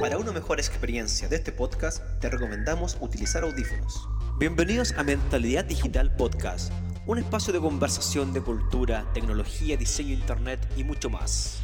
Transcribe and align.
Para 0.00 0.18
una 0.18 0.32
mejor 0.32 0.58
experiencia 0.58 1.28
de 1.28 1.36
este 1.36 1.52
podcast, 1.52 2.02
te 2.20 2.28
recomendamos 2.28 2.96
utilizar 3.00 3.42
audífonos. 3.42 4.08
Bienvenidos 4.38 4.92
a 4.96 5.02
Mentalidad 5.02 5.64
Digital 5.64 6.14
Podcast, 6.14 6.72
un 7.06 7.18
espacio 7.18 7.52
de 7.52 7.60
conversación 7.60 8.32
de 8.32 8.42
cultura, 8.42 9.06
tecnología, 9.14 9.76
diseño, 9.76 10.12
internet 10.12 10.60
y 10.76 10.84
mucho 10.84 11.10
más. 11.10 11.60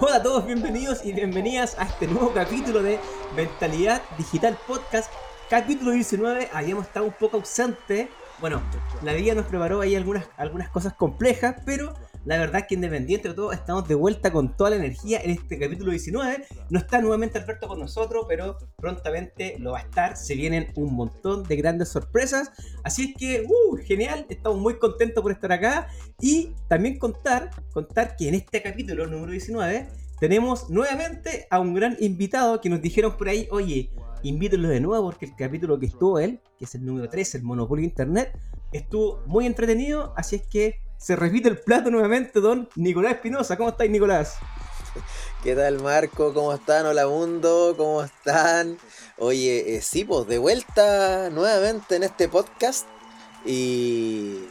Hola 0.00 0.16
a 0.16 0.22
todos, 0.22 0.46
bienvenidos 0.46 1.04
y 1.04 1.12
bienvenidas 1.12 1.78
a 1.78 1.84
este 1.84 2.06
nuevo 2.06 2.32
capítulo 2.32 2.82
de 2.82 2.98
Mentalidad 3.36 4.02
Digital 4.16 4.58
Podcast, 4.66 5.12
capítulo 5.48 5.92
19. 5.92 6.48
Habíamos 6.52 6.86
estado 6.86 7.06
un 7.06 7.12
poco 7.12 7.38
ausente. 7.38 8.10
Bueno, 8.40 8.62
la 9.02 9.12
vida 9.12 9.34
nos 9.34 9.46
preparó 9.46 9.80
ahí 9.80 9.96
algunas, 9.96 10.26
algunas 10.36 10.70
cosas 10.70 10.94
complejas, 10.94 11.56
pero 11.64 11.94
la 12.24 12.38
verdad 12.38 12.66
que 12.68 12.74
independiente 12.74 13.28
de 13.28 13.34
todo, 13.34 13.52
estamos 13.52 13.88
de 13.88 13.94
vuelta 13.94 14.30
con 14.30 14.56
toda 14.56 14.70
la 14.70 14.76
energía 14.76 15.20
en 15.22 15.30
este 15.30 15.58
capítulo 15.58 15.90
19. 15.90 16.44
No 16.68 16.78
está 16.78 17.00
nuevamente 17.00 17.38
Alberto 17.38 17.66
con 17.66 17.80
nosotros, 17.80 18.26
pero 18.28 18.58
prontamente 18.76 19.56
lo 19.58 19.72
va 19.72 19.78
a 19.78 19.82
estar. 19.82 20.16
Se 20.16 20.34
vienen 20.34 20.68
un 20.74 20.94
montón 20.94 21.44
de 21.44 21.56
grandes 21.56 21.88
sorpresas. 21.88 22.50
Así 22.84 23.10
es 23.10 23.16
que, 23.16 23.46
uh, 23.46 23.76
genial, 23.76 24.26
estamos 24.28 24.58
muy 24.58 24.78
contentos 24.78 25.22
por 25.22 25.32
estar 25.32 25.50
acá. 25.52 25.88
Y 26.20 26.54
también 26.68 26.98
contar, 26.98 27.50
contar 27.72 28.16
que 28.16 28.28
en 28.28 28.34
este 28.34 28.60
capítulo 28.60 29.06
número 29.06 29.32
19 29.32 29.88
tenemos 30.20 30.68
nuevamente 30.68 31.46
a 31.50 31.58
un 31.58 31.72
gran 31.72 31.96
invitado 32.00 32.60
que 32.60 32.68
nos 32.68 32.82
dijeron 32.82 33.16
por 33.16 33.30
ahí, 33.30 33.48
oye, 33.50 33.90
invítenlo 34.22 34.68
de 34.68 34.80
nuevo 34.80 35.06
porque 35.06 35.24
el 35.24 35.34
capítulo 35.34 35.78
que 35.78 35.86
estuvo 35.86 36.18
él, 36.18 36.40
que 36.58 36.66
es 36.66 36.74
el 36.74 36.84
número 36.84 37.08
3, 37.08 37.36
el 37.36 37.42
Monopolio 37.42 37.84
Internet, 37.84 38.38
estuvo 38.72 39.22
muy 39.26 39.46
entretenido, 39.46 40.12
así 40.18 40.36
es 40.36 40.42
que 40.46 40.89
se 41.00 41.16
repite 41.16 41.48
el 41.48 41.56
plato 41.56 41.90
nuevamente, 41.90 42.40
don 42.40 42.68
Nicolás 42.76 43.14
Espinosa. 43.14 43.56
¿Cómo 43.56 43.70
estáis, 43.70 43.90
Nicolás? 43.90 44.36
¿Qué 45.42 45.56
tal, 45.56 45.82
Marco? 45.82 46.34
¿Cómo 46.34 46.52
están? 46.52 46.84
Hola, 46.84 47.06
mundo. 47.06 47.74
¿Cómo 47.76 48.04
están? 48.04 48.76
Oye, 49.16 49.76
eh, 49.76 49.80
sí, 49.80 50.04
pues 50.04 50.28
de 50.28 50.36
vuelta 50.36 51.30
nuevamente 51.30 51.96
en 51.96 52.02
este 52.02 52.28
podcast. 52.28 52.86
Y. 53.46 54.44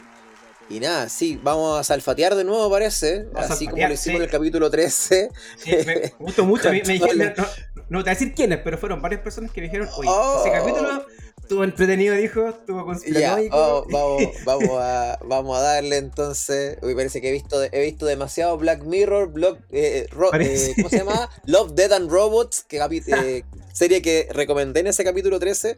Y 0.68 0.78
nada, 0.78 1.08
sí, 1.08 1.38
vamos 1.42 1.80
a 1.80 1.84
salfatear 1.84 2.36
de 2.36 2.44
nuevo, 2.44 2.70
parece. 2.70 3.28
así 3.34 3.66
como 3.66 3.86
lo 3.86 3.92
hicimos 3.92 4.18
en 4.18 4.24
el 4.24 4.30
capítulo 4.30 4.70
13. 4.70 5.28
me 5.66 6.12
gustó 6.18 6.44
mucho. 6.46 6.70
me, 6.70 6.80
no, 6.80 7.46
no, 7.88 7.98
te 7.98 8.02
voy 8.02 8.02
a 8.02 8.02
decir 8.04 8.34
quiénes, 8.34 8.60
pero 8.62 8.78
fueron 8.78 9.02
varias 9.02 9.20
personas 9.20 9.50
que 9.50 9.60
me 9.60 9.66
dijeron, 9.66 9.88
oye, 9.96 10.08
ese 10.08 10.48
oh. 10.48 10.52
capítulo 10.52 11.06
estuvo 11.50 11.64
entretenido, 11.64 12.14
dijo, 12.14 12.48
estuvo 12.48 12.84
conspiranoico. 12.84 13.56
Oh, 13.56 13.84
vamos, 13.90 14.22
vamos, 14.44 14.70
a, 14.80 15.18
vamos 15.24 15.58
a 15.58 15.60
darle 15.60 15.96
entonces. 15.96 16.78
Uy, 16.80 16.94
parece 16.94 17.20
que 17.20 17.30
he 17.30 17.32
visto, 17.32 17.60
he 17.60 17.82
visto 17.82 18.06
demasiado 18.06 18.56
Black 18.56 18.84
Mirror, 18.84 19.32
eh, 19.72 20.06
eh, 20.12 20.72
¿cómo 20.76 20.88
se 20.88 20.98
llama? 20.98 21.28
Love, 21.46 21.72
Dead 21.72 21.92
and 21.92 22.08
Robots, 22.08 22.62
que 22.62 22.78
eh, 22.78 23.44
serie 23.72 24.00
que 24.00 24.28
recomendé 24.30 24.78
en 24.78 24.86
ese 24.86 25.02
capítulo 25.02 25.40
13. 25.40 25.76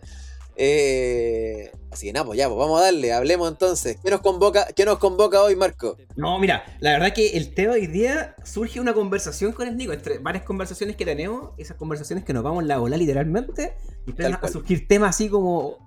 Eh, 0.56 1.72
así 1.90 2.06
que 2.06 2.12
nada, 2.12 2.26
pues 2.26 2.38
ya, 2.38 2.46
pues 2.48 2.58
vamos 2.58 2.80
a 2.80 2.84
darle, 2.84 3.12
hablemos 3.12 3.50
entonces. 3.50 3.96
¿Qué 4.02 4.10
nos 4.10 4.20
convoca, 4.20 4.66
qué 4.74 4.84
nos 4.84 4.98
convoca 4.98 5.42
hoy, 5.42 5.56
Marco? 5.56 5.96
No, 6.16 6.38
mira, 6.38 6.64
la 6.80 6.92
verdad 6.92 7.12
que 7.14 7.36
el 7.36 7.54
tema 7.54 7.74
de 7.74 7.80
hoy 7.80 7.86
día 7.86 8.36
surge 8.44 8.80
una 8.80 8.94
conversación 8.94 9.52
con 9.52 9.68
el 9.68 9.76
Nico, 9.76 9.92
entre 9.92 10.18
varias 10.18 10.44
conversaciones 10.44 10.96
que 10.96 11.04
tenemos, 11.04 11.50
esas 11.56 11.76
conversaciones 11.76 12.24
que 12.24 12.32
nos 12.32 12.42
vamos 12.42 12.64
la 12.64 12.80
ola 12.80 12.96
literalmente, 12.96 13.74
y 14.06 14.10
empiezan 14.10 14.38
a 14.40 14.48
surgir 14.48 14.86
temas 14.86 15.10
así 15.10 15.28
como. 15.28 15.78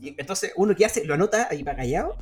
Y 0.00 0.14
entonces 0.16 0.52
uno 0.54 0.76
que 0.76 0.84
hace, 0.84 1.04
lo 1.04 1.14
anota 1.14 1.48
ahí 1.50 1.64
para 1.64 1.78
callado, 1.78 2.16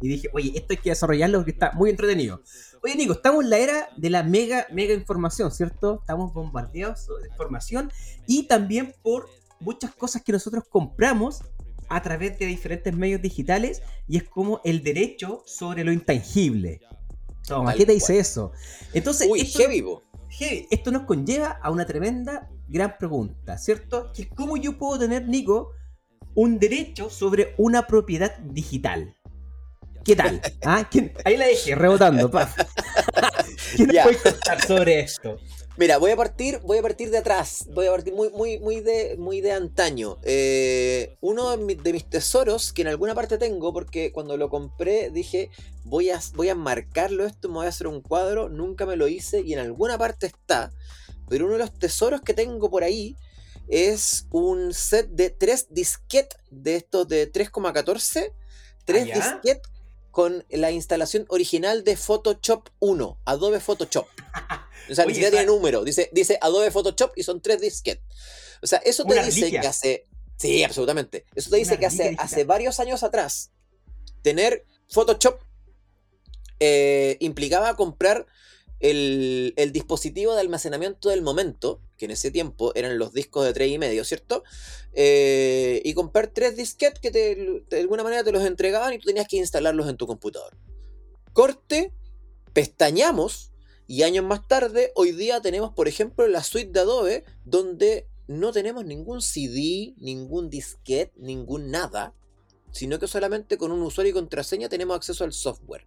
y 0.00 0.08
dije, 0.08 0.30
oye, 0.32 0.52
esto 0.54 0.68
hay 0.70 0.78
que 0.78 0.90
desarrollarlo 0.90 1.38
porque 1.38 1.50
está 1.50 1.72
muy 1.72 1.90
entretenido. 1.90 2.40
Oye, 2.82 2.96
Nico, 2.96 3.12
estamos 3.12 3.44
en 3.44 3.50
la 3.50 3.58
era 3.58 3.88
de 3.96 4.10
la 4.10 4.22
mega, 4.22 4.66
mega 4.72 4.94
información, 4.94 5.50
¿cierto? 5.52 5.98
Estamos 6.00 6.32
bombardeados 6.32 7.06
de 7.22 7.28
información 7.28 7.92
y 8.26 8.44
también 8.46 8.94
por 9.02 9.28
muchas 9.64 9.94
cosas 9.94 10.22
que 10.22 10.32
nosotros 10.32 10.64
compramos 10.68 11.42
a 11.88 12.02
través 12.02 12.38
de 12.38 12.46
diferentes 12.46 12.94
medios 12.94 13.20
digitales 13.20 13.82
y 14.06 14.16
es 14.16 14.24
como 14.24 14.60
el 14.64 14.82
derecho 14.82 15.42
sobre 15.46 15.84
lo 15.84 15.92
intangible. 15.92 16.80
Toma, 17.46 17.74
¿qué 17.74 17.84
te 17.84 17.92
dice 17.92 18.18
eso? 18.18 18.52
Entonces, 18.92 19.28
esto, 19.36 20.02
esto 20.70 20.90
nos 20.90 21.02
conlleva 21.02 21.58
a 21.62 21.70
una 21.70 21.84
tremenda 21.84 22.48
gran 22.68 22.96
pregunta, 22.98 23.58
¿cierto? 23.58 24.12
Que 24.14 24.28
cómo 24.28 24.56
yo 24.56 24.78
puedo 24.78 24.98
tener, 24.98 25.28
Nico, 25.28 25.72
un 26.34 26.58
derecho 26.58 27.10
sobre 27.10 27.54
una 27.58 27.86
propiedad 27.86 28.36
digital. 28.38 29.14
¿Qué 30.04 30.16
tal? 30.16 30.40
¿Ah? 30.64 30.88
Ahí 31.24 31.36
la 31.36 31.46
dejé, 31.46 31.74
rebotando, 31.74 32.30
paf. 32.30 32.56
¿Quién 33.76 33.88
puede 33.88 34.18
contar 34.18 34.60
sobre 34.66 35.00
esto? 35.00 35.38
Mira, 35.76 35.98
voy 35.98 36.12
a 36.12 36.16
partir, 36.16 36.60
voy 36.60 36.78
a 36.78 36.82
partir 36.82 37.10
de 37.10 37.18
atrás, 37.18 37.66
voy 37.72 37.86
a 37.88 37.90
partir 37.90 38.14
muy, 38.14 38.30
muy, 38.30 38.60
muy 38.60 38.80
de, 38.80 39.16
muy 39.18 39.40
de 39.40 39.50
antaño. 39.50 40.18
Eh, 40.22 41.16
uno 41.20 41.56
de, 41.56 41.92
mis 41.92 42.08
tesoros 42.08 42.72
que 42.72 42.82
en 42.82 42.88
alguna 42.88 43.12
parte 43.12 43.38
tengo, 43.38 43.72
porque 43.72 44.12
cuando 44.12 44.36
lo 44.36 44.48
compré 44.50 45.10
dije 45.10 45.50
voy 45.82 46.10
a, 46.10 46.20
voy 46.34 46.48
a 46.48 46.54
marcarlo 46.54 47.26
esto, 47.26 47.48
me 47.48 47.54
voy 47.54 47.66
a 47.66 47.70
hacer 47.70 47.88
un 47.88 48.02
cuadro, 48.02 48.48
nunca 48.48 48.86
me 48.86 48.94
lo 48.94 49.08
hice 49.08 49.40
y 49.40 49.52
en 49.52 49.58
alguna 49.58 49.98
parte 49.98 50.26
está. 50.26 50.70
Pero 51.28 51.46
uno 51.46 51.54
de 51.54 51.60
los 51.60 51.76
tesoros 51.76 52.20
que 52.20 52.34
tengo 52.34 52.70
por 52.70 52.84
ahí 52.84 53.16
es 53.66 54.28
un 54.30 54.72
set 54.74 55.08
de 55.08 55.30
tres 55.30 55.66
disquetes 55.70 56.38
de 56.50 56.76
estos 56.76 57.08
de 57.08 57.32
3,14, 57.32 58.32
tres 58.84 59.08
¿Ah, 59.10 59.14
disquetes 59.14 59.72
con 60.12 60.44
la 60.50 60.70
instalación 60.70 61.26
original 61.30 61.82
de 61.82 61.96
Photoshop 61.96 62.68
1, 62.78 63.18
Adobe 63.24 63.58
Photoshop. 63.58 64.06
O 64.90 64.94
sea, 64.94 65.06
ni 65.06 65.14
siquiera 65.14 65.30
tiene 65.30 65.46
número. 65.46 65.84
Dice, 65.84 66.10
dice 66.12 66.38
Adobe 66.40 66.70
Photoshop 66.70 67.12
y 67.16 67.22
son 67.22 67.40
tres 67.40 67.60
disquetes. 67.60 68.04
O 68.62 68.66
sea, 68.66 68.78
eso 68.78 69.04
te 69.04 69.22
dice 69.24 69.50
que 69.50 69.58
hace. 69.58 70.06
Sí, 70.36 70.62
absolutamente. 70.62 71.24
Eso 71.34 71.50
te 71.50 71.56
dice 71.56 71.78
que 71.78 71.86
hace, 71.86 72.16
hace 72.18 72.44
varios 72.44 72.80
años 72.80 73.02
atrás, 73.02 73.52
tener 74.22 74.66
Photoshop 74.88 75.40
eh, 76.60 77.16
implicaba 77.20 77.76
comprar 77.76 78.26
el, 78.80 79.70
dispositivo 79.72 80.34
de 80.34 80.40
almacenamiento 80.40 81.08
del 81.08 81.22
momento, 81.22 81.80
que 81.96 82.04
en 82.04 82.10
ese 82.10 82.30
tiempo 82.30 82.72
eran 82.74 82.98
los 82.98 83.12
discos 83.12 83.44
de 83.46 83.52
3 83.52 83.70
y 83.70 83.78
medio, 83.78 84.04
¿cierto? 84.04 84.44
Eh, 84.92 85.80
y 85.84 85.94
comprar 85.94 86.28
tres 86.28 86.56
disquetes 86.56 87.00
que 87.00 87.10
de 87.10 87.80
alguna 87.80 88.02
manera 88.02 88.22
te 88.22 88.32
los 88.32 88.44
entregaban 88.44 88.92
y 88.92 88.98
tú 88.98 89.06
tenías 89.06 89.26
que 89.26 89.36
instalarlos 89.36 89.88
en 89.88 89.96
tu 89.96 90.06
computador. 90.06 90.56
Corte, 91.32 91.92
pestañamos 92.52 93.53
y 93.86 94.02
años 94.02 94.24
más 94.24 94.46
tarde, 94.46 94.92
hoy 94.94 95.12
día 95.12 95.40
tenemos, 95.40 95.72
por 95.74 95.88
ejemplo, 95.88 96.26
la 96.26 96.42
suite 96.42 96.70
de 96.72 96.80
Adobe, 96.80 97.24
donde 97.44 98.08
no 98.26 98.52
tenemos 98.52 98.84
ningún 98.84 99.20
CD, 99.20 99.94
ningún 99.98 100.48
disquete, 100.48 101.12
ningún 101.16 101.70
nada, 101.70 102.14
sino 102.72 102.98
que 102.98 103.06
solamente 103.06 103.58
con 103.58 103.72
un 103.72 103.82
usuario 103.82 104.10
y 104.10 104.14
contraseña 104.14 104.68
tenemos 104.68 104.96
acceso 104.96 105.24
al 105.24 105.32
software. 105.32 105.86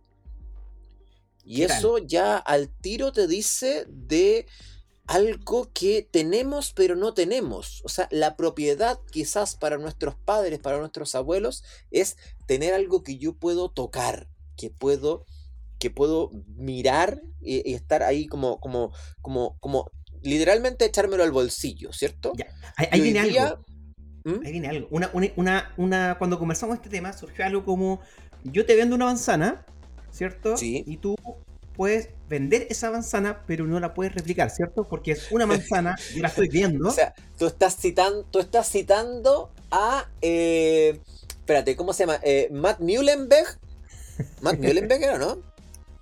Y 1.43 1.63
eso 1.63 1.97
ya 1.97 2.37
al 2.37 2.69
tiro 2.69 3.13
te 3.13 3.25
dice 3.25 3.85
de 3.87 4.45
algo 5.07 5.71
que 5.73 6.07
tenemos 6.09 6.73
pero 6.73 6.95
no 6.95 7.13
tenemos. 7.13 7.81
O 7.85 7.89
sea, 7.89 8.07
la 8.11 8.35
propiedad 8.35 8.99
quizás 9.11 9.55
para 9.55 9.77
nuestros 9.77 10.15
padres, 10.15 10.59
para 10.59 10.79
nuestros 10.79 11.15
abuelos, 11.15 11.63
es 11.89 12.17
tener 12.45 12.73
algo 12.73 13.01
que 13.01 13.17
yo 13.17 13.33
puedo 13.33 13.69
tocar, 13.69 14.27
que 14.57 14.69
puedo 14.69 15.25
que 15.79 15.89
puedo 15.89 16.31
mirar 16.55 17.21
y, 17.41 17.73
estar 17.73 18.03
ahí 18.03 18.27
como, 18.27 18.59
como, 18.59 18.91
como, 19.21 19.57
como 19.59 19.91
literalmente 20.21 20.85
echármelo 20.85 21.23
al 21.23 21.31
bolsillo, 21.31 21.93
¿cierto? 21.93 22.33
Ahí, 22.75 23.01
viene 23.01 23.19
algo. 23.19 23.65
¿Mm? 24.23 24.45
Ahí 24.45 24.51
viene 24.51 24.67
algo. 24.67 24.87
Una, 24.91 25.11
una, 25.35 25.73
una, 25.77 26.15
cuando 26.17 26.39
conversamos 26.39 26.75
este 26.75 26.89
tema, 26.89 27.13
surgió 27.13 27.45
algo 27.45 27.63
como: 27.63 28.01
yo 28.43 28.65
te 28.65 28.75
vendo 28.75 28.95
una 28.95 29.05
manzana, 29.05 29.65
¿cierto? 30.11 30.57
Sí. 30.57 30.83
Y 30.85 30.97
tú 30.97 31.15
puedes 31.75 32.09
vender 32.27 32.67
esa 32.69 32.91
manzana, 32.91 33.43
pero 33.45 33.65
no 33.65 33.79
la 33.79 33.93
puedes 33.93 34.13
replicar, 34.13 34.49
¿cierto? 34.49 34.83
Porque 34.83 35.11
es 35.11 35.31
una 35.31 35.45
manzana, 35.45 35.95
yo 36.15 36.21
la 36.21 36.27
estoy 36.27 36.49
viendo. 36.49 36.89
O 36.89 36.91
sea, 36.91 37.13
tú 37.37 37.45
estás 37.45 37.77
citando, 37.77 38.23
tú 38.23 38.39
estás 38.39 38.69
citando 38.69 39.51
a. 39.71 40.09
Eh, 40.21 40.99
espérate, 41.29 41.75
¿cómo 41.75 41.93
se 41.93 42.05
llama? 42.05 42.19
Eh, 42.23 42.49
Matt 42.51 42.79
Muhlenberg. 42.79 43.59
Matt 44.41 44.59
Muhlenberg 44.59 45.03
era, 45.03 45.17
¿no? 45.17 45.37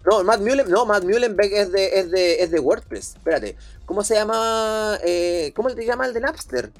No, 0.05 0.23
Matt, 0.23 0.39
no, 0.39 0.85
Matt 0.85 1.03
Mullenbeck 1.03 1.51
es 1.51 1.71
de, 1.71 1.99
es, 1.99 2.11
de, 2.11 2.43
es 2.43 2.51
de 2.51 2.59
WordPress. 2.59 3.15
Espérate. 3.15 3.55
¿Cómo 3.85 4.03
se 4.03 4.15
llama? 4.15 4.99
Eh, 5.03 5.51
¿Cómo 5.55 5.69
se 5.69 5.85
llama 5.85 6.05
el 6.05 6.13
de 6.13 6.21
Napster? 6.21 6.71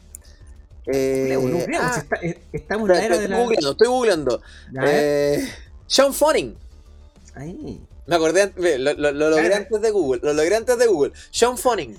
Eh, 0.88 1.36
ah, 1.80 2.04
eh, 2.22 2.40
estamos 2.54 2.88
en 2.90 2.96
la 2.96 3.04
era 3.04 3.18
de 3.18 3.28
la... 3.28 3.40
Googleando, 3.40 3.72
estoy 3.72 3.88
googleando. 3.88 4.42
Eh, 4.84 5.48
Sean 5.88 6.14
Fonning. 6.14 6.56
Ahí. 7.34 7.82
Me 8.06 8.16
acordé, 8.16 8.54
lo, 8.56 8.94
lo, 8.94 9.12
logré 9.12 9.56
antes 9.56 9.82
de 9.82 9.90
Google. 9.90 10.22
Lo 10.24 10.34
logré 10.34 10.56
antes 10.56 10.78
de 10.78 10.86
Google. 10.86 11.12
Sean 11.32 11.58
Fonning. 11.58 11.98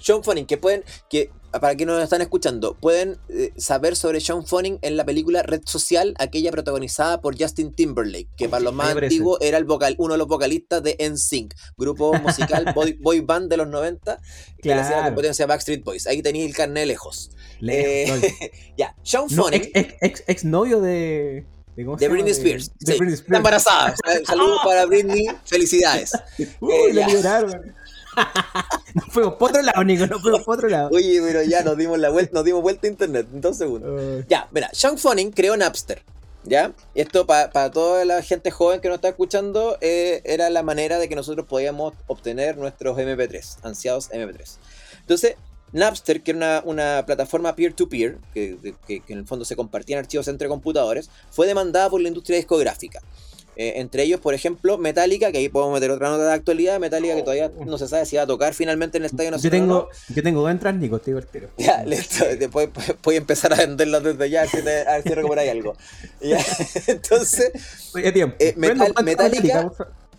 Sean 0.00 0.22
Fanning, 0.22 0.46
que 0.46 0.58
pueden, 0.58 0.84
que 1.08 1.30
para 1.60 1.74
quienes 1.74 1.94
nos 1.94 2.04
están 2.04 2.22
escuchando, 2.22 2.74
pueden 2.74 3.18
eh, 3.28 3.52
saber 3.56 3.96
sobre 3.96 4.20
Sean 4.20 4.46
Fanning 4.46 4.78
en 4.82 4.96
la 4.96 5.04
película 5.04 5.42
Red 5.42 5.62
Social, 5.66 6.14
aquella 6.18 6.50
protagonizada 6.50 7.20
por 7.20 7.38
Justin 7.38 7.72
Timberlake, 7.72 8.28
que 8.36 8.48
para 8.48 8.62
los 8.62 8.72
más 8.72 8.96
antiguos 8.96 9.38
era 9.40 9.58
el 9.58 9.64
vocal, 9.64 9.94
uno 9.98 10.14
de 10.14 10.18
los 10.18 10.28
vocalistas 10.28 10.82
de 10.82 10.96
NSYNC, 10.98 11.54
grupo 11.76 12.12
musical 12.22 12.74
boy, 12.74 13.20
band 13.20 13.50
de 13.50 13.56
los 13.58 13.68
90, 13.68 14.18
que 14.62 14.68
le 14.68 14.74
hacía 14.74 14.98
la 14.98 15.06
competencia 15.06 15.46
Backstreet 15.46 15.84
Boys. 15.84 16.06
Ahí 16.06 16.22
tenía 16.22 16.44
el 16.44 16.54
carnet 16.54 16.86
lejos. 16.86 17.30
Eh, 17.60 18.52
ya, 18.76 18.96
Sean 19.02 19.28
Fanning. 19.28 19.70
ex, 19.74 20.44
novio 20.44 20.80
de. 20.80 21.46
De, 21.74 22.08
Britney 22.08 22.32
Spears. 22.32 22.70
De, 22.80 22.94
Está 22.94 23.38
embarazada. 23.38 23.94
Saludos 24.26 24.60
para 24.64 24.84
Britney. 24.84 25.26
Felicidades. 25.46 26.12
Uy, 26.60 26.70
eh, 26.70 26.92
le 26.92 27.06
liberaron. 27.06 27.74
no 28.94 29.02
fuimos 29.08 29.34
por 29.34 29.50
otro 29.50 29.62
lado, 29.62 29.84
Nico, 29.84 30.06
no 30.06 30.18
fuimos 30.18 30.42
por 30.42 30.56
otro 30.56 30.68
lado. 30.68 30.90
Oye, 30.92 31.20
pero 31.22 31.42
ya 31.42 31.62
nos 31.62 31.76
dimos 31.76 31.98
la 31.98 32.10
vuelta, 32.10 32.32
nos 32.34 32.44
dimos 32.44 32.62
vuelta 32.62 32.86
a 32.86 32.90
internet 32.90 33.26
en 33.32 33.40
dos 33.40 33.56
segundos. 33.56 34.24
Ya, 34.28 34.48
mira, 34.50 34.70
Sean 34.72 34.98
Fanning 34.98 35.30
creó 35.30 35.56
Napster. 35.56 36.02
¿Ya? 36.44 36.72
Y 36.92 37.00
esto 37.00 37.24
para 37.24 37.70
toda 37.70 38.04
la 38.04 38.20
gente 38.20 38.50
joven 38.50 38.80
que 38.80 38.88
nos 38.88 38.96
está 38.96 39.10
escuchando 39.10 39.78
eh, 39.80 40.22
era 40.24 40.50
la 40.50 40.64
manera 40.64 40.98
de 40.98 41.08
que 41.08 41.14
nosotros 41.14 41.46
podíamos 41.46 41.94
obtener 42.08 42.56
nuestros 42.56 42.98
MP3, 42.98 43.58
ansiados 43.62 44.10
MP3. 44.10 44.56
Entonces, 45.02 45.36
Napster, 45.72 46.20
que 46.22 46.32
era 46.32 46.62
una, 46.66 47.04
plataforma 47.06 47.54
peer-to-peer, 47.54 48.18
que, 48.34 48.74
que, 48.86 49.02
en 49.08 49.18
el 49.18 49.26
fondo 49.26 49.44
se 49.44 49.54
compartían 49.54 50.00
archivos 50.00 50.26
entre 50.26 50.48
computadores, 50.48 51.10
fue 51.30 51.46
demandada 51.46 51.88
por 51.88 52.00
la 52.00 52.08
industria 52.08 52.38
discográfica. 52.38 53.00
Eh, 53.56 53.74
entre 53.76 54.04
ellos, 54.04 54.20
por 54.20 54.32
ejemplo, 54.32 54.78
Metallica, 54.78 55.30
que 55.30 55.38
ahí 55.38 55.48
podemos 55.48 55.74
meter 55.74 55.90
otra 55.90 56.08
nota 56.08 56.24
de 56.24 56.32
actualidad, 56.32 56.80
Metallica 56.80 57.14
que 57.14 57.22
todavía 57.22 57.50
no 57.66 57.76
se 57.76 57.86
sabe 57.86 58.06
si 58.06 58.16
va 58.16 58.22
a 58.22 58.26
tocar 58.26 58.54
finalmente 58.54 58.96
en 58.96 59.02
el 59.02 59.10
Estadio 59.10 59.30
Nacional. 59.30 59.60
Yo 59.60 59.64
tengo, 59.64 59.88
yo 60.08 60.22
tengo 60.22 60.40
dos 60.40 60.50
entradas, 60.50 60.80
Nico, 60.80 60.98
te 60.98 61.10
digo 61.10 61.18
el 61.18 61.26
tiro. 61.26 61.48
Ya, 61.58 61.84
listo, 61.84 62.24
después 62.38 62.70
voy 63.02 63.14
a 63.16 63.18
empezar 63.18 63.52
a 63.52 63.56
venderlas 63.56 64.02
desde 64.02 64.30
ya, 64.30 64.42
a 64.42 64.46
ver 64.46 65.02
si 65.02 65.10
recuperáis 65.10 65.50
algo. 65.50 65.76
Ya, 66.20 66.38
entonces, 66.86 67.50
Oye, 67.94 68.12
tiempo. 68.12 68.36
Eh, 68.38 68.54
Metallica... 68.56 69.70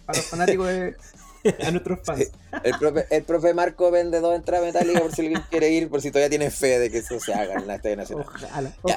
Para 0.06 0.20
los 0.20 0.28
fanáticos 0.28 0.68
de, 0.68 0.96
a 1.64 1.72
nuestros 1.72 2.00
fans. 2.04 2.32
El 2.64 2.78
profe, 2.78 3.06
el 3.10 3.24
profe 3.24 3.54
Marco 3.54 3.92
vende 3.92 4.20
dos 4.20 4.36
entradas 4.36 4.66
metálicas 4.66 5.02
por 5.02 5.14
si 5.14 5.22
alguien 5.22 5.44
quiere 5.50 5.70
ir, 5.72 5.90
por 5.90 6.02
si 6.02 6.10
todavía 6.10 6.30
tiene 6.30 6.52
fe 6.52 6.80
de 6.80 6.90
que 6.90 7.00
eso 7.00 7.20
se 7.20 7.34
haga 7.34 7.56
en 7.56 7.68
la 7.68 7.76
Estadio 7.76 7.98
Nacional. 7.98 8.26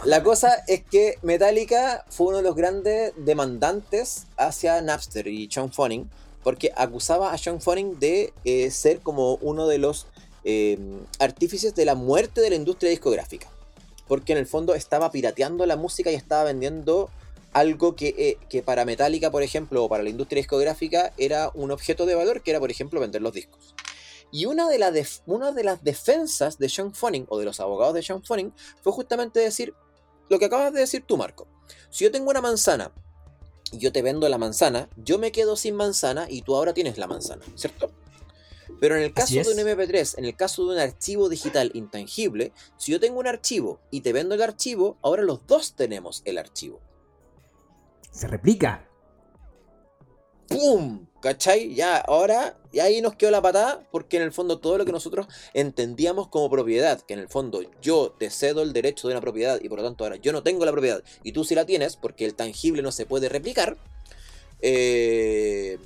la 0.05 0.23
cosa 0.23 0.63
es 0.67 0.83
que 0.85 1.19
Metallica 1.23 2.05
fue 2.09 2.29
uno 2.29 2.37
de 2.39 2.43
los 2.43 2.55
grandes 2.55 3.13
demandantes 3.17 4.27
hacia 4.37 4.81
Napster 4.83 5.27
y 5.27 5.51
Sean 5.51 5.73
Fanning, 5.73 6.09
porque 6.43 6.73
acusaba 6.77 7.33
a 7.33 7.39
Sean 7.39 7.61
Fanning 7.61 7.99
de 7.99 8.33
eh, 8.45 8.71
ser 8.71 9.01
como 9.01 9.35
uno 9.37 9.67
de 9.67 9.79
los 9.79 10.07
eh, 10.45 10.79
artífices 11.19 11.75
de 11.75 11.85
la 11.85 11.97
muerte 11.97 12.41
de 12.41 12.51
la 12.51 12.57
industria 12.57 12.91
discográfica. 12.91 13.49
Porque 14.07 14.31
en 14.33 14.39
el 14.39 14.47
fondo 14.47 14.77
estaba 14.77 15.11
pirateando 15.11 15.67
la 15.67 15.75
música 15.75 16.13
y 16.13 16.15
estaba 16.15 16.45
vendiendo 16.45 17.11
algo 17.57 17.97
eh, 18.01 18.37
que, 18.51 18.63
para 18.63 18.85
Metallica, 18.85 19.31
por 19.31 19.43
ejemplo, 19.43 19.83
o 19.83 19.89
para 19.89 20.03
la 20.03 20.11
industria 20.11 20.41
discográfica, 20.41 21.15
era 21.17 21.51
un 21.55 21.71
objeto 21.71 22.05
de 22.05 22.15
valor, 22.15 22.43
que 22.43 22.51
era, 22.51 22.61
por 22.61 22.71
ejemplo, 22.71 23.01
vender 23.01 23.23
los 23.23 23.33
discos. 23.33 23.75
Y 24.31 24.45
una 24.45 24.69
de, 24.69 25.07
una 25.25 25.53
de 25.53 25.65
las 25.65 25.83
defensas 25.83 26.59
de 26.59 26.69
Sean 26.69 26.93
Fanning, 26.93 27.25
o 27.31 27.39
de 27.39 27.47
los 27.47 27.59
abogados 27.59 27.95
de 27.95 28.03
Sean 28.03 28.23
Fanning, 28.23 28.53
fue 28.83 28.93
justamente 28.93 29.41
decir 29.41 29.73
lo 30.29 30.39
que 30.39 30.45
acabas 30.45 30.71
de 30.75 30.81
decir 30.81 31.05
tú, 31.07 31.17
Marco. 31.17 31.47
Si 31.89 32.05
yo 32.05 32.13
tengo 32.13 32.29
una 32.29 32.43
manzana 32.43 32.93
y 33.73 33.79
yo 33.79 33.91
te 33.91 34.03
vendo 34.03 34.29
la 34.29 34.37
manzana, 34.37 34.91
yo 35.03 35.19
me 35.19 35.33
quedo 35.33 35.57
sin 35.57 35.77
manzana 35.77 36.27
y 36.29 36.43
tú 36.43 36.57
ahora 36.57 36.75
tienes 36.75 36.99
la 36.99 37.07
manzana, 37.07 37.43
¿cierto? 37.55 37.91
Pero 38.81 38.97
en 38.97 39.03
el 39.03 39.15
caso 39.15 39.33
de 39.33 39.49
un 39.49 39.59
MP3, 39.67 40.19
en 40.19 40.27
el 40.27 40.37
caso 40.37 40.67
de 40.67 40.75
un 40.75 40.79
archivo 40.79 41.31
digital 41.31 41.71
intangible, 41.73 42.53
si 42.77 42.93
yo 42.93 43.01
tengo 43.01 43.19
un 43.19 43.27
archivo 43.27 43.81
y 43.91 44.03
te 44.03 44.13
vendo 44.13 44.35
el 44.35 44.43
archivo, 44.43 44.99
ahora 45.01 45.23
los 45.23 45.47
dos 45.47 45.73
tenemos 45.73 46.21
el 46.27 46.37
archivo 46.37 46.83
se 48.11 48.27
replica. 48.29 48.89
¡Pum! 50.49 51.07
¿Cachai? 51.21 51.75
Ya, 51.75 51.97
ahora, 51.97 52.57
y 52.71 52.79
ahí 52.79 53.01
nos 53.01 53.17
quedó 53.17 53.31
la 53.31 53.43
patada, 53.43 53.87
porque 53.91 54.17
en 54.17 54.23
el 54.23 54.33
fondo 54.33 54.61
todo 54.61 54.79
lo 54.79 54.85
que 54.85 54.93
nosotros 54.93 55.27
entendíamos 55.55 56.29
como 56.29 56.49
propiedad, 56.51 57.01
que 57.01 57.15
en 57.15 57.21
el 57.21 57.29
fondo 57.29 57.63
yo 57.83 58.15
te 58.17 58.31
cedo 58.31 58.63
el 58.63 58.73
derecho 58.73 59.09
de 59.09 59.15
una 59.15 59.21
propiedad 59.21 59.59
y 59.61 59.69
por 59.69 59.79
lo 59.79 59.85
tanto 59.85 60.05
ahora 60.05 60.17
yo 60.17 60.33
no 60.33 60.43
tengo 60.43 60.65
la 60.65 60.73
propiedad 60.73 61.03
y 61.25 61.33
tú 61.33 61.43
sí 61.45 61.55
la 61.55 61.67
tienes, 61.67 61.97
porque 61.97 62.25
el 62.25 62.35
tangible 62.35 62.83
no 62.83 62.93
se 62.93 63.07
puede 63.07 63.29
replicar, 63.29 63.77
eh, 64.61 65.79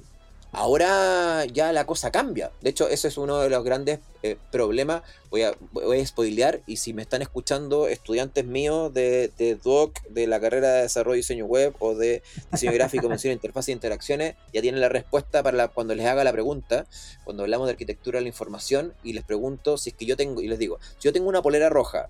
Ahora 0.52 1.44
ya 1.46 1.72
la 1.72 1.86
cosa 1.86 2.10
cambia. 2.10 2.50
De 2.60 2.70
hecho, 2.70 2.88
ese 2.88 3.08
es 3.08 3.16
uno 3.16 3.38
de 3.38 3.48
los 3.48 3.62
grandes 3.62 4.00
eh, 4.22 4.36
problemas. 4.50 5.02
Voy 5.30 5.42
a, 5.42 5.54
voy 5.72 6.00
a 6.00 6.06
spoilear 6.06 6.60
y 6.66 6.78
si 6.78 6.92
me 6.92 7.02
están 7.02 7.22
escuchando 7.22 7.86
estudiantes 7.86 8.44
míos 8.44 8.92
de, 8.92 9.30
de 9.38 9.54
DOC, 9.54 10.02
de 10.08 10.26
la 10.26 10.40
carrera 10.40 10.72
de 10.72 10.82
desarrollo 10.82 11.14
y 11.14 11.18
diseño 11.18 11.46
web 11.46 11.74
o 11.78 11.94
de 11.94 12.22
diseño 12.50 12.72
gráfico, 12.72 13.08
mención, 13.08 13.32
interfaz 13.32 13.68
e 13.68 13.72
interacciones, 13.72 14.34
ya 14.52 14.60
tienen 14.60 14.80
la 14.80 14.88
respuesta 14.88 15.42
para 15.42 15.68
cuando 15.68 15.94
les 15.94 16.06
haga 16.06 16.24
la 16.24 16.32
pregunta, 16.32 16.86
cuando 17.24 17.44
hablamos 17.44 17.68
de 17.68 17.72
arquitectura 17.72 18.18
de 18.18 18.22
la 18.22 18.28
información 18.28 18.92
y 19.04 19.12
les 19.12 19.24
pregunto 19.24 19.78
si 19.78 19.90
es 19.90 19.96
que 19.96 20.06
yo 20.06 20.16
tengo, 20.16 20.40
y 20.40 20.48
les 20.48 20.58
digo, 20.58 20.78
si 20.98 21.04
yo 21.04 21.12
tengo 21.12 21.28
una 21.28 21.42
polera 21.42 21.68
roja 21.68 22.08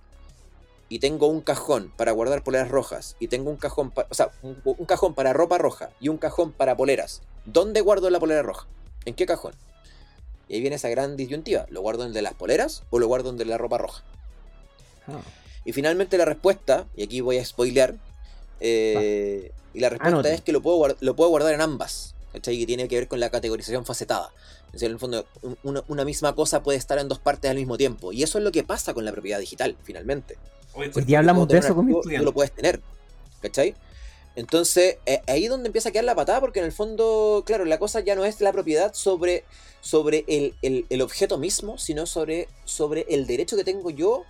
y 0.91 0.99
tengo 0.99 1.29
un 1.29 1.41
cajón 1.41 1.93
para 1.97 2.13
guardar 2.13 2.43
poleras 2.43 2.69
rojas 2.69 3.17
y 3.21 3.29
tengo 3.29 3.49
un 3.49 3.57
cajón, 3.57 3.93
o 3.95 4.15
sea, 4.15 4.31
un, 4.43 4.57
cajón 4.87 5.15
para 5.15 5.33
ropa 5.33 5.57
roja 5.57 5.91
y 6.01 6.09
un 6.09 6.19
cajón 6.19 6.53
para 6.53 6.77
poleras, 6.77 7.23
¿dónde 7.45 7.81
guardo 7.81 8.11
la 8.11 8.21
polera 8.21 8.43
roja? 8.43 8.67
¿En 9.05 9.15
qué 9.15 9.27
cajón? 9.27 9.55
Y 10.49 10.55
ahí 10.55 10.61
viene 10.61 10.77
esa 10.77 10.89
gran 10.89 11.17
disyuntiva, 11.17 11.67
¿lo 11.71 11.81
guardo 11.81 12.03
en 12.03 12.09
el 12.09 12.15
de 12.15 12.23
las 12.23 12.35
poleras 12.35 12.83
o 12.91 12.99
lo 12.99 13.07
guardo 13.07 13.31
en 13.31 13.35
el 13.35 13.39
de 13.39 13.45
la 13.45 13.59
ropa 13.59 13.79
roja? 13.79 14.03
Ah. 15.07 15.21
Y 15.65 15.73
finalmente 15.73 16.19
la 16.19 16.25
respuesta, 16.25 16.87
y 16.97 17.03
aquí 17.05 17.21
voy 17.21 17.39
a 17.39 17.45
spoilear, 17.45 17.95
eh, 18.61 19.53
y 19.73 19.81
la 19.81 19.89
respuesta 19.89 20.33
es 20.33 20.41
que 20.41 20.53
lo 20.53 20.61
puedo, 20.61 20.97
lo 21.01 21.17
puedo 21.17 21.31
guardar 21.31 21.55
en 21.55 21.61
ambas, 21.61 22.15
¿cachai? 22.33 22.59
Que 22.59 22.67
tiene 22.67 22.89
que 22.89 22.97
ver 22.97 23.09
con 23.09 23.21
la 23.21 23.31
categorización 23.31 23.85
facetada. 23.85 24.33
Es 24.67 24.73
decir, 24.75 24.87
en 24.87 24.93
el 24.95 24.99
fondo, 24.99 25.27
una, 25.63 26.05
misma 26.05 26.35
cosa 26.35 26.63
puede 26.63 26.79
estar 26.79 26.99
en 26.99 27.09
dos 27.09 27.19
partes 27.19 27.51
al 27.51 27.57
mismo 27.57 27.77
tiempo. 27.77 28.13
Y 28.13 28.23
eso 28.23 28.39
es 28.39 28.45
lo 28.45 28.53
que 28.53 28.63
pasa 28.63 28.95
con 28.95 29.05
la 29.05 29.13
propiedad 29.13 29.39
digital, 29.39 29.77
finalmente. 29.83 30.39
Hoy 30.75 30.91
día 31.05 31.19
hablamos 31.19 31.49
de 31.49 31.59
eso 31.59 31.75
con 31.75 31.87
mi 31.87 31.93
Tú 31.93 32.09
lo 32.09 32.33
puedes 32.33 32.53
tener, 32.53 32.81
¿cachai? 33.43 33.75
Entonces, 34.41 34.97
eh, 35.05 35.21
ahí 35.27 35.45
es 35.45 35.51
donde 35.51 35.67
empieza 35.67 35.91
a 35.91 35.93
quedar 35.93 36.07
la 36.07 36.15
patada, 36.15 36.41
porque 36.41 36.61
en 36.61 36.65
el 36.65 36.73
fondo, 36.73 37.43
claro, 37.45 37.67
la 37.67 37.79
cosa 37.79 38.01
ya 38.01 38.15
no 38.15 38.25
es 38.25 38.41
la 38.41 38.53
propiedad 38.53 38.95
sobre, 38.95 39.45
sobre 39.83 40.25
el, 40.29 41.03
objeto 41.03 41.37
mismo, 41.37 41.77
sino 41.77 42.07
sobre, 42.07 42.49
sobre 42.65 43.05
el 43.11 43.27
derecho 43.27 43.55
que 43.55 43.65
tengo 43.65 43.91
yo 43.91 44.25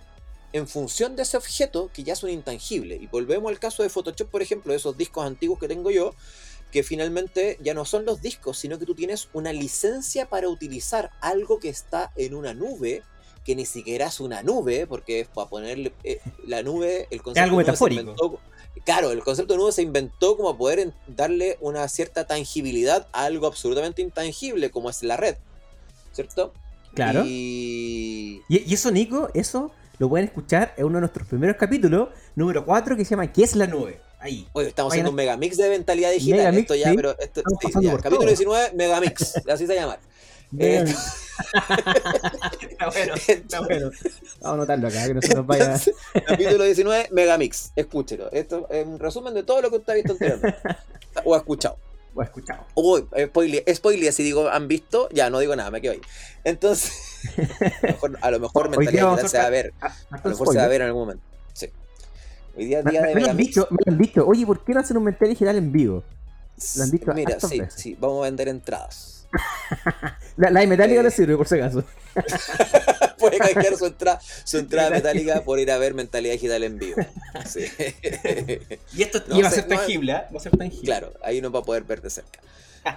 en 0.51 0.67
función 0.67 1.15
de 1.15 1.23
ese 1.23 1.37
objeto 1.37 1.89
que 1.93 2.03
ya 2.03 2.11
es 2.11 2.23
un 2.23 2.29
intangible. 2.29 2.95
Y 2.95 3.07
volvemos 3.07 3.49
al 3.49 3.57
caso 3.57 3.83
de 3.83 3.89
Photoshop, 3.89 4.29
por 4.29 4.41
ejemplo, 4.41 4.73
de 4.73 4.79
esos 4.79 4.97
discos 4.97 5.25
antiguos 5.25 5.57
que 5.59 5.69
tengo 5.69 5.91
yo, 5.91 6.13
que 6.73 6.83
finalmente 6.83 7.57
ya 7.61 7.73
no 7.73 7.85
son 7.85 8.03
los 8.03 8.21
discos, 8.21 8.57
sino 8.57 8.77
que 8.77 8.85
tú 8.85 8.95
tienes 8.95 9.29
una 9.31 9.53
licencia 9.53 10.25
para 10.25 10.49
utilizar 10.49 11.11
algo 11.21 11.57
que 11.61 11.69
está 11.69 12.11
en 12.17 12.33
una 12.33 12.53
nube 12.53 13.01
que 13.45 13.55
ni 13.55 13.65
siquiera 13.65 14.07
es 14.07 14.19
una 14.19 14.43
nube, 14.43 14.85
porque 14.87 15.21
es 15.21 15.27
para 15.29 15.49
ponerle 15.49 15.93
eh, 16.03 16.19
la 16.45 16.63
nube, 16.63 17.07
el 17.09 17.21
concepto 17.21 17.39
es 17.39 17.43
algo 17.45 17.57
metafórico. 17.57 18.39
Claro, 18.85 19.11
el 19.11 19.23
concepto 19.23 19.53
de 19.53 19.59
nube 19.59 19.71
se 19.71 19.81
inventó 19.81 20.37
como 20.37 20.57
poder 20.57 20.93
darle 21.07 21.57
una 21.61 21.87
cierta 21.87 22.25
tangibilidad 22.25 23.07
a 23.13 23.25
algo 23.25 23.47
absolutamente 23.47 24.01
intangible, 24.01 24.71
como 24.71 24.89
es 24.89 25.03
la 25.03 25.17
red, 25.17 25.35
¿cierto? 26.13 26.53
Claro. 26.93 27.23
Y, 27.25 28.41
y, 28.49 28.73
eso, 28.73 28.91
Nico, 28.91 29.29
eso 29.33 29.71
lo 29.97 30.09
pueden 30.09 30.27
escuchar 30.27 30.73
en 30.77 30.85
uno 30.85 30.95
de 30.95 31.01
nuestros 31.01 31.27
primeros 31.27 31.55
capítulos, 31.57 32.09
número 32.35 32.65
4, 32.65 32.97
que 32.97 33.05
se 33.05 33.11
llama 33.11 33.31
¿Qué 33.31 33.43
es 33.43 33.55
la 33.55 33.67
nube? 33.67 33.99
Ahí. 34.19 34.47
Oye, 34.53 34.67
estamos 34.67 34.91
haciendo 34.91 35.09
un 35.09 35.15
megamix 35.15 35.57
de 35.57 35.69
mentalidad 35.69 36.11
digital. 36.11 36.55
esto 36.55 36.75
ya, 36.75 36.93
pero 36.95 37.17
esto, 37.17 37.41
capítulo 38.01 38.27
19, 38.27 38.73
megamix, 38.75 39.35
así 39.49 39.65
se 39.65 39.75
llama. 39.75 39.97
Eh, 40.57 40.83
está 42.69 42.89
bueno, 42.89 43.13
está 43.27 43.61
bueno. 43.61 43.91
Vamos 44.41 44.43
a 44.43 44.51
anotarlo 44.51 44.87
acá, 44.87 45.07
que 45.07 45.13
no 45.13 45.21
se 45.21 45.33
nos 45.33 45.45
vaya. 45.45 45.79
capítulo 46.27 46.63
19, 46.63 47.09
Megamix. 47.11 47.71
Escúchelo. 47.75 48.31
Esto 48.31 48.67
es 48.69 48.85
un 48.85 48.99
resumen 48.99 49.33
de 49.33 49.43
todo 49.43 49.61
lo 49.61 49.69
que 49.69 49.77
usted 49.77 49.93
ha 49.93 49.95
visto 49.95 50.11
anteriormente. 50.13 50.57
O 51.23 51.35
ha 51.35 51.37
escuchado. 51.37 51.77
O 52.13 52.21
ha 52.21 52.25
escuchado. 52.25 52.65
Uy, 52.75 53.07
spoiler, 53.27 53.63
spoiler, 53.73 54.13
si 54.13 54.23
digo 54.23 54.49
han 54.49 54.67
visto, 54.67 55.07
ya 55.11 55.29
no 55.29 55.39
digo 55.39 55.55
nada, 55.55 55.71
me 55.71 55.79
quedo 55.79 55.93
ahí. 55.93 56.01
Entonces, 56.43 56.91
a 58.21 58.31
lo 58.31 58.39
mejor, 58.39 58.69
mentalidad 58.69 59.25
se 59.25 59.37
va 59.37 59.45
a 59.45 59.49
ver. 59.49 59.73
A, 59.79 59.93
lo 60.23 60.29
mejor 60.31 60.49
se 60.51 60.57
va 60.57 60.65
a 60.65 60.67
ver 60.67 60.81
en 60.81 60.87
algún 60.87 61.03
momento. 61.03 61.23
Sí. 61.53 61.69
Hoy 62.57 62.65
día 62.65 62.81
día 62.83 63.01
de 63.03 63.15
me, 63.15 63.29
han 63.29 63.37
dicho, 63.37 63.67
me 63.69 63.77
han 63.87 63.97
dicho, 63.97 64.25
oye, 64.27 64.45
¿por 64.45 64.65
qué 64.65 64.73
no 64.73 64.81
hacen 64.81 64.97
un 64.97 65.05
mental 65.05 65.29
digital 65.29 65.55
en 65.55 65.71
vivo? 65.71 66.03
Lo 66.75 66.83
han 66.83 66.91
dicho 66.91 67.13
Mira, 67.13 67.39
sí, 67.39 67.61
sí, 67.69 67.97
vamos 67.99 68.21
a 68.21 68.25
vender 68.25 68.49
entradas. 68.49 69.20
La, 70.37 70.49
la 70.49 70.65
metálica 70.65 70.99
eh... 70.99 71.03
le 71.03 71.11
sirve, 71.11 71.37
por 71.37 71.47
si 71.47 71.55
acaso. 71.55 71.83
puede 73.21 73.37
canjear 73.37 73.77
su 73.77 73.85
entrada, 73.85 74.19
su 74.43 74.57
entrada 74.57 74.89
metálica 74.89 75.43
por 75.43 75.59
ir 75.59 75.71
a 75.71 75.77
ver 75.77 75.93
Mentalidad 75.93 76.33
Digital 76.33 76.63
en 76.63 76.79
vivo. 76.79 77.01
Sí. 77.47 77.61
y 78.93 79.03
esto 79.03 79.21
iba 79.29 79.47
a 79.47 79.51
ser 79.51 79.67
tangible, 79.67 80.13
¿eh? 80.13 80.23
Va 80.33 80.37
a 80.37 80.41
ser 80.41 80.57
tangible. 80.57 80.85
Claro, 80.85 81.13
ahí 81.23 81.41
no 81.41 81.51
va 81.51 81.59
a 81.59 81.63
poder 81.63 81.83
ver 81.83 82.01
de 82.01 82.09
cerca. 82.09 82.39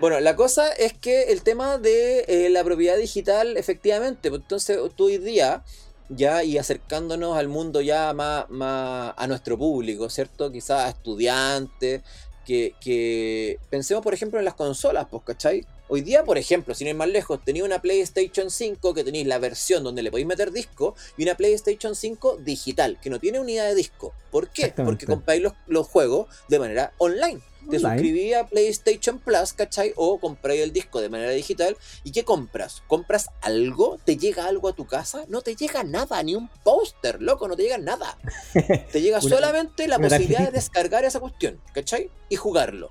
Bueno, 0.00 0.18
la 0.20 0.34
cosa 0.34 0.72
es 0.72 0.94
que 0.94 1.24
el 1.24 1.42
tema 1.42 1.76
de 1.76 2.24
eh, 2.26 2.48
la 2.48 2.64
propiedad 2.64 2.96
digital, 2.96 3.56
efectivamente, 3.58 4.30
pues, 4.30 4.40
entonces 4.40 4.78
tú 4.96 5.04
hoy 5.04 5.18
día, 5.18 5.62
ya 6.08 6.42
y 6.42 6.56
acercándonos 6.56 7.36
al 7.36 7.48
mundo 7.48 7.82
ya 7.82 8.12
más, 8.14 8.48
más 8.48 9.12
a 9.16 9.26
nuestro 9.26 9.58
público, 9.58 10.08
¿cierto? 10.08 10.50
Quizás 10.50 10.86
a 10.86 10.88
estudiantes, 10.88 12.02
que, 12.46 12.74
que, 12.80 13.58
pensemos 13.70 14.02
por 14.02 14.14
ejemplo 14.14 14.38
en 14.38 14.44
las 14.44 14.54
consolas, 14.54 15.06
pues, 15.10 15.22
¿cachai? 15.24 15.66
Hoy 15.88 16.00
día, 16.00 16.24
por 16.24 16.38
ejemplo, 16.38 16.74
sin 16.74 16.88
ir 16.88 16.94
más 16.94 17.08
lejos, 17.08 17.44
tenía 17.44 17.64
una 17.64 17.80
PlayStation 17.80 18.50
5 18.50 18.94
que 18.94 19.04
tenéis 19.04 19.26
la 19.26 19.38
versión 19.38 19.84
donde 19.84 20.02
le 20.02 20.10
podéis 20.10 20.26
meter 20.26 20.50
disco 20.50 20.94
y 21.16 21.24
una 21.24 21.36
PlayStation 21.36 21.94
5 21.94 22.38
digital, 22.38 22.98
que 23.00 23.10
no 23.10 23.20
tiene 23.20 23.40
unidad 23.40 23.66
de 23.66 23.74
disco. 23.74 24.14
¿Por 24.30 24.48
qué? 24.48 24.72
Porque 24.74 25.06
compráis 25.06 25.42
los, 25.42 25.52
los 25.66 25.86
juegos 25.86 26.28
de 26.48 26.58
manera 26.58 26.92
online 26.98 27.40
te 27.70 27.78
suscribí 27.78 28.34
a 28.34 28.46
PlayStation 28.46 29.18
Plus, 29.18 29.52
¿cachai? 29.52 29.92
O 29.96 30.18
compré 30.18 30.62
el 30.62 30.72
disco 30.72 31.00
de 31.00 31.08
manera 31.08 31.30
digital. 31.30 31.76
¿Y 32.02 32.12
qué 32.12 32.24
compras? 32.24 32.82
¿Compras 32.86 33.30
algo? 33.40 33.98
¿Te 34.04 34.16
llega 34.16 34.46
algo 34.46 34.68
a 34.68 34.74
tu 34.74 34.86
casa? 34.86 35.24
No 35.28 35.42
te 35.42 35.56
llega 35.56 35.82
nada, 35.84 36.22
ni 36.22 36.34
un 36.34 36.48
póster, 36.62 37.20
loco, 37.22 37.48
no 37.48 37.56
te 37.56 37.62
llega 37.62 37.78
nada. 37.78 38.18
Te 38.92 39.00
llega 39.00 39.20
solamente 39.20 39.88
la 39.88 39.98
posibilidad 39.98 40.40
de 40.40 40.52
descargar 40.52 41.04
esa 41.04 41.20
cuestión, 41.20 41.60
¿cachai? 41.72 42.10
Y 42.28 42.36
jugarlo. 42.36 42.90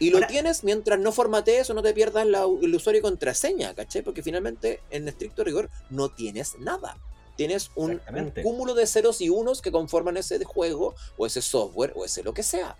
Y 0.00 0.10
lo 0.10 0.26
tienes 0.26 0.64
mientras 0.64 0.98
no 0.98 1.12
formatees 1.12 1.70
o 1.70 1.74
no 1.74 1.82
te 1.82 1.92
pierdas 1.92 2.26
el 2.26 2.74
usuario 2.74 2.98
y 2.98 3.02
contraseña, 3.02 3.74
¿cachai? 3.74 4.02
Porque 4.02 4.22
finalmente, 4.22 4.80
en 4.90 5.06
estricto 5.06 5.44
rigor, 5.44 5.70
no 5.90 6.08
tienes 6.08 6.58
nada. 6.58 6.96
Tienes 7.36 7.70
un, 7.74 8.00
un 8.12 8.30
cúmulo 8.42 8.74
de 8.74 8.86
ceros 8.86 9.20
y 9.20 9.28
unos 9.28 9.62
que 9.62 9.70
conforman 9.70 10.16
ese 10.16 10.42
juego, 10.44 10.94
o 11.16 11.26
ese 11.26 11.42
software, 11.42 11.92
o 11.94 12.04
ese 12.04 12.22
lo 12.22 12.34
que 12.34 12.42
sea. 12.42 12.76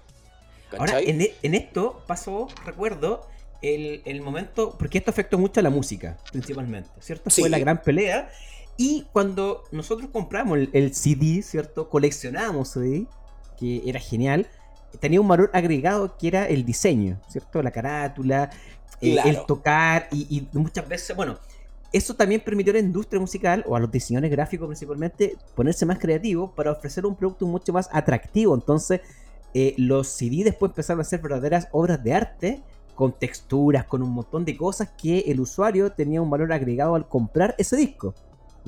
Ahora, 0.78 1.00
e, 1.00 1.36
en, 1.42 1.54
esto 1.54 2.02
pasó, 2.06 2.48
recuerdo, 2.64 3.26
el, 3.62 4.22
momento, 4.22 4.76
porque 4.78 4.98
esto 4.98 5.10
afectó 5.10 5.38
mucho 5.38 5.60
a 5.60 5.62
la 5.62 5.70
música, 5.70 6.18
principalmente, 6.30 6.90
¿cierto? 7.00 7.30
Fue 7.30 7.48
la 7.48 7.58
gran 7.58 7.82
pelea. 7.82 8.30
Y 8.76 9.06
cuando 9.12 9.64
nosotros 9.72 10.08
compramos 10.10 10.58
el, 10.72 10.94
CD, 10.94 11.42
¿cierto? 11.42 11.90
Coleccionábamos 11.90 12.70
CD, 12.70 13.06
que 13.58 13.82
era 13.84 14.00
genial, 14.00 14.48
tenía 14.98 15.20
un 15.20 15.28
valor 15.28 15.50
agregado 15.52 16.16
que 16.16 16.28
era 16.28 16.46
el 16.46 16.64
diseño, 16.64 17.20
¿cierto? 17.28 17.62
La 17.62 17.70
carátula, 17.70 18.50
eh, 19.00 19.16
el 19.24 19.44
tocar 19.46 20.08
y, 20.10 20.46
muchas 20.52 20.88
veces, 20.88 21.16
bueno, 21.16 21.38
eso 21.92 22.14
también 22.14 22.40
permitió 22.40 22.72
a 22.72 22.74
la 22.74 22.80
industria 22.80 23.20
musical 23.20 23.64
o 23.66 23.74
a 23.76 23.80
los 23.80 23.90
diseñadores 23.90 24.30
gráficos 24.30 24.66
principalmente 24.66 25.36
ponerse 25.54 25.86
más 25.86 25.98
creativos 25.98 26.50
para 26.54 26.72
ofrecer 26.72 27.04
un 27.06 27.16
producto 27.16 27.46
mucho 27.46 27.72
más 27.72 27.88
atractivo. 27.92 28.54
Entonces, 28.54 29.00
eh, 29.54 29.74
los 29.76 30.08
CD 30.08 30.44
después 30.44 30.70
empezaron 30.70 31.00
a 31.00 31.04
ser 31.04 31.20
verdaderas 31.20 31.68
obras 31.72 32.02
de 32.02 32.14
arte 32.14 32.62
con 32.94 33.18
texturas, 33.18 33.86
con 33.86 34.02
un 34.02 34.10
montón 34.10 34.44
de 34.44 34.56
cosas 34.56 34.90
que 34.90 35.20
el 35.20 35.40
usuario 35.40 35.90
tenía 35.90 36.20
un 36.20 36.30
valor 36.30 36.52
agregado 36.52 36.94
al 36.94 37.08
comprar 37.08 37.54
ese 37.58 37.76
disco. 37.76 38.14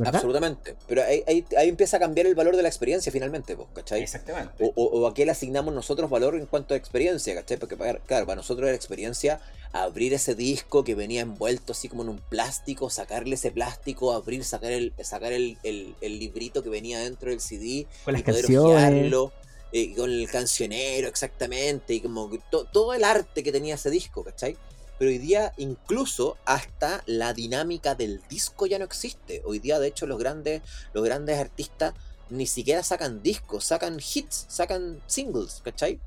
Absolutamente. 0.04 0.76
Pero 0.88 1.02
ahí, 1.02 1.22
ahí, 1.56 1.68
empieza 1.68 1.98
a 1.98 2.00
cambiar 2.00 2.26
el 2.26 2.34
valor 2.34 2.56
de 2.56 2.62
la 2.62 2.68
experiencia 2.68 3.12
finalmente, 3.12 3.56
¿cachai? 3.74 4.02
Exactamente. 4.02 4.72
O, 4.74 5.06
a 5.06 5.14
qué 5.14 5.24
le 5.24 5.32
asignamos 5.32 5.74
nosotros 5.74 6.08
valor 6.08 6.36
en 6.36 6.46
cuanto 6.46 6.74
a 6.74 6.76
experiencia, 6.76 7.34
¿cachai? 7.34 7.58
Porque, 7.58 7.76
claro, 7.76 8.26
para 8.26 8.36
nosotros 8.36 8.66
era 8.66 8.76
experiencia 8.76 9.40
abrir 9.72 10.12
ese 10.12 10.34
disco 10.34 10.84
que 10.84 10.94
venía 10.94 11.22
envuelto 11.22 11.72
así 11.72 11.88
como 11.88 12.02
en 12.02 12.10
un 12.10 12.18
plástico, 12.18 12.90
sacarle 12.90 13.34
ese 13.34 13.50
plástico, 13.50 14.12
abrir, 14.12 14.44
sacar 14.44 14.72
el, 14.72 14.92
sacar 15.02 15.32
el, 15.32 15.56
librito 16.00 16.62
que 16.62 16.68
venía 16.68 16.98
dentro 16.98 17.30
del 17.30 17.40
CD, 17.40 17.86
con 18.04 18.14
las 18.14 18.22
canciones. 18.22 19.12
Eh, 19.74 19.94
con 19.96 20.10
el 20.10 20.30
cancionero 20.30 21.08
exactamente, 21.08 21.94
y 21.94 22.00
como 22.02 22.30
todo 22.50 22.92
el 22.92 23.04
arte 23.04 23.42
que 23.42 23.50
tenía 23.50 23.76
ese 23.76 23.88
disco, 23.88 24.22
¿cachai? 24.22 24.54
Pero 25.02 25.10
hoy 25.10 25.18
día 25.18 25.52
incluso 25.56 26.38
hasta 26.44 27.02
la 27.06 27.34
dinámica 27.34 27.96
del 27.96 28.20
disco 28.28 28.66
ya 28.66 28.78
no 28.78 28.84
existe. 28.84 29.42
Hoy 29.44 29.58
día 29.58 29.80
de 29.80 29.88
hecho 29.88 30.06
los 30.06 30.16
grandes, 30.16 30.62
los 30.92 31.02
grandes 31.02 31.40
artistas 31.40 31.92
ni 32.30 32.46
siquiera 32.46 32.84
sacan 32.84 33.20
discos, 33.20 33.64
sacan 33.64 33.98
hits, 33.98 34.44
sacan 34.46 35.02
singles, 35.08 35.60
¿cachai? 35.64 35.98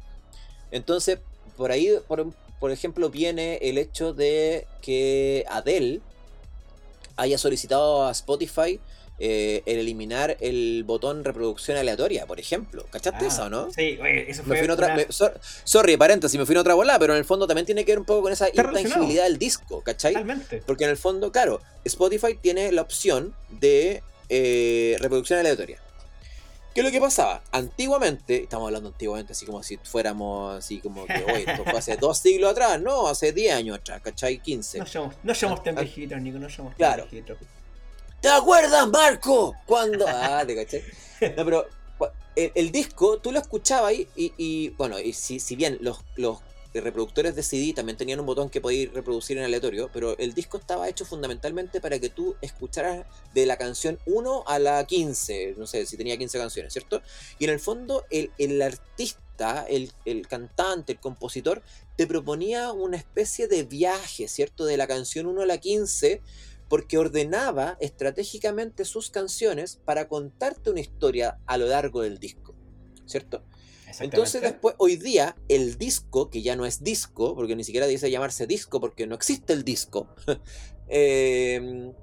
Entonces, 0.72 1.20
por 1.58 1.72
ahí, 1.72 1.90
por, 2.08 2.32
por 2.58 2.72
ejemplo, 2.72 3.10
viene 3.10 3.58
el 3.64 3.78
hecho 3.80 4.14
de 4.14 4.66
que 4.82 5.44
Adele 5.50 6.00
haya 7.18 7.38
solicitado 7.38 8.06
a 8.06 8.12
Spotify 8.12 8.80
eh, 9.18 9.64
el 9.66 9.80
eliminar 9.80 10.36
el 10.42 10.84
botón 10.86 11.24
reproducción 11.24 11.78
aleatoria, 11.78 12.26
por 12.26 12.40
ejemplo. 12.40 12.86
¿Cachaste 12.92 13.26
ah, 13.26 13.28
eso 13.28 13.44
o 13.46 13.50
no? 13.50 13.72
Sí, 13.72 13.98
eso 14.28 14.44
fue. 14.44 14.62
Me 14.62 14.72
otra, 14.72 14.98
sorry, 15.64 15.96
paréntesis, 15.96 16.38
me 16.38 16.46
fui 16.46 16.54
en 16.54 16.60
otra 16.60 16.74
bola, 16.74 17.00
pero 17.00 17.14
en 17.14 17.20
el 17.20 17.26
fondo 17.26 17.48
también 17.48 17.66
tiene 17.66 17.86
que 17.86 17.94
ver 17.94 18.00
un 18.00 18.06
poco 18.06 18.24
con 18.24 18.34
esa 18.34 18.50
intangibilidad 18.50 19.24
del 19.24 19.38
disco, 19.38 19.82
¿cachai? 19.82 20.16
Porque 20.66 20.84
en 20.84 20.90
el 20.90 20.98
fondo, 20.98 21.32
claro, 21.32 21.62
Spotify 21.86 22.38
tiene 22.42 22.72
la 22.72 22.82
opción 22.82 23.34
de 23.50 24.04
eh, 24.30 24.98
reproducción 25.00 25.40
aleatoria. 25.40 25.80
¿Qué 26.74 26.82
es 26.82 26.86
lo 26.86 26.92
que 26.92 27.00
pasaba? 27.00 27.42
Antiguamente, 27.54 28.44
estamos 28.44 28.68
hablando 28.68 28.90
antiguamente, 28.90 29.32
así 29.32 29.46
como 29.46 29.64
si 29.64 29.78
fuéramos 29.78 30.58
así 30.58 30.80
como 30.80 31.06
que, 31.06 31.24
oye, 31.24 31.46
esto 31.48 31.64
fue 31.64 31.80
hace 31.80 31.96
dos 32.02 32.18
siglos 32.18 32.52
atrás, 32.52 32.82
no, 32.82 33.08
hace 33.08 33.32
10 33.32 33.56
años 33.56 33.78
atrás, 33.78 34.02
¿cachai? 34.02 34.40
15. 34.40 34.80
No 34.80 34.86
somos, 34.86 35.16
no 35.24 35.34
somos 35.34 35.64
tan 35.64 35.76
viejitos, 35.76 36.20
Nico, 36.20 36.38
no 36.38 36.50
somos 36.50 36.76
tan 36.76 36.78
claro. 36.78 37.08
¿Te 38.26 38.32
acuerdas, 38.32 38.88
Marco? 38.88 39.56
Cuando. 39.68 40.04
Ah, 40.08 40.44
te 40.48 40.56
caché. 40.56 40.84
No, 41.38 41.46
pero 41.46 41.68
el, 42.36 42.72
disco, 42.72 43.20
tú 43.20 43.32
lo 43.32 43.38
escuchabas 43.38 43.94
y, 44.16 44.70
bueno, 44.70 45.00
y 45.00 45.14
si, 45.14 45.40
si 45.40 45.56
bien 45.56 45.78
los, 45.80 46.00
los 46.16 46.40
reproductores 46.74 47.36
de 47.36 47.44
CD 47.44 47.72
también 47.74 48.00
tenían 48.00 48.20
un 48.20 48.26
botón 48.26 48.50
que 48.50 48.62
podías 48.62 48.92
reproducir 48.92 49.38
en 49.38 49.44
aleatorio, 49.44 49.92
pero 49.94 50.18
el 50.18 50.34
disco 50.34 50.58
estaba 50.58 50.90
hecho 50.90 51.06
fundamentalmente 51.06 51.80
para 51.80 52.00
que 52.00 52.10
tú 52.10 52.36
escucharas 52.42 53.06
de 53.36 53.46
la 53.46 53.58
canción 53.58 54.00
1 54.08 54.44
a 54.48 54.58
la 54.58 54.84
15, 54.88 55.54
no 55.56 55.68
sé 55.68 55.86
si 55.86 55.96
tenía 55.96 56.18
15 56.18 56.40
canciones, 56.40 56.74
¿cierto? 56.74 57.04
Y 57.38 57.44
en 57.44 57.52
el 57.52 57.60
fondo 57.60 58.06
el, 58.10 58.32
el 58.40 58.60
artista, 58.60 59.68
el, 59.70 59.92
el, 60.06 60.28
cantante, 60.28 60.94
el 60.94 61.00
compositor, 61.00 61.62
te 61.96 62.08
proponía 62.08 62.72
una 62.72 62.98
especie 62.98 63.48
de 63.48 63.62
viaje, 63.62 64.28
¿cierto? 64.28 64.66
De 64.66 64.78
la 64.78 64.88
canción 64.88 65.28
1 65.28 65.44
a 65.44 65.46
la 65.46 65.60
15 65.60 66.24
porque 66.70 66.98
ordenaba 66.98 67.78
estratégicamente 67.80 68.86
sus 68.86 69.10
canciones 69.10 69.80
para 69.86 70.08
contarte 70.08 70.70
una 70.70 70.82
historia 70.82 71.40
a 71.46 71.58
lo 71.58 71.68
largo 71.68 72.02
del 72.02 72.20
disco, 72.20 72.56
¿cierto? 73.06 73.44
Entonces 74.00 74.42
después, 74.42 74.76
hoy 74.78 74.98
día, 74.98 75.36
el 75.48 75.78
disco, 75.78 76.30
que 76.30 76.42
ya 76.42 76.56
no 76.56 76.66
es 76.66 76.84
disco, 76.84 77.36
porque 77.36 77.56
ni 77.56 77.64
siquiera 77.64 77.88
dice 77.88 78.12
llamarse 78.12 78.48
disco, 78.48 78.82
porque 78.82 79.08
no 79.08 79.16
existe 79.16 79.54
el 79.54 79.64
disco, 79.64 80.10
em, 80.88 81.94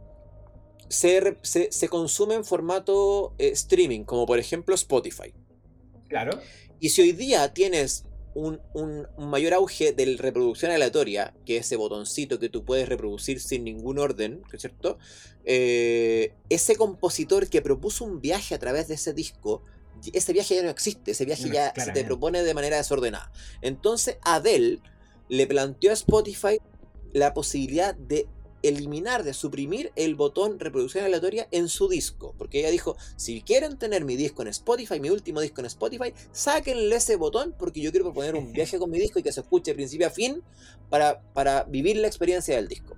se, 0.89 1.89
consume 1.91 2.35
en 2.35 2.45
formato 2.45 3.35
eh, 3.39 3.49
streaming, 3.49 4.05
como 4.05 4.27
por 4.27 4.39
ejemplo 4.39 4.75
Spotify. 4.75 5.35
Claro. 6.09 6.41
Y 6.81 6.91
si 6.91 7.03
hoy 7.03 7.13
día 7.13 7.53
tienes 7.53 8.05
un, 8.35 8.61
mayor 9.19 9.55
auge 9.55 9.93
de 9.93 10.17
reproducción 10.19 10.73
aleatoria, 10.73 11.35
que 11.45 11.57
es 11.57 11.67
ese 11.67 11.77
botoncito 11.77 12.39
que 12.39 12.49
tú 12.49 12.65
puedes 12.65 12.89
reproducir 12.89 13.41
sin 13.41 13.65
ningún 13.65 13.99
orden, 13.99 14.43
¿cierto? 14.57 14.99
Eh, 15.45 16.33
ese 16.49 16.77
compositor 16.77 17.49
que 17.49 17.63
propuso 17.63 18.05
un 18.05 18.21
viaje 18.21 18.55
a 18.55 18.59
través 18.59 18.89
de 18.89 18.95
ese 18.95 19.13
disco, 19.13 19.63
ese 20.13 20.33
viaje 20.33 20.57
ya 20.57 20.63
no 20.63 20.71
existe, 20.71 21.13
ese 21.13 21.25
viaje 21.25 21.51
ya 21.51 21.73
se 21.77 21.93
te 21.93 22.05
propone 22.05 22.43
de 22.43 22.55
manera 22.55 22.77
desordenada. 22.77 23.31
Entonces 23.61 24.17
Adele 24.23 24.81
le 25.29 25.47
planteó 25.47 25.91
a 25.91 25.95
Spotify 25.95 26.59
la 27.13 27.35
posibilidad 27.35 27.95
de 27.95 28.27
eliminar, 28.63 29.25
de 29.25 29.35
suprimir 29.35 29.93
el 29.97 30.15
botón 30.15 30.59
reproducción 30.59 31.05
aleatoria 31.05 31.49
en 31.51 31.69
su 31.69 31.89
disco. 31.89 32.35
Porque 32.39 32.61
ella 32.61 32.71
dijo, 32.71 32.97
si 33.17 33.43
quieren 33.43 33.79
tener 33.79 34.05
mi 34.05 34.17
disco 34.17 34.43
en 34.43 34.49
Spotify, 34.49 35.01
mi 35.01 35.11
último 35.11 35.41
disco 35.41 35.61
en 35.61 35.67
Spotify, 35.67 36.13
sáquenle 36.33 36.97
ese 36.97 37.17
botón 37.17 37.55
porque 37.59 37.81
yo 37.81 37.91
quiero 37.91 38.07
proponer 38.07 38.35
un 38.35 38.53
viaje 38.53 38.79
con 38.79 38.91
mi 38.91 38.99
disco 38.99 39.19
y 39.19 39.23
que 39.23 39.33
se 39.33 39.41
escuche 39.41 39.73
de 39.73 39.75
principio 39.77 40.07
a 40.07 40.11
fin 40.11 40.43
para, 40.91 41.21
para 41.33 41.65
vivir 41.65 41.97
la 41.97 42.07
experiencia 42.07 42.57
del 42.57 42.69
disco. 42.69 42.97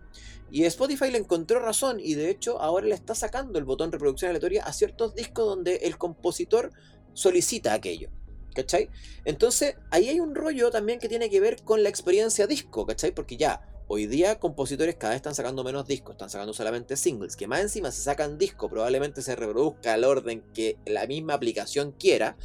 Y 0.50 0.64
Spotify 0.66 1.10
le 1.10 1.18
encontró 1.18 1.58
razón 1.58 1.98
y 1.98 2.14
de 2.14 2.30
hecho 2.30 2.60
ahora 2.60 2.86
le 2.86 2.94
está 2.94 3.14
sacando 3.14 3.58
el 3.58 3.64
botón 3.64 3.90
reproducción 3.90 4.28
aleatoria 4.30 4.62
a 4.64 4.72
ciertos 4.72 5.14
discos 5.14 5.46
donde 5.46 5.76
el 5.76 5.98
compositor 5.98 6.70
solicita 7.12 7.72
aquello. 7.72 8.10
¿Cachai? 8.54 8.88
Entonces 9.24 9.74
ahí 9.90 10.08
hay 10.08 10.20
un 10.20 10.36
rollo 10.36 10.70
también 10.70 11.00
que 11.00 11.08
tiene 11.08 11.28
que 11.28 11.40
ver 11.40 11.64
con 11.64 11.82
la 11.82 11.88
experiencia 11.88 12.46
disco, 12.46 12.86
¿cachai? 12.86 13.12
Porque 13.12 13.36
ya, 13.36 13.73
Hoy 13.86 14.06
día 14.06 14.38
compositores 14.38 14.94
cada 14.94 15.10
vez 15.10 15.16
están 15.16 15.34
sacando 15.34 15.62
menos 15.62 15.86
discos, 15.86 16.14
están 16.14 16.30
sacando 16.30 16.54
solamente 16.54 16.96
singles, 16.96 17.36
que 17.36 17.46
más 17.46 17.60
encima 17.60 17.90
se 17.90 18.00
sacan 18.00 18.38
discos, 18.38 18.70
probablemente 18.70 19.20
se 19.20 19.36
reproduzca 19.36 19.92
al 19.92 20.04
orden 20.04 20.42
que 20.54 20.78
la 20.86 21.06
misma 21.06 21.34
aplicación 21.34 21.92
quiera. 21.92 22.36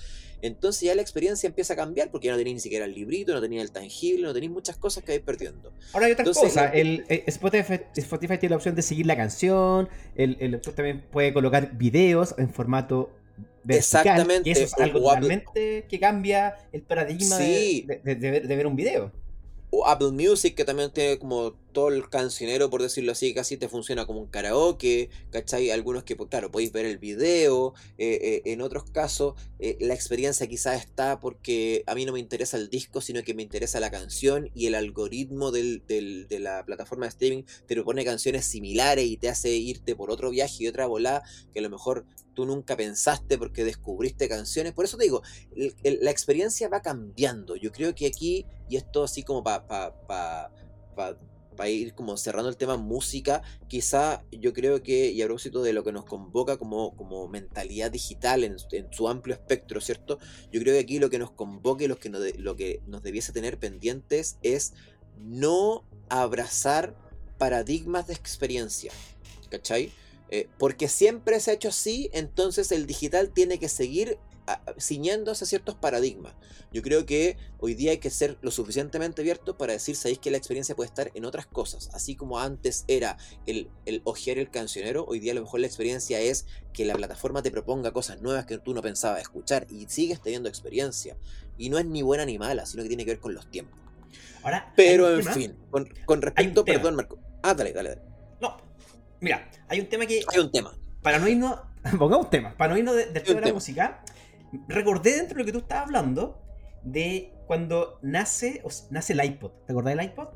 entonces 0.41 0.81
ya 0.81 0.95
la 0.95 1.01
experiencia 1.01 1.47
empieza 1.47 1.73
a 1.73 1.75
cambiar 1.77 2.11
porque 2.11 2.27
ya 2.27 2.33
no 2.33 2.37
tenéis 2.37 2.55
ni 2.55 2.59
siquiera 2.59 2.83
el 2.83 2.93
librito, 2.93 3.33
no 3.33 3.39
tenéis 3.39 3.61
el 3.61 3.71
tangible, 3.71 4.23
no 4.23 4.33
tenéis 4.33 4.51
muchas 4.51 4.75
cosas 4.75 5.01
que 5.03 5.13
vais 5.13 5.21
perdiendo. 5.21 5.71
Ahora 5.93 6.07
hay 6.07 6.11
otra 6.11 6.25
cosa, 6.25 6.67
el, 6.67 7.05
eh, 7.07 7.23
Spotify, 7.27 7.81
Spotify, 7.95 8.37
tiene 8.37 8.51
la 8.51 8.57
opción 8.57 8.75
de 8.75 8.81
seguir 8.81 9.05
la 9.05 9.15
canción, 9.15 9.87
el, 10.15 10.35
el 10.41 10.59
también 10.59 11.05
puede 11.09 11.33
colocar 11.33 11.77
videos 11.77 12.35
en 12.37 12.49
formato 12.49 13.11
vertical, 13.63 13.77
Exactamente. 13.77 14.51
eso 14.51 14.63
es 14.63 14.73
algo 14.73 14.99
totalmente 14.99 15.85
que 15.87 15.99
cambia 16.01 16.57
el 16.73 16.81
paradigma 16.81 17.37
de, 17.37 18.01
de 18.03 18.55
ver 18.57 18.67
un 18.67 18.75
video 18.75 19.13
o 19.69 19.85
Apple 19.85 20.11
Music, 20.11 20.55
que 20.55 20.65
también 20.65 20.91
tiene 20.91 21.17
como 21.19 21.53
todo 21.71 21.89
el 21.89 22.09
cancionero, 22.09 22.69
por 22.69 22.81
decirlo 22.81 23.11
así, 23.11 23.33
casi 23.33 23.57
te 23.57 23.69
funciona 23.69 24.05
como 24.05 24.19
un 24.19 24.27
karaoke, 24.27 25.09
¿cachai? 25.31 25.71
Algunos 25.71 26.03
que, 26.03 26.15
pues, 26.15 26.29
claro, 26.29 26.51
podéis 26.51 26.71
ver 26.71 26.85
el 26.85 26.97
video, 26.97 27.73
eh, 27.97 28.19
eh, 28.21 28.41
en 28.45 28.61
otros 28.61 28.83
casos 28.91 29.35
eh, 29.59 29.77
la 29.79 29.93
experiencia 29.93 30.47
quizás 30.47 30.81
está 30.81 31.19
porque 31.19 31.83
a 31.85 31.95
mí 31.95 32.05
no 32.05 32.13
me 32.13 32.19
interesa 32.19 32.57
el 32.57 32.69
disco, 32.69 33.01
sino 33.01 33.23
que 33.23 33.33
me 33.33 33.43
interesa 33.43 33.79
la 33.79 33.91
canción 33.91 34.49
y 34.53 34.67
el 34.67 34.75
algoritmo 34.75 35.51
de 35.51 36.27
la 36.39 36.65
plataforma 36.65 37.05
de 37.05 37.09
streaming 37.09 37.43
te 37.67 37.75
propone 37.75 38.05
canciones 38.05 38.45
similares 38.45 39.05
y 39.05 39.17
te 39.17 39.29
hace 39.29 39.51
irte 39.51 39.95
por 39.95 40.11
otro 40.11 40.29
viaje 40.29 40.63
y 40.63 40.67
otra 40.67 40.87
volada 40.87 41.23
que 41.53 41.59
a 41.59 41.61
lo 41.61 41.69
mejor 41.69 42.05
tú 42.33 42.45
nunca 42.45 42.77
pensaste 42.77 43.37
porque 43.37 43.65
descubriste 43.65 44.29
canciones. 44.29 44.73
Por 44.73 44.85
eso 44.85 44.97
te 44.97 45.03
digo, 45.03 45.21
la 45.83 46.11
experiencia 46.11 46.69
va 46.69 46.81
cambiando. 46.81 47.57
Yo 47.57 47.71
creo 47.71 47.93
que 47.93 48.07
aquí, 48.07 48.45
y 48.69 48.77
esto 48.77 49.03
así 49.03 49.23
como 49.23 49.43
para 49.43 49.67
pa, 49.67 50.51
pa, 50.95 51.17
ir 51.67 51.93
como 51.93 52.15
cerrando 52.15 52.49
el 52.49 52.55
tema 52.55 52.77
música, 52.77 53.41
quizá 53.67 54.23
yo 54.31 54.53
creo 54.53 54.81
que, 54.81 55.11
y 55.11 55.21
a 55.21 55.25
propósito 55.25 55.61
de 55.61 55.73
lo 55.73 55.83
que 55.83 55.91
nos 55.91 56.05
convoca 56.05 56.57
como, 56.57 56.95
como 56.95 57.27
mentalidad 57.27 57.91
digital 57.91 58.43
en, 58.43 58.57
su 58.91 59.09
amplio 59.09 59.35
espectro, 59.35 59.81
¿cierto? 59.81 60.19
Yo 60.51 60.61
creo 60.61 60.73
que 60.75 60.79
aquí 60.79 60.99
lo 60.99 61.09
que 61.09 61.19
nos 61.19 61.31
convoca 61.31 61.83
y 61.83 61.87
lo 61.87 61.99
que 61.99 62.09
nos, 62.09 62.21
lo 62.37 62.55
que 62.55 62.81
nos 62.87 63.03
debiese 63.03 63.33
tener 63.33 63.57
pendientes 63.57 64.37
es 64.43 64.73
no 65.17 65.83
abrazar 66.07 66.95
paradigmas 67.37 68.07
de 68.07 68.13
experiencia. 68.13 68.91
¿Cachai? 69.49 69.91
Eh, 70.31 70.47
porque 70.59 70.87
siempre 70.87 71.39
se 71.39 71.51
ha 71.51 71.53
hecho 71.55 71.69
así, 71.69 72.09
entonces 72.13 72.71
el 72.71 72.85
digital 72.85 73.31
tiene 73.31 73.57
que 73.57 73.67
seguir 73.67 74.19
ciñéndose 74.79 75.43
a 75.43 75.47
ciertos 75.47 75.75
paradigmas. 75.75 76.33
Yo 76.71 76.81
creo 76.81 77.05
que 77.05 77.37
hoy 77.59 77.73
día 77.73 77.91
hay 77.91 77.97
que 77.97 78.09
ser 78.09 78.37
lo 78.41 78.51
suficientemente 78.51 79.21
abierto 79.21 79.57
para 79.57 79.73
decir, 79.73 79.95
sabéis 79.95 80.19
que 80.19 80.31
la 80.31 80.37
experiencia 80.37 80.75
puede 80.75 80.87
estar 80.87 81.11
en 81.13 81.25
otras 81.25 81.45
cosas. 81.45 81.89
Así 81.93 82.15
como 82.15 82.39
antes 82.39 82.85
era 82.87 83.17
el, 83.45 83.69
el 83.85 84.01
ojear 84.03 84.37
el 84.37 84.49
cancionero, 84.49 85.05
hoy 85.07 85.19
día 85.19 85.31
a 85.31 85.35
lo 85.35 85.41
mejor 85.41 85.59
la 85.59 85.67
experiencia 85.67 86.19
es 86.19 86.45
que 86.73 86.85
la 86.85 86.95
plataforma 86.95 87.41
te 87.41 87.51
proponga 87.51 87.91
cosas 87.91 88.21
nuevas 88.21 88.45
que 88.45 88.57
tú 88.57 88.73
no 88.73 88.81
pensabas 88.81 89.21
escuchar 89.21 89.67
y 89.69 89.87
sigues 89.87 90.21
teniendo 90.21 90.49
experiencia. 90.49 91.17
Y 91.57 91.69
no 91.69 91.77
es 91.77 91.85
ni 91.85 92.01
buena 92.01 92.25
ni 92.25 92.37
mala, 92.37 92.65
sino 92.65 92.83
que 92.83 92.89
tiene 92.89 93.05
que 93.05 93.11
ver 93.11 93.19
con 93.19 93.33
los 93.33 93.49
tiempos. 93.49 93.79
Ahora, 94.43 94.71
Pero 94.75 95.13
en 95.13 95.25
fin, 95.25 95.57
con, 95.69 95.89
con 96.05 96.21
respecto, 96.21 96.63
perdón 96.63 96.95
Marco. 96.95 97.19
Ah, 97.41 97.53
dale, 97.53 97.73
dale, 97.73 97.89
dale. 97.89 98.01
No, 98.39 98.57
Mira, 99.21 99.49
hay 99.67 99.79
un 99.79 99.87
tema 99.87 100.05
que. 100.05 100.21
Hay 100.31 100.39
un 100.39 100.51
tema. 100.51 100.73
Para 101.01 101.19
no 101.19 101.27
irnos. 101.27 101.59
Pongamos 101.97 102.25
un 102.25 102.29
tema. 102.29 102.55
Para 102.55 102.73
no 102.73 102.79
irnos 102.79 102.95
del 102.95 103.11
tema 103.23 103.41
de 103.41 103.47
la 103.47 103.53
música. 103.53 104.03
Recordé 104.67 105.15
dentro 105.15 105.35
de 105.35 105.43
lo 105.43 105.45
que 105.45 105.51
tú 105.51 105.59
estabas 105.59 105.85
hablando 105.85 106.41
de 106.83 107.33
cuando 107.47 107.99
nace, 108.01 108.63
nace 108.89 109.13
el 109.13 109.23
iPod. 109.23 109.51
¿Te 109.65 109.73
acordás 109.73 109.95
del 109.95 110.05
iPod? 110.05 110.27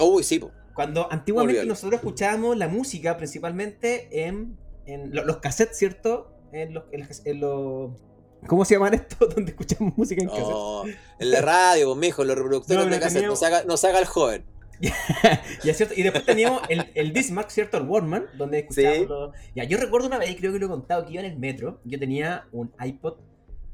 Uy, 0.00 0.22
sí, 0.22 0.38
po. 0.38 0.50
Cuando 0.74 1.10
antiguamente 1.10 1.64
nosotros 1.64 2.00
escuchábamos 2.00 2.56
la 2.56 2.68
música 2.68 3.16
principalmente 3.16 4.26
en, 4.26 4.58
en 4.86 5.14
los, 5.14 5.36
cassettes, 5.36 5.78
¿cierto? 5.78 6.32
En 6.52 6.74
los, 6.74 6.84
en 7.24 7.40
los, 7.40 7.92
¿Cómo 8.46 8.64
se 8.64 8.74
llaman 8.74 8.94
estos 8.94 9.18
donde 9.34 9.52
escuchamos 9.52 9.96
música 9.96 10.22
en 10.22 10.28
cassette? 10.28 10.96
en 11.18 11.30
la 11.30 11.40
radio, 11.40 11.86
pues, 11.88 11.98
mijo, 11.98 12.24
los 12.24 12.36
reproductores 12.36 12.90
de 12.90 13.00
cassette. 13.00 13.26
Nos 13.26 13.42
haga, 13.42 13.64
nos 13.64 13.84
haga 13.84 13.98
el 13.98 14.06
joven. 14.06 14.44
y, 14.80 16.02
después 16.02 16.24
teníamos 16.26 16.62
el, 16.68 16.90
el 16.94 17.12
Bismarck, 17.12 17.48
¿cierto? 17.48 17.76
El 17.76 17.84
Warman, 17.84 18.26
donde 18.36 18.60
escuchábamos 18.60 19.34
Ya, 19.54 19.64
yo 19.64 19.78
recuerdo 19.78 20.08
una 20.08 20.18
vez, 20.18 20.34
creo 20.36 20.52
que 20.52 20.58
lo 20.58 20.66
he 20.66 20.68
contado, 20.68 21.06
que 21.06 21.12
iba 21.12 21.22
en 21.22 21.30
el 21.30 21.38
metro, 21.38 21.80
yo 21.84 21.98
tenía 21.98 22.48
un 22.52 22.72
iPod 22.84 23.18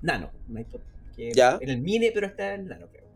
Nano, 0.02 0.30
un 0.49 0.59
iPod 0.59 0.80
que 1.16 1.33
¿Ya? 1.33 1.59
en 1.61 1.69
el 1.69 1.80
mini, 1.80 2.11
pero 2.12 2.26
está 2.26 2.54
en 2.54 2.66
Nano, 2.66 2.88
creo. 2.90 3.09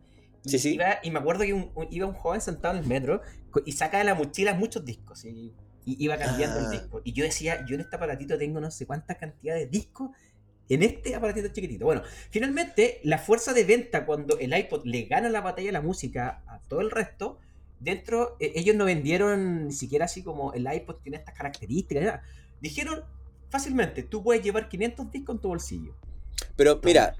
Y, 0.44 0.50
sí, 0.50 0.58
sí. 0.58 0.74
Iba, 0.74 0.98
y 1.02 1.10
me 1.10 1.18
acuerdo 1.18 1.44
que 1.44 1.70
iba 1.90 2.06
un 2.06 2.14
joven 2.14 2.40
sentado 2.40 2.76
en 2.76 2.82
el 2.82 2.88
metro 2.88 3.22
y 3.64 3.72
sacaba 3.72 3.98
de 3.98 4.04
la 4.04 4.14
mochila 4.14 4.54
muchos 4.54 4.84
discos 4.84 5.24
y, 5.24 5.54
iba 5.86 6.16
cambiando 6.16 6.60
el 6.60 6.66
ah. 6.66 6.70
disco. 6.70 7.02
Y 7.04 7.12
yo 7.12 7.24
decía, 7.24 7.64
yo 7.66 7.74
en 7.74 7.82
este 7.82 7.96
aparatito 7.96 8.38
tengo 8.38 8.58
no 8.60 8.70
sé 8.70 8.86
cuántas 8.86 9.18
cantidades 9.18 9.64
de 9.64 9.78
discos 9.78 10.10
en 10.68 10.82
este 10.82 11.14
aparatito 11.14 11.48
chiquitito. 11.48 11.84
Bueno, 11.84 12.02
finalmente, 12.30 13.00
la 13.04 13.18
fuerza 13.18 13.52
de 13.52 13.64
venta 13.64 14.06
cuando 14.06 14.38
el 14.38 14.56
iPod 14.56 14.84
le 14.84 15.02
gana 15.04 15.28
la 15.28 15.40
batalla 15.40 15.70
a 15.70 15.72
la 15.72 15.82
música 15.82 16.42
a 16.46 16.60
todo 16.68 16.80
el 16.80 16.90
resto 16.90 17.38
dentro, 17.80 18.36
eh, 18.40 18.52
ellos 18.54 18.74
no 18.76 18.86
vendieron 18.86 19.66
ni 19.66 19.72
siquiera 19.72 20.06
así 20.06 20.22
como 20.22 20.52
el 20.54 20.66
iPod 20.72 20.96
tiene 21.02 21.18
estas 21.18 21.34
características. 21.34 22.20
Dijeron 22.60 23.04
fácilmente, 23.50 24.02
tú 24.02 24.22
puedes 24.22 24.42
llevar 24.42 24.68
500 24.68 25.10
discos 25.10 25.36
en 25.36 25.42
tu 25.42 25.48
bolsillo. 25.48 25.94
Pero 26.56 26.80
mira, 26.82 27.16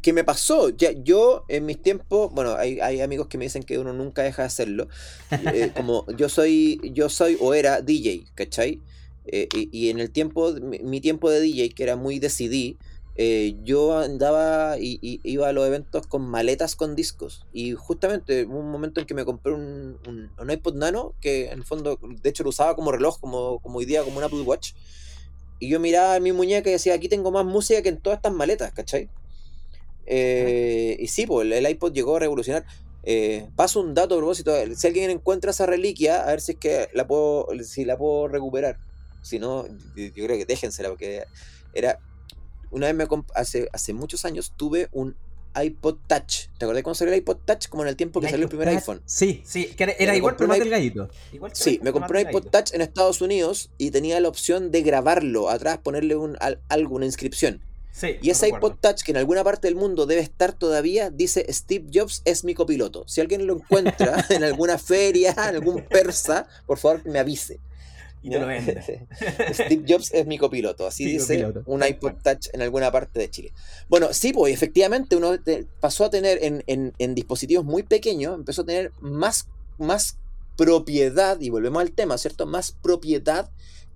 ¿qué 0.00 0.12
me 0.12 0.24
pasó? 0.24 0.70
Ya, 0.70 0.92
yo 0.92 1.44
en 1.48 1.66
mis 1.66 1.82
tiempos, 1.82 2.32
bueno, 2.32 2.54
hay, 2.54 3.00
amigos 3.00 3.26
que 3.28 3.38
me 3.38 3.44
dicen 3.44 3.62
que 3.62 3.78
uno 3.78 3.92
nunca 3.92 4.22
deja 4.22 4.42
de 4.42 4.46
hacerlo. 4.46 4.88
Eh, 5.30 5.72
como 5.76 6.06
yo 6.16 6.28
soy, 6.28 6.80
yo 6.92 7.08
soy 7.08 7.36
o 7.40 7.54
era 7.54 7.80
DJ, 7.80 8.26
¿cachai? 8.34 8.80
Eh, 9.26 9.48
y, 9.52 9.88
en 9.88 10.00
el 10.00 10.10
tiempo, 10.10 10.52
mi, 10.52 11.00
tiempo 11.00 11.30
de 11.30 11.40
DJ, 11.40 11.70
que 11.70 11.82
era 11.82 11.96
muy 11.96 12.18
de 12.18 12.28
CD, 12.28 12.76
eh, 13.16 13.56
yo 13.62 13.96
andaba 13.98 14.76
y, 14.78 15.20
iba 15.22 15.48
a 15.48 15.52
los 15.52 15.66
eventos 15.66 16.06
con 16.06 16.22
maletas 16.22 16.76
con 16.76 16.94
discos. 16.94 17.46
Y 17.52 17.72
justamente 17.72 18.44
hubo 18.44 18.58
un 18.58 18.70
momento 18.70 19.00
en 19.00 19.06
que 19.06 19.14
me 19.14 19.24
compré 19.24 19.52
un, 19.52 19.98
un, 20.06 20.50
iPod 20.50 20.76
Nano, 20.76 21.14
que 21.20 21.46
en 21.46 21.58
el 21.58 21.64
fondo, 21.64 21.98
de 22.00 22.30
hecho 22.30 22.44
lo 22.44 22.50
usaba 22.50 22.76
como 22.76 22.92
reloj, 22.92 23.18
como, 23.18 23.60
como 23.60 23.78
hoy 23.78 23.84
día, 23.84 24.02
como 24.02 24.18
un 24.18 24.24
Apple 24.24 24.42
Watch. 24.42 24.72
Y 25.58 25.68
yo 25.68 25.80
miraba 25.80 26.18
mi 26.20 26.32
muñeca 26.32 26.68
y 26.68 26.72
decía, 26.72 26.94
aquí 26.94 27.08
tengo 27.08 27.30
más 27.30 27.44
música 27.44 27.82
que 27.82 27.88
en 27.88 28.00
todas 28.00 28.18
estas 28.18 28.32
maletas, 28.32 28.72
¿cachai? 28.72 29.08
Eh, 30.06 30.96
y 30.98 31.08
sí, 31.08 31.26
pues 31.26 31.50
el 31.50 31.68
iPod 31.68 31.92
llegó 31.92 32.16
a 32.16 32.20
revolucionar. 32.20 32.64
Eh, 33.04 33.48
paso 33.54 33.80
un 33.80 33.94
dato 33.94 34.14
a 34.14 34.18
propósito, 34.18 34.52
si 34.74 34.86
alguien 34.86 35.10
encuentra 35.10 35.50
esa 35.50 35.66
reliquia, 35.66 36.22
a 36.22 36.26
ver 36.26 36.40
si 36.40 36.52
es 36.52 36.58
que 36.58 36.88
la 36.94 37.06
puedo, 37.06 37.48
si 37.62 37.84
la 37.84 37.98
puedo 37.98 38.28
recuperar. 38.28 38.78
Si 39.22 39.38
no, 39.38 39.66
yo 39.66 40.12
creo 40.12 40.36
que 40.36 40.44
déjensela, 40.44 40.88
porque 40.90 41.24
era 41.72 41.98
una 42.70 42.92
vez 42.92 42.96
me 42.96 43.06
hace, 43.34 43.68
hace 43.72 43.92
muchos 43.92 44.24
años 44.24 44.52
tuve 44.56 44.88
un 44.92 45.16
iPod 45.60 45.96
Touch. 46.06 46.48
¿Te 46.58 46.64
acordás 46.64 46.82
cuando 46.82 46.94
salió 46.94 47.14
el 47.14 47.20
iPod 47.20 47.38
Touch? 47.44 47.68
Como 47.68 47.82
en 47.82 47.88
el 47.88 47.96
tiempo 47.96 48.20
que 48.20 48.28
salió 48.28 48.44
el 48.44 48.48
primer 48.48 48.68
iPhone. 48.68 49.02
Sí, 49.06 49.42
sí, 49.44 49.66
que 49.76 49.94
era, 49.98 50.16
igual, 50.16 50.36
pero 50.36 50.48
más 50.48 50.58
delgadito. 50.58 51.08
sí, 51.52 51.80
me 51.82 51.92
compré 51.92 52.22
un 52.22 52.28
iPod 52.28 52.46
Touch 52.46 52.72
en 52.72 52.80
Estados 52.80 53.20
Unidos 53.20 53.70
y 53.78 53.90
tenía 53.90 54.18
la 54.20 54.28
opción 54.28 54.70
de 54.70 54.82
grabarlo 54.82 55.50
atrás, 55.50 55.78
ponerle 55.78 56.16
un, 56.16 56.36
algo, 56.68 56.96
una 56.96 57.06
inscripción. 57.06 57.60
Sí, 57.92 58.16
y 58.20 58.30
ese 58.30 58.48
iPod 58.48 58.74
Touch, 58.80 59.02
que 59.02 59.12
en 59.12 59.18
alguna 59.18 59.44
parte 59.44 59.68
del 59.68 59.76
mundo 59.76 60.06
debe 60.06 60.20
estar 60.20 60.52
todavía, 60.52 61.10
dice 61.10 61.46
Steve 61.48 61.86
Jobs 61.94 62.22
es 62.24 62.42
mi 62.42 62.54
copiloto. 62.54 63.04
Si 63.06 63.20
alguien 63.20 63.46
lo 63.46 63.54
encuentra 63.54 64.26
en 64.30 64.42
alguna 64.42 64.78
feria, 64.78 65.30
en 65.30 65.56
algún 65.56 65.82
persa, 65.82 66.48
por 66.66 66.78
favor 66.78 67.06
me 67.06 67.20
avise. 67.20 67.60
Y 68.24 68.30
te 68.30 68.38
lo 68.38 68.46
vende. 68.46 68.80
Steve 69.52 69.84
Jobs 69.86 70.10
es 70.14 70.26
mi 70.26 70.38
copiloto, 70.38 70.86
así 70.86 71.04
dice 71.04 71.46
un 71.66 71.84
iPod 71.84 72.14
Touch 72.22 72.48
en 72.54 72.62
alguna 72.62 72.90
parte 72.90 73.20
de 73.20 73.28
Chile. 73.28 73.52
Bueno, 73.90 74.14
sí, 74.14 74.32
pues 74.32 74.54
efectivamente 74.54 75.14
uno 75.14 75.36
pasó 75.78 76.06
a 76.06 76.10
tener 76.10 76.38
en, 76.40 77.14
dispositivos 77.14 77.66
muy 77.66 77.82
pequeños, 77.82 78.34
empezó 78.34 78.62
a 78.62 78.64
tener 78.64 78.92
más, 79.00 79.46
más 79.76 80.16
propiedad, 80.56 81.38
y 81.38 81.50
volvemos 81.50 81.82
al 81.82 81.92
tema, 81.92 82.16
¿cierto? 82.16 82.46
Más 82.46 82.72
propiedad 82.72 83.50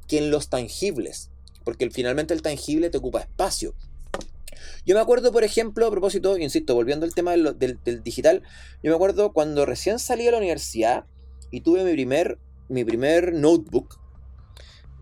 que 0.06 0.18
en 0.18 0.30
los 0.30 0.50
tangibles, 0.50 1.30
porque 1.64 1.88
finalmente 1.88 2.34
el 2.34 2.42
tangible 2.42 2.90
te 2.90 2.98
ocupa 2.98 3.20
espacio. 3.20 3.74
Yo 4.84 4.94
me 4.94 5.00
acuerdo, 5.00 5.32
por 5.32 5.42
ejemplo, 5.42 5.86
a 5.86 5.90
propósito, 5.90 6.36
insisto, 6.36 6.74
volviendo 6.74 7.06
al 7.06 7.14
tema 7.14 7.30
del, 7.30 7.56
del 7.56 8.02
digital, 8.02 8.42
yo 8.82 8.90
me 8.90 8.94
acuerdo 8.94 9.32
cuando 9.32 9.64
recién 9.64 9.98
salí 9.98 10.26
de 10.26 10.32
la 10.32 10.38
universidad 10.38 11.06
y 11.50 11.62
tuve 11.62 11.82
mi 11.82 11.92
primer, 11.92 12.38
mi 12.68 12.84
primer 12.84 13.32
notebook, 13.32 13.98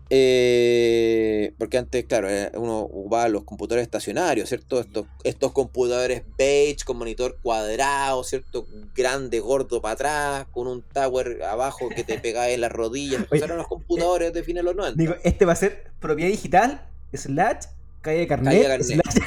eh, 0.09 1.53
porque 1.57 1.77
antes, 1.77 2.05
claro, 2.05 2.29
eh, 2.29 2.51
uno 2.55 2.79
ocupaba 2.79 3.27
los 3.27 3.43
computadores 3.43 3.83
estacionarios, 3.83 4.47
¿cierto? 4.47 4.79
Estos, 4.79 5.05
estos 5.23 5.51
computadores 5.51 6.23
beige 6.37 6.85
con 6.85 6.97
monitor 6.97 7.37
cuadrado, 7.41 8.23
¿cierto? 8.23 8.67
Grande, 8.95 9.39
gordo 9.39 9.81
para 9.81 9.93
atrás, 9.93 10.47
con 10.51 10.67
un 10.67 10.81
tower 10.81 11.43
abajo 11.43 11.89
que 11.89 12.03
te 12.03 12.19
pegaba 12.19 12.49
en 12.49 12.61
las 12.61 12.71
rodillas. 12.71 13.25
eran 13.31 13.57
los 13.57 13.67
computadores 13.67 14.31
de 14.33 14.43
fines 14.43 14.61
de 14.61 14.65
los 14.65 14.75
90. 14.75 14.97
Digo, 14.97 15.15
este 15.23 15.45
va 15.45 15.53
a 15.53 15.57
ser 15.57 15.91
propiedad 15.99 16.29
digital, 16.29 16.87
slash, 17.13 17.65
calle 18.01 18.19
de 18.19 18.27
carnet, 18.27 18.53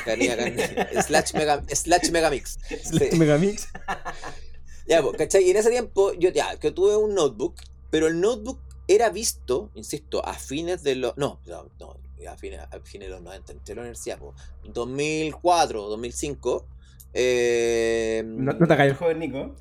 calle 0.05 0.29
de 0.29 0.37
carnet, 0.37 1.03
slash, 1.03 1.35
mega, 1.35 1.63
slash 1.69 2.11
megamix. 2.11 2.59
Slash 2.85 3.13
megamix. 3.13 3.69
ya, 4.87 5.03
pues, 5.03 5.17
¿cachai? 5.19 5.45
Y 5.45 5.51
en 5.51 5.59
ese 5.59 5.71
tiempo, 5.71 6.15
yo 6.15 6.31
ya, 6.31 6.57
que 6.57 6.71
tuve 6.71 6.97
un 6.97 7.15
notebook, 7.15 7.57
pero 7.91 8.07
el 8.07 8.21
notebook 8.21 8.59
era 8.91 9.09
visto, 9.11 9.71
insisto, 9.75 10.27
a 10.27 10.35
fines 10.35 10.83
de 10.83 10.97
los. 10.97 11.17
No, 11.17 11.39
no, 11.47 11.71
no, 11.79 11.97
a 12.29 12.37
fines, 12.37 12.61
a 12.61 12.81
fines 12.83 13.09
de 13.09 13.15
los 13.15 13.23
90, 13.23 13.53
entré 13.53 13.73
a 13.73 13.77
la 13.77 13.83
universidad, 13.83 14.19
po, 14.19 14.35
2004, 14.65 15.83
2005. 15.83 16.67
Eh, 17.15 18.23
No, 18.27 18.53
no 18.53 18.67
te 18.67 18.77
cayó 18.77 18.91
el 18.91 18.97
joven 18.97 19.19
Nico. 19.21 19.55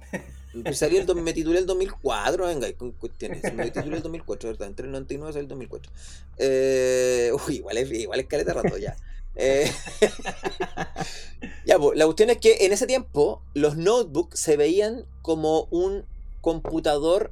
Salí 0.74 0.98
el, 0.98 1.15
me 1.15 1.34
titulé 1.34 1.60
el 1.60 1.68
2004, 1.68 2.48
venga, 2.48 2.74
con 2.74 2.92
cuestiones. 2.94 3.44
Me 3.54 3.70
titulé 3.70 3.98
el 3.98 4.02
2004, 4.02 4.50
¿verdad? 4.50 4.68
Entre 4.68 4.86
el 4.88 4.92
99 4.92 5.32
y 5.36 5.39
el 5.39 5.48
2004. 5.48 5.92
Eh, 6.38 7.32
uy, 7.48 7.58
igual 7.58 7.78
es, 7.78 7.92
igual 7.92 8.20
es 8.20 8.26
caleta 8.26 8.54
rato 8.54 8.78
ya. 8.78 8.98
Eh, 9.36 9.72
ya, 11.65 11.78
pues, 11.78 11.98
la 11.98 12.06
cuestión 12.06 12.32
es 12.32 12.38
que 12.39 12.65
en 12.65 12.74
ese 12.74 12.88
tiempo 12.88 13.44
los 13.54 13.78
notebooks 13.78 14.39
se 14.39 14.58
veían 14.58 15.06
como 15.22 15.68
un 15.70 16.04
computador 16.42 17.32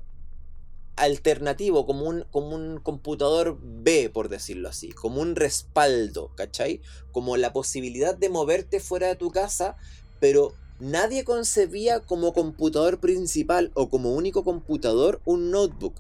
alternativo, 0.97 1.85
como 1.85 2.05
un, 2.05 2.25
como 2.31 2.55
un 2.55 2.79
computador 2.79 3.57
B, 3.61 4.09
por 4.09 4.29
decirlo 4.29 4.69
así, 4.69 4.89
como 4.89 5.21
un 5.21 5.35
respaldo, 5.35 6.31
¿cachai? 6.35 6.81
Como 7.11 7.37
la 7.37 7.53
posibilidad 7.53 8.15
de 8.15 8.29
moverte 8.29 8.79
fuera 8.79 9.07
de 9.07 9.15
tu 9.15 9.31
casa, 9.31 9.77
pero 10.19 10.53
nadie 10.79 11.23
concebía 11.23 12.01
como 12.01 12.33
computador 12.33 12.99
principal 12.99 13.71
o 13.75 13.89
como 13.89 14.13
único 14.13 14.43
computador 14.43 15.21
un 15.25 15.51
notebook. 15.51 15.95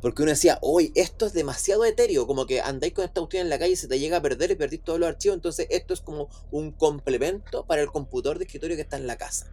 Porque 0.00 0.22
uno 0.22 0.30
decía, 0.30 0.58
hoy 0.62 0.92
esto 0.94 1.26
es 1.26 1.34
demasiado 1.34 1.84
etéreo, 1.84 2.26
como 2.26 2.46
que 2.46 2.62
andáis 2.62 2.94
con 2.94 3.04
esta 3.04 3.20
cuestión 3.20 3.42
en 3.42 3.50
la 3.50 3.58
calle 3.58 3.72
y 3.72 3.76
se 3.76 3.86
te 3.86 3.98
llega 3.98 4.16
a 4.16 4.22
perder 4.22 4.50
y 4.50 4.54
perdís 4.54 4.82
todos 4.82 4.98
los 4.98 5.08
archivos, 5.08 5.36
entonces 5.36 5.66
esto 5.68 5.92
es 5.92 6.00
como 6.00 6.30
un 6.50 6.72
complemento 6.72 7.66
para 7.66 7.82
el 7.82 7.88
computador 7.88 8.38
de 8.38 8.44
escritorio 8.44 8.76
que 8.76 8.82
está 8.82 8.96
en 8.96 9.06
la 9.06 9.18
casa. 9.18 9.52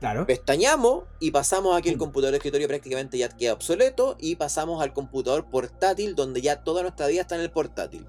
Claro. 0.00 0.26
Pestañamos 0.26 1.04
y 1.20 1.30
pasamos 1.30 1.76
a 1.76 1.82
que 1.82 1.90
el 1.90 1.98
computador 1.98 2.32
de 2.32 2.38
escritorio 2.38 2.66
prácticamente 2.66 3.18
ya 3.18 3.28
queda 3.28 3.52
obsoleto 3.52 4.16
y 4.18 4.36
pasamos 4.36 4.82
al 4.82 4.94
computador 4.94 5.50
portátil 5.50 6.14
donde 6.14 6.40
ya 6.40 6.64
toda 6.64 6.82
nuestra 6.82 7.06
vida 7.06 7.20
está 7.20 7.34
en 7.34 7.42
el 7.42 7.50
portátil. 7.50 8.06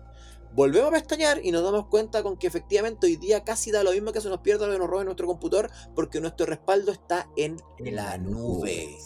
Volvemos 0.53 0.89
a 0.89 0.91
pestañear 0.91 1.39
y 1.43 1.51
nos 1.51 1.63
damos 1.63 1.87
cuenta 1.87 2.23
con 2.23 2.37
que 2.37 2.47
efectivamente 2.47 3.07
hoy 3.07 3.17
día 3.17 3.43
casi 3.43 3.71
da 3.71 3.83
lo 3.83 3.91
mismo 3.91 4.11
que 4.13 4.21
se 4.21 4.29
nos 4.29 4.39
pierda 4.39 4.67
o 4.67 4.71
que 4.71 4.77
nos 4.77 4.89
roben 4.89 5.05
nuestro 5.05 5.27
computador 5.27 5.69
porque 5.93 6.19
nuestro 6.21 6.45
respaldo 6.45 6.91
está 6.93 7.29
en 7.35 7.57
la 7.79 8.17
nube. 8.17 8.97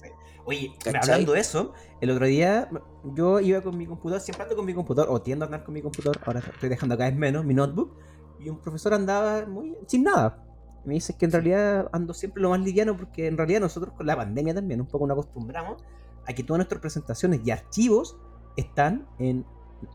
Oye, 0.46 0.72
¿Cachai? 0.84 1.02
hablando 1.02 1.34
de 1.34 1.40
eso, 1.40 1.74
el 2.02 2.12
otro 2.12 2.28
día 2.28 2.70
yo 3.16 3.40
iba 3.40 3.62
con 3.62 3.76
mi 3.78 3.88
computador, 3.88 4.22
siempre 4.22 4.44
ando 4.44 4.56
con 4.56 4.66
mi 4.66 4.76
computador, 4.76 5.12
o 5.12 5.20
tiendo 5.20 5.46
a 5.46 5.48
andar 5.48 5.64
con 5.64 5.74
mi 5.74 5.82
computador, 5.82 6.20
ahora 6.24 6.40
estoy 6.40 6.70
dejando 6.70 6.96
cada 6.96 7.10
vez 7.10 7.18
menos 7.18 7.44
mi 7.46 7.56
notebook, 7.56 7.98
y 8.40 8.50
un 8.50 8.62
profesor 8.62 8.94
andaba 8.94 9.46
muy 9.48 9.76
sin 9.88 10.04
nada. 10.04 10.45
Me 10.86 10.94
dice 10.94 11.18
que 11.18 11.26
en 11.26 11.32
realidad 11.32 11.90
ando 11.92 12.14
siempre 12.14 12.42
lo 12.42 12.50
más 12.52 12.60
liviano 12.60 12.96
porque 12.96 13.28
en 13.28 13.38
realidad 13.38 13.62
nosotros 13.62 13.94
con 13.94 14.06
la 14.06 14.16
pandemia 14.16 14.54
también 14.54 14.82
un 14.82 14.88
poco 14.88 15.08
nos 15.08 15.16
acostumbramos 15.16 15.84
a 16.28 16.34
que 16.34 16.44
todas 16.44 16.60
nuestras 16.60 16.82
presentaciones 16.82 17.42
y 17.44 17.52
archivos 17.52 18.18
están 18.56 19.08
en 19.20 19.46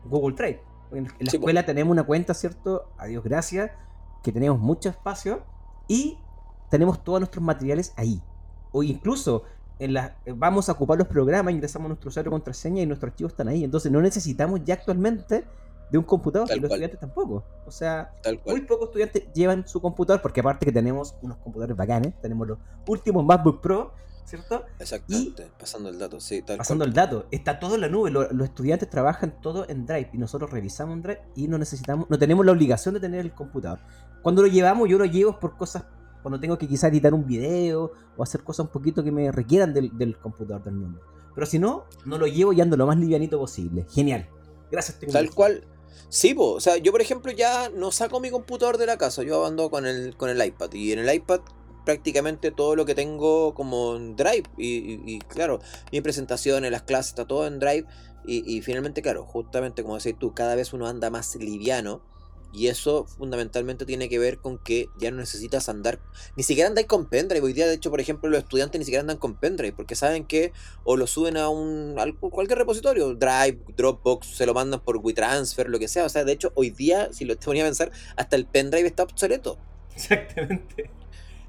Google 0.05 0.35
Drive. 0.35 0.61
En, 0.91 1.05
la 1.05 1.31
Sí, 1.31 1.37
escuela 1.37 1.65
tenemos 1.65 1.91
una 1.91 2.03
cuenta, 2.03 2.33
¿cierto? 2.33 2.89
A 2.97 3.05
Dios 3.05 3.23
gracias, 3.23 3.71
que 4.23 4.31
tenemos 4.31 4.59
mucho 4.59 4.89
espacio 4.89 5.43
y 5.87 6.17
tenemos 6.69 7.03
todos 7.03 7.19
nuestros 7.19 7.43
materiales 7.43 7.93
ahí. 7.97 8.21
O 8.71 8.83
incluso 8.83 9.43
en 9.79 9.93
la, 9.93 10.17
vamos 10.35 10.69
a 10.69 10.73
ocupar 10.73 10.97
los 10.97 11.07
programas, 11.07 11.53
ingresamos 11.53 11.87
nuestro 11.87 12.09
usuario 12.09 12.31
contraseña 12.31 12.83
y 12.83 12.85
nuestros 12.85 13.11
archivos 13.11 13.33
están 13.33 13.47
ahí. 13.47 13.63
Entonces 13.63 13.91
no 13.91 14.01
necesitamos 14.01 14.63
ya 14.63 14.75
actualmente 14.75 15.45
de 15.91 15.97
un 15.97 16.03
computador 16.05 16.47
Tal 16.47 16.57
y 16.57 16.61
los 16.61 16.69
cual. 16.69 16.81
estudiantes 16.81 16.99
tampoco. 16.99 17.43
O 17.65 17.71
sea, 17.71 18.13
muy 18.45 18.61
pocos 18.61 18.87
estudiantes 18.87 19.31
llevan 19.33 19.67
su 19.67 19.81
computador 19.81 20.21
porque 20.21 20.39
aparte 20.39 20.65
que 20.65 20.71
tenemos 20.71 21.15
unos 21.21 21.37
computadores 21.37 21.75
bacanes, 21.75 22.13
tenemos 22.21 22.47
los 22.47 22.57
últimos 22.87 23.25
MacBook 23.25 23.59
Pro, 23.61 23.93
¿cierto? 24.23 24.63
Exactamente. 24.79 25.51
Pasando 25.59 25.89
el 25.89 25.99
dato, 25.99 26.19
sí, 26.21 26.41
tal 26.43 26.57
Pasando 26.57 26.83
cual. 26.83 26.89
el 26.89 26.95
dato, 26.95 27.25
está 27.31 27.59
todo 27.59 27.75
en 27.75 27.81
la 27.81 27.89
nube, 27.89 28.09
lo- 28.09 28.31
los 28.31 28.47
estudiantes 28.47 28.89
trabajan 28.89 29.41
todo 29.41 29.65
en 29.67 29.85
Drive 29.85 30.09
y 30.13 30.17
nosotros 30.17 30.49
revisamos 30.51 30.95
en 30.95 31.01
Drive 31.01 31.21
y 31.35 31.47
no 31.49 31.57
necesitamos, 31.57 32.09
no 32.09 32.17
tenemos 32.17 32.45
la 32.45 32.53
obligación 32.53 32.93
de 32.93 33.01
tener 33.01 33.19
el 33.19 33.33
computador. 33.33 33.79
Cuando 34.21 34.41
lo 34.43 34.47
llevamos, 34.47 34.87
yo 34.87 34.97
lo 34.97 35.05
llevo 35.05 35.37
por 35.39 35.57
cosas, 35.57 35.83
cuando 36.21 36.39
tengo 36.39 36.57
que 36.57 36.67
quizás 36.69 36.89
editar 36.91 37.13
un 37.13 37.25
video 37.25 37.91
o 38.15 38.23
hacer 38.23 38.43
cosas 38.43 38.67
un 38.67 38.71
poquito 38.71 39.03
que 39.03 39.11
me 39.11 39.29
requieran 39.31 39.73
del, 39.73 39.97
del 39.97 40.17
computador 40.17 40.63
del 40.63 40.75
mundo. 40.75 41.01
Pero 41.35 41.45
si 41.47 41.59
no, 41.59 41.83
no 42.05 42.17
lo 42.17 42.27
llevo 42.27 42.53
y 42.53 42.61
ando 42.61 42.77
lo 42.77 42.85
más 42.87 42.97
livianito 42.97 43.37
posible. 43.39 43.85
Genial. 43.89 44.29
Gracias, 44.69 44.97
Tal 45.11 45.29
cual. 45.31 45.63
Sí, 46.09 46.33
po. 46.33 46.51
o 46.53 46.59
sea, 46.59 46.77
yo 46.77 46.91
por 46.91 47.01
ejemplo 47.01 47.31
ya 47.31 47.69
no 47.69 47.91
saco 47.91 48.19
mi 48.19 48.29
computador 48.29 48.77
de 48.77 48.85
la 48.85 48.97
casa, 48.97 49.23
yo 49.23 49.45
ando 49.45 49.69
con 49.69 49.85
el, 49.85 50.15
con 50.17 50.29
el 50.29 50.43
iPad 50.45 50.71
y 50.73 50.91
en 50.91 50.99
el 50.99 51.13
iPad 51.13 51.41
prácticamente 51.85 52.51
todo 52.51 52.75
lo 52.75 52.85
que 52.85 52.93
tengo 52.95 53.53
como 53.55 53.95
en 53.95 54.15
Drive 54.15 54.43
y, 54.57 55.15
y- 55.15 55.19
claro, 55.19 55.59
mis 55.91 56.01
presentaciones, 56.01 56.71
las 56.71 56.83
clases, 56.83 57.09
está 57.11 57.25
todo 57.25 57.47
en 57.47 57.59
Drive 57.59 57.85
y, 58.25 58.43
y 58.57 58.61
finalmente, 58.61 59.01
claro, 59.01 59.25
justamente 59.25 59.81
como 59.83 59.97
decís 59.97 60.15
tú, 60.19 60.33
cada 60.33 60.55
vez 60.55 60.73
uno 60.73 60.87
anda 60.87 61.09
más 61.09 61.35
liviano 61.35 62.01
y 62.53 62.67
eso 62.67 63.05
fundamentalmente 63.05 63.85
tiene 63.85 64.09
que 64.09 64.19
ver 64.19 64.39
con 64.39 64.57
que 64.57 64.89
ya 64.97 65.11
no 65.11 65.17
necesitas 65.17 65.69
andar, 65.69 65.99
ni 66.35 66.43
siquiera 66.43 66.69
andáis 66.69 66.87
con 66.87 67.05
pendrive, 67.07 67.45
hoy 67.45 67.53
día 67.53 67.67
de 67.67 67.75
hecho 67.75 67.89
por 67.89 68.01
ejemplo 68.01 68.29
los 68.29 68.39
estudiantes 68.39 68.79
ni 68.79 68.85
siquiera 68.85 69.01
andan 69.01 69.17
con 69.17 69.35
pendrive 69.35 69.73
porque 69.73 69.95
saben 69.95 70.25
que 70.25 70.51
o 70.83 70.97
lo 70.97 71.07
suben 71.07 71.37
a 71.37 71.49
un 71.49 71.95
a 71.97 72.29
cualquier 72.29 72.59
repositorio, 72.59 73.15
Drive, 73.15 73.59
Dropbox, 73.75 74.27
se 74.27 74.45
lo 74.45 74.53
mandan 74.53 74.79
por 74.79 74.97
WeTransfer, 74.97 75.69
lo 75.69 75.79
que 75.79 75.87
sea. 75.87 76.05
O 76.05 76.09
sea, 76.09 76.23
de 76.23 76.31
hecho, 76.31 76.51
hoy 76.55 76.69
día, 76.69 77.09
si 77.11 77.25
lo 77.25 77.35
te 77.37 77.45
ponía 77.45 77.63
a 77.63 77.67
pensar, 77.67 77.91
hasta 78.15 78.35
el 78.35 78.45
pendrive 78.45 78.87
está 78.87 79.03
obsoleto. 79.03 79.57
Exactamente. 79.95 80.89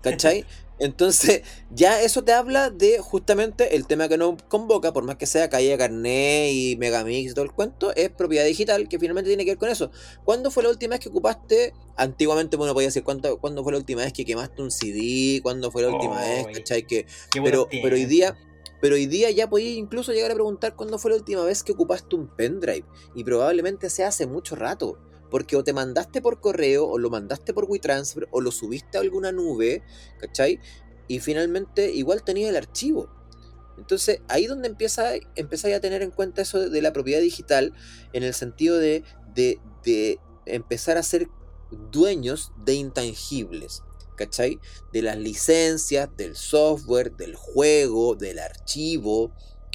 ¿Cachai? 0.02 0.44
Entonces, 0.82 1.42
ya 1.70 2.02
eso 2.02 2.24
te 2.24 2.32
habla 2.32 2.70
de 2.70 2.98
justamente 2.98 3.76
el 3.76 3.86
tema 3.86 4.08
que 4.08 4.18
nos 4.18 4.42
convoca, 4.42 4.92
por 4.92 5.04
más 5.04 5.14
que 5.14 5.26
sea 5.26 5.48
calle 5.48 5.78
carné 5.78 6.50
y 6.50 6.76
Megamix 6.76 7.30
y 7.30 7.34
todo 7.34 7.44
el 7.44 7.52
cuento, 7.52 7.94
es 7.94 8.10
propiedad 8.10 8.44
digital, 8.44 8.88
que 8.88 8.98
finalmente 8.98 9.30
tiene 9.30 9.44
que 9.44 9.52
ver 9.52 9.58
con 9.58 9.68
eso. 9.68 9.92
¿Cuándo 10.24 10.50
fue 10.50 10.64
la 10.64 10.70
última 10.70 10.96
vez 10.96 11.00
que 11.00 11.08
ocupaste? 11.08 11.72
Antiguamente 11.96 12.56
uno 12.56 12.74
podía 12.74 12.88
decir, 12.88 13.04
¿cuándo, 13.04 13.38
¿cuándo 13.38 13.62
fue 13.62 13.70
la 13.72 13.78
última 13.78 14.02
vez 14.02 14.12
que 14.12 14.24
quemaste 14.24 14.60
un 14.60 14.72
CD? 14.72 15.40
¿Cuándo 15.40 15.70
fue 15.70 15.82
la 15.82 15.90
última 15.90 16.20
vez? 16.20 16.46
¿Cachai? 16.52 16.84
Que 16.84 17.06
pero, 17.44 17.68
pero 17.70 17.94
hoy 17.94 18.06
día, 18.06 18.36
pero 18.80 18.96
hoy 18.96 19.06
día 19.06 19.30
ya 19.30 19.48
podías 19.48 19.76
incluso 19.76 20.12
llegar 20.12 20.32
a 20.32 20.34
preguntar 20.34 20.74
cuándo 20.74 20.98
fue 20.98 21.12
la 21.12 21.18
última 21.18 21.44
vez 21.44 21.62
que 21.62 21.70
ocupaste 21.70 22.16
un 22.16 22.26
pendrive. 22.26 22.84
Y 23.14 23.22
probablemente 23.22 23.88
sea 23.88 24.08
hace 24.08 24.26
mucho 24.26 24.56
rato. 24.56 24.98
Porque 25.32 25.56
o 25.56 25.64
te 25.64 25.72
mandaste 25.72 26.22
por 26.22 26.40
correo, 26.40 26.86
o 26.86 26.98
lo 26.98 27.10
mandaste 27.10 27.52
por 27.52 27.64
WeTransfer, 27.64 28.28
o 28.30 28.40
lo 28.40 28.52
subiste 28.52 28.98
a 28.98 29.00
alguna 29.00 29.32
nube, 29.32 29.82
¿cachai? 30.20 30.60
Y 31.08 31.18
finalmente 31.18 31.90
igual 31.90 32.22
tenía 32.22 32.48
el 32.48 32.56
archivo. 32.56 33.10
Entonces 33.78 34.20
ahí 34.28 34.46
donde 34.46 34.68
empieza, 34.68 35.14
empieza 35.34 35.74
a 35.74 35.80
tener 35.80 36.02
en 36.02 36.12
cuenta 36.12 36.42
eso 36.42 36.60
de, 36.60 36.68
de 36.70 36.82
la 36.82 36.92
propiedad 36.92 37.20
digital, 37.20 37.72
en 38.12 38.22
el 38.22 38.34
sentido 38.34 38.78
de, 38.78 39.02
de, 39.34 39.58
de 39.84 40.20
empezar 40.46 40.98
a 40.98 41.02
ser 41.02 41.28
dueños 41.90 42.52
de 42.64 42.74
intangibles. 42.74 43.82
¿Cachai? 44.14 44.60
de 44.92 45.02
las 45.02 45.16
licencias, 45.16 46.08
del 46.16 46.36
software, 46.36 47.16
del 47.16 47.34
juego, 47.34 48.14
del 48.14 48.38
archivo. 48.38 49.32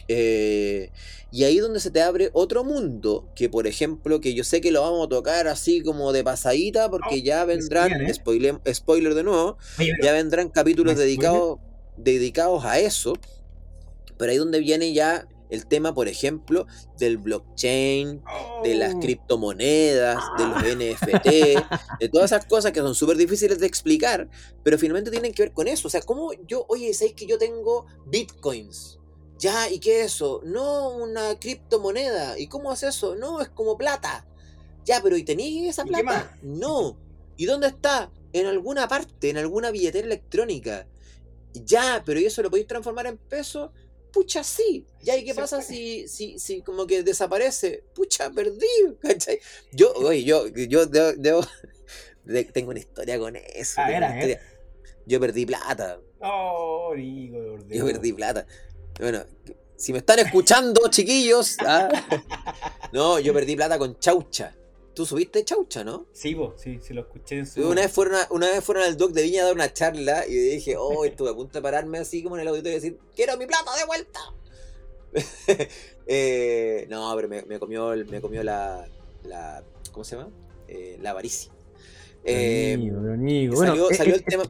Eh, 0.07 0.91
y 1.31 1.43
ahí 1.43 1.57
donde 1.59 1.79
se 1.79 1.91
te 1.91 2.01
abre 2.01 2.29
otro 2.33 2.63
mundo, 2.63 3.27
que 3.35 3.49
por 3.49 3.67
ejemplo, 3.67 4.21
que 4.21 4.33
yo 4.33 4.43
sé 4.43 4.61
que 4.61 4.71
lo 4.71 4.81
vamos 4.81 5.05
a 5.05 5.09
tocar 5.09 5.47
así 5.47 5.81
como 5.81 6.13
de 6.13 6.23
pasadita, 6.23 6.89
porque 6.89 7.15
Oh, 7.15 7.23
ya 7.23 7.43
vendrán, 7.45 7.89
bien, 7.89 8.05
¿eh? 8.09 8.13
spoiler, 8.13 8.61
spoiler 8.73 9.13
de 9.13 9.23
nuevo, 9.23 9.57
ya 10.01 10.13
vendrán 10.13 10.49
capítulos 10.49 10.93
¿Más 10.93 10.99
dedicados, 10.99 11.59
dedicados 11.97 12.63
a 12.65 12.79
eso. 12.79 13.13
Pero 14.17 14.31
ahí 14.31 14.37
donde 14.37 14.59
viene 14.59 14.93
ya 14.93 15.27
el 15.49 15.65
tema, 15.67 15.93
por 15.93 16.07
ejemplo, 16.07 16.65
del 16.99 17.17
blockchain, 17.17 18.21
de 18.63 18.75
las 18.75 18.95
Oh. 18.95 18.99
criptomonedas, 18.99 20.17
de 20.37 20.45
los 20.45 20.63
NFT, 20.63 21.29
de 21.99 22.09
todas 22.09 22.31
esas 22.31 22.45
cosas 22.45 22.71
que 22.71 22.79
son 22.79 22.95
súper 22.95 23.15
difíciles 23.17 23.59
de 23.59 23.67
explicar, 23.67 24.29
pero 24.63 24.77
finalmente 24.77 25.11
tienen 25.11 25.33
que 25.33 25.43
ver 25.43 25.53
con 25.53 25.67
eso. 25.67 25.87
O 25.87 25.91
sea, 25.91 26.01
¿cómo 26.01 26.31
yo, 26.47 26.65
oye, 26.67 26.93
¿sabéis 26.93 27.15
que 27.15 27.27
yo 27.27 27.37
tengo 27.37 27.85
bitcoins? 28.07 28.99
Ya, 29.39 29.69
¿y 29.69 29.79
qué 29.79 30.01
es 30.01 30.13
eso? 30.13 30.41
No, 30.43 30.89
una 30.89 31.37
criptomoneda. 31.39 32.37
¿Y 32.39 32.47
cómo 32.47 32.73
es 32.73 32.83
eso? 32.83 33.15
No, 33.15 33.41
es 33.41 33.49
como 33.49 33.77
plata. 33.77 34.25
Ya, 34.85 35.01
pero 35.03 35.17
¿y 35.17 35.23
tenéis 35.23 35.69
esa 35.69 35.83
¿Y 35.85 35.91
qué 35.91 36.01
plata? 36.01 36.37
No. 36.41 36.97
¿Y 37.35 37.45
dónde 37.45 37.67
está? 37.67 38.11
En 38.33 38.45
alguna 38.47 38.87
parte, 38.87 39.29
en 39.29 39.37
alguna 39.37 39.69
billetera 39.71 40.05
electrónica. 40.07 40.87
Ya, 41.53 42.01
pero 42.05 42.19
¿y 42.19 42.25
eso 42.25 42.41
lo 42.41 42.49
podéis 42.49 42.67
transformar 42.67 43.07
en 43.07 43.17
peso? 43.17 43.71
Pucha, 44.11 44.43
sí. 44.43 44.85
Ya, 45.01 45.15
¿y 45.17 45.23
qué 45.23 45.33
Se 45.33 45.41
pasa 45.41 45.57
puede. 45.57 45.67
si, 45.69 46.07
si, 46.07 46.39
si 46.39 46.61
como 46.61 46.87
que 46.87 47.03
desaparece? 47.03 47.83
Pucha, 47.93 48.29
perdí. 48.31 48.65
¿Cachai? 49.01 49.39
Yo, 49.71 49.91
oye, 49.93 50.23
yo, 50.23 50.47
yo 50.47 50.85
debo- 50.87 51.15
debo- 51.17 51.47
de- 52.25 52.45
tengo 52.45 52.71
una 52.71 52.79
historia 52.79 53.19
con 53.19 53.35
eso. 53.35 53.81
A 53.81 53.87
ver, 53.87 54.03
a 54.03 54.13
ver. 54.13 54.39
Yo 55.05 55.19
perdí 55.19 55.45
plata. 55.45 55.99
Oh, 56.21 56.89
por 56.89 56.99
Yo 56.99 57.85
perdí 57.85 58.13
plata. 58.13 58.45
Bueno, 58.99 59.23
si 59.75 59.91
me 59.93 59.99
están 59.99 60.19
escuchando, 60.19 60.81
chiquillos. 60.89 61.57
ah, 61.65 61.89
No, 62.91 63.19
yo 63.19 63.33
perdí 63.33 63.55
plata 63.55 63.77
con 63.77 63.97
Chaucha. 63.99 64.53
Tú 64.93 65.05
subiste 65.05 65.45
Chaucha, 65.45 65.83
¿no? 65.83 66.07
Sí, 66.11 66.33
vos, 66.33 66.55
sí, 66.59 66.79
sí 66.81 66.93
lo 66.93 67.01
escuché 67.01 67.37
en 67.37 67.45
su. 67.45 67.61
Una 67.67 67.81
vez, 67.81 67.91
fueron 67.91 68.15
a- 68.15 68.27
una 68.31 68.47
vez 68.47 68.63
fueron 68.63 68.83
al 68.83 68.97
doc 68.97 69.11
de 69.11 69.21
Viña 69.21 69.43
a 69.43 69.45
dar 69.45 69.53
una 69.53 69.71
charla 69.71 70.25
y 70.25 70.33
dije, 70.33 70.75
oh, 70.75 71.05
estuve 71.05 71.29
a 71.29 71.33
punto 71.35 71.57
de 71.59 71.61
pararme 71.61 71.99
así 71.99 72.23
como 72.23 72.35
en 72.35 72.41
el 72.41 72.47
auditorio 72.47 72.77
y 72.77 72.81
decir, 72.81 72.99
quiero 73.15 73.37
mi 73.37 73.45
plata 73.45 73.75
de 73.75 73.85
vuelta. 73.85 74.19
Eh, 76.09 76.87
no, 76.89 77.13
pero 77.17 77.27
me, 77.27 77.59
comió, 77.59 77.93
me 78.09 78.21
comió 78.21 78.41
la, 78.41 78.87
la. 79.25 79.61
¿Cómo 79.91 80.05
se 80.05 80.15
llama? 80.15 80.29
Eh, 80.69 80.97
la 81.01 81.09
avaricia. 81.11 81.51
Eh, 82.23 82.77
salió, 83.53 83.89
salió 83.93 84.15
el 84.15 84.23
tema. 84.23 84.43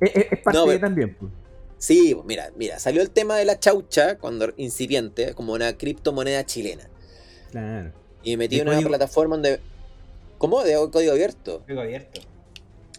Es, 0.00 0.38
parte 0.44 0.78
también, 0.78 1.16
pues. 1.18 1.32
Sí, 1.82 2.16
mira, 2.24 2.52
mira, 2.54 2.78
salió 2.78 3.02
el 3.02 3.10
tema 3.10 3.36
de 3.36 3.44
la 3.44 3.58
chaucha 3.58 4.16
cuando 4.16 4.52
incipiente, 4.56 5.34
como 5.34 5.52
una 5.52 5.76
criptomoneda 5.76 6.46
chilena. 6.46 6.88
Claro. 7.50 7.90
Y 8.22 8.30
me 8.30 8.44
metí 8.44 8.60
en 8.60 8.68
una 8.68 8.80
plataforma 8.82 9.34
donde. 9.34 9.58
¿Cómo? 10.38 10.62
De 10.62 10.74
código 10.92 11.10
abierto. 11.10 11.62
Código 11.62 11.80
abierto. 11.80 12.20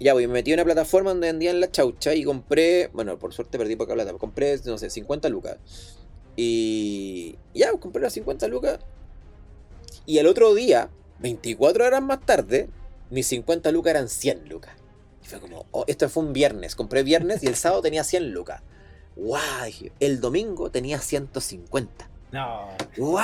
Ya, 0.01 0.11
pues 0.11 0.27
me 0.27 0.33
metí 0.33 0.51
en 0.51 0.55
una 0.55 0.65
plataforma 0.65 1.11
donde 1.11 1.27
vendían 1.27 1.61
la 1.61 1.71
chaucha 1.71 2.13
y 2.13 2.25
compré. 2.25 2.89
Bueno, 2.91 3.17
por 3.17 3.33
suerte 3.33 3.57
perdí 3.57 3.77
poca 3.77 3.93
plata. 3.93 4.11
Compré, 4.15 4.59
no 4.65 4.77
sé, 4.77 4.89
50 4.89 5.29
lucas. 5.29 5.59
Y. 6.35 7.37
Ya, 7.53 7.69
pues, 7.69 7.79
compré 7.79 8.01
las 8.01 8.11
50 8.11 8.49
lucas. 8.49 8.79
Y 10.05 10.17
el 10.17 10.27
otro 10.27 10.53
día, 10.53 10.89
24 11.19 11.85
horas 11.85 12.03
más 12.03 12.19
tarde, 12.25 12.67
mis 13.09 13.27
50 13.27 13.71
lucas 13.71 13.91
eran 13.91 14.09
100 14.09 14.49
lucas. 14.49 14.73
Y 15.23 15.27
fue 15.27 15.39
como, 15.39 15.65
oh, 15.71 15.85
esto 15.87 16.09
fue 16.09 16.23
un 16.23 16.33
viernes. 16.33 16.75
Compré 16.75 17.03
viernes 17.03 17.43
y 17.43 17.47
el 17.47 17.55
sábado 17.55 17.81
tenía 17.81 18.03
100 18.03 18.31
lucas. 18.31 18.61
El 19.99 20.19
domingo 20.19 20.69
tenía 20.69 20.99
150. 20.99 22.09
No. 22.31 22.67
¡Guau! 22.97 23.23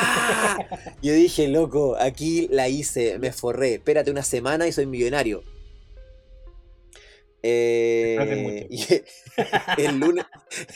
Yo 1.02 1.14
dije, 1.14 1.48
loco, 1.48 1.98
aquí 2.00 2.48
la 2.52 2.70
hice, 2.70 3.18
me 3.18 3.32
forré. 3.32 3.76
Espérate 3.76 4.12
una 4.12 4.24
semana 4.24 4.68
y 4.68 4.72
soy 4.72 4.86
millonario. 4.86 5.44
Eh, 7.42 8.68
el, 9.78 9.98
lunes, 9.98 10.26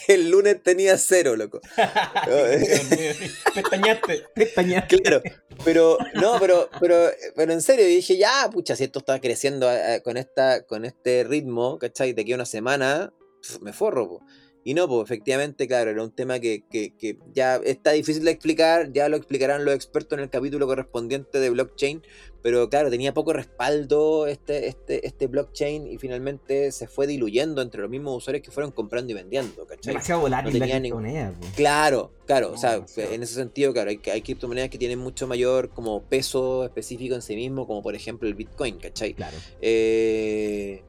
el 0.08 0.30
lunes 0.30 0.63
tenía 0.63 0.97
cero, 0.97 1.36
loco. 1.36 1.60
pestañaste, 3.54 4.23
pestañaste. 4.34 4.99
Claro, 4.99 5.21
pero 5.65 5.97
no, 6.15 6.39
pero, 6.39 6.69
pero, 6.80 7.10
pero 7.36 7.54
en 7.54 7.62
serio, 7.62 7.86
dije, 7.86 8.17
ya, 8.17 8.49
pucha, 8.52 8.76
si 8.76 8.86
esto 8.86 8.99
está 8.99 9.19
creciendo 9.19 9.69
eh, 9.71 10.02
con, 10.04 10.17
esta, 10.17 10.65
con 10.65 10.86
este 10.86 11.23
ritmo, 11.23 11.78
¿cachai? 11.80 12.13
De 12.13 12.21
aquí 12.21 12.32
a 12.32 12.36
una 12.36 12.45
semana, 12.45 13.13
me 13.62 13.73
forro. 13.73 14.21
Y 14.65 14.73
no, 14.73 14.88
pues 14.88 15.04
efectivamente, 15.04 15.67
claro, 15.67 15.91
era 15.91 16.02
un 16.02 16.12
tema 16.12 16.39
que, 16.39 16.63
ya 17.34 17.58
está 17.58 17.91
difícil 17.91 18.23
de 18.23 18.32
explicar, 18.32 18.91
ya 18.93 19.10
lo 19.10 19.17
explicarán 19.17 19.65
los 19.65 19.76
expertos 19.76 20.17
en 20.17 20.23
el 20.23 20.30
capítulo 20.30 20.67
correspondiente 20.67 21.39
de 21.39 21.49
blockchain, 21.49 22.02
pero 22.41 22.69
claro, 22.69 22.89
tenía 22.89 23.13
poco 23.13 23.34
respaldo 23.34 24.28
este, 24.28 24.67
este, 24.67 25.06
este 25.06 25.28
blockchain 25.28 25.88
y 25.88 25.97
finalmente 25.97 26.71
se 26.71 26.88
fue 26.88 27.08
diluyendo 27.08 27.62
entre 27.62 27.82
los 27.82 27.89
mismos 27.89 28.17
usuarios 28.17 28.43
que 28.43 28.52
fueron 28.52 28.71
comprando 28.71 29.12
y 29.12 29.15
vendiendo, 29.15 29.65
¿cachai? 29.65 29.93
Demasiado 29.93 30.21
volátil 30.21 30.60
la 30.60 30.67
criptomoneda. 30.67 31.34
Claro, 31.56 32.13
claro, 32.26 32.52
o 32.54 32.58
sea, 32.58 32.86
en 32.97 33.23
ese 33.23 33.34
sentido, 33.34 33.73
claro, 33.73 33.89
hay, 33.89 33.99
hay 34.12 34.21
criptomonedas 34.21 34.69
que 34.69 34.78
tienen 34.78 34.99
mucho 34.99 35.28
mayor 35.28 35.69
como 35.69 36.04
peso 36.04 36.63
específico 36.63 37.15
en 37.15 37.21
sí 37.21 37.36
mismo, 37.36 37.67
como 37.67 37.82
por 37.82 37.95
ejemplo 37.95 38.30
el 38.30 38.36
Bitcoin, 38.36 38.78
¿cachai? 38.78 39.13
Claro. 39.13 39.38
Eh 39.62 40.84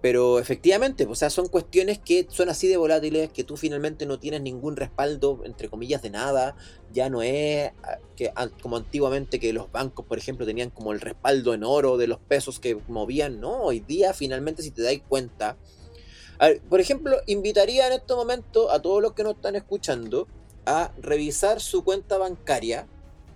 pero 0.00 0.38
efectivamente, 0.38 1.06
o 1.06 1.14
sea, 1.14 1.28
son 1.28 1.48
cuestiones 1.48 1.98
que 1.98 2.26
son 2.30 2.48
así 2.48 2.68
de 2.68 2.78
volátiles, 2.78 3.30
que 3.30 3.44
tú 3.44 3.58
finalmente 3.58 4.06
no 4.06 4.18
tienes 4.18 4.40
ningún 4.40 4.76
respaldo, 4.76 5.42
entre 5.44 5.68
comillas, 5.68 6.00
de 6.00 6.08
nada. 6.08 6.56
Ya 6.90 7.10
no 7.10 7.20
es 7.22 7.70
ah, 7.82 7.98
que 8.16 8.32
como 8.62 8.78
antiguamente 8.78 9.38
que 9.38 9.52
los 9.52 9.70
bancos, 9.70 10.06
por 10.06 10.16
ejemplo, 10.16 10.46
tenían 10.46 10.70
como 10.70 10.92
el 10.92 11.02
respaldo 11.02 11.52
en 11.52 11.64
oro 11.64 11.98
de 11.98 12.06
los 12.06 12.18
pesos 12.18 12.58
que 12.60 12.78
movían. 12.88 13.40
No, 13.40 13.62
hoy 13.62 13.80
día 13.80 14.14
finalmente 14.14 14.62
si 14.62 14.70
te 14.70 14.82
dais 14.82 15.02
cuenta. 15.06 15.58
por 16.70 16.80
ejemplo, 16.80 17.18
invitaría 17.26 17.86
en 17.86 17.92
este 17.92 18.14
momento 18.14 18.70
a 18.70 18.80
todos 18.80 19.02
los 19.02 19.12
que 19.12 19.22
nos 19.22 19.34
están 19.34 19.54
escuchando 19.54 20.28
a 20.64 20.92
revisar 20.98 21.60
su 21.60 21.84
cuenta 21.84 22.16
bancaria. 22.16 22.86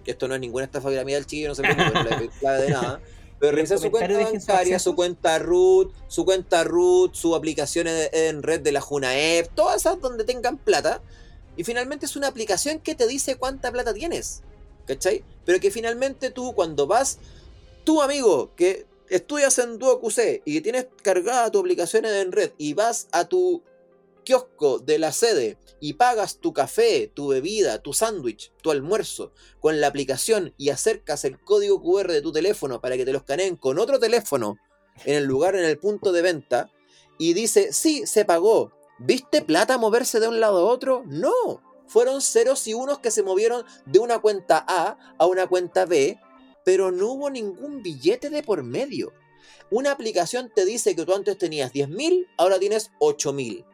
Que 0.02 0.12
esto 0.12 0.28
no 0.28 0.34
es 0.34 0.40
ninguna 0.40 0.64
estafa 0.64 0.88
piramidal 0.88 1.26
chiquillo, 1.26 1.48
no 1.48 1.54
se 1.54 1.62
preocupen, 1.62 2.06
no 2.42 2.52
de 2.52 2.70
nada. 2.70 3.00
Pero 3.44 3.56
revisar 3.56 3.78
su 3.78 3.90
cuenta 3.90 4.18
bancaria, 4.18 4.78
su 4.78 4.94
cuenta 4.94 5.38
root, 5.38 5.92
su 6.08 6.24
cuenta 6.24 6.64
root, 6.64 7.14
su 7.14 7.34
aplicación 7.34 7.86
en, 7.88 8.42
red 8.42 8.60
de 8.60 8.72
la 8.72 8.80
Junaep, 8.80 9.50
todas 9.54 9.82
esas 9.82 10.00
donde 10.00 10.24
tengan 10.24 10.56
plata. 10.56 11.02
Y 11.54 11.64
finalmente 11.64 12.06
es 12.06 12.16
una 12.16 12.28
aplicación 12.28 12.78
que 12.78 12.94
te 12.94 13.06
dice 13.06 13.36
cuánta 13.36 13.70
plata 13.70 13.92
tienes. 13.92 14.42
¿Cachai? 14.86 15.24
Pero 15.44 15.60
que 15.60 15.70
finalmente 15.70 16.30
tú 16.30 16.54
cuando 16.54 16.86
vas, 16.86 17.18
tu 17.84 18.00
amigo 18.00 18.50
que 18.56 18.86
estudias 19.10 19.58
en 19.58 19.78
Duo 19.78 20.00
QC 20.00 20.40
y 20.46 20.54
que 20.54 20.60
tienes 20.62 20.86
cargada 21.02 21.50
tu 21.50 21.58
aplicación 21.58 22.06
en 22.06 22.32
red 22.32 22.52
y 22.56 22.72
vas 22.72 23.08
a 23.12 23.26
tu 23.26 23.62
kiosco 24.24 24.78
de 24.78 24.98
la 24.98 25.12
sede 25.12 25.58
y 25.80 25.94
pagas 25.94 26.38
tu 26.38 26.52
café, 26.52 27.10
tu 27.14 27.28
bebida, 27.28 27.82
tu 27.82 27.92
sándwich, 27.92 28.52
tu 28.62 28.70
almuerzo 28.70 29.32
con 29.60 29.80
la 29.80 29.86
aplicación 29.86 30.54
y 30.56 30.70
acercas 30.70 31.24
el 31.24 31.38
código 31.38 31.82
QR 31.82 32.10
de 32.10 32.22
tu 32.22 32.32
teléfono 32.32 32.80
para 32.80 32.96
que 32.96 33.04
te 33.04 33.12
lo 33.12 33.18
escaneen 33.18 33.56
con 33.56 33.78
otro 33.78 34.00
teléfono 34.00 34.56
en 35.04 35.16
el 35.16 35.24
lugar, 35.24 35.54
en 35.56 35.64
el 35.64 35.78
punto 35.78 36.12
de 36.12 36.22
venta, 36.22 36.70
y 37.18 37.34
dice, 37.34 37.72
sí, 37.72 38.06
se 38.06 38.24
pagó. 38.24 38.72
¿Viste 38.98 39.42
plata 39.42 39.76
moverse 39.76 40.20
de 40.20 40.28
un 40.28 40.40
lado 40.40 40.58
a 40.58 40.72
otro? 40.72 41.04
No. 41.06 41.62
Fueron 41.86 42.22
ceros 42.22 42.66
y 42.66 42.74
unos 42.74 43.00
que 43.00 43.10
se 43.10 43.22
movieron 43.22 43.64
de 43.86 43.98
una 43.98 44.20
cuenta 44.20 44.64
A 44.66 44.96
a 45.18 45.26
una 45.26 45.46
cuenta 45.46 45.84
B, 45.84 46.18
pero 46.64 46.90
no 46.90 47.12
hubo 47.12 47.30
ningún 47.30 47.82
billete 47.82 48.30
de 48.30 48.42
por 48.42 48.62
medio. 48.62 49.12
Una 49.70 49.90
aplicación 49.90 50.50
te 50.54 50.64
dice 50.64 50.96
que 50.96 51.04
tú 51.04 51.14
antes 51.14 51.36
tenías 51.36 51.72
10.000, 51.72 52.26
ahora 52.38 52.58
tienes 52.58 52.90
8.000 53.00 53.64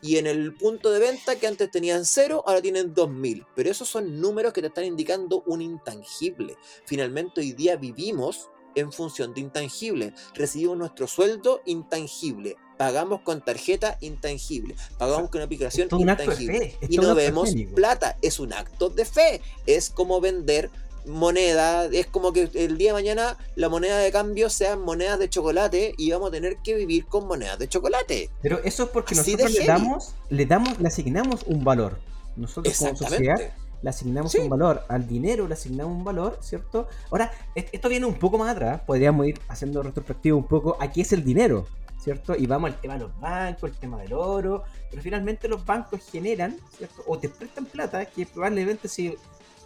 y 0.00 0.16
en 0.16 0.26
el 0.26 0.54
punto 0.54 0.90
de 0.90 1.00
venta 1.00 1.36
que 1.36 1.46
antes 1.46 1.70
tenían 1.70 2.04
cero, 2.04 2.44
ahora 2.46 2.62
tienen 2.62 2.94
2000. 2.94 3.46
Pero 3.54 3.70
esos 3.70 3.88
son 3.88 4.20
números 4.20 4.52
que 4.52 4.60
te 4.60 4.68
están 4.68 4.84
indicando 4.84 5.42
un 5.46 5.60
intangible. 5.60 6.56
Finalmente 6.84 7.40
hoy 7.40 7.52
día 7.52 7.76
vivimos 7.76 8.50
en 8.74 8.92
función 8.92 9.34
de 9.34 9.40
intangible. 9.40 10.14
Recibimos 10.34 10.76
nuestro 10.76 11.06
sueldo 11.08 11.62
intangible. 11.66 12.56
Pagamos 12.76 13.22
con 13.22 13.44
tarjeta 13.44 13.98
intangible. 14.00 14.76
Pagamos 14.98 15.30
con 15.30 15.42
aplicación 15.42 15.88
intangible. 15.90 16.76
Y 16.88 16.98
no 16.98 17.16
vemos 17.16 17.50
plata. 17.74 18.16
Es 18.22 18.38
un 18.38 18.52
acto 18.52 18.88
de 18.88 19.04
fe. 19.04 19.40
Es 19.66 19.90
como 19.90 20.20
vender 20.20 20.70
moneda, 21.08 21.86
es 21.86 22.06
como 22.06 22.32
que 22.32 22.50
el 22.54 22.78
día 22.78 22.90
de 22.90 22.94
mañana 22.94 23.36
la 23.56 23.68
moneda 23.68 23.98
de 23.98 24.12
cambio 24.12 24.50
sean 24.50 24.80
monedas 24.80 25.18
de 25.18 25.28
chocolate 25.28 25.94
y 25.96 26.10
vamos 26.10 26.28
a 26.28 26.32
tener 26.32 26.58
que 26.58 26.74
vivir 26.74 27.06
con 27.06 27.26
monedas 27.26 27.58
de 27.58 27.68
chocolate. 27.68 28.30
Pero 28.42 28.62
eso 28.64 28.84
es 28.84 28.88
porque 28.90 29.14
nosotros 29.14 29.52
le 29.52 29.64
damos, 29.64 30.14
le 30.28 30.46
damos, 30.46 30.78
le 30.80 30.88
asignamos 30.88 31.42
un 31.44 31.64
valor. 31.64 31.98
Nosotros 32.36 32.76
como 32.78 32.96
sociedad 32.96 33.40
le 33.82 33.90
asignamos 33.90 34.34
un 34.34 34.48
valor, 34.48 34.84
al 34.88 35.06
dinero 35.06 35.46
le 35.46 35.54
asignamos 35.54 35.96
un 35.96 36.04
valor, 36.04 36.38
¿cierto? 36.40 36.88
Ahora, 37.10 37.32
esto 37.54 37.88
viene 37.88 38.06
un 38.06 38.14
poco 38.14 38.38
más 38.38 38.50
atrás, 38.50 38.80
podríamos 38.86 39.26
ir 39.26 39.40
haciendo 39.48 39.82
retrospectivo 39.82 40.36
un 40.36 40.46
poco, 40.46 40.76
aquí 40.80 41.00
es 41.00 41.12
el 41.12 41.24
dinero, 41.24 41.66
¿cierto? 42.02 42.34
Y 42.36 42.46
vamos 42.46 42.70
al 42.72 42.80
tema 42.80 42.94
de 42.94 43.00
los 43.00 43.20
bancos, 43.20 43.70
el 43.70 43.76
tema 43.76 43.98
del 43.98 44.12
oro, 44.12 44.64
pero 44.90 45.02
finalmente 45.02 45.48
los 45.48 45.64
bancos 45.64 46.00
generan, 46.10 46.56
¿cierto? 46.76 47.02
O 47.06 47.18
te 47.18 47.28
prestan 47.28 47.66
plata 47.66 48.04
que 48.06 48.26
probablemente 48.26 48.88
si 48.88 49.16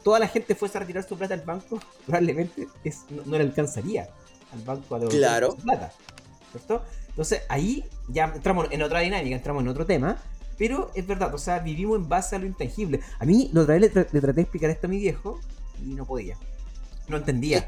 toda 0.02 0.18
la 0.18 0.28
gente 0.28 0.54
fuese 0.54 0.78
a 0.78 0.80
retirar 0.80 1.06
su 1.06 1.16
plata 1.16 1.34
al 1.34 1.42
banco, 1.42 1.80
probablemente 2.06 2.68
no, 3.10 3.36
le 3.36 3.44
alcanzaría 3.44 4.08
al 4.52 4.60
banco 4.62 4.94
a 4.94 4.98
devolver 5.00 5.50
su 5.50 5.56
plata. 5.56 5.92
¿Cierto? 6.50 6.82
Entonces 7.08 7.42
ahí 7.48 7.84
ya 8.08 8.24
entramos 8.34 8.68
en 8.70 8.82
otra 8.82 9.00
dinámica, 9.00 9.36
entramos 9.36 9.62
en 9.62 9.68
otro 9.68 9.86
tema. 9.86 10.18
Pero 10.58 10.90
es 10.94 11.06
verdad, 11.06 11.34
o 11.34 11.38
sea, 11.38 11.58
vivimos 11.58 11.96
en 11.96 12.08
base 12.08 12.36
a 12.36 12.38
lo 12.38 12.46
intangible. 12.46 13.00
A 13.18 13.24
mí 13.24 13.50
la 13.52 13.62
otra 13.62 13.78
vez 13.78 13.94
le, 13.94 14.20
traté 14.20 14.32
de 14.32 14.42
explicar 14.42 14.70
esto 14.70 14.86
a 14.86 14.90
mi 14.90 14.98
viejo 14.98 15.40
y 15.82 15.94
no 15.94 16.04
podía. 16.04 16.36
No 17.08 17.16
entendía. 17.16 17.66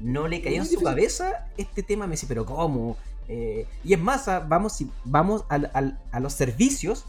no 0.00 0.26
le 0.26 0.42
caía 0.42 0.58
en 0.58 0.66
su 0.66 0.80
cabeza 0.80 1.46
este 1.56 1.82
tema. 1.82 2.06
Me 2.06 2.12
dice, 2.12 2.26
pero 2.26 2.44
¿cómo? 2.46 2.96
Eh, 3.28 3.66
y 3.84 3.92
es 3.92 4.00
más, 4.00 4.26
ah, 4.28 4.40
vamos, 4.40 4.72
si 4.72 4.90
vamos 5.04 5.44
a 5.48 6.18
los 6.20 6.32
servicios, 6.32 7.04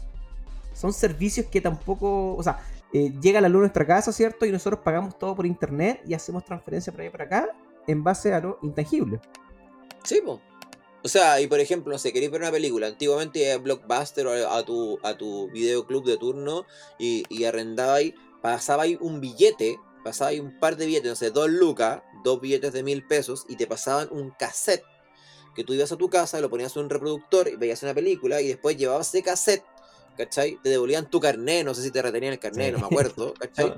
son 0.74 0.92
servicios 0.92 1.46
que 1.46 1.60
tampoco, 1.60 2.36
o 2.36 2.42
sea, 2.42 2.60
eh, 2.94 3.12
llega 3.20 3.40
la 3.40 3.48
luz 3.48 3.58
a 3.58 3.60
nuestra 3.62 3.84
casa, 3.84 4.12
¿cierto? 4.12 4.46
Y 4.46 4.52
nosotros 4.52 4.80
pagamos 4.84 5.18
todo 5.18 5.34
por 5.34 5.46
internet 5.46 6.00
y 6.06 6.14
hacemos 6.14 6.44
transferencia 6.44 6.92
para 6.92 7.02
allá 7.02 7.12
para 7.12 7.24
acá 7.24 7.48
en 7.88 8.04
base 8.04 8.32
a 8.32 8.38
lo 8.38 8.58
intangible. 8.62 9.20
Sí, 10.04 10.20
po. 10.24 10.40
O 11.02 11.08
sea, 11.08 11.40
y 11.40 11.48
por 11.48 11.58
ejemplo, 11.58 11.92
no 11.92 11.98
sé, 11.98 12.12
queréis 12.12 12.30
ver 12.30 12.40
una 12.40 12.52
película, 12.52 12.86
antiguamente 12.86 13.54
Blockbuster 13.58 14.28
o 14.28 14.50
a 14.50 14.64
tu, 14.64 14.98
a 15.02 15.18
tu 15.18 15.50
videoclub 15.50 16.04
de 16.04 16.16
turno 16.16 16.66
y, 16.98 17.24
y 17.28 17.44
arrendabais, 17.44 18.14
pasabais 18.40 18.96
un 19.00 19.20
billete, 19.20 19.76
pasabais 20.04 20.40
un 20.40 20.58
par 20.60 20.76
de 20.76 20.86
billetes, 20.86 21.10
no 21.10 21.16
sé, 21.16 21.32
dos 21.32 21.50
lucas, 21.50 22.00
dos 22.22 22.40
billetes 22.40 22.72
de 22.72 22.84
mil 22.84 23.04
pesos 23.04 23.44
y 23.48 23.56
te 23.56 23.66
pasaban 23.66 24.08
un 24.12 24.30
cassette 24.30 24.84
que 25.54 25.64
tú 25.64 25.72
ibas 25.72 25.90
a 25.90 25.96
tu 25.96 26.08
casa, 26.08 26.40
lo 26.40 26.48
ponías 26.48 26.76
en 26.76 26.84
un 26.84 26.90
reproductor 26.90 27.48
y 27.48 27.56
veías 27.56 27.82
una 27.82 27.94
película 27.94 28.40
y 28.40 28.48
después 28.48 28.76
llevabas 28.76 29.08
ese 29.08 29.22
cassette 29.22 29.64
¿cachai? 30.16 30.58
Te 30.62 30.70
devolvían 30.70 31.10
tu 31.10 31.20
carné, 31.20 31.64
no 31.64 31.74
sé 31.74 31.82
si 31.82 31.90
te 31.90 32.02
retenían 32.02 32.32
el 32.32 32.38
carné, 32.38 32.72
no 32.72 32.78
me 32.78 32.86
acuerdo, 32.86 33.34
¿cachai? 33.38 33.74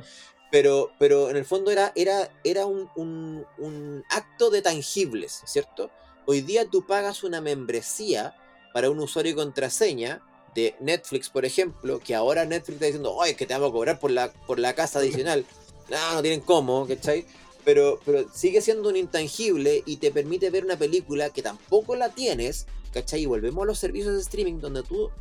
Pero, 0.51 0.92
pero 0.99 1.29
en 1.29 1.37
el 1.37 1.44
fondo 1.44 1.70
era, 1.70 1.92
era, 1.96 2.31
era 2.44 2.66
un, 2.66 2.88
un, 2.96 4.05
acto 4.11 4.51
de 4.51 4.62
tangibles, 4.62 5.42
¿cierto? 5.44 5.90
Hoy 6.25 6.40
día 6.40 6.68
tú 6.70 6.87
pagas 6.87 7.25
una 7.25 7.40
membresía 7.40 8.37
para 8.72 8.90
un 8.90 9.01
usuario 9.01 9.33
y 9.33 9.35
contraseña 9.35 10.22
de 10.55 10.75
Netflix, 10.81 11.29
por 11.29 11.44
ejemplo, 11.44 11.99
que 11.99 12.14
ahora 12.14 12.44
Netflix 12.44 12.75
está 12.77 12.87
diciendo, 12.87 13.22
ay, 13.22 13.33
es 13.33 13.37
que 13.37 13.46
te 13.46 13.55
vamos 13.55 13.70
a 13.70 13.72
cobrar 13.72 13.99
por 13.99 14.11
la, 14.11 14.33
por 14.33 14.59
la 14.59 14.75
casa 14.75 14.99
adicional. 14.99 15.44
No, 15.88 16.14
no 16.14 16.20
tienen 16.20 16.40
cómo, 16.40 16.85
¿cachai? 16.85 17.27
Pero, 17.64 18.01
pero 18.05 18.27
sigue 18.35 18.61
siendo 18.61 18.88
un 18.88 18.96
intangible 18.96 19.85
y 19.87 19.99
te 19.99 20.11
permite 20.11 20.51
ver 20.51 20.64
una 20.64 20.77
película 20.77 21.31
que 21.31 21.42
tampoco 21.42 21.94
la 21.94 22.09
tienes, 22.09 22.66
¿cachai? 22.92 23.20
Y 23.20 23.27
volvemos 23.27 23.62
a 23.62 23.66
los 23.66 23.79
servicios 23.79 24.14
de 24.14 24.20
streaming 24.20 24.59
donde 24.59 24.83
tú 24.83 25.12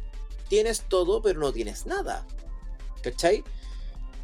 tienes 0.48 0.82
todo, 0.88 1.22
pero 1.22 1.40
no 1.40 1.52
tienes 1.52 1.86
nada, 1.86 2.26
¿cachai? 3.02 3.44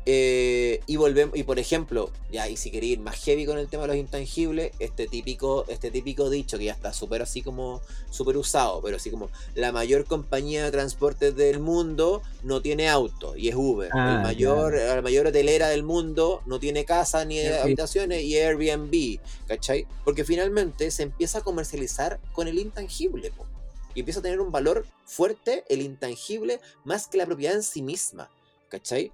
Eh, 0.07 0.79
y 0.87 0.95
volvemos, 0.95 1.37
y 1.37 1.43
por 1.43 1.59
ejemplo, 1.59 2.09
ya, 2.31 2.49
y 2.49 2.57
si 2.57 2.71
queréis 2.71 2.93
ir 2.93 2.99
más 3.01 3.23
heavy 3.23 3.45
con 3.45 3.59
el 3.59 3.67
tema 3.67 3.83
de 3.83 3.89
los 3.89 3.97
intangibles, 3.97 4.71
este 4.79 5.05
típico, 5.05 5.63
este 5.67 5.91
típico 5.91 6.31
dicho 6.31 6.57
que 6.57 6.65
ya 6.65 6.71
está 6.71 6.91
súper 6.91 7.21
así 7.21 7.43
como, 7.43 7.81
súper 8.09 8.35
usado, 8.35 8.81
pero 8.81 8.97
así 8.97 9.11
como 9.11 9.29
la 9.53 9.71
mayor 9.71 10.05
compañía 10.05 10.63
de 10.65 10.71
transporte 10.71 11.31
del 11.31 11.59
mundo 11.59 12.23
no 12.41 12.63
tiene 12.63 12.89
auto, 12.89 13.35
y 13.37 13.49
es 13.49 13.55
Uber. 13.55 13.91
el 13.93 13.99
Ah, 13.99 14.21
mayor, 14.23 14.73
la 14.73 15.03
mayor 15.03 15.27
hotelera 15.27 15.69
del 15.69 15.83
mundo 15.83 16.41
no 16.47 16.59
tiene 16.59 16.83
casa 16.83 17.23
ni 17.23 17.37
Airbnb. 17.37 17.61
habitaciones 17.61 18.23
y 18.23 18.37
Airbnb, 18.37 19.19
¿cachai? 19.47 19.85
Porque 20.03 20.23
finalmente 20.25 20.89
se 20.89 21.03
empieza 21.03 21.37
a 21.37 21.41
comercializar 21.41 22.19
con 22.33 22.47
el 22.47 22.57
intangible, 22.57 23.29
po. 23.31 23.45
Y 23.93 23.99
empieza 23.99 24.19
a 24.19 24.23
tener 24.23 24.39
un 24.39 24.51
valor 24.51 24.85
fuerte 25.05 25.63
el 25.69 25.81
intangible 25.81 26.59
más 26.83 27.07
que 27.07 27.17
la 27.17 27.25
propiedad 27.25 27.55
en 27.55 27.63
sí 27.63 27.81
misma, 27.81 28.29
¿cachai? 28.69 29.11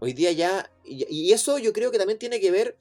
Hoy 0.00 0.12
día 0.12 0.32
ya, 0.32 0.70
y, 0.84 1.32
eso 1.32 1.58
yo 1.58 1.72
creo 1.72 1.90
que 1.90 1.98
también 1.98 2.18
tiene 2.18 2.40
que 2.40 2.50
ver, 2.50 2.76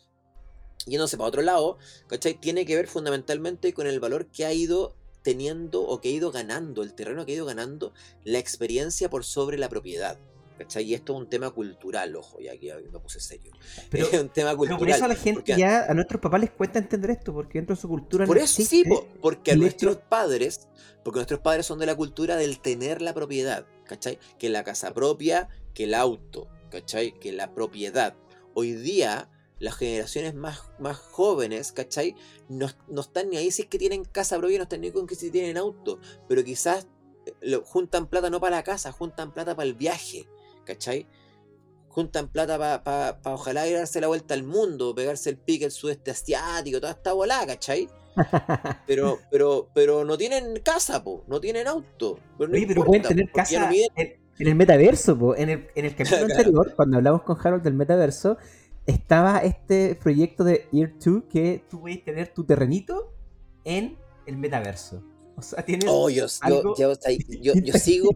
yéndose 0.86 1.18
para 1.18 1.28
otro 1.28 1.42
lado, 1.42 1.78
¿cachai? 2.08 2.34
Tiene 2.34 2.66
que 2.66 2.76
ver 2.76 2.88
fundamentalmente 2.88 3.74
con 3.74 3.88
el 3.88 4.00
valor 4.00 4.28
que 4.28 4.46
ha 4.46 4.54
ido 4.54 4.96
teniendo 5.22 5.84
o 5.84 6.02
que 6.02 6.10
ha 6.10 6.12
ido 6.12 6.32
ganando, 6.32 6.82
el 6.82 6.94
terreno 6.94 7.26
que 7.26 7.34
ha 7.34 7.36
ido 7.36 7.46
ganando 7.46 7.94
la 8.24 8.40
experiencia 8.40 9.10
por 9.10 9.24
sobre 9.24 9.58
la 9.58 9.70
propiedad. 9.70 10.18
¿Cachai? 10.62 10.84
Y 10.84 10.94
esto 10.94 11.14
es 11.14 11.20
un 11.20 11.28
tema 11.30 11.50
cultural, 11.50 12.16
ojo, 12.16 12.40
ya 12.40 12.56
que 12.58 12.74
me 12.92 13.00
puse 13.00 13.20
serio. 13.20 13.52
Pero- 13.90 14.08
es 14.12 14.22
un 14.22 14.30
tema 14.30 14.50
Pero 14.52 14.58
cultural. 14.58 14.80
por 14.80 14.90
eso 14.90 15.06
a 15.06 15.08
la 15.08 15.16
gente 15.16 15.56
ya, 15.58 15.86
a 15.90 15.94
nuestros 15.94 16.22
papás 16.22 16.42
les 16.42 16.52
cuesta 16.52 16.78
entender 16.78 17.12
esto, 17.12 17.34
porque 17.34 17.58
dentro 17.58 17.76
de 17.76 17.82
su 17.82 17.88
cultura 17.88 18.26
Por 18.26 18.38
no 18.38 18.44
eso 18.44 18.62
existe 18.62 18.84
sí, 18.84 18.90
po, 18.90 19.08
porque 19.22 19.52
a 19.52 19.56
nuestros 19.56 19.98
padres, 19.98 20.68
porque 21.04 21.18
nuestros 21.18 21.40
padres 21.40 21.66
son 21.66 21.80
de 21.80 21.88
la 21.88 21.96
cultura 21.96 22.36
del 22.36 22.60
tener 22.60 23.02
la 23.02 23.14
propiedad, 23.14 23.66
¿cachai? 23.86 24.20
Que 24.38 24.50
la 24.50 24.64
casa 24.64 24.94
propia, 24.94 25.50
que 25.74 25.86
el 25.86 25.96
auto, 25.96 26.48
¿cachai? 26.70 27.18
Que 27.20 27.32
la 27.32 27.54
propiedad. 27.54 28.16
Hoy 28.54 28.74
día, 28.74 29.30
las 29.58 29.76
generaciones 29.76 30.36
más, 30.36 30.62
más 30.80 30.98
jóvenes, 30.98 31.72
¿cachai? 31.72 32.16
No, 32.50 32.68
no 32.88 33.02
están 33.02 33.30
ni 33.30 33.38
ahí 33.38 33.50
si 33.50 33.64
es 33.64 33.68
que 33.68 33.80
tienen 33.80 34.06
casa 34.06 34.38
propia, 34.38 34.58
no 34.58 34.64
están 34.64 34.82
ni 34.82 34.92
con 34.92 35.08
que 35.08 35.16
si 35.16 35.32
tienen 35.32 35.58
auto, 35.58 36.00
pero 36.28 36.44
quizás 36.44 36.88
eh, 37.26 37.34
lo, 37.42 37.64
juntan 37.64 38.08
plata 38.08 38.30
no 38.30 38.40
para 38.40 38.58
la 38.58 38.64
casa, 38.64 38.92
juntan 38.92 39.34
plata 39.34 39.56
para 39.56 39.68
el 39.68 39.76
viaje, 39.76 40.28
¿cachai? 40.74 41.08
Juntan 41.90 42.30
plata 42.30 42.84
para 42.84 43.20
ojalá 43.34 43.68
ir 43.68 43.76
a 43.76 43.80
darse 43.80 44.00
la 44.00 44.08
vuelta 44.08 44.34
al 44.34 44.44
mundo, 44.44 44.96
pegarse 44.96 45.30
el 45.30 45.38
pique 45.38 45.66
el 45.66 45.72
sudeste 45.72 46.12
asiático, 46.12 46.80
toda 46.80 46.94
esta 46.94 47.14
volada, 47.14 47.48
¿cachai? 47.48 47.90
Pero, 48.88 49.20
pero, 49.32 49.70
pero 49.74 50.04
no 50.04 50.18
tienen 50.18 50.60
casa, 50.62 51.02
po, 51.02 51.24
no 51.28 51.40
tienen 51.40 51.66
auto. 51.66 52.20
Pero 52.38 52.50
no 52.50 52.58
Oye, 52.58 52.68
pero 52.68 52.82
importa, 52.82 52.88
pueden 52.90 53.04
tener 53.04 53.32
casa 53.32 53.68
no 53.68 53.72
en, 53.72 54.20
en 54.38 54.48
el 54.48 54.56
metaverso, 54.56 55.18
po. 55.18 55.34
En 55.34 55.50
el, 55.50 55.68
en 55.76 55.86
el 55.86 55.96
capítulo 55.96 56.26
anterior, 56.30 56.74
cuando 56.76 56.98
hablamos 56.98 57.22
con 57.24 57.38
Harold 57.42 57.64
del 57.64 57.74
metaverso, 57.74 58.38
estaba 58.86 59.38
este 59.40 59.96
proyecto 59.96 60.44
de 60.44 60.68
Year 60.72 60.94
2 61.04 61.24
que 61.30 61.64
tú 61.70 61.82
puedes 61.82 62.04
tener 62.04 62.34
tu 62.34 62.44
terrenito 62.44 63.14
en 63.64 63.98
el 64.26 64.38
metaverso. 64.38 65.04
O 65.36 65.42
sea, 65.42 65.64
tienes. 65.64 65.86
Oh, 65.88 66.10
yo, 66.10 66.26
algo 66.42 66.76
yo 66.76 67.74
sigo, 67.74 68.12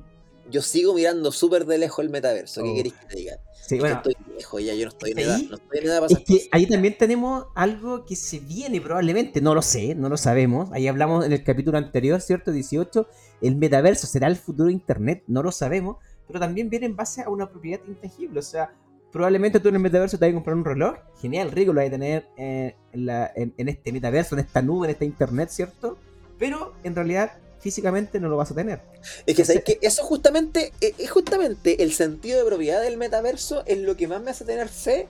yo 0.51 0.61
sigo 0.61 0.93
mirando 0.93 1.31
súper 1.31 1.65
de 1.65 1.77
lejos 1.77 2.03
el 2.03 2.09
metaverso. 2.11 2.61
¿Qué 2.63 2.69
Oh. 2.69 2.75
queréis 2.75 2.93
que 2.95 3.05
te 3.07 3.15
diga? 3.17 3.39
sí, 3.67 3.79
bueno, 3.79 3.99
que 4.03 4.11
estoy 4.11 4.33
viejo 4.35 4.59
ya, 4.59 4.73
yo 4.75 4.85
no 4.85 4.89
estoy 4.89 5.11
en 5.11 5.17
ahí- 5.17 5.23
edad, 5.25 5.39
no 5.49 5.55
estoy 5.55 5.79
en 5.79 5.85
edad 5.87 5.99
para 6.01 6.13
Es 6.13 6.19
que 6.19 6.33
cosas. 6.35 6.47
ahí 6.51 6.67
también 6.67 6.97
tenemos 6.99 7.45
algo 7.55 8.05
que 8.05 8.15
se 8.15 8.39
viene 8.39 8.79
probablemente, 8.79 9.41
no 9.41 9.55
lo 9.55 9.61
sé, 9.63 9.95
no 9.95 10.07
lo 10.07 10.17
sabemos. 10.17 10.69
Ahí 10.71 10.87
hablamos 10.87 11.25
en 11.25 11.31
el 11.33 11.43
capítulo 11.43 11.77
anterior, 11.79 12.21
¿cierto? 12.21 12.51
18, 12.51 13.07
el 13.41 13.55
metaverso 13.55 14.05
será 14.05 14.27
el 14.27 14.35
futuro 14.35 14.67
de 14.67 14.73
Internet, 14.73 15.23
no 15.27 15.41
lo 15.41 15.51
sabemos, 15.51 15.97
pero 16.27 16.39
también 16.39 16.69
viene 16.69 16.85
en 16.85 16.95
base 16.95 17.23
a 17.23 17.29
una 17.29 17.49
propiedad 17.49 17.79
intangible. 17.87 18.39
O 18.39 18.43
sea, 18.43 18.71
probablemente 19.11 19.59
tú 19.59 19.69
en 19.69 19.75
el 19.75 19.81
metaverso 19.81 20.19
te 20.19 20.25
vas 20.25 20.31
a 20.31 20.35
comprar 20.35 20.55
un 20.57 20.65
reloj, 20.65 20.97
genial, 21.19 21.51
rico, 21.51 21.73
lo 21.73 21.79
vas 21.79 21.87
a 21.87 21.91
tener 21.91 22.27
eh, 22.37 22.75
en, 22.91 23.05
la- 23.07 23.31
en- 23.35 23.53
en 23.57 23.69
este 23.69 23.91
metaverso, 23.91 24.35
en 24.35 24.41
esta 24.45 24.61
nube, 24.61 24.85
en 24.87 24.91
esta 24.91 25.05
Internet, 25.05 25.49
¿cierto? 25.49 25.97
Pero 26.37 26.73
en 26.83 26.93
realidad 26.95 27.31
físicamente 27.65 28.19
no 28.19 28.29
lo 28.29 28.37
vas 28.37 28.51
a 28.51 28.53
tener. 28.53 28.79
Es 29.25 29.35
que, 29.35 29.43
¿sabes 29.43 29.63
qué? 29.63 29.79
eso 29.81 30.03
justamente, 30.03 30.71
eh, 30.81 30.93
es 30.99 31.09
justamente 31.09 31.81
el 31.81 31.93
sentido 31.93 32.37
de 32.37 32.45
propiedad 32.45 32.79
del 32.79 32.95
metaverso 32.95 33.63
es 33.65 33.79
lo 33.79 33.97
que 33.97 34.07
más 34.07 34.21
me 34.21 34.29
hace 34.29 34.45
tener 34.45 34.69
fe 34.69 35.07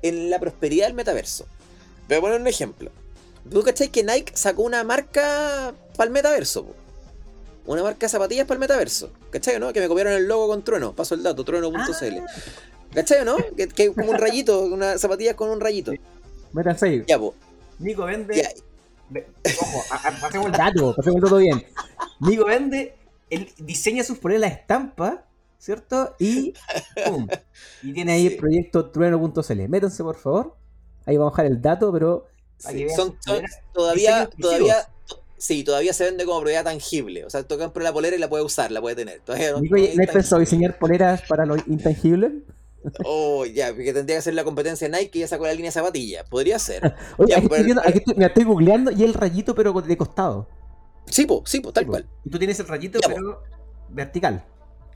en 0.00 0.30
la 0.30 0.40
prosperidad 0.40 0.86
del 0.86 0.94
metaverso. 0.94 1.44
Voy 2.08 2.16
a 2.16 2.20
poner 2.22 2.40
un 2.40 2.46
ejemplo. 2.46 2.90
¿Tú 3.50 3.62
cachai 3.62 3.90
que 3.90 4.02
Nike 4.02 4.32
sacó 4.34 4.62
una 4.62 4.84
marca 4.84 5.74
para 5.98 6.08
el 6.08 6.14
metaverso? 6.14 6.64
po? 6.64 6.74
Una 7.66 7.82
marca 7.82 8.06
de 8.06 8.08
zapatillas 8.08 8.46
para 8.46 8.54
el 8.54 8.60
metaverso. 8.60 9.10
¿Cachai 9.28 9.56
o 9.56 9.58
no? 9.58 9.74
Que 9.74 9.80
me 9.80 9.88
copiaron 9.88 10.14
el 10.14 10.26
logo 10.26 10.48
con 10.48 10.64
Trueno. 10.64 10.94
Paso 10.94 11.14
el 11.14 11.22
dato, 11.22 11.44
trueno.cl. 11.44 12.16
¿Cachai 12.94 13.20
o 13.20 13.24
no? 13.26 13.36
Que, 13.54 13.68
que 13.68 13.84
es 13.84 13.90
como 13.90 14.12
un 14.12 14.16
rayito, 14.16 14.62
una 14.62 14.96
zapatilla 14.96 15.36
con 15.36 15.50
un 15.50 15.60
rayito. 15.60 15.92
Metan 16.54 16.78
seis. 16.78 17.04
Ya, 17.06 17.18
po. 17.18 17.34
Nico 17.78 18.06
vende. 18.06 18.34
Ya. 18.34 18.48
Ojo, 19.60 19.82
pasemos 20.20 20.46
el 20.46 20.52
dato, 20.52 20.94
pasemos 20.96 21.16
el 21.16 21.22
dato 21.22 21.36
bien. 21.36 21.64
Nico 22.20 22.44
vende, 22.44 22.96
él 23.30 23.48
diseña 23.58 24.04
sus 24.04 24.18
poleras 24.18 24.40
la 24.42 24.48
estampa, 24.48 25.24
¿cierto? 25.58 26.14
Y 26.18 26.54
¡pum! 27.06 27.26
Y 27.82 27.92
tiene 27.92 28.12
ahí 28.12 28.26
Sí. 28.28 28.34
el 28.34 28.36
proyecto 28.40 28.90
trueno.cl. 28.90 29.68
Métanse, 29.68 30.02
por 30.02 30.16
favor. 30.16 30.56
Ahí 31.06 31.16
vamos 31.16 31.32
a 31.32 31.42
dejar 31.42 31.52
el 31.52 31.62
dato, 31.62 31.92
pero. 31.92 32.26
Sí, 32.58 32.86
son, 32.94 33.16
todavía, 33.72 34.28
todavía, 34.36 34.88
to- 35.06 35.22
sí, 35.36 35.62
todavía 35.62 35.92
se 35.92 36.04
vende 36.04 36.24
como 36.24 36.40
propiedad 36.40 36.64
tangible. 36.64 37.24
O 37.24 37.30
sea, 37.30 37.44
tú 37.44 37.56
compras 37.56 37.84
la 37.84 37.92
polera 37.92 38.16
y 38.16 38.18
la 38.18 38.28
puedes 38.28 38.44
usar, 38.44 38.72
la 38.72 38.80
puedes 38.80 38.96
tener. 38.96 39.20
Todavía 39.20 39.52
no, 39.52 39.60
Nico, 39.60 39.76
no 39.76 39.82
¿no 39.82 39.88
es 39.88 40.08
has 40.08 40.14
pensado 40.14 40.40
diseñar 40.40 40.76
poleras 40.78 41.22
para 41.28 41.46
lo 41.46 41.56
intangible? 41.56 42.42
Oh, 43.04 43.44
ya, 43.44 43.68
porque 43.74 43.92
tendría 43.92 44.16
que 44.18 44.22
ser 44.22 44.34
la 44.34 44.44
competencia 44.44 44.88
de 44.88 44.96
Nike 44.96 45.10
que 45.10 45.18
ya 45.20 45.28
sacó 45.28 45.44
la 45.46 45.52
línea 45.52 45.68
de 45.68 45.72
zapatillas. 45.72 46.28
Podría 46.28 46.58
ser. 46.58 46.94
Oye, 47.18 47.30
Ya, 47.32 47.38
aquí, 47.38 47.48
pero- 47.48 47.54
estoy 47.56 47.64
viendo, 47.64 47.82
aquí 47.82 47.98
estoy, 47.98 48.14
me 48.14 48.26
estoy 48.26 48.44
googleando 48.44 48.90
y 48.92 49.04
el 49.04 49.14
rayito, 49.14 49.54
pero 49.54 49.72
de 49.72 49.96
costado. 49.96 50.48
Sí, 51.06 51.26
po, 51.26 51.42
sí, 51.46 51.60
po, 51.60 51.72
tal 51.72 51.82
Sí, 51.82 51.86
po. 51.86 51.92
cual. 51.92 52.08
Y 52.24 52.30
tú 52.30 52.38
tienes 52.38 52.58
el 52.60 52.68
rayito, 52.68 52.98
Ya, 53.00 53.08
po. 53.08 53.14
pero 53.14 53.42
vertical. 53.88 54.44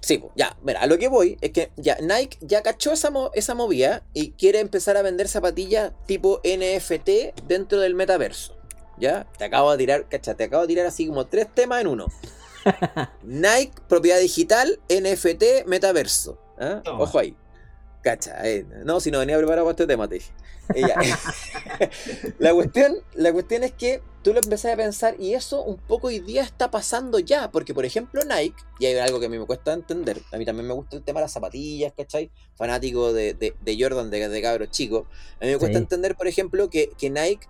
Sí, 0.01 0.19
po, 0.19 0.33
ya, 0.35 0.57
mira, 0.63 0.81
a 0.81 0.87
lo 0.87 0.99
que 0.99 1.09
voy 1.09 1.37
es 1.41 1.53
que 1.53 1.71
ya 1.77 1.97
Nike 2.01 2.37
ya 2.41 2.63
cachó 2.63 2.93
esa, 2.93 3.11
mo- 3.11 3.31
esa 3.35 3.55
movida 3.55 4.03
y 4.13 4.33
quiere 4.33 4.59
empezar 4.61 4.97
a 4.97 5.03
vender 5.03 5.29
zapatillas 5.29 5.93
tipo 6.07 6.41
NFT 6.45 7.35
dentro 7.47 7.79
del 7.81 7.95
metaverso. 7.95 8.57
¿Ya? 8.99 9.27
Te 9.39 9.45
acabo 9.45 9.73
de 9.73 9.79
tirar, 9.79 10.09
cacha, 10.09 10.35
te 10.35 10.45
acabo 10.45 10.63
de 10.63 10.69
tirar 10.69 10.87
así 10.87 11.07
como 11.07 11.27
tres 11.27 11.47
temas 11.53 11.81
en 11.81 11.87
uno. 11.89 12.07
Nike, 13.25 13.73
propiedad 13.89 14.19
digital, 14.21 14.79
NFT, 14.89 15.67
metaverso. 15.67 16.39
¿ah? 16.61 16.83
Ojo 16.99 17.19
ahí. 17.19 17.37
Cacha, 18.03 18.47
eh, 18.49 18.67
no, 18.85 19.01
si 19.01 19.11
no 19.11 19.21
venía 19.21 19.37
preparado 19.37 19.65
para 19.67 19.73
este 19.73 19.87
tema, 19.87 20.09
te 20.09 20.17
dije. 20.17 20.33
La, 22.39 22.55
cuestión, 22.55 22.97
la 23.15 23.33
cuestión 23.33 23.63
es 23.65 23.73
que 23.73 24.01
tú 24.23 24.33
lo 24.33 24.41
empezás 24.41 24.73
a 24.73 24.77
pensar 24.77 25.17
y 25.19 25.35
eso 25.35 25.63
un 25.63 25.77
poco 25.77 26.07
hoy 26.07 26.21
día 26.21 26.43
está 26.43 26.71
pasando 26.71 27.19
ya, 27.19 27.51
porque 27.51 27.75
por 27.75 27.85
ejemplo 27.85 28.23
Nike, 28.25 28.57
y 28.79 28.87
hay 28.87 28.97
algo 28.97 29.21
que 29.21 29.27
a 29.27 29.29
mí 29.29 29.39
me 29.39 29.45
cuesta 29.45 29.73
entender, 29.73 30.23
a 30.33 30.39
mí 30.39 30.45
también 30.45 30.67
me 30.67 30.75
gusta 30.75 30.97
el 30.97 31.03
tema 31.03 31.21
de 31.21 31.25
las 31.25 31.33
zapatillas, 31.33 31.93
¿cachai? 31.97 32.31
Fanático 32.55 33.13
de, 33.13 33.35
de, 33.35 33.55
de 33.61 33.77
Jordan, 33.79 34.11
de, 34.11 34.29
de 34.29 34.43
cabros 34.43 34.71
chicos, 34.71 35.07
a 35.41 35.45
mí 35.45 35.51
me 35.51 35.59
cuesta 35.59 35.79
entender, 35.79 36.17
por 36.17 36.29
ejemplo, 36.29 36.71
que, 36.71 36.91
que 36.97 37.11
Nike 37.11 37.49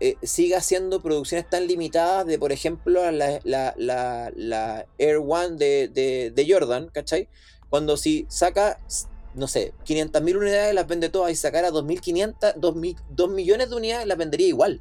eh, 0.00 0.16
siga 0.22 0.58
haciendo 0.58 1.00
producciones 1.00 1.48
tan 1.48 1.66
limitadas 1.66 2.26
de, 2.26 2.38
por 2.38 2.50
ejemplo, 2.50 3.10
la, 3.10 3.40
la, 3.44 3.74
la, 3.76 4.32
la 4.34 4.86
Air 4.98 5.18
One 5.18 5.56
de, 5.56 5.88
de, 5.88 6.32
de 6.34 6.52
Jordan, 6.52 6.88
¿cachai? 6.92 7.28
Cuando 7.70 7.96
si 7.96 8.26
saca, 8.28 8.80
no 9.34 9.46
sé, 9.48 9.72
500.000 9.86 10.36
unidades 10.36 10.74
las 10.74 10.86
vende 10.86 11.08
todas 11.08 11.32
y 11.32 11.36
sacara 11.36 11.70
2.500, 11.70 12.54
2.000 12.56 12.96
2 13.10 13.30
millones 13.30 13.70
de 13.70 13.76
unidades 13.76 14.06
las 14.06 14.16
vendería 14.18 14.46
igual. 14.48 14.80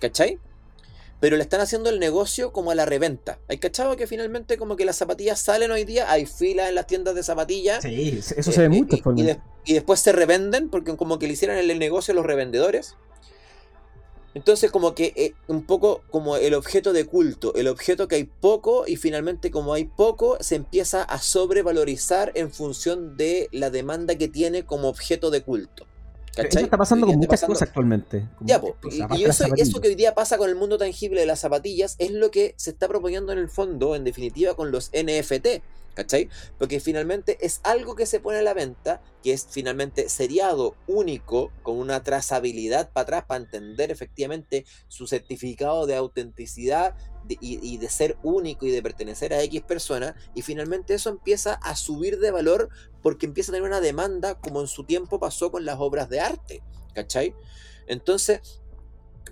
¿Cachai? 0.00 0.38
Pero 1.20 1.36
le 1.36 1.42
están 1.42 1.60
haciendo 1.60 1.88
el 1.88 2.00
negocio 2.00 2.52
como 2.52 2.70
a 2.70 2.74
la 2.74 2.84
reventa. 2.84 3.38
¿Hay 3.48 3.58
cachado 3.58 3.96
que 3.96 4.06
finalmente 4.06 4.58
como 4.58 4.76
que 4.76 4.84
las 4.84 4.96
zapatillas 4.96 5.40
salen 5.40 5.70
hoy 5.70 5.84
día? 5.84 6.10
Hay 6.10 6.26
filas 6.26 6.68
en 6.68 6.74
las 6.74 6.86
tiendas 6.86 7.14
de 7.14 7.22
zapatillas. 7.22 7.82
Sí, 7.82 8.18
eso 8.18 8.34
Eh, 8.50 8.52
se 8.52 8.60
ve 8.60 8.66
eh, 8.66 8.68
mucho. 8.68 8.96
y- 9.16 9.22
de- 9.22 9.40
y 9.64 9.72
después 9.72 10.00
se 10.00 10.12
revenden 10.12 10.68
porque 10.68 10.94
como 10.96 11.18
que 11.18 11.26
le 11.26 11.32
hicieron 11.32 11.56
el 11.56 11.78
negocio 11.78 12.12
a 12.12 12.14
los 12.16 12.26
revendedores. 12.26 12.96
Entonces 14.34 14.70
como 14.70 14.94
que 14.94 15.12
eh, 15.16 15.34
un 15.46 15.62
poco 15.62 16.02
como 16.10 16.36
el 16.36 16.54
objeto 16.54 16.92
de 16.92 17.06
culto, 17.06 17.54
el 17.54 17.68
objeto 17.68 18.08
que 18.08 18.16
hay 18.16 18.24
poco 18.24 18.84
y 18.86 18.96
finalmente 18.96 19.50
como 19.50 19.74
hay 19.74 19.84
poco 19.84 20.36
se 20.40 20.56
empieza 20.56 21.02
a 21.02 21.18
sobrevalorizar 21.18 22.32
en 22.34 22.50
función 22.50 23.16
de 23.16 23.48
la 23.52 23.70
demanda 23.70 24.16
que 24.16 24.28
tiene 24.28 24.64
como 24.64 24.88
objeto 24.88 25.30
de 25.30 25.42
culto. 25.42 25.86
Eso 26.36 26.58
está 26.58 26.76
pasando 26.76 27.06
con 27.06 27.16
muchas 27.16 27.44
cosas 27.44 27.68
actualmente. 27.68 28.26
Ya. 28.40 28.60
Y, 28.90 29.24
eso, 29.24 29.44
eso, 29.56 29.80
que 29.80 29.88
hoy 29.88 29.94
día 29.94 30.14
pasa 30.14 30.36
con 30.36 30.48
el 30.48 30.56
mundo 30.56 30.78
tangible 30.78 31.20
de 31.20 31.26
las 31.26 31.40
zapatillas 31.40 31.94
es 31.98 32.10
lo 32.10 32.32
que 32.32 32.54
se 32.56 32.70
está 32.70 32.88
proponiendo 32.88 33.32
en 33.32 33.38
el 33.38 33.48
fondo, 33.48 33.94
en 33.94 34.02
definitiva, 34.02 34.54
con 34.54 34.72
los 34.72 34.90
NFT. 34.90 35.62
¿Cachai? 35.94 36.28
Porque 36.58 36.80
finalmente 36.80 37.38
es 37.40 37.60
algo 37.62 37.94
que 37.94 38.06
se 38.06 38.18
pone 38.18 38.38
a 38.38 38.42
la 38.42 38.52
venta, 38.52 39.00
que 39.22 39.32
es 39.32 39.46
finalmente 39.48 40.08
seriado, 40.08 40.74
único, 40.88 41.52
con 41.62 41.78
una 41.78 42.02
trazabilidad 42.02 42.90
para 42.92 43.02
atrás 43.02 43.24
para 43.26 43.44
entender 43.44 43.92
efectivamente 43.92 44.66
su 44.88 45.06
certificado 45.06 45.86
de 45.86 45.94
autenticidad 45.94 46.96
y, 47.28 47.78
de 47.78 47.88
ser 47.88 48.18
único 48.22 48.66
y 48.66 48.70
de 48.70 48.82
pertenecer 48.82 49.32
a 49.32 49.42
X 49.42 49.62
persona. 49.62 50.16
Y 50.34 50.42
finalmente 50.42 50.94
eso 50.94 51.10
empieza 51.10 51.54
a 51.54 51.76
subir 51.76 52.18
de 52.18 52.32
valor 52.32 52.68
porque 53.02 53.26
empieza 53.26 53.52
a 53.52 53.54
tener 53.54 53.68
una 53.68 53.80
demanda 53.80 54.34
como 54.40 54.60
en 54.60 54.66
su 54.66 54.84
tiempo 54.84 55.20
pasó 55.20 55.52
con 55.52 55.64
las 55.64 55.76
obras 55.78 56.08
de 56.08 56.20
arte. 56.20 56.62
¿Cachai? 56.92 57.34
Entonces, 57.86 58.62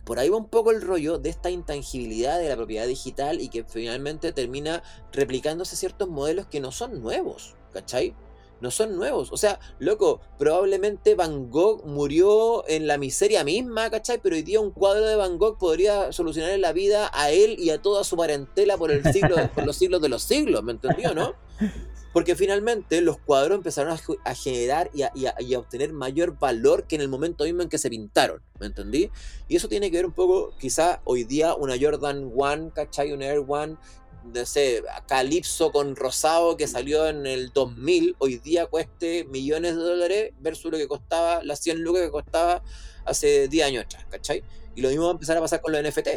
por 0.04 0.18
ahí 0.18 0.28
va 0.28 0.36
un 0.36 0.48
poco 0.48 0.70
el 0.70 0.82
rollo 0.82 1.18
de 1.18 1.30
esta 1.30 1.50
intangibilidad 1.50 2.38
de 2.38 2.48
la 2.48 2.56
propiedad 2.56 2.86
digital 2.86 3.40
y 3.40 3.48
que 3.48 3.64
finalmente 3.64 4.32
termina 4.32 4.82
replicándose 5.12 5.76
ciertos 5.76 6.08
modelos 6.08 6.46
que 6.46 6.60
no 6.60 6.72
son 6.72 7.00
nuevos, 7.00 7.54
¿cachai? 7.72 8.14
No 8.60 8.70
son 8.70 8.96
nuevos. 8.96 9.32
O 9.32 9.36
sea, 9.36 9.58
loco, 9.80 10.20
probablemente 10.38 11.16
Van 11.16 11.50
Gogh 11.50 11.84
murió 11.84 12.64
en 12.68 12.86
la 12.86 12.96
miseria 12.96 13.42
misma, 13.42 13.90
¿cachai? 13.90 14.20
Pero 14.22 14.36
hoy 14.36 14.42
día 14.42 14.60
un 14.60 14.70
cuadro 14.70 15.04
de 15.04 15.16
Van 15.16 15.36
Gogh 15.36 15.58
podría 15.58 16.12
solucionar 16.12 16.56
la 16.60 16.72
vida 16.72 17.10
a 17.12 17.30
él 17.32 17.56
y 17.58 17.70
a 17.70 17.82
toda 17.82 18.04
su 18.04 18.16
parentela 18.16 18.76
por, 18.76 18.92
el 18.92 19.02
siglo, 19.12 19.34
por 19.54 19.66
los 19.66 19.76
siglos 19.76 20.00
de 20.00 20.08
los 20.08 20.22
siglos, 20.22 20.62
¿me 20.62 20.72
entendió, 20.72 21.12
no? 21.12 21.34
Porque 22.12 22.36
finalmente 22.36 23.00
los 23.00 23.18
cuadros 23.18 23.56
empezaron 23.56 23.96
a, 24.24 24.34
generar 24.34 24.90
y 24.92 25.02
a, 25.02 25.58
obtener 25.58 25.92
mayor 25.92 26.38
valor 26.38 26.86
que 26.86 26.96
en 26.96 27.00
el 27.00 27.08
momento 27.08 27.44
mismo 27.44 27.62
en 27.62 27.68
que 27.68 27.78
se 27.78 27.88
pintaron, 27.88 28.42
¿me 28.60 28.66
entendí? 28.66 29.10
Y 29.48 29.56
eso 29.56 29.68
tiene 29.68 29.90
que 29.90 29.96
ver 29.96 30.06
un 30.06 30.12
poco, 30.12 30.52
quizá 30.58 31.00
hoy 31.04 31.24
día 31.24 31.54
una 31.54 31.74
Jordan 31.80 32.30
One, 32.36 32.70
¿cachai? 32.74 33.12
Una 33.12 33.26
Air 33.26 33.44
One, 33.46 33.76
no 34.24 34.46
sé, 34.46 34.82
Calypso 35.08 35.72
con 35.72 35.96
rosado 35.96 36.56
que 36.56 36.68
salió 36.68 37.08
en 37.08 37.26
el 37.26 37.50
2000, 37.52 38.16
hoy 38.18 38.38
día 38.38 38.66
cueste 38.66 39.24
millones 39.24 39.74
de 39.74 39.82
dólares 39.82 40.32
versus 40.38 40.70
lo 40.70 40.78
que 40.78 40.88
costaba, 40.88 41.42
las 41.42 41.60
100 41.60 41.80
lucas 41.80 42.02
que 42.02 42.10
costaba 42.10 42.62
hace 43.06 43.48
10 43.48 43.66
años 43.66 43.84
atrás, 43.84 44.06
¿cachai? 44.10 44.44
Y 44.74 44.82
lo 44.82 44.90
mismo 44.90 45.04
va 45.04 45.10
a 45.10 45.12
empezar 45.12 45.36
a 45.36 45.40
pasar 45.40 45.60
con 45.60 45.72
los 45.72 45.82
NFT 45.82 46.08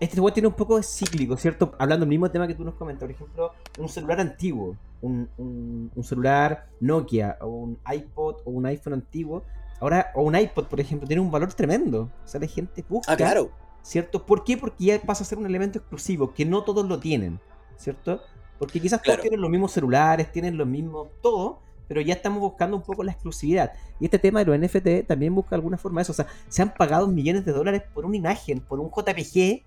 este 0.00 0.16
juego 0.16 0.32
tiene 0.32 0.48
un 0.48 0.54
poco 0.54 0.76
de 0.76 0.82
cíclico, 0.82 1.36
¿cierto? 1.36 1.74
Hablando 1.78 2.04
del 2.04 2.10
mismo 2.10 2.30
tema 2.30 2.46
que 2.46 2.54
tú 2.54 2.64
nos 2.64 2.74
comentas, 2.74 3.02
por 3.02 3.10
ejemplo, 3.10 3.52
un 3.78 3.88
celular 3.88 4.20
antiguo, 4.20 4.76
un, 5.02 5.90
celular 6.02 6.68
Nokia, 6.80 7.36
o 7.40 7.48
un 7.48 7.78
iPod, 7.92 8.36
o 8.44 8.50
un 8.50 8.66
iPhone 8.66 8.92
antiguo, 8.92 9.42
ahora, 9.80 10.12
o 10.14 10.22
un 10.22 10.36
iPod, 10.36 10.66
por 10.66 10.80
ejemplo, 10.80 11.08
tiene 11.08 11.20
un 11.20 11.30
valor 11.30 11.52
tremendo. 11.52 12.10
O 12.24 12.28
sea, 12.28 12.40
la 12.40 12.46
gente 12.46 12.84
busca. 12.88 13.12
Ah, 13.12 13.16
claro. 13.16 13.50
¿Cierto? 13.82 14.24
¿Por 14.24 14.44
qué? 14.44 14.56
Porque 14.56 14.84
ya 14.84 15.00
pasa 15.00 15.24
a 15.24 15.26
ser 15.26 15.38
un 15.38 15.46
elemento 15.46 15.78
exclusivo, 15.78 16.32
que 16.32 16.44
no 16.44 16.62
todos 16.62 16.86
lo 16.86 17.00
tienen, 17.00 17.40
¿cierto? 17.76 18.20
Porque 18.58 18.80
quizás 18.80 19.02
todos 19.02 19.20
tienen 19.20 19.40
los 19.40 19.50
mismos 19.50 19.72
celulares, 19.72 20.30
tienen 20.30 20.56
los 20.56 20.66
mismos 20.66 21.08
todo, 21.22 21.60
pero 21.86 22.00
ya 22.00 22.14
estamos 22.14 22.40
buscando 22.40 22.76
un 22.76 22.82
poco 22.82 23.02
la 23.02 23.12
exclusividad. 23.12 23.72
Y 23.98 24.04
este 24.04 24.18
tema 24.18 24.44
de 24.44 24.46
los 24.46 24.58
NFT 24.58 25.06
también 25.06 25.34
busca 25.34 25.56
alguna 25.56 25.78
forma 25.78 26.00
de 26.00 26.02
eso. 26.02 26.12
O 26.12 26.14
sea, 26.14 26.26
se 26.48 26.62
han 26.62 26.74
pagado 26.74 27.08
millones 27.08 27.44
de 27.44 27.52
dólares 27.52 27.82
por 27.94 28.04
una 28.04 28.16
imagen, 28.16 28.60
por 28.60 28.78
un 28.78 28.90
JPG 28.90 29.64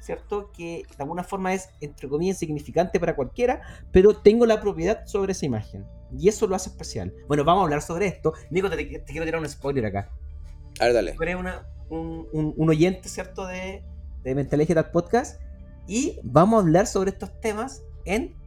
¿cierto? 0.00 0.50
Que 0.52 0.82
de 0.88 1.02
alguna 1.02 1.24
forma 1.24 1.54
es, 1.54 1.68
entre 1.80 2.08
comillas, 2.08 2.42
insignificante 2.42 2.98
para 2.98 3.14
cualquiera, 3.14 3.62
pero 3.92 4.16
tengo 4.16 4.46
la 4.46 4.60
propiedad 4.60 5.06
sobre 5.06 5.32
esa 5.32 5.46
imagen. 5.46 5.86
Y 6.16 6.28
eso 6.28 6.46
lo 6.46 6.56
hace 6.56 6.70
especial. 6.70 7.14
Bueno, 7.28 7.44
vamos 7.44 7.62
a 7.62 7.64
hablar 7.64 7.82
sobre 7.82 8.06
esto. 8.06 8.32
Nico, 8.50 8.68
te, 8.70 8.88
quiero 8.88 9.24
tirar 9.24 9.40
un 9.40 9.48
spoiler 9.48 9.86
acá. 9.86 10.10
A 10.80 10.84
ver, 10.84 10.94
dale. 10.94 11.12
Tú 11.12 11.22
eres 11.22 11.36
un, 11.88 12.68
oyente, 12.68 13.08
¿cierto? 13.08 13.46
De, 13.46 13.84
de 14.22 14.34
Mentalidad 14.34 14.68
Digital 14.68 14.90
Podcast. 14.90 15.40
Y 15.86 16.18
vamos 16.22 16.58
a 16.58 16.62
hablar 16.62 16.86
sobre 16.86 17.10
estos 17.10 17.38
temas 17.40 17.82
en 18.04 18.39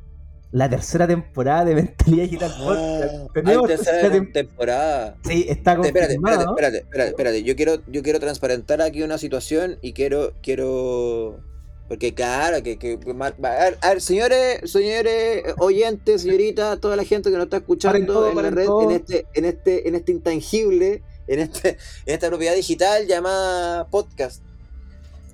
la 0.53 0.69
tercera 0.69 1.07
temporada 1.07 1.65
de 1.65 1.75
Mentalidad 1.75 2.23
Digital 2.25 2.53
Podcast. 2.59 3.33
Tenemos 3.33 3.67
tercera, 3.67 4.31
temporada. 4.31 5.17
Sí, 5.25 5.47
está 5.49 5.75
confirmado. 5.75 6.11
Espérate, 6.11 6.43
espérate, 6.45 6.77
espérate, 6.77 7.09
espérate, 7.09 7.43
Yo 7.43 7.55
quiero, 7.55 7.81
yo 7.87 8.03
quiero 8.03 8.19
transparentar 8.19 8.79
aquí 8.81 9.01
una 9.01 9.17
situación 9.17 9.79
y 9.81 9.93
quiero, 9.93 10.33
quiero 10.43 11.39
porque 11.87 12.13
claro, 12.13 12.61
que, 12.61 12.77
que, 12.77 12.99
a, 13.19 13.87
ver, 13.89 14.01
señores, 14.01 14.71
señores 14.71 15.43
oyentes, 15.57 16.21
señoritas, 16.21 16.79
toda 16.79 16.95
la 16.95 17.03
gente 17.03 17.31
que 17.31 17.35
nos 17.35 17.45
está 17.45 17.57
escuchando 17.57 18.29
en 18.29 18.35
la 18.35 18.49
red, 18.51 18.67
en 18.83 18.91
este, 18.91 19.25
en 19.33 19.45
este, 19.45 19.87
en 19.87 19.95
este 19.95 20.11
intangible, 20.11 21.01
en 21.27 21.39
este, 21.39 21.69
en 22.05 22.13
esta 22.13 22.29
propiedad 22.29 22.55
digital 22.55 23.07
llamada 23.07 23.87
podcast. 23.87 24.43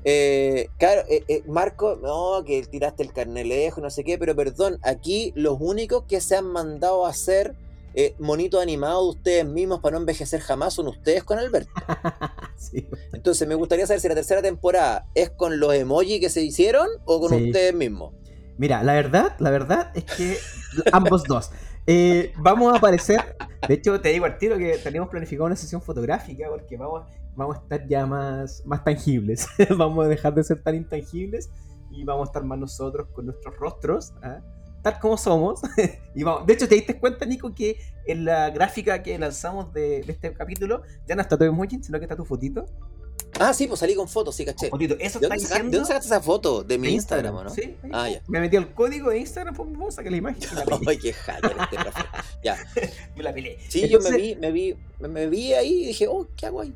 Eh, 0.06 0.70
claro, 0.78 1.04
eh, 1.10 1.24
eh, 1.28 1.44
Marco, 1.48 2.00
no, 2.02 2.44
que 2.46 2.64
tiraste 2.64 3.04
el 3.04 3.12
carnelejo, 3.12 3.82
no 3.82 3.90
sé 3.90 4.04
qué, 4.04 4.18
pero 4.18 4.36
perdón, 4.36 4.80
aquí 4.84 5.34
los 5.36 5.58
únicos 5.60 6.04
que 6.06 6.22
se 6.22 6.38
han 6.38 6.46
mandado 6.46 7.06
a 7.06 7.10
hacer 7.10 7.56
eh, 7.96 8.16
monitos 8.20 8.62
animados 8.62 9.04
de 9.04 9.10
ustedes 9.10 9.46
mismos 9.46 9.82
para 9.82 9.94
no 9.94 10.00
envejecer 10.00 10.40
jamás 10.40 10.76
son 10.76 10.88
ustedes 10.88 11.24
con 11.24 11.38
Alberto. 11.38 11.72
Entonces 13.14 13.48
me 13.48 13.56
gustaría 13.56 13.88
saber 13.88 14.00
si 14.00 14.08
la 14.08 14.16
tercera 14.16 14.42
temporada 14.42 15.06
es 15.16 15.32
con 15.32 15.60
los 15.60 15.74
emojis 15.74 16.20
que 16.22 16.30
se 16.30 16.42
hicieron 16.42 16.88
o 17.06 17.20
con 17.20 17.34
ustedes 17.34 17.74
mismos. 17.74 18.14
Mira, 18.58 18.84
la 18.84 18.94
verdad, 18.94 19.36
la 19.40 19.50
verdad 19.50 19.92
es 19.96 20.04
que 20.06 20.38
ambos 20.92 21.24
dos. 21.24 21.52
vamos 22.38 22.74
a 22.74 22.78
aparecer, 22.78 23.36
de 23.68 23.74
hecho 23.74 24.00
te 24.00 24.10
digo 24.10 24.26
al 24.26 24.38
tiro 24.38 24.58
que 24.58 24.78
tenemos 24.78 25.10
planificado 25.10 25.48
una 25.48 25.56
sesión 25.56 25.82
fotográfica 25.82 26.48
porque 26.50 26.78
vamos 26.78 27.06
vamos 27.40 27.58
a 27.58 27.60
estar 27.62 27.88
ya 27.88 28.06
más, 28.06 28.62
más 28.66 28.84
tangibles. 28.84 29.48
vamos 29.78 30.06
a 30.06 30.10
dejar 30.10 30.36
de 30.36 30.44
ser 30.44 30.62
tan 30.62 30.76
intangibles 30.76 31.50
y 31.90 32.04
vamos 32.04 32.28
a 32.28 32.30
estar 32.30 32.44
más 32.44 32.60
nosotros 32.60 33.08
con 33.14 33.26
nuestros 33.26 33.56
rostros, 33.58 34.14
¿ah? 34.22 34.42
tal 34.84 35.00
como 35.00 35.18
somos. 35.18 35.62
De 36.14 36.54
hecho, 36.54 36.68
¿te 36.68 36.76
diste 36.76 37.00
cuenta, 37.00 37.26
Nico, 37.26 37.56
que 37.56 37.78
en 38.06 38.26
la 38.26 38.50
gráfica 38.50 39.02
que 39.02 39.18
lanzamos 39.18 39.74
de, 39.74 40.02
este 40.02 40.34
capítulo 40.34 40.84
ya 41.08 41.16
no 41.16 41.22
está 41.22 41.38
tu 41.38 41.46
emoji, 41.46 41.82
sino 41.82 41.98
que 41.98 42.06
está 42.06 42.16
tu 42.16 42.26
fotito? 42.26 42.66
Ah, 43.40 43.54
sí, 43.54 43.68
pues 43.68 43.80
salí 43.80 43.96
con 43.96 44.08
fotos, 44.08 44.36
sí, 44.36 44.46
caché. 44.46 44.70
Eso 45.00 45.20
¿De, 45.20 45.28
dónde 45.28 45.40
sacaste, 45.40 45.64
¿De 45.64 45.78
dónde 45.78 45.86
sacaste 45.86 46.08
esa 46.08 46.22
foto? 46.22 46.64
¿De 46.64 46.78
mi 46.78 46.90
Instagram, 46.90 47.36
o 47.36 47.44
no? 47.46 47.50
Sí. 47.50 47.78
Ah, 47.92 48.10
ya. 48.10 48.22
Me 48.28 48.40
metí 48.40 48.58
al 48.58 48.74
código 48.74 49.10
de 49.12 49.20
Instagram, 49.20 49.56
pues 49.56 49.96
sacar 49.96 50.12
la 50.12 50.18
imagen. 50.18 50.42
Ay, 50.88 50.98
qué 50.98 51.14
hacker 51.14 51.56
este 51.60 51.76
profe. 51.78 52.02
Ya. 52.44 52.58
me 53.16 53.24
la 53.24 53.34
pelé. 53.34 53.58
Sí, 53.70 53.88
yo 53.88 54.00
me 54.02 54.12
vi, 54.12 54.36
me 54.36 54.52
vi, 54.52 54.76
me 55.00 55.28
vi 55.28 55.54
ahí 55.54 55.84
y 55.84 55.86
dije, 55.88 56.08
oh, 56.08 56.28
¿qué 56.36 56.48
hago 56.48 56.62
ahí? 56.62 56.74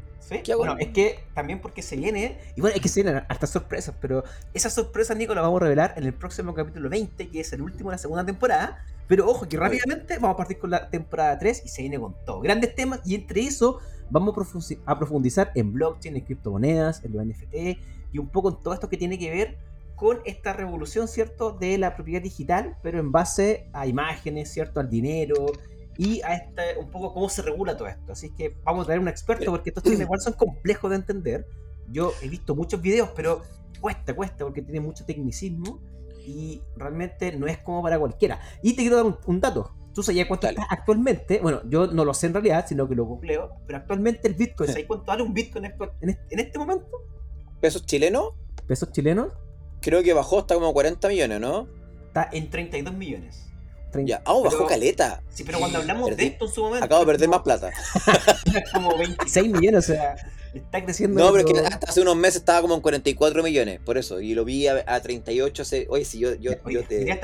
Bueno, 0.57 0.77
es 0.79 0.87
que 0.89 1.19
también 1.33 1.59
porque 1.59 1.81
se 1.81 1.95
viene, 1.95 2.39
y 2.55 2.61
bueno, 2.61 2.75
es 2.75 2.81
que 2.81 2.89
se 2.89 3.03
vienen 3.03 3.23
hartas 3.27 3.51
sorpresas, 3.51 3.93
pero 3.99 4.23
esas 4.53 4.73
sorpresas, 4.73 5.15
Nico, 5.17 5.35
las 5.35 5.43
vamos 5.43 5.61
a 5.61 5.65
revelar 5.65 5.93
en 5.97 6.05
el 6.05 6.13
próximo 6.13 6.53
capítulo 6.53 6.89
20, 6.89 7.29
que 7.29 7.39
es 7.39 7.53
el 7.53 7.61
último 7.61 7.89
de 7.89 7.95
la 7.95 7.97
segunda 7.99 8.25
temporada. 8.25 8.83
Pero 9.07 9.29
ojo, 9.29 9.47
que 9.47 9.57
rápidamente 9.57 10.17
vamos 10.17 10.35
a 10.35 10.37
partir 10.37 10.57
con 10.57 10.69
la 10.69 10.89
temporada 10.89 11.37
3 11.37 11.63
y 11.65 11.67
se 11.67 11.81
viene 11.81 11.99
con 11.99 12.15
todo. 12.25 12.39
Grandes 12.39 12.73
temas, 12.73 13.01
y 13.05 13.15
entre 13.15 13.41
eso 13.41 13.79
vamos 14.09 14.33
a 14.85 14.97
profundizar 14.97 15.51
en 15.55 15.73
blockchain, 15.73 16.15
en 16.15 16.23
criptomonedas, 16.23 17.03
en 17.03 17.13
los 17.13 17.25
NFT, 17.25 17.55
y 18.11 18.17
un 18.17 18.29
poco 18.29 18.49
en 18.49 18.63
todo 18.63 18.73
esto 18.73 18.89
que 18.89 18.97
tiene 18.97 19.17
que 19.17 19.29
ver 19.29 19.57
con 19.95 20.19
esta 20.25 20.53
revolución, 20.53 21.07
¿cierto?, 21.07 21.51
de 21.51 21.77
la 21.77 21.95
propiedad 21.95 22.21
digital, 22.21 22.77
pero 22.81 22.99
en 22.99 23.11
base 23.11 23.69
a 23.73 23.87
imágenes, 23.87 24.51
¿cierto?, 24.51 24.79
al 24.79 24.89
dinero, 24.89 25.45
y 25.97 26.21
a 26.21 26.33
este, 26.33 26.77
un 26.79 26.89
poco 26.89 27.13
cómo 27.13 27.29
se 27.29 27.41
regula 27.41 27.77
todo 27.77 27.87
esto. 27.87 28.11
Así 28.11 28.31
que 28.31 28.55
vamos 28.63 28.83
a 28.83 28.85
traer 28.85 28.99
un 28.99 29.07
experto 29.07 29.51
porque 29.51 29.69
estos 29.69 29.83
temas 29.83 30.01
igual 30.01 30.21
son 30.21 30.33
complejos 30.33 30.89
de 30.89 30.97
entender. 30.97 31.47
Yo 31.89 32.11
he 32.21 32.29
visto 32.29 32.55
muchos 32.55 32.81
videos, 32.81 33.09
pero 33.15 33.41
cuesta, 33.79 34.15
cuesta 34.15 34.43
porque 34.43 34.61
tiene 34.61 34.79
mucho 34.79 35.05
tecnicismo 35.05 35.79
y 36.25 36.61
realmente 36.75 37.37
no 37.37 37.47
es 37.47 37.57
como 37.59 37.81
para 37.83 37.99
cualquiera. 37.99 38.39
Y 38.61 38.73
te 38.73 38.81
quiero 38.81 38.95
dar 38.95 39.19
un, 39.25 39.39
dato. 39.39 39.71
Tú 39.93 40.01
sabes 40.01 40.25
cuánto 40.25 40.47
está 40.47 40.65
actualmente. 40.69 41.39
Bueno, 41.41 41.61
yo 41.69 41.87
no 41.87 42.03
lo 42.03 42.13
sé 42.13 42.27
en 42.27 42.33
realidad, 42.33 42.65
sino 42.67 42.87
que 42.87 42.95
lo 42.95 43.05
googleo. 43.05 43.51
Pero 43.67 43.77
actualmente 43.77 44.27
el 44.27 44.33
Bitcoin, 44.33 44.69
¿sabes 44.69 44.85
cuánto 44.85 45.05
vale 45.05 45.23
un 45.23 45.33
Bitcoin 45.33 45.65
en 45.65 46.09
este, 46.09 46.33
en 46.33 46.39
este 46.39 46.57
momento? 46.57 46.87
¿Pesos 47.61 47.85
chilenos? 47.85 48.33
¿Pesos 48.67 48.91
chilenos? 48.91 49.31
Creo 49.81 50.01
que 50.01 50.13
bajó 50.13 50.39
hasta 50.39 50.55
como 50.55 50.73
40 50.73 51.07
millones, 51.09 51.39
¿no? 51.39 51.67
Está 52.07 52.29
en 52.31 52.49
32 52.49 52.93
millones. 52.93 53.52
Ya, 54.01 54.21
ah, 54.25 54.33
bajó 54.43 54.65
caleta. 54.65 55.21
Sí, 55.29 55.43
pero 55.43 55.59
cuando 55.59 55.79
hablamos 55.79 56.15
de 56.15 56.25
esto 56.25 56.45
en 56.45 56.51
su 56.51 56.63
momento. 56.63 56.85
Acabo 56.85 57.01
de 57.01 57.05
perder 57.07 57.29
más 57.29 57.41
plata. 57.41 57.71
como 58.73 58.97
26 58.97 59.51
millones, 59.51 59.89
o 59.89 59.93
sea, 59.93 60.15
está 60.53 60.83
creciendo. 60.83 61.19
No, 61.19 61.31
pero 61.31 61.47
es 61.47 61.53
que 61.53 61.59
hasta 61.67 61.89
hace 61.89 62.01
unos 62.01 62.15
meses 62.15 62.37
estaba 62.37 62.61
como 62.61 62.75
en 62.75 62.81
44 62.81 63.43
millones, 63.43 63.79
por 63.83 63.97
eso. 63.97 64.19
Y 64.19 64.33
lo 64.33 64.45
vi 64.45 64.67
a, 64.67 65.01
38. 65.01 65.63
Oye, 65.89 66.05
si 66.05 66.19
yo, 66.19 66.33
yo, 66.35 66.51
yo, 66.69 66.83
te, 66.83 67.05
yo, 67.05 67.17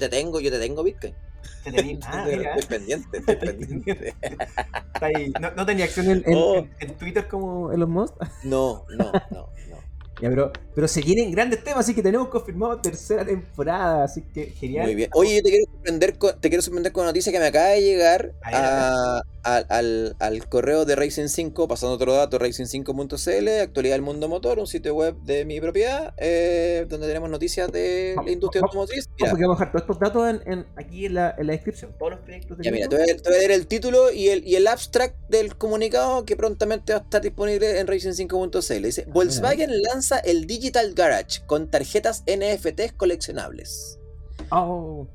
te, 0.00 0.08
tengo, 0.08 0.40
yo 0.40 0.50
te 0.50 0.58
tengo 0.58 0.82
Bitcoin. 0.82 1.14
Te 1.64 1.72
tenía, 1.72 1.98
ah, 2.06 2.28
Estoy 2.28 2.78
pendiente, 2.78 3.18
estoy 3.18 3.36
pendiente. 3.36 4.14
¿No, 5.40 5.50
¿No, 5.50 5.66
tenía 5.66 5.84
acción 5.84 6.10
en, 6.10 6.24
oh. 6.34 6.66
en, 6.80 6.94
Twitter 6.96 7.28
como 7.28 7.72
Elon 7.72 7.90
Musk? 7.90 8.14
No, 8.42 8.84
no, 8.96 9.12
no 9.30 9.56
pero, 10.20 10.52
pero 10.74 10.88
se 10.88 11.02
vienen 11.02 11.30
grandes 11.30 11.62
temas, 11.62 11.80
así 11.80 11.94
que 11.94 12.02
tenemos 12.02 12.28
confirmado 12.28 12.80
tercera 12.80 13.24
temporada, 13.24 14.04
así 14.04 14.22
que 14.22 14.46
genial. 14.46 14.86
Muy 14.86 14.94
bien. 14.94 15.10
Oye, 15.12 15.36
yo 15.36 15.42
te 15.42 15.50
quiero 15.50 15.64
sorprender 15.70 16.18
con, 16.18 16.40
te 16.40 16.48
quiero 16.48 16.62
sorprender 16.62 16.92
con 16.92 17.02
una 17.02 17.10
noticia 17.10 17.32
que 17.32 17.38
me 17.38 17.46
acaba 17.46 17.68
de 17.68 17.82
llegar 17.82 18.32
a, 18.42 19.20
al, 19.42 20.16
al, 20.18 20.48
correo 20.48 20.84
de 20.84 20.96
Racing 20.96 21.28
5, 21.28 21.68
pasando 21.68 21.94
otro 21.94 22.14
dato, 22.14 22.38
racing5.cl, 22.38 23.48
actualidad 23.60 23.94
del 23.94 24.02
mundo 24.02 24.28
motor, 24.28 24.58
un 24.58 24.66
sitio 24.66 24.94
web 24.94 25.16
de 25.22 25.44
mi 25.44 25.60
propiedad, 25.60 26.14
eh, 26.16 26.86
donde 26.88 27.06
tenemos 27.06 27.30
noticias 27.30 27.70
de 27.70 28.16
la 28.24 28.30
industria 28.30 28.62
automotriz. 28.62 29.08
Mira. 29.20 29.32
Vamos 29.32 29.60
a 29.60 29.64
dejar 29.64 29.72
todos 29.72 29.82
estos 29.82 29.98
datos 29.98 30.40
en, 30.46 30.66
aquí 30.76 31.06
en 31.06 31.14
la, 31.14 31.34
en 31.36 31.46
la, 31.46 31.52
descripción, 31.52 31.94
todos 31.98 32.12
los 32.12 32.20
proyectos 32.20 32.58
de 32.58 32.64
Ya, 32.64 32.70
mira, 32.70 32.88
te 32.88 32.96
voy, 32.96 33.04
a, 33.04 33.38
leer 33.38 33.50
el 33.50 33.66
título 33.66 34.10
y 34.10 34.28
el, 34.28 34.46
y 34.46 34.56
el 34.56 34.66
abstract 34.66 35.16
del 35.28 35.56
comunicado 35.56 36.24
que 36.24 36.36
prontamente 36.36 36.94
va 36.94 37.00
a 37.00 37.02
estar 37.02 37.22
disponible 37.22 37.78
en 37.78 37.86
racing5.cl. 37.86 38.82
Dice, 38.82 39.04
ah, 39.06 39.10
Volkswagen 39.12 39.70
lanza 39.82 40.05
el 40.10 40.46
Digital 40.46 40.94
Garage 40.94 41.40
con 41.46 41.68
tarjetas 41.68 42.22
NFTs 42.26 42.92
coleccionables. 42.96 43.98
Oh. 44.50 45.06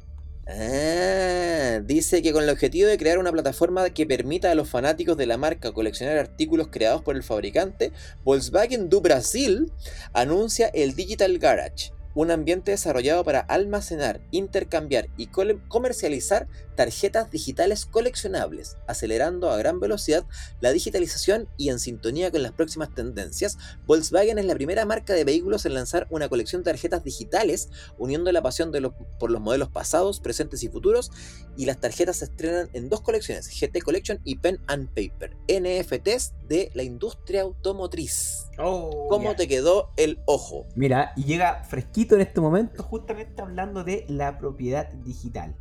Ah, 0.47 1.79
dice 1.85 2.21
que 2.21 2.33
con 2.33 2.43
el 2.43 2.49
objetivo 2.49 2.89
de 2.89 2.97
crear 2.97 3.19
una 3.19 3.31
plataforma 3.31 3.89
que 3.91 4.05
permita 4.05 4.51
a 4.51 4.55
los 4.55 4.69
fanáticos 4.69 5.15
de 5.15 5.25
la 5.25 5.37
marca 5.37 5.71
coleccionar 5.71 6.17
artículos 6.17 6.67
creados 6.69 7.01
por 7.01 7.15
el 7.15 7.23
fabricante, 7.23 7.93
Volkswagen 8.25 8.89
do 8.89 9.01
Brasil 9.01 9.71
anuncia 10.13 10.67
el 10.73 10.93
Digital 10.95 11.37
Garage, 11.37 11.93
un 12.15 12.31
ambiente 12.31 12.71
desarrollado 12.71 13.23
para 13.23 13.39
almacenar, 13.39 14.21
intercambiar 14.31 15.07
y 15.17 15.27
comercializar 15.27 16.47
tarjetas 16.75 17.29
digitales 17.31 17.85
coleccionables, 17.85 18.77
acelerando 18.87 19.51
a 19.51 19.57
gran 19.57 19.79
velocidad 19.79 20.25
la 20.61 20.71
digitalización 20.71 21.47
y 21.57 21.69
en 21.69 21.79
sintonía 21.79 22.31
con 22.31 22.43
las 22.43 22.53
próximas 22.53 22.93
tendencias, 22.93 23.57
Volkswagen 23.85 24.39
es 24.39 24.45
la 24.45 24.55
primera 24.55 24.85
marca 24.85 25.13
de 25.13 25.23
vehículos 25.23 25.65
en 25.65 25.73
lanzar 25.73 26.07
una 26.09 26.29
colección 26.29 26.63
de 26.63 26.71
tarjetas 26.71 27.03
digitales, 27.03 27.69
uniendo 27.97 28.31
la 28.31 28.41
pasión 28.41 28.71
por 29.19 29.31
los 29.31 29.41
modelos 29.41 29.69
pasados, 29.69 30.19
presentes 30.19 30.63
y 30.63 30.69
futuros, 30.69 31.11
y 31.57 31.65
las 31.65 31.79
tarjetas 31.79 32.17
se 32.17 32.25
estrenan 32.25 32.69
en 32.73 32.89
dos 32.89 33.01
colecciones, 33.01 33.47
GT 33.47 33.81
Collection 33.83 34.19
y 34.23 34.35
Pen 34.35 34.59
and 34.67 34.89
Paper, 34.89 35.35
NFTs 35.47 36.33
de 36.47 36.71
la 36.73 36.83
industria 36.83 37.41
automotriz. 37.41 38.50
Oh, 38.63 39.07
¿Cómo 39.09 39.35
te 39.35 39.47
quedó 39.47 39.91
el 39.97 40.19
ojo? 40.25 40.65
Mira, 40.75 41.13
y 41.15 41.23
llega 41.23 41.63
fresquito 41.63 42.15
en 42.15 42.21
este 42.21 42.41
momento, 42.41 42.83
justamente 42.83 43.41
hablando 43.41 43.83
de 43.83 44.05
la 44.07 44.37
propiedad 44.37 44.87
digital. 44.89 45.55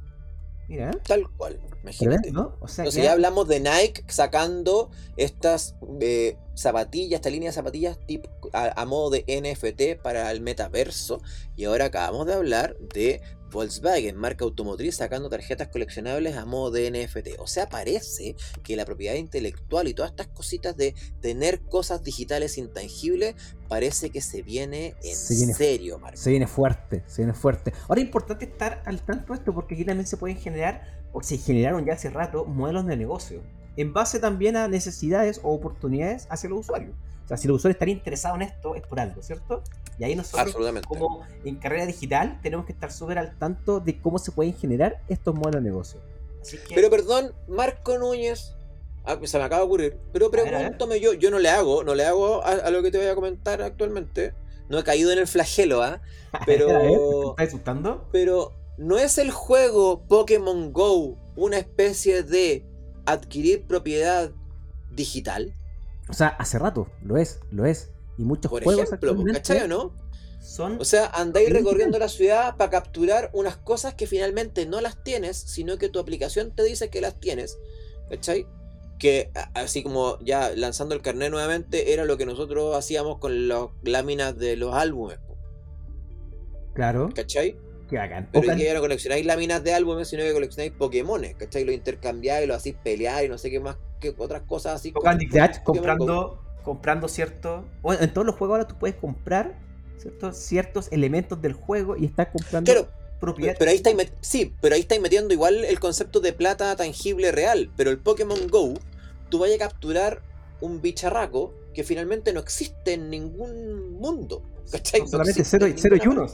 Mira. 0.71 0.93
Tal 1.05 1.29
cual, 1.37 1.59
imagínate. 1.83 2.31
¿no? 2.31 2.57
O 2.61 2.69
sea, 2.69 2.85
ya 2.85 3.11
hablamos 3.11 3.49
de 3.49 3.59
Nike 3.59 4.05
sacando 4.07 4.93
estas 5.17 5.75
eh, 6.01 6.37
zapatillas, 6.55 7.19
esta 7.19 7.29
línea 7.29 7.49
de 7.49 7.55
zapatillas 7.55 7.99
tipo, 8.07 8.31
a, 8.53 8.85
modo 8.87 9.11
de 9.11 9.25
NFT 9.27 10.01
para 10.01 10.31
el 10.31 10.41
metaverso. 10.41 11.21
Y 11.57 11.65
ahora 11.65 11.87
acabamos 11.87 12.25
de 12.29 12.35
hablar 12.35 12.77
de 12.79 13.21
Volkswagen, 13.51 14.17
marca 14.17 14.45
automotriz, 14.45 14.97
sacando 14.97 15.29
tarjetas 15.29 15.69
coleccionables 15.69 16.37
a 16.37 16.45
modo 16.45 16.71
de 16.71 16.91
NFT. 16.91 17.39
O 17.39 17.47
sea, 17.47 17.69
parece 17.69 18.37
que 18.63 18.77
la 18.77 18.85
propiedad 18.85 19.15
intelectual 19.15 19.89
y 19.89 19.95
todas 19.95 20.13
estas 20.13 20.29
cositas 20.29 20.77
de 20.77 20.95
tener 21.21 21.61
cosas 21.63 22.03
digitales 22.03 22.59
intangibles, 22.59 23.35
parece 23.69 24.11
que 24.11 24.21
se 24.21 24.43
viene 24.43 24.95
en 25.03 25.55
serio, 25.55 25.99
Marco. 25.99 26.17
Se 26.17 26.31
viene 26.31 26.47
fuerte, 26.47 27.05
se 27.07 27.23
viene 27.23 27.35
fuerte. 27.35 27.73
Ahora 27.89 28.01
es 28.01 28.07
importante 28.07 28.45
estar 28.45 28.83
al 28.87 29.01
tanto 29.03 29.33
de 29.33 29.39
esto 29.39 29.55
porque 29.55 29.75
aquí 29.75 29.85
también 29.85 30.07
se 30.07 30.17
pueden 30.17 30.37
generar, 30.37 31.03
o 31.13 31.23
se 31.23 31.39
generaron 31.39 31.85
ya 31.85 31.95
hace 31.95 32.11
rato, 32.11 32.45
modelos 32.45 32.87
de 32.87 32.97
negocio. 32.97 33.43
En 33.77 33.93
base 33.93 34.19
también 34.19 34.57
a 34.57 34.69
necesidades 34.69 35.41
o 35.43 35.53
oportunidades 35.55 36.27
hacia 36.31 36.51
los 36.51 36.61
usuarios 36.61 36.95
sea, 37.31 37.37
si 37.37 37.49
los 37.49 37.57
usuarios 37.59 37.77
están 37.77 37.89
interesados 37.89 38.37
en 38.37 38.43
esto, 38.43 38.75
es 38.75 38.83
por 38.83 39.01
algo, 39.01 39.23
¿cierto? 39.23 39.63
Y 40.01 40.05
ahí 40.05 40.17
nosotros, 40.17 40.57
como 40.89 41.27
en 41.45 41.57
carrera 41.57 41.85
digital, 41.85 42.41
tenemos 42.43 42.65
que 42.65 42.73
estar 42.73 42.91
súper 42.91 43.19
al 43.19 43.37
tanto 43.37 43.81
de 43.81 44.01
cómo 44.01 44.19
se 44.19 44.33
pueden 44.33 44.55
generar 44.55 45.03
estos 45.09 45.35
modelos 45.35 45.63
de 45.63 45.69
negocio. 45.69 46.01
Pero 46.75 46.89
perdón, 46.89 47.35
Marco 47.47 47.99
Núñez, 47.99 48.55
ah, 49.05 49.19
se 49.23 49.37
me 49.37 49.45
acaba 49.45 49.61
de 49.61 49.67
ocurrir, 49.67 49.99
pero 50.11 50.31
pregúntame 50.31 51.01
yo, 51.01 51.13
yo 51.13 51.31
no 51.31 51.39
le 51.39 51.51
hago, 51.51 51.85
no 51.85 51.95
le 51.95 52.07
hago 52.07 52.43
a, 52.43 52.71
lo 52.71 52.83
que 52.83 52.91
te 52.91 52.97
voy 52.97 53.09
a 53.09 53.15
comentar 53.15 53.61
actualmente. 53.61 54.33
No 54.71 54.79
he 54.79 54.85
caído 54.85 55.13
en 55.13 55.19
el 55.19 55.27
flagelo, 55.27 55.83
¿ah? 55.83 56.01
Pero. 56.47 57.37
¿Estás? 57.37 57.99
Pero, 58.11 58.55
¿no 58.79 58.97
es 58.97 59.19
el 59.19 59.31
juego 59.31 60.07
Pokémon 60.09 60.73
Go 60.73 61.19
una 61.37 61.59
especie 61.59 62.23
de 62.23 62.65
adquirir 63.05 63.67
propiedad 63.67 64.31
digital? 64.93 65.53
O 66.09 66.15
sea, 66.15 66.29
hace 66.29 66.59
rato, 66.59 66.89
lo 67.03 67.19
es, 67.19 67.41
lo 67.51 67.67
es. 67.67 67.91
Y 68.21 68.25
muchos 68.25 68.51
Por 68.51 68.63
juegos. 68.63 68.85
Ejemplo, 68.85 69.17
¿cachai 69.33 69.63
o 69.63 69.69
no? 69.69 69.95
Son 70.41 70.79
o 70.79 70.85
sea, 70.85 71.07
andáis 71.07 71.49
recorriendo 71.49 71.99
la 71.99 72.09
ciudad 72.09 72.57
para 72.59 72.71
capturar 72.71 73.31
unas 73.33 73.57
cosas 73.57 73.95
que 73.95 74.07
finalmente 74.07 74.67
no 74.67 74.83
las 74.83 75.03
tienes, 75.03 75.39
sino 75.39 75.79
que 75.79 75.89
tu 75.89 75.99
aplicación 75.99 76.55
te 76.55 76.63
dice 76.63 76.91
que 76.91 77.01
las 77.01 77.19
tienes. 77.19 77.59
¿Cachai? 78.11 78.47
Que 78.99 79.31
así 79.55 79.83
como 79.83 80.19
ya 80.21 80.51
lanzando 80.55 80.95
el 80.95 81.01
carnet 81.01 81.31
nuevamente, 81.31 81.95
era 81.95 82.05
lo 82.05 82.19
que 82.19 82.27
nosotros 82.27 82.77
hacíamos 82.77 83.19
con 83.19 83.49
las 83.49 83.69
láminas 83.85 84.37
de 84.37 84.57
los 84.57 84.75
álbumes. 84.75 85.19
Claro. 86.75 87.09
¿Cachai? 87.15 87.57
Qué 87.89 87.97
bacán. 87.97 88.29
Pero 88.33 88.55
que 88.55 88.65
ya 88.65 88.75
no 88.75 88.81
coleccionáis 88.81 89.25
láminas 89.25 89.65
de 89.65 89.73
álbumes, 89.73 90.09
sino 90.09 90.25
que 90.25 90.33
coleccionáis 90.35 90.73
Pokémones, 90.73 91.37
¿cachai? 91.37 91.65
Lo 91.65 91.73
intercambiáis, 91.73 92.47
lo 92.47 92.55
hacéis 92.55 92.77
pelear 92.85 93.25
y 93.25 93.31
no 93.31 93.39
sé 93.39 93.51
qué 93.51 93.61
más, 93.61 93.79
que 93.99 94.15
otras 94.19 94.43
cosas 94.43 94.75
así. 94.75 94.93
Candy 94.93 95.27
comprando, 95.65 96.50
comprando 96.61 97.09
cierto. 97.09 97.65
Bueno, 97.83 98.03
en 98.03 98.13
todos 98.13 98.27
los 98.27 98.37
juegos 98.37 98.57
ahora 98.57 98.69
tú 98.69 98.77
puedes 98.79 98.97
comprar 98.97 99.59
ciertos, 99.99 100.37
ciertos 100.37 100.89
elementos 100.93 101.41
del 101.41 101.53
juego 101.53 101.97
y 101.97 102.07
estás 102.07 102.29
comprando. 102.29 102.71
Claro, 102.71 102.89
propiedad. 103.21 103.57
Pero 103.59 103.71
ahí 103.71 103.77
estáis 103.77 104.13
sí, 104.21 104.55
pero 104.61 104.75
ahí 104.75 104.83
estáis 104.83 105.01
metiendo 105.01 105.35
igual 105.35 105.65
el 105.65 105.79
concepto 105.79 106.21
de 106.21 106.33
plata 106.33 106.75
tangible 106.77 107.33
real. 107.33 107.71
Pero 107.77 107.91
el 107.91 107.99
Pokémon 107.99 108.49
Go, 108.49 108.75
tú 109.29 109.39
vayas 109.39 109.57
a 109.57 109.69
capturar 109.69 110.23
un 110.61 110.81
bicharraco 110.81 111.55
que 111.75 111.85
finalmente 111.85 112.33
no 112.33 112.41
existe 112.41 112.95
en 112.95 113.11
ningún 113.11 113.93
mundo. 113.93 114.43
¿Cachai? 114.71 115.07
solamente 115.07 115.45
0 115.45 115.67
y 115.69 116.07
1. 116.07 116.27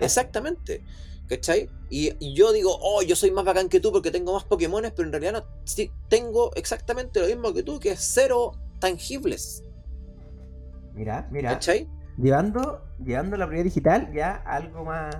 Exactamente. 0.00 0.82
¿Cachai? 1.28 1.70
Y, 1.88 2.34
yo 2.34 2.52
digo, 2.52 2.76
oh, 2.80 3.02
yo 3.02 3.16
soy 3.16 3.30
más 3.30 3.44
bacán 3.44 3.68
que 3.68 3.80
tú 3.80 3.92
porque 3.92 4.10
tengo 4.10 4.34
más 4.34 4.44
Pokémones, 4.44 4.92
pero 4.92 5.06
en 5.06 5.12
realidad 5.12 5.32
no, 5.32 5.44
sí, 5.64 5.90
tengo 6.08 6.52
exactamente 6.56 7.20
lo 7.20 7.26
mismo 7.26 7.54
que 7.54 7.62
tú, 7.62 7.80
que 7.80 7.92
es 7.92 8.00
cero 8.00 8.52
tangibles. 8.82 9.64
Mira, 10.94 11.26
mira. 11.30 11.54
¿Cachai? 11.54 11.88
Llevando, 12.18 12.82
llevando 13.02 13.38
la 13.38 13.46
propiedad 13.46 13.64
digital 13.64 14.12
ya 14.12 14.34
algo 14.44 14.84
más, 14.84 15.16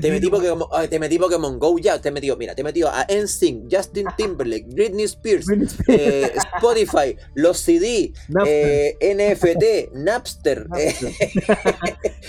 te 0.00 0.10
metí, 0.10 0.30
Pokémon, 0.30 0.66
te 0.88 0.98
metí 0.98 1.18
Pokémon 1.18 1.58
Go 1.58 1.78
ya, 1.78 2.00
te 2.00 2.10
metido, 2.10 2.38
mira, 2.38 2.54
te 2.54 2.64
metido 2.64 2.88
a 2.88 3.04
NSYNC, 3.04 3.68
Justin 3.70 4.06
Timberlake, 4.16 4.66
Britney 4.68 5.04
Spears, 5.04 5.46
eh, 5.88 6.32
Spotify, 6.54 7.14
los 7.34 7.58
CD, 7.58 8.14
eh, 8.46 8.96
NFT, 9.02 9.90
Napster, 9.92 10.66
eh, 10.78 10.94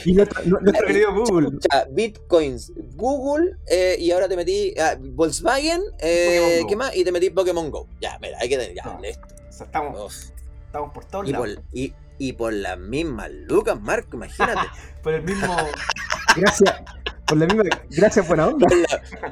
y 0.04 0.14
nuestro, 0.14 0.44
querido 0.86 1.14
Google, 1.14 1.60
Bitcoins, 1.92 2.74
Google, 2.96 3.56
y 3.98 4.12
ahora 4.12 4.28
te 4.28 4.36
metí 4.36 4.78
a 4.78 4.98
Volkswagen, 5.00 5.82
¿qué 5.98 6.76
más? 6.76 6.94
Y 6.94 7.06
te 7.06 7.12
metí 7.14 7.30
Pokémon 7.30 7.72
Go. 7.72 7.88
Ya, 8.02 8.20
mira, 8.22 8.38
hay 8.42 8.50
que 8.50 8.58
tener, 8.58 8.76
ya, 8.76 9.00
listo. 9.02 9.39
Estamos, 9.62 10.34
estamos 10.66 10.94
por 10.94 11.06
todos 11.06 11.28
y 11.28 11.32
lados. 11.32 11.56
Por, 11.56 11.64
y, 11.74 11.94
y 12.18 12.34
por 12.34 12.54
las 12.54 12.78
mismas 12.78 13.30
lucas, 13.32 13.80
Marco, 13.80 14.16
imagínate. 14.18 14.68
por 15.04 15.14
el 15.14 15.24
mismo. 15.24 15.56
Gracias. 16.36 16.76
Por 17.26 17.38
la 17.38 17.46
misma, 17.46 17.64
gracias, 17.92 18.28
buena 18.28 18.48
onda. 18.48 18.68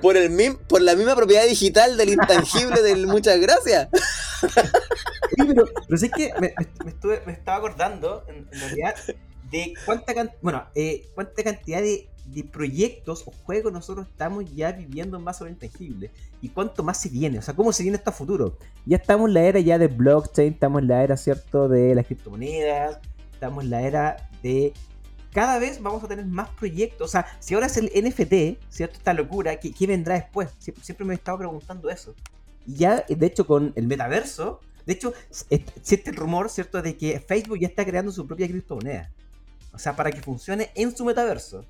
Por, 0.04 0.18
el 0.18 0.58
por 0.70 0.82
la 0.82 0.96
misma 0.96 1.16
propiedad 1.16 1.48
digital 1.48 1.98
del 1.98 2.10
intangible 2.10 2.84
del 2.84 3.08
muchas 3.08 3.40
gracias. 3.40 3.88
pero, 5.36 5.66
pero 5.88 5.98
sé 5.98 6.12
que 6.12 6.32
me, 6.40 6.54
estuve, 6.88 7.24
me, 7.26 7.34
estaba 7.34 7.58
acordando, 7.58 8.24
en, 8.28 8.48
realidad, 8.52 8.96
de 9.50 9.74
cuánta, 9.84 10.14
bueno, 10.44 10.68
eh, 10.76 11.10
cuánta 11.16 11.44
cantidad 11.44 11.82
de, 11.82 12.08
de, 12.34 12.44
proyectos 12.44 13.24
o 13.26 13.32
juegos 13.32 13.72
nosotros 13.72 14.08
estamos 14.08 14.46
ya 14.54 14.72
viviendo 14.72 15.20
más 15.20 15.38
sobre 15.38 15.52
intangible. 15.52 16.12
Y 16.42 16.50
cuánto 16.50 16.84
más 16.84 17.02
se 17.02 17.10
viene, 17.10 17.40
o 17.40 17.42
sea, 17.42 17.56
cómo 17.56 17.74
se 17.74 17.84
viene 17.84 17.98
esto 17.98 18.10
a 18.10 18.14
futuro. 18.14 18.58
Ya 18.86 18.98
estamos 18.98 19.28
en 19.28 19.34
la 19.34 19.42
era 19.42 19.60
ya 19.60 19.78
de 19.78 19.88
blockchain, 19.88 20.54
estamos 20.54 20.82
en 20.82 20.88
la 20.88 21.04
era, 21.04 21.18
¿cierto?, 21.18 21.68
de 21.68 21.96
las 21.96 22.06
criptomonedas, 22.06 23.00
estamos 23.34 23.64
en 23.64 23.70
la 23.70 23.82
era 23.82 24.30
de 24.44 24.74
cada 25.38 25.60
vez 25.60 25.82
vamos 25.82 26.04
a 26.04 26.08
tener 26.08 26.26
más 26.26 26.50
proyectos. 26.50 27.10
O 27.10 27.12
sea, 27.12 27.28
si 27.40 27.54
ahora 27.54 27.68
es 27.68 27.78
el 27.78 27.92
NFT, 27.94 28.60
¿cierto? 28.72 28.96
Esta 28.98 29.14
locura, 29.14 29.60
¿qué, 29.60 29.88
vendrá 29.88 30.16
después? 30.16 30.50
Siempre, 30.58 31.06
me 31.06 31.14
he 31.14 31.18
estado 31.18 31.38
preguntando 31.38 31.92
eso. 31.92 32.16
Y 32.66 32.76
ya, 32.76 33.06
de 33.08 33.26
hecho, 33.26 33.46
con 33.46 33.72
el 33.76 33.86
metaverso, 33.86 34.62
de 34.86 34.94
hecho, 34.94 35.14
existe 35.52 36.10
el 36.10 36.16
rumor, 36.16 36.50
¿cierto?, 36.50 36.82
de 36.82 36.98
que 36.98 37.20
Facebook 37.20 37.60
ya 37.60 37.68
está 37.68 37.86
creando 37.86 38.12
su 38.12 38.26
propia 38.26 38.48
criptomoneda. 38.48 39.12
O 39.74 39.78
sea, 39.78 39.96
para 39.96 40.12
que 40.12 40.22
funcione 40.22 40.72
en 40.74 40.96
su 40.98 41.06
metaverso. 41.06 41.66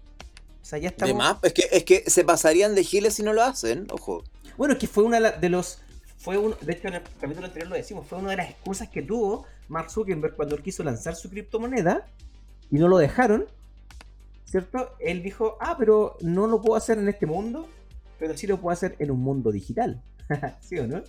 Sea, 0.67 0.79
ya 0.79 0.89
estamos... 0.89 1.11
Además, 1.11 1.37
es 1.43 1.53
que, 1.53 1.69
es 1.71 1.83
que 1.85 2.09
se 2.09 2.25
pasarían 2.25 2.75
de 2.75 2.83
giles 2.83 3.13
si 3.13 3.23
no 3.23 3.31
lo 3.31 3.41
hacen, 3.41 3.87
ojo. 3.89 4.25
Bueno, 4.57 4.73
es 4.73 4.79
que 4.79 4.87
fue 4.87 5.05
una 5.05 5.31
de 5.31 5.49
los... 5.49 5.79
Fue 6.17 6.37
uno, 6.37 6.57
de 6.59 6.73
hecho, 6.73 6.89
en 6.89 6.95
el 6.95 7.03
capítulo 7.21 7.45
anterior 7.45 7.69
lo 7.69 7.77
decimos, 7.77 8.05
fue 8.05 8.17
una 8.17 8.31
de 8.31 8.35
las 8.35 8.49
excusas 8.49 8.89
que 8.89 9.01
tuvo 9.01 9.45
Mark 9.69 9.89
Zuckerberg 9.89 10.35
cuando 10.35 10.55
él 10.55 10.61
quiso 10.61 10.83
lanzar 10.83 11.15
su 11.15 11.29
criptomoneda 11.29 12.05
y 12.69 12.79
no 12.79 12.89
lo 12.89 12.97
dejaron, 12.97 13.45
¿cierto? 14.43 14.93
Él 14.99 15.23
dijo, 15.23 15.57
ah, 15.61 15.77
pero 15.79 16.17
no 16.19 16.47
lo 16.47 16.61
puedo 16.61 16.75
hacer 16.75 16.97
en 16.97 17.07
este 17.07 17.25
mundo, 17.25 17.69
pero 18.19 18.35
sí 18.35 18.45
lo 18.45 18.59
puedo 18.59 18.73
hacer 18.73 18.97
en 18.99 19.11
un 19.11 19.21
mundo 19.21 19.53
digital. 19.53 20.03
¿Sí 20.59 20.77
o 20.79 20.85
no? 20.85 21.01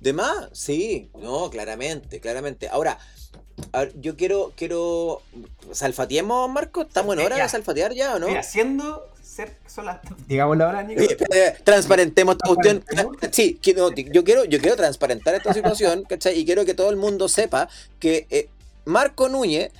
¿De 0.00 0.12
más? 0.12 0.48
Sí, 0.52 1.10
no, 1.20 1.50
claramente, 1.50 2.20
claramente. 2.20 2.68
Ahora, 2.68 2.98
yo 3.96 4.16
quiero, 4.16 4.52
quiero. 4.56 5.22
¿Salfateemos, 5.72 6.50
Marco? 6.50 6.82
¿Estamos 6.82 7.16
en 7.16 7.24
hora 7.24 7.36
de 7.36 7.48
salfatear 7.48 7.92
ya 7.92 8.14
o 8.14 8.18
no? 8.18 8.28
Mira, 8.28 8.40
haciendo 8.40 9.06
ser 9.22 9.56
son 9.66 9.86
las. 9.86 9.98
Digamos 10.28 10.56
la 10.56 10.68
hora, 10.68 10.82
Nico. 10.82 11.02
transparentemos 11.64 12.36
esta 12.36 12.54
cuestión. 12.54 12.84
Sí, 13.32 13.58
yo, 13.62 14.24
quiero, 14.24 14.44
yo 14.44 14.60
quiero 14.60 14.76
transparentar 14.76 15.34
esta 15.34 15.52
situación, 15.52 16.04
¿cachai? 16.04 16.38
Y 16.38 16.44
quiero 16.44 16.64
que 16.64 16.74
todo 16.74 16.90
el 16.90 16.96
mundo 16.96 17.28
sepa 17.28 17.68
que 17.98 18.26
eh, 18.30 18.48
Marco 18.84 19.28
Núñez 19.28 19.70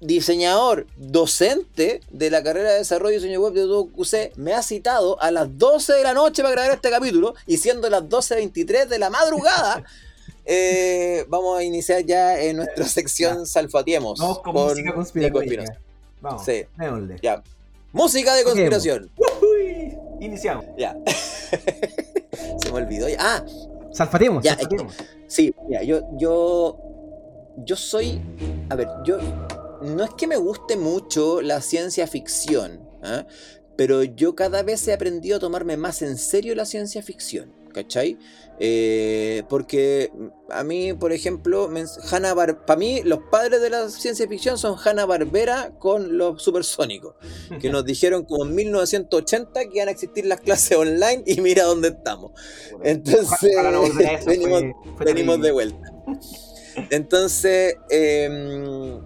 diseñador 0.00 0.86
docente 0.96 2.00
de 2.10 2.30
la 2.30 2.42
carrera 2.42 2.72
de 2.72 2.78
desarrollo 2.78 3.12
y 3.16 3.20
diseño 3.20 3.40
web 3.40 3.52
de 3.52 3.64
UQC 3.64 4.36
me 4.36 4.52
ha 4.54 4.62
citado 4.62 5.20
a 5.22 5.30
las 5.30 5.58
12 5.58 5.92
de 5.92 6.02
la 6.02 6.14
noche 6.14 6.42
para 6.42 6.54
grabar 6.54 6.72
este 6.72 6.90
capítulo 6.90 7.34
y 7.46 7.58
siendo 7.58 7.88
las 7.88 8.02
12.23 8.02 8.86
de 8.86 8.98
la 8.98 9.10
madrugada 9.10 9.84
eh, 10.44 11.24
vamos 11.28 11.58
a 11.58 11.62
iniciar 11.62 12.04
ya 12.04 12.40
en 12.40 12.56
nuestra 12.56 12.86
sección 12.86 13.46
Salfatiemos 13.46 14.18
vamos 14.18 14.40
con, 14.40 14.54
música 14.54 14.92
conspiración 14.92 15.76
vamos, 16.20 16.44
sí. 16.44 16.64
ya. 17.22 17.42
Música 17.92 18.34
de 18.34 18.44
conspiración. 18.44 19.10
Iniciamos. 20.20 20.64
Ya. 20.78 20.96
Se 22.62 22.70
me 22.70 22.78
olvidó 22.78 23.08
ya. 23.08 23.16
Ah. 23.18 23.44
Salfatiemos, 23.92 24.44
ya, 24.44 24.56
sí, 25.26 25.52
ya, 25.68 25.82
yo, 25.82 26.00
yo 26.16 26.78
yo 27.64 27.76
soy, 27.76 28.20
a 28.68 28.74
ver, 28.74 28.88
yo 29.04 29.18
no 29.82 30.04
es 30.04 30.10
que 30.14 30.26
me 30.26 30.36
guste 30.36 30.76
mucho 30.76 31.40
la 31.42 31.60
ciencia 31.60 32.06
ficción, 32.06 32.80
¿ah? 33.02 33.26
pero 33.76 34.02
yo 34.02 34.34
cada 34.34 34.62
vez 34.62 34.86
he 34.88 34.92
aprendido 34.92 35.36
a 35.36 35.40
tomarme 35.40 35.76
más 35.76 36.02
en 36.02 36.18
serio 36.18 36.54
la 36.54 36.66
ciencia 36.66 37.02
ficción, 37.02 37.54
¿cachai? 37.72 38.18
Eh, 38.62 39.42
porque 39.48 40.12
a 40.50 40.62
mí, 40.64 40.92
por 40.92 41.12
ejemplo, 41.12 41.70
Hanna 42.10 42.34
para 42.34 42.78
mí 42.78 43.00
los 43.04 43.20
padres 43.30 43.62
de 43.62 43.70
la 43.70 43.88
ciencia 43.88 44.28
ficción 44.28 44.58
son 44.58 44.76
Hanna 44.78 45.06
Barbera 45.06 45.72
con 45.78 46.18
los 46.18 46.42
supersónicos, 46.42 47.14
que 47.58 47.70
nos 47.70 47.84
dijeron 47.86 48.24
como 48.24 48.44
en 48.44 48.54
1980 48.54 49.64
que 49.64 49.76
iban 49.76 49.88
a 49.88 49.92
existir 49.92 50.26
las 50.26 50.40
clases 50.40 50.76
online 50.76 51.22
y 51.26 51.40
mira 51.40 51.64
dónde 51.64 51.88
estamos. 51.88 52.32
Entonces, 52.84 53.50
venimos 55.04 55.40
de 55.40 55.52
vuelta. 55.52 55.94
Entonces, 56.90 57.76
em, 57.88 59.00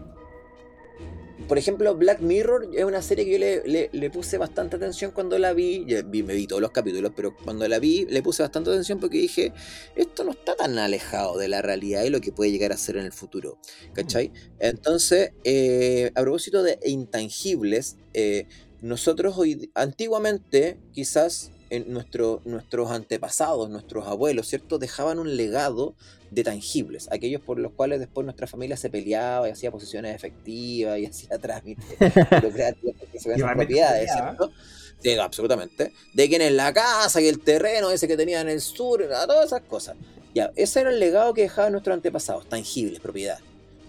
por 1.48 1.58
ejemplo, 1.58 1.94
Black 1.94 2.20
Mirror 2.20 2.70
es 2.74 2.84
una 2.84 3.02
serie 3.02 3.24
que 3.24 3.32
yo 3.32 3.90
le, 3.92 4.10
puse 4.10 4.38
bastante 4.38 4.76
atención 4.76 5.10
cuando 5.10 5.38
la 5.38 5.52
vi. 5.52 5.84
me 5.84 6.34
vi 6.34 6.46
todos 6.46 6.62
los 6.62 6.70
capítulos, 6.70 7.12
pero 7.14 7.36
cuando 7.36 7.66
la 7.68 7.78
vi 7.78 8.06
le 8.06 8.22
puse 8.22 8.42
bastante 8.42 8.70
atención 8.70 8.98
porque 9.00 9.18
dije, 9.18 9.52
esto 9.96 10.24
no 10.24 10.32
está 10.32 10.56
tan 10.56 10.78
alejado 10.78 11.38
de 11.38 11.48
la 11.48 11.62
realidad 11.62 12.04
y 12.04 12.10
lo 12.10 12.20
que 12.20 12.32
puede 12.32 12.50
llegar 12.50 12.72
a 12.72 12.76
ser 12.76 12.96
en 12.96 13.04
el 13.04 13.12
futuro. 13.12 13.58
¿Cachai? 13.92 14.32
Entonces, 14.58 15.32
eh, 15.44 16.10
a 16.14 16.22
propósito 16.22 16.62
de 16.62 16.78
intangibles, 16.84 17.96
eh, 18.14 18.46
nosotros 18.80 19.36
hoy, 19.38 19.70
antiguamente, 19.74 20.78
quizás 20.92 21.50
en 21.70 21.92
nuestros 21.92 22.90
antepasados, 22.90 23.70
nuestros 23.70 24.06
abuelos, 24.06 24.46
¿cierto? 24.46 24.78
Dejaban 24.78 25.18
un 25.18 25.36
legado 25.36 25.96
de 26.34 26.44
tangibles, 26.44 27.08
aquellos 27.10 27.40
por 27.40 27.58
los 27.58 27.72
cuales 27.72 28.00
después 28.00 28.24
nuestra 28.24 28.46
familia 28.46 28.76
se 28.76 28.90
peleaba 28.90 29.48
y 29.48 29.52
hacía 29.52 29.70
posiciones 29.70 30.14
efectivas 30.14 30.98
y 30.98 31.06
hacía 31.06 31.38
trámites 31.38 31.98
burocráticos 32.30 33.08
que 33.10 33.18
se 33.18 33.34
propiedades, 33.34 34.10
¿cierto? 34.12 34.52
Sí, 35.00 35.18
absolutamente. 35.18 35.92
De 36.14 36.28
quién 36.28 36.40
es 36.40 36.52
la 36.52 36.72
casa 36.72 37.20
y 37.20 37.28
el 37.28 37.40
terreno 37.40 37.90
ese 37.90 38.08
que 38.08 38.16
tenía 38.16 38.40
en 38.40 38.48
el 38.48 38.60
sur, 38.60 39.06
todas 39.26 39.46
esas 39.46 39.62
cosas. 39.62 39.96
Ya, 40.34 40.50
ese 40.56 40.80
era 40.80 40.90
el 40.90 40.98
legado 40.98 41.34
que 41.34 41.42
dejaban 41.42 41.72
nuestros 41.72 41.94
antepasados, 41.94 42.48
tangibles, 42.48 43.00
propiedad. 43.00 43.38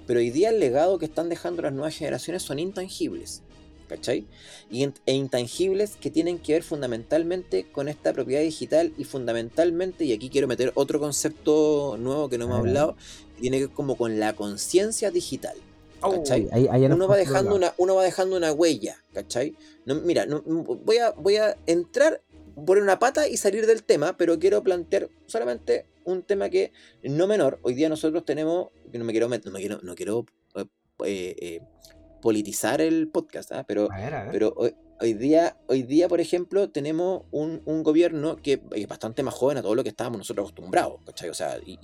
Pero 0.05 0.19
hoy 0.19 0.29
día 0.29 0.49
el 0.49 0.59
legado 0.59 0.99
que 0.99 1.05
están 1.05 1.29
dejando 1.29 1.61
las 1.61 1.73
nuevas 1.73 1.95
generaciones 1.95 2.43
son 2.43 2.59
intangibles. 2.59 3.41
¿Cachai? 3.87 4.25
Y, 4.69 4.83
e 5.05 5.13
intangibles 5.13 5.95
que 5.95 6.09
tienen 6.09 6.39
que 6.39 6.53
ver 6.53 6.63
fundamentalmente 6.63 7.65
con 7.71 7.87
esta 7.87 8.13
propiedad 8.13 8.41
digital 8.41 8.93
y 8.97 9.03
fundamentalmente, 9.03 10.05
y 10.05 10.13
aquí 10.13 10.29
quiero 10.29 10.47
meter 10.47 10.71
otro 10.75 10.99
concepto 10.99 11.97
nuevo 11.99 12.29
que 12.29 12.37
no 12.37 12.47
me 12.47 12.53
ha 12.53 12.57
hablado, 12.57 12.95
tiene 13.39 13.57
que 13.57 13.67
ver 13.67 13.75
como 13.75 13.97
con 13.97 14.19
la 14.19 14.33
conciencia 14.33 15.11
digital. 15.11 15.55
Oh, 16.01 16.11
¿cachai? 16.11 16.47
uno, 16.91 17.07
va 17.07 17.17
dejando 17.17 17.55
una, 17.55 17.73
uno 17.77 17.95
va 17.95 18.03
dejando 18.03 18.37
una 18.37 18.51
huella, 18.51 18.97
¿cachai? 19.13 19.55
No, 19.85 19.95
mira, 19.95 20.25
no, 20.25 20.41
voy, 20.41 20.97
a, 20.97 21.11
voy 21.11 21.37
a 21.37 21.57
entrar 21.65 22.21
por 22.65 22.77
una 22.77 22.99
pata 22.99 23.27
y 23.27 23.37
salir 23.37 23.65
del 23.65 23.83
tema, 23.83 24.15
pero 24.17 24.39
quiero 24.39 24.63
plantear 24.63 25.09
solamente 25.25 25.85
un 26.05 26.23
tema 26.23 26.49
que 26.49 26.71
no 27.03 27.27
menor. 27.27 27.59
Hoy 27.63 27.73
día 27.73 27.89
nosotros 27.89 28.23
tenemos, 28.25 28.69
no 28.93 29.03
me 29.03 29.11
quiero, 29.11 29.27
no 29.27 29.51
me 29.51 29.59
quiero, 29.59 29.79
no 29.81 29.95
quiero 29.95 30.25
eh, 31.03 31.35
eh, 31.39 31.61
politizar 32.25 32.81
el 32.81 33.07
podcast, 33.07 33.51
¿ah? 33.51 33.65
pero, 33.67 33.87
pero 34.31 34.55
hoy, 34.99 35.13
día, 35.13 35.57
hoy 35.67 35.83
día, 35.83 36.07
por 36.07 36.19
ejemplo, 36.19 36.71
tenemos 36.71 37.21
un, 37.29 37.61
gobierno 37.83 38.37
que 38.37 38.63
es 38.71 38.87
bastante 38.87 39.21
más 39.21 39.35
joven 39.35 39.59
a 39.59 39.61
todo 39.61 39.75
lo 39.75 39.83
que 39.83 39.89
estábamos 39.89 40.17
nosotros 40.17 40.45
acostumbrados, 40.45 41.01
¿cachai? 41.05 41.29
O 41.29 41.35
sea, 41.35 41.59
y, 41.63 41.77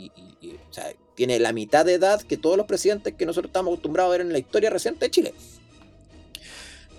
tiene 1.14 1.40
la 1.40 1.54
mitad 1.54 1.86
de 1.86 1.94
edad 1.94 2.20
que 2.24 2.38
todos 2.38 2.58
los 2.58 2.66
presidentes 2.66 3.14
que 3.14 3.28
nosotros 3.28 3.50
estamos 3.50 3.72
acostumbrados 3.72 4.10
a 4.10 4.18
ver 4.18 4.22
en 4.22 4.34
la 4.34 4.40
historia 4.40 4.72
reciente 4.72 5.06
de 5.06 5.12
Chile. 5.12 5.34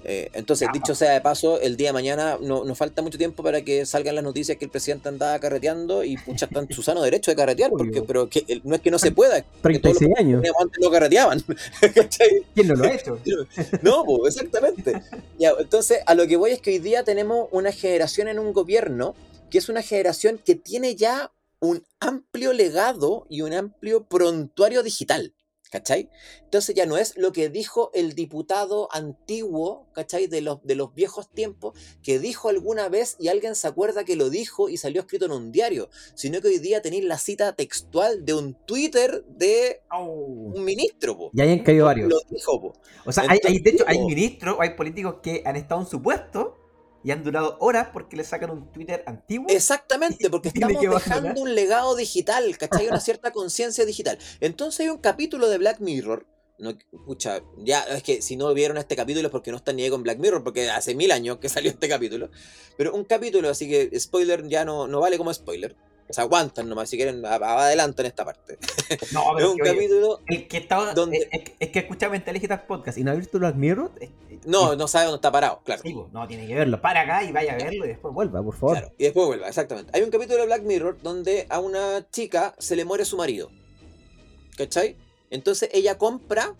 Eh, 0.04 0.30
entonces, 0.32 0.68
dicho 0.72 0.94
sea 0.94 1.12
de 1.12 1.20
paso, 1.20 1.60
el 1.60 1.76
día 1.76 1.90
de 1.90 1.92
mañana 1.92 2.38
no, 2.40 2.64
nos 2.64 2.76
falta 2.76 3.02
mucho 3.02 3.18
tiempo 3.18 3.42
para 3.42 3.62
que 3.62 3.86
salgan 3.86 4.14
las 4.14 4.24
noticias 4.24 4.58
que 4.58 4.64
el 4.64 4.70
presidente 4.70 5.08
andaba 5.08 5.38
carreteando 5.38 6.02
y 6.02 6.16
pucha, 6.16 6.46
está 6.46 6.60
en 6.60 6.72
su 6.72 6.82
sano 6.82 7.02
derecho 7.02 7.30
de 7.30 7.36
carretear, 7.36 7.70
porque, 7.70 8.02
pero 8.02 8.28
que, 8.28 8.60
no 8.64 8.74
es 8.74 8.80
que 8.80 8.90
no 8.90 8.98
se 8.98 9.12
pueda. 9.12 9.44
36 9.62 10.10
años. 10.16 10.42
Antes 10.60 10.78
no 10.80 10.90
carreteaban. 10.90 11.40
¿Quién 12.54 12.68
no 12.68 12.74
lo 12.74 12.84
ha 12.84 12.92
hecho? 12.92 13.18
no, 13.82 14.04
pues, 14.04 14.36
exactamente. 14.36 15.02
entonces, 15.38 16.00
a 16.06 16.14
lo 16.14 16.26
que 16.26 16.36
voy 16.36 16.52
es 16.52 16.60
que 16.60 16.70
hoy 16.70 16.78
día 16.78 17.04
tenemos 17.04 17.48
una 17.52 17.72
generación 17.72 18.28
en 18.28 18.38
un 18.38 18.52
gobierno 18.52 19.14
que 19.50 19.58
es 19.58 19.68
una 19.68 19.82
generación 19.82 20.40
que 20.42 20.54
tiene 20.54 20.96
ya 20.96 21.30
un 21.60 21.84
amplio 22.00 22.52
legado 22.52 23.26
y 23.28 23.42
un 23.42 23.52
amplio 23.52 24.04
prontuario 24.04 24.82
digital. 24.82 25.34
¿Cachai? 25.72 26.10
Entonces 26.44 26.74
ya 26.74 26.84
no 26.84 26.98
es 26.98 27.16
lo 27.16 27.32
que 27.32 27.48
dijo 27.48 27.90
el 27.94 28.12
diputado 28.14 28.90
antiguo, 28.92 29.86
¿cachai? 29.94 30.26
De 30.26 30.42
los, 30.42 30.62
de 30.62 30.74
los 30.74 30.94
viejos 30.94 31.30
tiempos, 31.30 31.72
que 32.02 32.18
dijo 32.18 32.50
alguna 32.50 32.90
vez 32.90 33.16
y 33.18 33.28
alguien 33.28 33.54
se 33.54 33.68
acuerda 33.68 34.04
que 34.04 34.14
lo 34.14 34.28
dijo 34.28 34.68
y 34.68 34.76
salió 34.76 35.00
escrito 35.00 35.24
en 35.24 35.32
un 35.32 35.50
diario, 35.50 35.88
sino 36.14 36.42
que 36.42 36.48
hoy 36.48 36.58
día 36.58 36.82
tenéis 36.82 37.04
la 37.04 37.16
cita 37.16 37.54
textual 37.54 38.26
de 38.26 38.34
un 38.34 38.52
Twitter 38.66 39.24
de 39.26 39.80
un 39.98 40.62
ministro. 40.62 41.16
Po. 41.16 41.30
Y 41.32 41.40
ahí 41.40 41.52
han 41.52 41.60
caído 41.60 41.86
varios. 41.86 42.10
Lo 42.10 42.20
dijo, 42.28 42.74
O 43.06 43.10
sea, 43.12 43.24
hay, 43.26 43.58
de 43.58 43.70
hecho, 43.70 43.84
hay 43.86 43.98
ministros, 44.00 44.58
hay 44.60 44.76
políticos 44.76 45.20
que 45.22 45.42
han 45.46 45.56
estado 45.56 45.80
en 45.80 45.86
su 45.86 46.02
puesto 46.02 46.61
y 47.04 47.10
han 47.10 47.24
durado 47.24 47.56
horas 47.60 47.88
porque 47.92 48.16
le 48.16 48.24
sacan 48.24 48.50
un 48.50 48.72
Twitter 48.72 49.02
antiguo. 49.06 49.46
Exactamente, 49.48 50.30
porque 50.30 50.48
estamos 50.54 50.80
dejando 50.82 51.40
un 51.40 51.54
legado 51.54 51.96
digital, 51.96 52.56
¿cachai? 52.58 52.88
Una 52.88 53.00
cierta 53.00 53.32
conciencia 53.32 53.84
digital. 53.84 54.18
Entonces 54.40 54.80
hay 54.80 54.88
un 54.88 54.98
capítulo 54.98 55.48
de 55.48 55.58
Black 55.58 55.80
Mirror. 55.80 56.26
No, 56.58 56.70
escucha, 56.70 57.42
ya 57.58 57.82
es 57.82 58.04
que 58.04 58.22
si 58.22 58.36
no 58.36 58.52
vieron 58.54 58.76
este 58.76 58.94
capítulo 58.94 59.26
es 59.26 59.32
porque 59.32 59.50
no 59.50 59.56
están 59.56 59.76
ni 59.76 59.82
ahí 59.82 59.90
con 59.90 60.02
Black 60.04 60.18
Mirror, 60.18 60.44
porque 60.44 60.70
hace 60.70 60.94
mil 60.94 61.10
años 61.10 61.38
que 61.38 61.48
salió 61.48 61.70
este 61.70 61.88
capítulo. 61.88 62.30
Pero 62.76 62.94
un 62.94 63.04
capítulo, 63.04 63.48
así 63.48 63.68
que 63.68 63.98
spoiler 63.98 64.46
ya 64.48 64.64
no, 64.64 64.86
no 64.86 65.00
vale 65.00 65.18
como 65.18 65.32
spoiler. 65.34 65.76
Se 66.10 66.20
aguantan 66.20 66.68
nomás, 66.68 66.90
si 66.90 66.96
quieren, 66.96 67.24
adelante 67.24 68.02
en 68.02 68.06
esta 68.06 68.24
parte. 68.24 68.58
No, 69.12 69.24
pero 69.36 69.48
es 69.48 69.52
un 69.52 69.58
capítulo. 69.58 70.20
El 70.26 70.46
que 70.48 70.58
estaba. 70.58 70.92
Donde... 70.94 71.28
Es, 71.58 71.70
que 71.70 71.78
escucha 71.78 72.08
Mentalidad 72.08 72.66
Podcast 72.66 72.98
y 72.98 73.04
no 73.04 73.12
ha 73.12 73.14
visto 73.14 73.38
Black 73.38 73.54
Mirror. 73.54 73.90
No, 74.44 74.74
no 74.74 74.88
sabe 74.88 75.06
dónde 75.06 75.16
está 75.16 75.30
parado, 75.30 75.60
claro. 75.64 75.82
no, 76.12 76.26
tiene 76.26 76.46
que 76.46 76.54
verlo. 76.54 76.80
Para 76.80 77.02
acá 77.02 77.22
y 77.24 77.32
vaya 77.32 77.54
a 77.54 77.56
verlo 77.56 77.84
y 77.84 77.88
después 77.88 78.12
vuelva, 78.12 78.42
por 78.42 78.54
favor. 78.54 78.76
Claro, 78.76 78.92
y 78.98 79.04
después 79.04 79.26
vuelva, 79.26 79.48
exactamente. 79.48 79.92
Hay 79.94 80.02
un 80.02 80.10
capítulo 80.10 80.40
de 80.40 80.46
Black 80.46 80.62
Mirror 80.62 80.98
donde 81.02 81.46
a 81.48 81.60
una 81.60 82.06
chica 82.10 82.54
se 82.58 82.76
le 82.76 82.84
muere 82.84 83.04
su 83.04 83.16
marido. 83.16 83.50
¿Cachai? 84.56 84.96
Entonces 85.30 85.70
ella 85.72 85.96
compra 85.96 86.54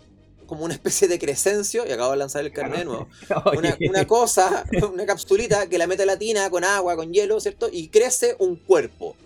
como 0.53 0.67
una 0.67 0.75
especie 0.75 1.09
de 1.09 1.19
crescencio, 1.19 1.87
y 1.87 1.93
acabo 1.93 2.11
de 2.11 2.19
lanzar 2.19 2.45
el 2.45 2.53
carnet 2.53 2.85
nuevo, 2.85 3.09
una, 3.89 4.07
cosa, 4.07 4.65
una 4.93 5.07
capsulita 5.07 5.67
que 5.67 5.79
la 5.79 5.87
mete 5.87 6.05
la 6.05 6.19
tina 6.19 6.51
con 6.51 6.63
agua, 6.63 6.95
con 6.95 7.11
hielo, 7.11 7.41
¿cierto? 7.41 7.71
Y 7.73 7.89
crece 7.89 8.37
un 8.39 8.57
cuerpo. 8.57 9.17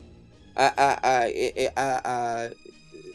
A, 0.57 0.67
a, 0.67 1.19
a, 1.21 1.29
eh, 1.29 1.53
eh, 1.55 2.55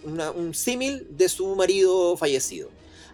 un 0.03 0.53
símil 0.53 1.07
de 1.09 1.27
su 1.27 1.55
marido 1.55 2.15
fallecido 2.15 2.69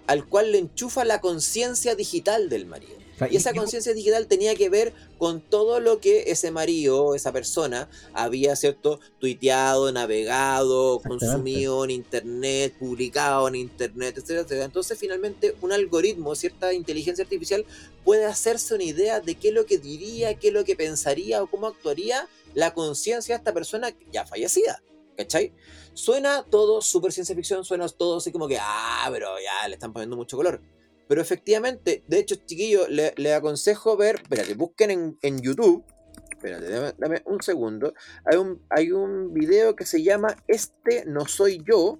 al 0.08 0.26
cual 0.26 0.54
le 0.54 0.58
enchufa 0.58 1.06
la 1.06 1.22
conciencia 1.22 1.94
digital 1.96 2.50
del 2.50 2.66
marido. 2.66 2.96
Y 3.32 3.36
esa 3.36 3.52
conciencia 3.52 3.96
digital 3.96 4.28
tenía 4.28 4.54
que 4.54 4.70
ver 4.70 4.94
con 5.18 5.42
todo 5.42 5.80
lo 5.80 6.00
que 6.00 6.26
ese 6.28 6.52
marido, 6.52 7.16
esa 7.16 7.32
persona, 7.32 7.90
había, 8.14 8.56
¿cierto?, 8.56 9.00
tuiteado, 9.20 9.92
navegado, 9.92 11.00
consumido 11.00 11.84
en 11.84 11.90
internet, 11.90 12.76
publicado 12.78 13.48
en 13.48 13.56
internet, 13.56 14.20
etcétera, 14.20 14.66
Entonces, 14.66 15.00
finalmente, 15.00 15.56
un 15.62 15.72
algoritmo, 15.72 16.36
cierta 16.36 16.74
inteligencia 16.74 17.24
artificial, 17.24 17.66
puede 18.06 18.26
hacerse 18.26 18.76
una 18.76 18.84
idea 18.84 19.20
de 19.20 19.34
qué 19.34 19.48
es 19.48 19.54
lo 19.56 19.66
que 19.66 19.80
diría, 19.80 20.36
qué 20.36 20.50
es 20.50 20.54
lo 20.54 20.64
que 20.64 20.76
pensaría 20.76 21.42
o 21.42 21.48
cómo 21.48 21.66
actuaría 21.66 22.28
la 22.54 22.74
conciencia 22.74 23.36
de 23.36 23.40
esta 23.40 23.54
persona 23.54 23.90
ya 24.12 24.26
fallecida. 24.26 24.82
¿cachai? 25.18 25.52
Suena 25.94 26.44
todo 26.44 26.82
súper 26.82 27.12
ciencia 27.12 27.36
ficción, 27.36 27.66
suena 27.66 27.88
todo 27.90 28.18
así 28.18 28.32
como 28.32 28.48
que, 28.48 28.58
ah, 28.62 29.10
pero 29.12 29.28
ya 29.44 29.68
le 29.68 29.74
están 29.74 29.92
poniendo 29.92 30.16
mucho 30.16 30.38
color. 30.38 30.62
Pero 31.08 31.22
efectivamente, 31.22 32.04
de 32.08 32.20
hecho, 32.20 32.36
chiquillo, 32.36 32.88
le, 32.88 33.14
le 33.18 33.34
aconsejo 33.34 33.98
ver, 33.98 34.18
espérate, 34.22 34.54
busquen 34.54 34.92
en, 34.92 35.18
en 35.22 35.42
YouTube, 35.42 35.84
espérate, 36.32 36.70
dame, 36.70 36.94
dame 36.98 37.22
un 37.26 37.42
segundo, 37.42 37.94
hay 38.26 38.38
un, 38.38 38.62
hay 38.70 38.92
un 38.92 39.34
video 39.34 39.76
que 39.76 39.86
se 39.86 40.04
llama 40.04 40.36
Este 40.48 41.06
no 41.06 41.26
soy 41.26 41.64
yo, 41.66 42.00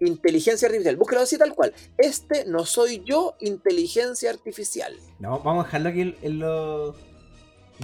inteligencia 0.00 0.66
artificial. 0.66 0.96
Búsquelo 0.96 1.22
así 1.22 1.38
tal 1.38 1.54
cual. 1.54 1.72
Este 1.96 2.44
no 2.44 2.66
soy 2.66 3.02
yo, 3.06 3.36
inteligencia 3.40 4.30
artificial. 4.30 4.94
No, 5.18 5.40
vamos 5.40 5.64
a 5.64 5.66
dejarlo 5.68 5.88
aquí 5.90 6.00
en, 6.02 6.16
en 6.20 6.38
los. 6.40 6.96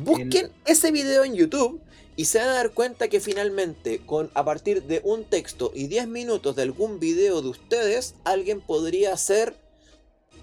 Busquen 0.03 0.51
ese 0.67 0.91
video 0.93 1.25
en 1.25 1.35
YouTube 1.35 1.81
y 2.17 2.27
se 2.27 2.39
van 2.39 2.49
a 2.49 2.55
dar 2.55 2.71
cuenta 2.73 3.09
que 3.09 3.21
finalmente, 3.21 4.01
con 4.05 4.31
a 4.35 4.45
partir 4.45 4.83
de 4.85 5.01
un 5.05 5.25
texto 5.25 5.73
y 5.75 5.87
10 5.89 6.09
minutos 6.09 6.57
de 6.57 6.63
algún 6.63 7.01
video 7.01 7.43
de 7.43 7.49
ustedes, 7.49 8.15
alguien 8.25 8.61
podría 8.61 9.13
hacer. 9.13 9.57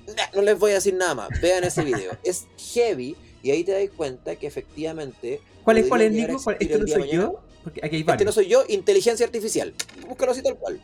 Nah, 0.08 0.36
No 0.36 0.42
les 0.42 0.58
voy 0.58 0.72
a 0.72 0.76
decir 0.76 0.94
nada 0.96 1.16
más. 1.16 1.30
Vean 1.42 1.64
ese 1.64 1.84
video. 1.84 2.12
es 2.24 2.48
heavy 2.74 3.16
y 3.44 3.52
ahí 3.52 3.64
te 3.64 3.72
das 3.74 3.90
cuenta 3.96 4.36
que 4.36 4.48
efectivamente. 4.48 5.42
¿Cuál 5.64 5.78
es, 5.78 5.88
cuál 5.88 6.02
es, 6.02 6.12
Nico? 6.12 6.42
¿Cuál- 6.44 6.56
existir 6.56 6.78
¿Este 6.78 6.80
no 6.80 6.88
soy 6.88 7.00
mañana. 7.02 7.24
yo? 7.24 7.40
Porque 7.64 7.82
aquí 7.84 7.96
hay 7.98 8.06
Este 8.08 8.26
no 8.26 8.32
soy 8.32 8.48
yo, 8.48 8.64
inteligencia 8.70 9.26
artificial. 9.26 9.74
Búscalo 10.08 10.32
así 10.32 10.42
tal 10.42 10.58
cual. 10.58 10.80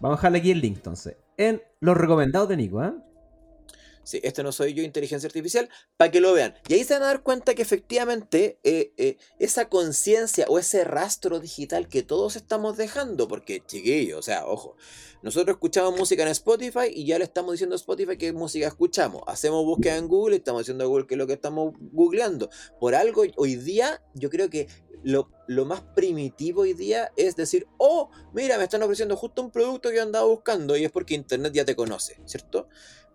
Vamos 0.00 0.16
a 0.16 0.18
dejarle 0.18 0.38
aquí 0.38 0.50
el 0.50 0.60
link 0.60 0.76
entonces. 0.76 1.16
En 1.36 1.62
los 1.80 1.96
recomendados 1.96 2.48
de 2.48 2.56
Nico, 2.56 2.80
¿ah? 2.80 2.94
Sí, 4.10 4.18
este 4.24 4.42
no 4.42 4.50
soy 4.50 4.74
yo, 4.74 4.82
inteligencia 4.82 5.28
artificial, 5.28 5.68
para 5.96 6.10
que 6.10 6.20
lo 6.20 6.32
vean. 6.32 6.52
Y 6.66 6.74
ahí 6.74 6.82
se 6.82 6.94
van 6.94 7.04
a 7.04 7.06
dar 7.06 7.22
cuenta 7.22 7.54
que 7.54 7.62
efectivamente 7.62 8.58
eh, 8.64 8.92
eh, 8.96 9.18
esa 9.38 9.68
conciencia 9.68 10.46
o 10.48 10.58
ese 10.58 10.82
rastro 10.82 11.38
digital 11.38 11.86
que 11.86 12.02
todos 12.02 12.34
estamos 12.34 12.76
dejando, 12.76 13.28
porque 13.28 13.62
chiquillos, 13.64 14.18
o 14.18 14.22
sea, 14.22 14.48
ojo, 14.48 14.74
nosotros 15.22 15.54
escuchamos 15.54 15.96
música 15.96 16.24
en 16.24 16.30
Spotify 16.30 16.88
y 16.92 17.06
ya 17.06 17.18
le 17.18 17.24
estamos 17.24 17.52
diciendo 17.52 17.76
a 17.76 17.78
Spotify 17.78 18.16
qué 18.16 18.32
música 18.32 18.66
escuchamos. 18.66 19.22
Hacemos 19.28 19.64
búsqueda 19.64 19.96
en 19.96 20.08
Google 20.08 20.34
y 20.34 20.38
estamos 20.38 20.62
diciendo 20.62 20.82
a 20.82 20.88
Google 20.88 21.06
qué 21.06 21.14
es 21.14 21.18
lo 21.18 21.28
que 21.28 21.34
estamos 21.34 21.72
googleando. 21.78 22.50
Por 22.80 22.96
algo, 22.96 23.22
hoy 23.36 23.54
día, 23.54 24.02
yo 24.14 24.28
creo 24.28 24.50
que 24.50 24.66
lo, 25.04 25.30
lo 25.46 25.64
más 25.64 25.82
primitivo 25.82 26.62
hoy 26.62 26.72
día 26.72 27.12
es 27.16 27.36
decir, 27.36 27.68
oh, 27.78 28.10
mira, 28.32 28.58
me 28.58 28.64
están 28.64 28.82
ofreciendo 28.82 29.16
justo 29.16 29.40
un 29.40 29.50
producto 29.50 29.90
que 29.90 29.96
yo 29.96 30.02
andaba 30.02 30.26
buscando 30.26 30.76
y 30.76 30.84
es 30.84 30.90
porque 30.90 31.14
Internet 31.14 31.52
ya 31.52 31.64
te 31.64 31.76
conoce, 31.76 32.20
¿cierto? 32.24 32.68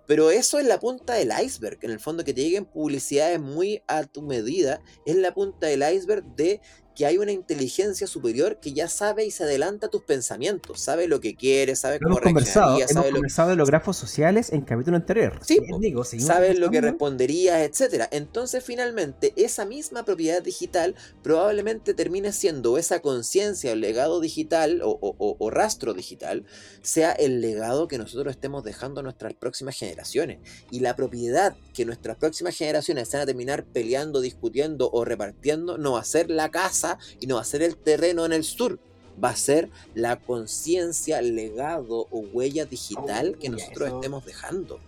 Pero 0.07 0.29
eso 0.29 0.59
es 0.59 0.65
la 0.65 0.79
punta 0.79 1.13
del 1.13 1.31
iceberg. 1.43 1.79
En 1.81 1.91
el 1.91 1.99
fondo, 1.99 2.23
que 2.23 2.33
te 2.33 2.41
lleguen 2.41 2.65
publicidades 2.65 3.39
muy 3.39 3.81
a 3.87 4.03
tu 4.03 4.21
medida, 4.21 4.81
es 5.05 5.15
la 5.15 5.33
punta 5.33 5.67
del 5.67 5.83
iceberg 5.83 6.23
de 6.35 6.61
que 6.95 7.05
hay 7.05 7.17
una 7.17 7.31
inteligencia 7.31 8.07
superior 8.07 8.59
que 8.61 8.73
ya 8.73 8.87
sabe 8.87 9.25
y 9.25 9.31
se 9.31 9.43
adelanta 9.43 9.87
a 9.87 9.89
tus 9.89 10.03
pensamientos. 10.03 10.79
Sabe 10.79 11.07
lo 11.07 11.19
que 11.19 11.35
quiere, 11.35 11.75
sabe 11.75 11.99
cómo 11.99 12.15
hemos 12.15 12.21
conversado. 12.23 12.77
Hemos 12.77 12.91
sabe, 12.91 13.09
lo, 13.09 13.15
conversado 13.17 13.49
de 13.49 13.55
los 13.57 13.69
grafos 13.69 13.97
sociales 13.97 14.51
en 14.51 14.61
capítulo 14.61 14.95
anterior. 14.97 15.39
Sí, 15.43 15.55
seguimos 15.55 16.09
sabe 16.19 16.53
lo 16.53 16.69
que 16.71 16.81
responderías, 16.81 17.59
etcétera. 17.69 18.07
Entonces, 18.11 18.63
finalmente, 18.63 19.33
esa 19.35 19.65
misma 19.65 20.03
propiedad 20.05 20.41
digital 20.41 20.95
probablemente 21.21 21.93
termine 21.93 22.31
siendo 22.31 22.77
esa 22.77 23.01
conciencia 23.01 23.71
o 23.71 23.75
legado 23.75 24.19
digital 24.21 24.81
o, 24.83 24.91
o- 24.91 25.15
o- 25.17 25.35
o 25.39 25.49
rastro 25.49 25.93
digital, 25.93 26.45
sea 26.81 27.11
el 27.11 27.41
legado 27.41 27.87
que 27.87 27.97
nosotros 27.97 28.31
estemos 28.35 28.63
dejando 28.63 29.01
a 29.01 29.03
nuestras 29.03 29.33
próximas 29.33 29.75
generaciones. 29.77 30.39
Y 30.71 30.79
la 30.79 30.95
propiedad 30.95 31.55
que 31.73 31.83
nuestras 31.85 32.15
próximas 32.17 32.55
generaciones 32.55 33.11
van 33.11 33.21
a 33.23 33.25
terminar 33.25 33.65
peleando, 33.65 34.21
discutiendo 34.21 34.89
o 34.91 35.03
repartiendo 35.03 35.77
no 35.77 35.93
va 35.93 35.99
a 36.01 36.05
ser 36.05 36.29
la 36.29 36.49
casa 36.51 36.84
y 37.19 37.27
no 37.27 37.35
va 37.35 37.41
a 37.41 37.45
ser 37.45 37.61
el 37.63 37.75
terreno 37.75 38.25
en 38.25 38.33
el 38.33 38.43
sur. 38.43 38.79
Va 39.23 39.29
a 39.29 39.35
ser 39.35 39.69
la 39.93 40.17
conciencia, 40.17 41.21
legado 41.21 42.07
o 42.11 42.19
huella 42.33 42.65
digital 42.65 43.37
que 43.39 43.47
Uy, 43.49 43.53
nosotros 43.55 43.87
eso- 43.87 43.95
estemos 43.97 44.25
dejando. 44.25 44.79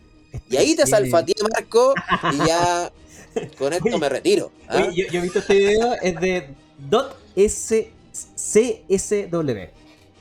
Y 0.50 0.58
ahí 0.58 0.76
te 0.76 0.86
salfateé, 0.86 1.36
Marco, 1.54 1.94
y 2.34 2.38
ya 2.48 2.92
con 3.58 3.72
esto 3.74 3.86
Oye, 3.88 3.98
me 3.98 4.10
retiro. 4.10 4.52
¿ah? 4.68 4.84
Oye, 4.88 5.04
yo, 5.06 5.12
yo 5.12 5.20
he 5.20 5.24
visto 5.24 5.40
este 5.40 5.56
video, 5.56 5.94
es 6.02 6.20
de 6.20 6.50
.csw. 8.26 9.60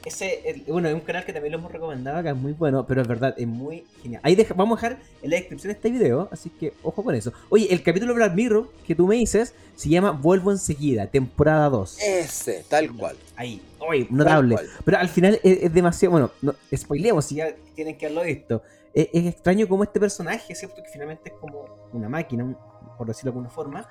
Ese, 0.07 0.49
el- 0.49 0.63
bueno, 0.69 0.87
es 0.89 0.95
un 0.95 1.01
canal 1.01 1.25
que 1.25 1.33
también 1.33 1.51
lo 1.53 1.59
hemos 1.59 1.73
recomendado, 1.73 2.23
que 2.23 2.29
es 2.29 2.37
muy 2.37 2.53
bueno, 2.53 2.87
pero 2.87 3.03
es 3.03 3.09
verdad, 3.09 3.35
es 3.37 3.47
muy 3.47 3.85
genial. 4.03 4.21
Ahí 4.25 4.37
deja- 4.37 4.55
vamos 4.55 4.79
a 4.79 4.89
dejar 4.91 5.03
en 5.21 5.31
la 5.31 5.37
descripción 5.37 5.73
este 5.73 5.91
video, 5.91 6.29
así 6.31 6.49
que 6.49 6.73
ojo 6.85 7.03
con 7.03 7.13
eso. 7.17 7.33
Oye, 7.49 7.67
el 7.73 7.83
capítulo 7.83 8.13
de 8.13 8.19
Black 8.19 8.35
Mirror 8.35 8.71
que 8.87 8.95
tú 8.95 9.09
me 9.09 9.17
dices 9.17 9.53
se 9.75 9.89
llama 9.89 10.13
Vuelvo 10.13 10.53
enseguida, 10.53 11.09
temporada 11.09 11.69
2. 11.71 11.99
Ese, 12.01 12.65
tal 12.69 12.97
cual. 12.97 13.17
Ahí, 13.35 13.61
oye, 13.81 14.07
notable. 14.09 14.57
Pero 14.85 14.99
al 14.99 15.09
final 15.09 15.41
es, 15.43 15.65
es 15.65 15.75
demasiado. 15.75 16.13
Bueno, 16.13 16.31
no, 16.41 16.55
spoileemos 16.75 17.25
si 17.25 17.35
ya 17.35 17.49
tienen 17.75 17.99
que 17.99 18.07
haberlo 18.07 18.23
visto. 18.23 18.63
Es, 18.95 19.09
es 19.13 19.27
extraño 19.27 19.67
como 19.67 19.83
este 19.83 19.99
personaje, 19.99 20.55
¿cierto? 20.55 20.83
Que 20.85 20.89
finalmente 20.89 21.31
es 21.31 21.35
como 21.41 21.89
una 21.93 22.09
máquina, 22.09 22.45
un- 22.45 22.57
por 22.97 23.09
decirlo 23.09 23.33
de 23.33 23.39
alguna 23.39 23.51
forma. 23.51 23.89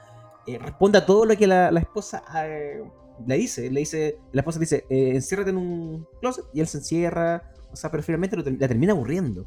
eh, 0.47 0.59
responde 0.59 0.97
a 0.99 1.05
todo 1.05 1.25
lo 1.25 1.35
que 1.35 1.45
la, 1.47 1.71
la 1.71 1.79
esposa 1.81 2.23
eh, 2.45 2.81
le 3.25 3.37
dice. 3.37 3.69
Le 3.69 3.79
dice. 3.81 4.17
La 4.31 4.41
esposa 4.41 4.59
le 4.59 4.63
dice: 4.63 4.85
eh, 4.89 5.11
enciérrate 5.15 5.49
en 5.51 5.57
un 5.57 6.07
closet. 6.21 6.45
Y 6.53 6.59
él 6.61 6.67
se 6.67 6.77
encierra. 6.79 7.51
O 7.71 7.75
sea, 7.75 7.91
pero 7.91 8.01
finalmente 8.03 8.41
ter- 8.41 8.57
la 8.59 8.67
termina 8.67 8.93
aburriendo. 8.93 9.45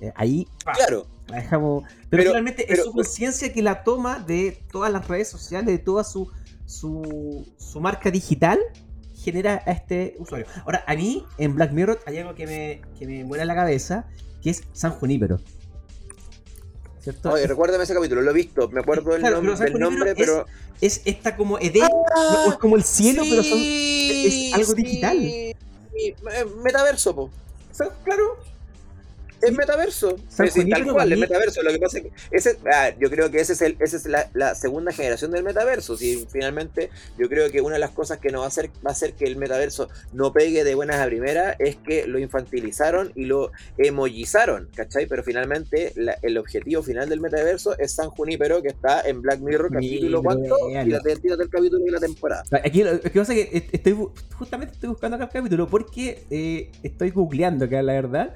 Eh, 0.00 0.12
ahí 0.16 0.46
pa, 0.64 0.72
Claro, 0.72 1.06
la 1.28 1.36
dejamos. 1.36 1.82
Pero, 1.84 1.98
Pero- 2.10 2.22
finalmente 2.30 2.72
es 2.72 2.84
su 2.84 2.92
conciencia 2.92 3.52
que 3.52 3.62
la 3.62 3.82
toma 3.84 4.18
de 4.20 4.62
todas 4.72 4.90
las 4.92 5.06
redes 5.08 5.28
sociales, 5.28 5.66
de 5.66 5.78
toda 5.78 6.04
su, 6.04 6.30
su, 6.66 7.46
su 7.58 7.80
marca 7.80 8.10
digital, 8.10 8.58
genera 9.14 9.62
a 9.66 9.72
este 9.72 10.14
usuario. 10.18 10.46
Ahora, 10.64 10.82
a 10.86 10.94
mí, 10.94 11.24
en 11.36 11.54
Black 11.54 11.72
Mirror, 11.72 12.00
hay 12.06 12.18
algo 12.18 12.34
que 12.34 12.46
me, 12.46 12.80
que 12.98 13.06
me 13.06 13.24
vuela 13.24 13.44
la 13.44 13.54
cabeza, 13.54 14.06
que 14.40 14.50
es 14.50 14.62
San 14.72 14.92
Junípero. 14.92 15.38
¿Cierto? 17.02 17.30
oye, 17.32 17.46
recuérdame 17.46 17.84
ese 17.84 17.94
capítulo, 17.94 18.20
lo 18.22 18.30
he 18.30 18.34
visto, 18.34 18.68
me 18.68 18.80
acuerdo 18.80 19.12
del, 19.12 19.20
Claro, 19.20 19.42
nom- 19.42 19.56
del 19.58 19.72
nombre, 19.78 20.14
pero. 20.14 20.46
es 20.80 21.00
esta 21.04 21.34
como 21.36 21.58
Edén, 21.58 21.88
o 22.46 22.50
es 22.50 22.56
como 22.58 22.76
el 22.76 22.84
cielo, 22.84 23.22
pero 23.28 23.42
son. 23.42 23.58
es 23.58 24.52
algo 24.54 24.74
digital. 24.74 25.16
sí, 25.18 25.54
eh, 25.96 26.14
Metaverso, 26.62 27.14
po. 27.14 27.30
son- 27.72 27.88
claro. 28.04 28.36
Es 29.42 29.52
metaverso. 29.52 30.16
San 30.28 30.50
Sí, 30.50 30.68
tal 30.68 30.84
cual, 30.92 31.12
es 31.12 31.18
metaverso. 31.18 31.62
Lo 31.62 31.70
que 31.72 31.78
pasa 31.78 31.98
es 31.98 32.04
que 32.04 32.10
ese, 32.30 32.58
ah, 32.72 32.90
yo 32.98 33.08
creo 33.10 33.30
que 33.30 33.40
ese 33.40 33.54
es, 33.54 33.62
el, 33.62 33.76
ese 33.80 33.96
es 33.96 34.06
la, 34.06 34.28
la 34.34 34.54
segunda 34.54 34.92
generación 34.92 35.30
del 35.30 35.42
metaverso. 35.44 35.96
Si 35.96 36.26
finalmente 36.30 36.90
yo 37.18 37.28
creo 37.28 37.50
que 37.50 37.60
una 37.60 37.74
de 37.74 37.80
las 37.80 37.90
cosas 37.90 38.18
que 38.18 38.30
no 38.30 38.40
va 38.40 38.44
a 38.46 38.48
hacer 38.48 38.68
va 38.84 38.90
a 38.90 38.92
hacer 38.92 39.14
que 39.14 39.24
el 39.24 39.36
metaverso 39.36 39.88
no 40.12 40.32
pegue 40.32 40.62
de 40.64 40.74
buenas 40.74 40.96
a 41.00 41.06
primeras 41.06 41.56
es 41.58 41.76
que 41.76 42.06
lo 42.06 42.18
infantilizaron 42.18 43.12
y 43.14 43.24
lo 43.24 43.50
emojizaron, 43.78 44.68
¿cachai? 44.74 45.06
Pero 45.06 45.22
finalmente 45.22 45.92
la- 45.96 46.16
el 46.22 46.38
objetivo 46.38 46.82
final 46.82 47.08
del 47.08 47.20
metaverso 47.20 47.76
es 47.78 47.92
San 47.92 48.10
Junípero 48.10 48.62
que 48.62 48.68
está 48.68 49.00
en 49.02 49.20
Black 49.22 49.40
Mirror 49.40 49.70
capítulo 49.72 50.22
Mira, 50.22 50.22
cuánto 50.22 50.68
y 50.68 50.72
véalo. 50.74 50.90
la 51.04 51.14
tira 51.20 51.36
del 51.36 51.48
capítulo 51.50 51.86
y 51.86 51.90
la 51.90 52.00
temporada. 52.00 52.42
Aquí 52.64 52.82
lo 52.82 53.00
que 53.00 53.10
pasa 53.10 53.34
es 53.34 53.48
que 53.48 53.56
est- 53.56 53.74
estoy 53.74 53.96
justamente 54.34 54.74
estoy 54.74 54.88
buscando 54.90 55.16
acá 55.16 55.24
el 55.26 55.30
capítulo 55.32 55.68
porque 55.68 56.24
eh, 56.30 56.70
estoy 56.82 57.10
googleando 57.10 57.64
acá 57.64 57.82
la 57.82 57.92
verdad. 57.94 58.34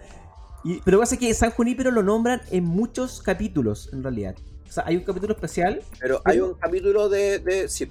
Y, 0.64 0.80
pero 0.84 0.98
pasa 0.98 1.16
que 1.18 1.32
San 1.34 1.50
Junípero 1.50 1.90
lo 1.90 2.02
nombran 2.02 2.40
en 2.50 2.64
muchos 2.64 3.20
capítulos 3.22 3.90
en 3.92 4.02
realidad. 4.02 4.34
O 4.68 4.72
sea, 4.72 4.84
hay 4.86 4.96
un 4.96 5.02
capítulo 5.04 5.34
especial. 5.34 5.82
Pero 6.00 6.20
hay 6.24 6.40
un 6.40 6.54
capítulo 6.54 7.08
de, 7.08 7.38
de 7.38 7.68
sí, 7.68 7.86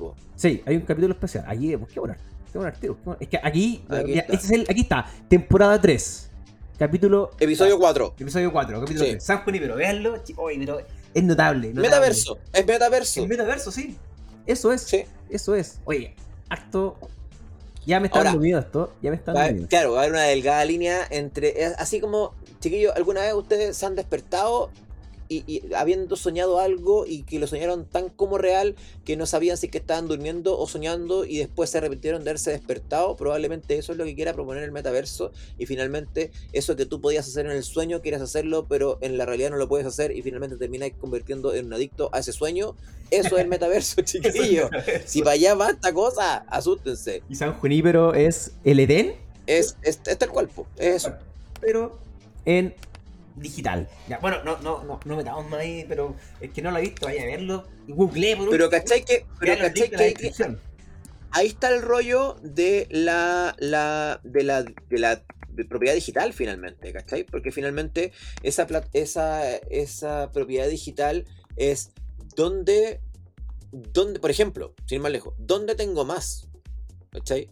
hay 0.66 0.76
un 0.76 0.82
capítulo 0.82 1.14
especial. 1.14 1.46
Aquí, 1.48 1.78
pues, 1.78 1.94
¿qué 1.94 2.00
poner? 2.02 2.18
¿Qué 2.52 2.60
poner, 2.60 2.76
tío? 2.78 2.98
Es 3.20 3.28
que 3.30 3.38
aquí, 3.42 3.84
Aquí 3.90 4.14
ya, 4.16 4.22
está. 4.22 4.34
este 4.34 4.46
es 4.48 4.52
el- 4.52 4.66
aquí 4.70 4.82
está, 4.82 5.06
temporada 5.30 5.80
3. 5.80 6.30
Capítulo. 6.78 7.32
episodio 7.40 7.78
4. 7.80 8.16
Episodio 8.20 8.52
4, 8.52 8.80
capítulo 8.82 9.06
Sí. 9.06 9.12
3. 9.12 9.24
San 9.24 9.44
Junípero, 9.44 9.76
véanlo. 9.76 10.16
oye, 10.38 10.58
pero 10.60 10.80
es 11.14 11.24
notable. 11.24 11.68
notable. 11.70 11.82
Metaverso, 11.90 12.40
es 12.52 12.66
metaverso. 12.66 13.22
El 13.22 13.30
metaverso, 13.30 13.72
sí. 13.72 13.96
Eso 14.48 14.74
es. 14.74 14.82
Sí. 14.82 15.06
Eso 15.30 15.56
es. 15.56 15.80
Oye, 15.86 16.16
acto. 16.50 16.98
Ya 17.86 18.00
me 18.00 18.08
está 18.08 18.20
Ahora, 18.20 18.30
dando 18.32 18.44
miedo 18.44 18.60
esto. 18.60 18.94
Ya 19.02 19.10
me 19.10 19.16
está 19.18 19.34
dando 19.34 19.54
miedo. 19.54 19.68
claro, 19.68 19.92
va 19.92 19.98
a 19.98 20.02
haber 20.02 20.14
una 20.14 20.24
delgada 20.24 20.64
línea 20.66 21.00
entre. 21.10 21.66
Así 21.78 22.00
como, 22.00 22.34
chiquillos, 22.60 22.96
¿alguna 22.96 23.22
vez 23.22 23.34
ustedes 23.34 23.76
se 23.78 23.86
han 23.86 23.96
despertado 23.96 24.70
y, 25.34 25.44
y 25.48 25.74
habiendo 25.74 26.16
soñado 26.16 26.60
algo 26.60 27.06
y 27.08 27.24
que 27.24 27.40
lo 27.40 27.48
soñaron 27.48 27.86
tan 27.86 28.10
como 28.10 28.38
real 28.38 28.76
que 29.06 29.16
no 29.18 29.26
sabían 29.26 29.58
si 29.58 29.68
que 29.70 29.78
estaban 29.80 30.08
durmiendo 30.08 30.58
o 30.60 30.68
soñando 30.68 31.26
y 31.26 31.38
después 31.38 31.70
se 31.70 31.80
arrepintieron 31.80 32.24
de 32.24 32.30
haberse 32.30 32.52
despertado? 32.52 33.16
Probablemente 33.16 33.78
eso 33.78 33.92
es 33.92 33.98
lo 33.98 34.06
que 34.06 34.16
quiera 34.16 34.34
proponer 34.34 34.64
el 34.64 34.72
metaverso 34.72 35.32
y 35.58 35.66
finalmente 35.66 36.32
eso 36.52 36.76
que 36.76 36.86
tú 36.86 37.02
podías 37.02 37.28
hacer 37.28 37.46
en 37.46 37.54
el 37.54 37.64
sueño, 37.64 38.02
quieres 38.02 38.22
hacerlo, 38.22 38.66
pero 38.68 38.98
en 39.02 39.18
la 39.18 39.26
realidad 39.26 39.50
no 39.50 39.58
lo 39.58 39.68
puedes 39.68 39.88
hacer 39.88 40.16
y 40.16 40.22
finalmente 40.22 40.58
terminas 40.58 40.92
convirtiendo 41.00 41.54
en 41.54 41.68
un 41.68 41.74
adicto 41.74 42.10
a 42.14 42.20
ese 42.20 42.32
sueño. 42.34 42.76
Eso 43.12 43.38
es 43.38 43.44
el 43.44 43.48
metaverso, 43.48 44.02
chiquillos. 44.04 44.70
Si 45.06 45.22
para 45.22 45.34
allá 45.34 45.54
va 45.56 45.70
esta 45.70 45.94
cosa, 45.94 46.38
asústense. 46.50 47.22
Y 47.30 47.36
San 47.36 47.54
Junípero 47.54 48.14
es 48.14 48.54
el 48.64 48.80
Edén, 48.80 49.16
Es, 49.46 49.78
es, 49.84 50.00
es 50.06 50.18
tal 50.18 50.30
cual, 50.30 50.48
po. 50.48 50.66
Es 50.78 50.96
eso. 50.96 51.14
pero 51.62 51.98
en 52.46 52.74
digital. 53.36 53.88
Ya, 54.08 54.20
bueno, 54.20 54.44
no, 54.44 54.60
no, 54.60 54.84
no, 54.84 55.00
no 55.04 55.16
metamos 55.16 55.50
más 55.50 55.60
ahí, 55.62 55.86
pero 55.88 56.16
es 56.40 56.52
que 56.52 56.62
no 56.62 56.72
lo 56.72 56.78
he 56.78 56.82
visto, 56.82 57.06
vaya 57.06 57.24
a 57.24 57.26
verlo. 57.26 57.66
Y 57.88 57.94
googleé 57.94 58.38
por 58.38 58.50
Pero 58.50 58.70
cachai 58.70 59.04
que, 59.04 59.26
pero 59.40 59.58
cachai 59.58 59.90
que 59.90 60.58
ahí 61.34 61.48
está 61.48 61.70
el 61.70 61.82
rollo 61.82 62.38
de 62.42 62.88
la, 62.90 63.56
la, 63.60 64.20
de 64.24 64.44
la, 64.44 64.64
de 64.64 65.00
la 65.00 65.24
propiedad 65.68 65.96
digital 65.96 66.34
finalmente, 66.34 66.94
¿cachai? 66.94 67.24
Porque 67.24 67.52
finalmente 67.52 68.12
esa, 68.44 68.68
esa, 68.94 69.56
esa 69.58 70.32
propiedad 70.32 70.68
digital 70.68 71.26
es 71.56 71.92
donde, 72.36 73.02
donde, 73.72 74.20
por 74.20 74.32
ejemplo, 74.32 74.74
sin 74.86 74.98
ir 74.98 75.02
más 75.02 75.12
lejos, 75.12 75.34
¿dónde 75.38 75.76
tengo 75.76 76.06
más? 76.06 76.48
¿Cachai? 77.12 77.50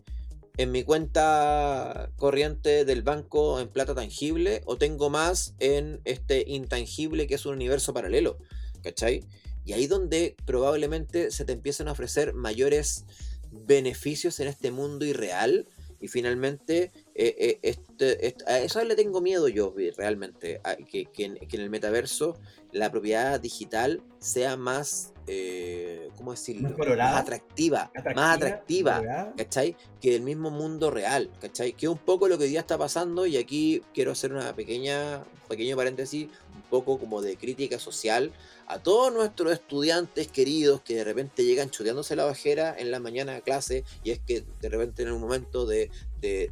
¿En 0.62 0.72
mi 0.72 0.84
cuenta 0.84 2.12
corriente 2.18 2.86
del 2.86 3.01
banco 3.01 3.59
en 3.59 3.68
plata 3.68 3.95
tangible 3.95 4.62
o 4.66 4.78
tengo 4.78 5.09
más 5.09 5.55
en 5.57 6.01
este 6.05 6.43
intangible 6.45 7.26
que 7.26 7.34
es 7.34 7.47
un 7.47 7.55
universo 7.55 7.95
paralelo? 7.95 8.38
¿Cachai? 8.84 9.26
Y 9.66 9.74
ahí 9.74 9.88
donde 9.88 10.36
probablemente 10.45 11.32
se 11.32 11.45
te 11.45 11.53
empiezan 11.53 11.88
a 11.88 11.93
ofrecer 11.93 12.36
mayores 12.36 13.05
beneficios 13.49 14.39
en 14.39 14.49
este 14.49 14.70
mundo 14.70 15.03
irreal 15.03 15.68
y 16.02 16.08
finalmente 16.08 16.91
eh, 17.14 17.36
eh, 17.38 17.60
este, 17.62 18.36
a 18.47 18.60
eso 18.60 18.84
le 18.84 18.95
tengo 18.95 19.22
miedo 19.22 19.47
yo 19.47 19.74
realmente, 19.95 20.60
que, 20.89 21.08
en, 21.20 21.38
el 21.52 21.70
metaverso 21.70 22.38
la 22.72 22.91
propiedad 22.91 23.39
digital 23.39 24.02
sea 24.20 24.58
más, 24.58 25.14
eh, 25.28 26.10
¿cómo 26.18 26.32
decirlo? 26.32 26.76
Más, 26.78 27.16
atractiva, 27.16 27.91
más 28.16 28.38
atractiva, 28.38 29.34
¿cachai? 29.38 29.76
Que 29.99 30.16
el 30.16 30.22
mismo 30.22 30.49
mundo 30.49 30.89
real, 30.89 31.30
¿cachai? 31.39 31.74
Que 31.74 31.86
es 31.86 31.91
un 31.91 31.97
poco 31.99 32.28
lo 32.28 32.38
que 32.38 32.45
hoy 32.45 32.49
día 32.49 32.62
está 32.62 32.78
pasando 32.78 33.26
y 33.28 33.38
aquí 33.38 33.84
quiero 33.93 34.12
hacer 34.12 34.34
una 34.34 34.56
pequeña, 34.56 35.20
un 35.20 35.47
pequeño 35.47 35.76
paréntesis, 35.76 36.28
un 36.56 36.62
poco 36.70 36.97
como 36.97 37.22
de 37.22 37.38
crítica 37.38 37.78
social 37.78 38.32
a 38.72 38.80
todos 38.82 39.13
nuestros 39.13 39.51
estudiantes 39.51 40.30
queridos 40.30 40.82
que 40.82 40.95
de 40.95 41.03
repente 41.03 41.43
llegan 41.43 41.69
chuteándose 41.69 42.15
la 42.15 42.24
bajera 42.24 42.74
en 42.78 42.89
la 42.89 42.99
mañana 42.99 43.34
de 43.34 43.41
clase 43.41 43.84
y 44.01 44.11
es 44.11 44.19
que 44.19 44.45
de 44.61 44.69
repente 44.69 45.03
en 45.03 45.11
un 45.11 45.19
momento 45.19 45.65
de, 45.65 45.91
de, 46.22 46.51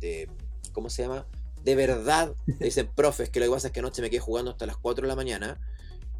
de, 0.00 0.28
¿cómo 0.72 0.90
se 0.90 1.02
llama? 1.02 1.24
De 1.62 1.76
verdad, 1.76 2.34
dicen 2.58 2.90
profes 2.92 3.30
que 3.30 3.38
lo 3.38 3.46
que 3.46 3.52
pasa 3.52 3.68
es 3.68 3.72
que 3.72 3.78
anoche 3.78 4.02
me 4.02 4.10
quedé 4.10 4.18
jugando 4.18 4.50
hasta 4.50 4.66
las 4.66 4.76
4 4.76 5.02
de 5.02 5.08
la 5.08 5.14
mañana 5.14 5.60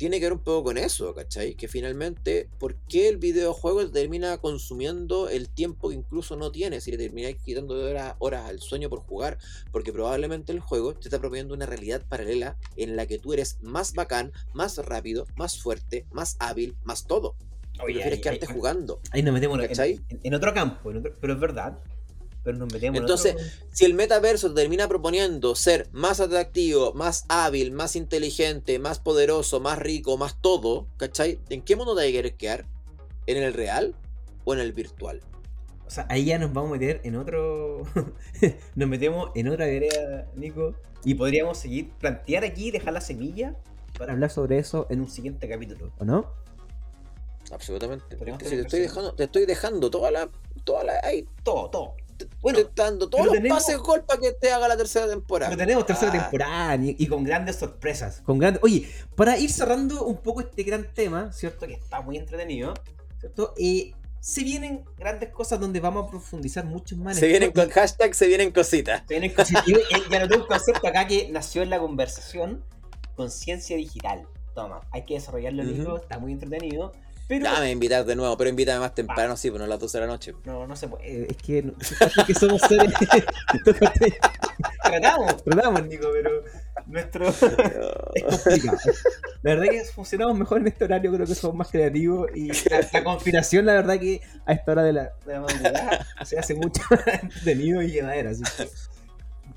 tiene 0.02 0.18
que 0.18 0.26
ver 0.26 0.32
un 0.32 0.40
poco 0.40 0.64
con 0.64 0.78
eso, 0.78 1.14
¿cachai? 1.14 1.54
Que 1.54 1.68
finalmente, 1.68 2.48
¿por 2.58 2.74
qué 2.88 3.08
el 3.08 3.18
videojuego 3.18 3.88
termina 3.88 4.36
consumiendo 4.38 5.28
el 5.28 5.48
tiempo 5.48 5.90
que 5.90 5.94
incluso 5.94 6.34
no 6.34 6.50
tiene? 6.50 6.80
Si 6.80 6.90
le 6.90 6.98
termináis 6.98 7.36
quitando 7.36 7.76
horas, 7.76 8.16
horas 8.18 8.46
al 8.46 8.58
sueño 8.58 8.90
por 8.90 8.98
jugar, 8.98 9.38
porque 9.70 9.92
probablemente 9.92 10.50
el 10.50 10.58
juego 10.58 10.92
te 10.94 11.06
está 11.06 11.20
proponiendo 11.20 11.54
una 11.54 11.66
realidad 11.66 12.02
paralela 12.08 12.56
en 12.76 12.96
la 12.96 13.06
que 13.06 13.20
tú 13.20 13.32
eres 13.32 13.58
más 13.62 13.94
bacán, 13.94 14.32
más 14.52 14.76
rápido, 14.78 15.24
más 15.36 15.60
fuerte, 15.62 16.04
más 16.10 16.36
hábil, 16.40 16.74
más 16.82 17.06
todo. 17.06 17.36
Oye, 17.80 17.94
prefieres 17.94 18.22
quedarte 18.22 18.46
jugando. 18.46 18.98
Ahí 19.12 19.22
nos 19.22 19.32
metemos 19.32 19.60
en, 19.62 20.04
en, 20.20 20.34
otro 20.34 20.52
campo, 20.52 20.90
pero 21.20 21.34
es 21.34 21.38
verdad. 21.38 21.78
Entonces, 22.44 23.36
si 23.70 23.84
el 23.84 23.94
metaverso 23.94 24.52
termina 24.52 24.88
proponiendo 24.88 25.54
ser 25.54 25.88
más 25.92 26.18
atractivo, 26.18 26.92
más 26.92 27.24
hábil, 27.28 27.70
más 27.70 27.94
inteligente, 27.94 28.78
más 28.80 28.98
poderoso, 28.98 29.60
más 29.60 29.78
rico, 29.78 30.16
más 30.18 30.40
todo, 30.40 30.88
¿cachai? 30.96 31.38
¿En 31.50 31.62
qué 31.62 31.76
mundo 31.76 31.94
te 31.94 32.02
hay 32.02 32.12
que 32.12 32.34
quedar? 32.34 32.66
¿En 33.26 33.36
el 33.36 33.54
real 33.54 33.94
o 34.44 34.54
en 34.54 34.60
el 34.60 34.72
virtual? 34.72 35.20
O 35.86 35.90
sea, 35.90 36.06
ahí 36.08 36.24
ya 36.24 36.38
nos 36.38 36.52
vamos 36.52 36.70
a 36.70 36.78
meter 36.78 37.00
en 37.04 37.16
otro. 37.16 37.82
nos 38.74 38.88
metemos 38.88 39.30
en 39.36 39.48
otra 39.48 39.66
vereda, 39.66 40.26
Nico. 40.34 40.74
Y 41.04 41.14
podríamos 41.14 41.58
seguir, 41.58 41.90
plantear 42.00 42.44
aquí, 42.44 42.70
dejar 42.70 42.92
la 42.92 43.00
semilla 43.00 43.54
para 43.98 44.14
hablar 44.14 44.30
sobre 44.30 44.58
eso 44.58 44.86
en 44.90 45.00
un 45.00 45.08
siguiente 45.08 45.48
capítulo, 45.48 45.92
¿o 45.98 46.04
no? 46.04 46.26
Absolutamente. 47.52 48.16
te, 48.16 48.60
estoy 48.60 48.80
dejando, 48.80 49.14
te 49.14 49.24
estoy 49.24 49.46
dejando 49.46 49.90
toda 49.90 50.10
la. 50.10 50.28
Toda 50.64 50.84
la. 50.84 51.00
Ahí, 51.04 51.28
todo, 51.44 51.70
todo 51.70 51.94
bueno, 52.42 52.58
dando 52.74 53.08
todos 53.08 53.26
los 53.26 53.36
pases 53.48 53.78
gol 53.78 54.04
para 54.04 54.20
que 54.20 54.32
te 54.32 54.52
haga 54.52 54.66
la 54.66 54.76
tercera 54.76 55.08
temporada. 55.08 55.50
Pero 55.50 55.60
tenemos 55.60 55.86
tercera 55.86 56.10
ah. 56.12 56.20
temporada 56.20 56.78
y, 56.82 57.06
con 57.06 57.22
grandes 57.22 57.56
sorpresas. 57.56 58.20
Con 58.20 58.38
grandes... 58.38 58.62
Oye, 58.64 58.88
para 59.14 59.38
ir 59.38 59.50
cerrando 59.50 60.04
un 60.04 60.16
poco 60.16 60.40
este 60.40 60.64
gran 60.64 60.92
tema, 60.92 61.32
¿cierto? 61.32 61.66
Que 61.68 61.74
está 61.74 62.00
muy 62.02 62.16
entretenido, 62.16 62.74
¿cierto? 63.20 63.54
Eh, 63.56 63.92
se 64.18 64.42
vienen 64.42 64.84
grandes 64.98 65.30
cosas 65.30 65.60
donde 65.60 65.78
vamos 65.78 66.06
a 66.06 66.10
profundizar 66.10 66.64
mucho 66.64 66.96
más. 66.96 67.16
Se 67.16 67.28
vienen 67.28 67.52
con 67.52 67.70
hashtag, 67.70 68.14
se 68.14 68.26
vienen 68.26 68.50
cositas. 68.50 69.02
Se 69.06 69.14
vienen 69.14 69.32
cositas. 69.34 69.66
y 69.66 69.74
ya 70.10 70.18
no 70.18 70.28
tengo 70.28 70.42
un 70.42 70.48
concepto 70.48 70.86
acá 70.86 71.06
que 71.06 71.28
nació 71.30 71.62
en 71.62 71.70
la 71.70 71.78
conversación, 71.78 72.64
conciencia 73.14 73.76
digital. 73.76 74.26
Toma, 74.54 74.80
hay 74.90 75.04
que 75.04 75.14
desarrollarlo 75.14 75.62
en 75.62 75.86
uh 75.86 75.96
está 75.96 76.18
muy 76.18 76.32
entretenido. 76.32 76.92
Pero... 77.38 77.44
Dame 77.44 77.70
invitar 77.70 78.04
de 78.04 78.14
nuevo, 78.14 78.36
pero 78.36 78.50
invítame 78.50 78.78
más 78.80 78.94
temprano, 78.94 79.38
sí, 79.38 79.50
pero 79.50 79.60
no 79.60 79.64
a 79.64 79.68
las 79.68 79.80
12 79.80 79.98
de 79.98 80.06
la 80.06 80.12
noche. 80.12 80.34
No, 80.44 80.66
no 80.66 80.76
se 80.76 80.86
puede. 80.86 81.30
Es 81.30 81.36
que, 81.38 81.58
es 81.80 82.24
que 82.26 82.34
somos 82.34 82.60
seres. 82.60 82.92
tratamos, 84.82 85.42
tratamos, 85.42 85.86
Nico, 85.86 86.08
pero 86.12 86.44
nuestro. 86.86 87.28
es 88.14 88.24
complicado. 88.24 88.78
La 89.40 89.54
verdad 89.54 89.70
que 89.70 89.82
funcionamos 89.84 90.36
mejor 90.36 90.60
en 90.60 90.66
este 90.66 90.84
horario, 90.84 91.10
creo 91.10 91.26
que 91.26 91.34
somos 91.34 91.56
más 91.56 91.70
creativos. 91.70 92.28
Y 92.34 92.48
la, 92.68 93.02
conspiración, 93.02 93.64
la 93.64 93.72
verdad 93.72 93.98
que 93.98 94.20
a 94.44 94.52
esta 94.52 94.72
hora 94.72 94.82
de 94.82 94.92
la, 94.92 95.12
de 95.24 95.32
la 95.32 95.40
madrugada 95.40 96.06
se 96.26 96.38
hace 96.38 96.54
mucho 96.54 96.82
entretenido 97.22 97.80
y 97.80 97.92
llevadera. 97.92 98.32
Así 98.32 98.42
que 98.42 98.68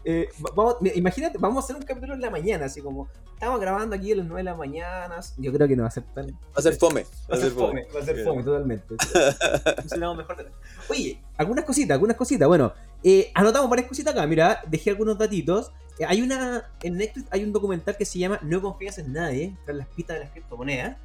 eh, 0.08 0.30
vamos, 0.56 0.76
imagínate, 0.94 1.40
vamos 1.40 1.58
a 1.58 1.66
hacer 1.66 1.76
un 1.76 1.82
capítulo 1.82 2.14
en 2.14 2.22
la 2.22 2.30
mañana, 2.30 2.66
así 2.66 2.80
como 2.80 3.10
estamos 3.34 3.60
grabando 3.60 3.96
aquí 3.96 4.12
a 4.12 4.18
las 4.18 4.26
9 4.28 4.40
de 4.40 4.44
la 4.44 4.56
mañana. 4.56 5.20
Yo 5.38 5.52
creo 5.52 5.68
que 5.68 5.76
no 5.76 5.82
va 5.82 5.88
a 5.88 5.92
ser 5.92 6.04
tan. 6.14 6.28
Va 6.32 6.38
a 6.56 6.62
ser 6.62 6.76
fome. 6.76 7.06
Va 7.32 7.36
a 7.36 7.40
ser 7.40 7.52
fome. 7.52 7.88
Va 7.94 8.00
a 8.00 8.06
ser 8.06 8.24
fome, 8.24 8.44
totalmente. 8.44 8.96
mejor. 10.16 10.52
Oye, 10.90 11.20
algunas 11.38 11.66
cositas, 11.66 11.96
algunas 11.96 12.16
cositas. 12.16 12.48
Bueno, 12.48 12.72
eh, 13.04 13.32
anotamos 13.34 13.68
varias 13.68 13.88
cositas 13.88 14.14
acá. 14.14 14.28
Mira, 14.28 14.62
dejé 14.68 14.92
algunos 14.92 15.18
datitos. 15.18 15.72
Eh, 15.98 16.06
hay 16.08 16.22
una. 16.22 16.70
En 16.84 16.98
Netflix 16.98 17.28
hay 17.32 17.44
un 17.44 17.52
documental 17.52 17.98
que 17.98 18.06
se 18.06 18.20
llama 18.20 18.40
No 18.44 18.62
confías 18.62 19.00
en 19.00 19.12
nadie, 19.12 19.58
tras 19.66 19.76
las 19.76 19.88
pistas 19.88 20.18
de 20.18 20.26
las 20.26 20.32
criptomonedas. 20.32 20.98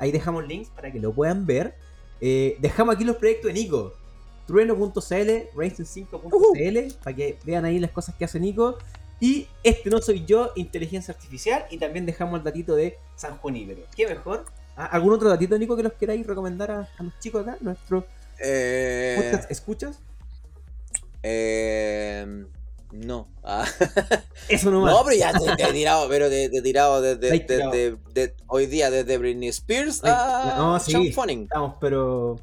Ahí 0.00 0.12
dejamos 0.12 0.46
links 0.46 0.68
para 0.68 0.92
que 0.92 1.00
lo 1.00 1.14
puedan 1.14 1.46
ver. 1.46 1.76
dejamos 2.20 2.94
aquí 2.94 3.04
los 3.04 3.16
proyectos 3.16 3.48
de 3.48 3.54
Nico 3.54 4.03
trueno.cl, 4.46 5.30
racing5.cl, 5.54 6.94
para 7.02 7.16
que 7.16 7.38
vean 7.44 7.64
ahí 7.64 7.78
las 7.78 7.90
cosas 7.90 8.14
que 8.14 8.24
hace 8.24 8.40
Nico. 8.40 8.78
Y 9.20 9.48
este 9.62 9.90
no 9.90 10.00
soy 10.02 10.24
yo, 10.24 10.50
inteligencia 10.56 11.14
artificial. 11.14 11.64
Y 11.70 11.78
también 11.78 12.06
dejamos 12.06 12.38
el 12.38 12.44
datito 12.44 12.74
de 12.74 12.98
San 13.16 13.36
Juan 13.38 13.56
Ibero. 13.56 13.82
¿Qué 13.96 14.06
mejor? 14.06 14.44
¿Ah, 14.76 14.86
¿Algún 14.86 15.12
otro 15.12 15.28
datito, 15.28 15.56
Nico, 15.56 15.76
que 15.76 15.82
los 15.82 15.92
queráis 15.94 16.26
recomendar 16.26 16.70
a, 16.70 16.88
los 16.98 17.18
chicos 17.20 17.42
acá? 17.42 17.56
¿Nuestro 17.60 18.06
eh... 18.40 19.38
escuchas? 19.48 20.00
Eh... 21.22 22.44
No. 22.94 23.26
Ah. 23.42 23.66
Eso 24.48 24.70
no 24.70 24.86
No, 24.86 25.02
pero 25.04 25.16
ya 25.16 25.32
te, 25.32 25.62
he 25.62 25.72
tirado, 25.72 26.08
pero 26.08 26.28
te, 26.28 26.44
he 26.44 26.62
tirado 26.62 27.02
desde, 27.02 28.34
hoy 28.46 28.66
día, 28.66 28.88
desde 28.88 29.18
Britney 29.18 29.48
Spears 29.48 30.04
a 30.04 30.54
no, 30.56 30.78
sí, 30.78 31.08
Estamos, 31.08 31.74
pero. 31.80 32.38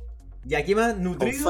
¿Y 0.45 0.55
aquí 0.55 0.75
más 0.75 0.97
nutrido? 0.97 1.49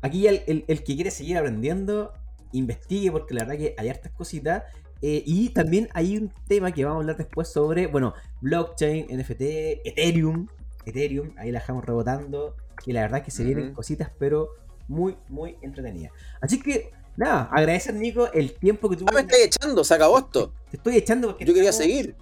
Aquí 0.00 0.26
el, 0.26 0.64
el, 0.66 0.84
que 0.84 0.94
quiere 0.94 1.10
seguir 1.10 1.38
aprendiendo, 1.38 2.12
investigue 2.52 3.10
porque 3.10 3.34
la 3.34 3.44
verdad 3.44 3.58
que 3.58 3.74
hay 3.76 3.88
hartas 3.88 4.12
cositas. 4.12 4.64
Eh, 5.00 5.22
y 5.26 5.50
también 5.50 5.88
hay 5.94 6.16
un 6.16 6.32
tema 6.48 6.72
que 6.72 6.84
vamos 6.84 6.98
a 6.98 7.00
hablar 7.02 7.16
después 7.16 7.48
sobre, 7.48 7.86
bueno, 7.86 8.14
blockchain, 8.40 9.06
NFT, 9.10 9.42
Ethereum. 9.84 10.48
Ethereum, 10.86 11.32
ahí 11.36 11.52
la 11.52 11.60
dejamos 11.60 11.84
rebotando. 11.84 12.56
Y 12.86 12.92
la 12.92 13.02
verdad 13.02 13.22
que 13.22 13.30
se 13.30 13.44
vienen 13.44 13.74
cositas, 13.74 14.10
pero 14.18 14.50
muy, 14.86 15.16
muy 15.28 15.56
entretenidas. 15.62 16.12
Así 16.40 16.60
que, 16.60 16.92
nada, 17.16 17.48
agradecer, 17.52 17.94
Nico, 17.94 18.32
el 18.32 18.54
tiempo 18.54 18.88
que 18.88 18.96
tuve. 18.96 19.08
Ah, 19.10 19.14
me 19.14 19.20
estoy 19.20 19.42
echando, 19.42 19.84
se 19.84 19.94
acabó 19.94 20.18
esto. 20.18 20.52
Te 20.70 20.76
estoy 20.76 20.96
echando 20.96 21.28
porque. 21.28 21.44
Yo 21.44 21.54
quería 21.54 21.72
seguir. 21.72 22.14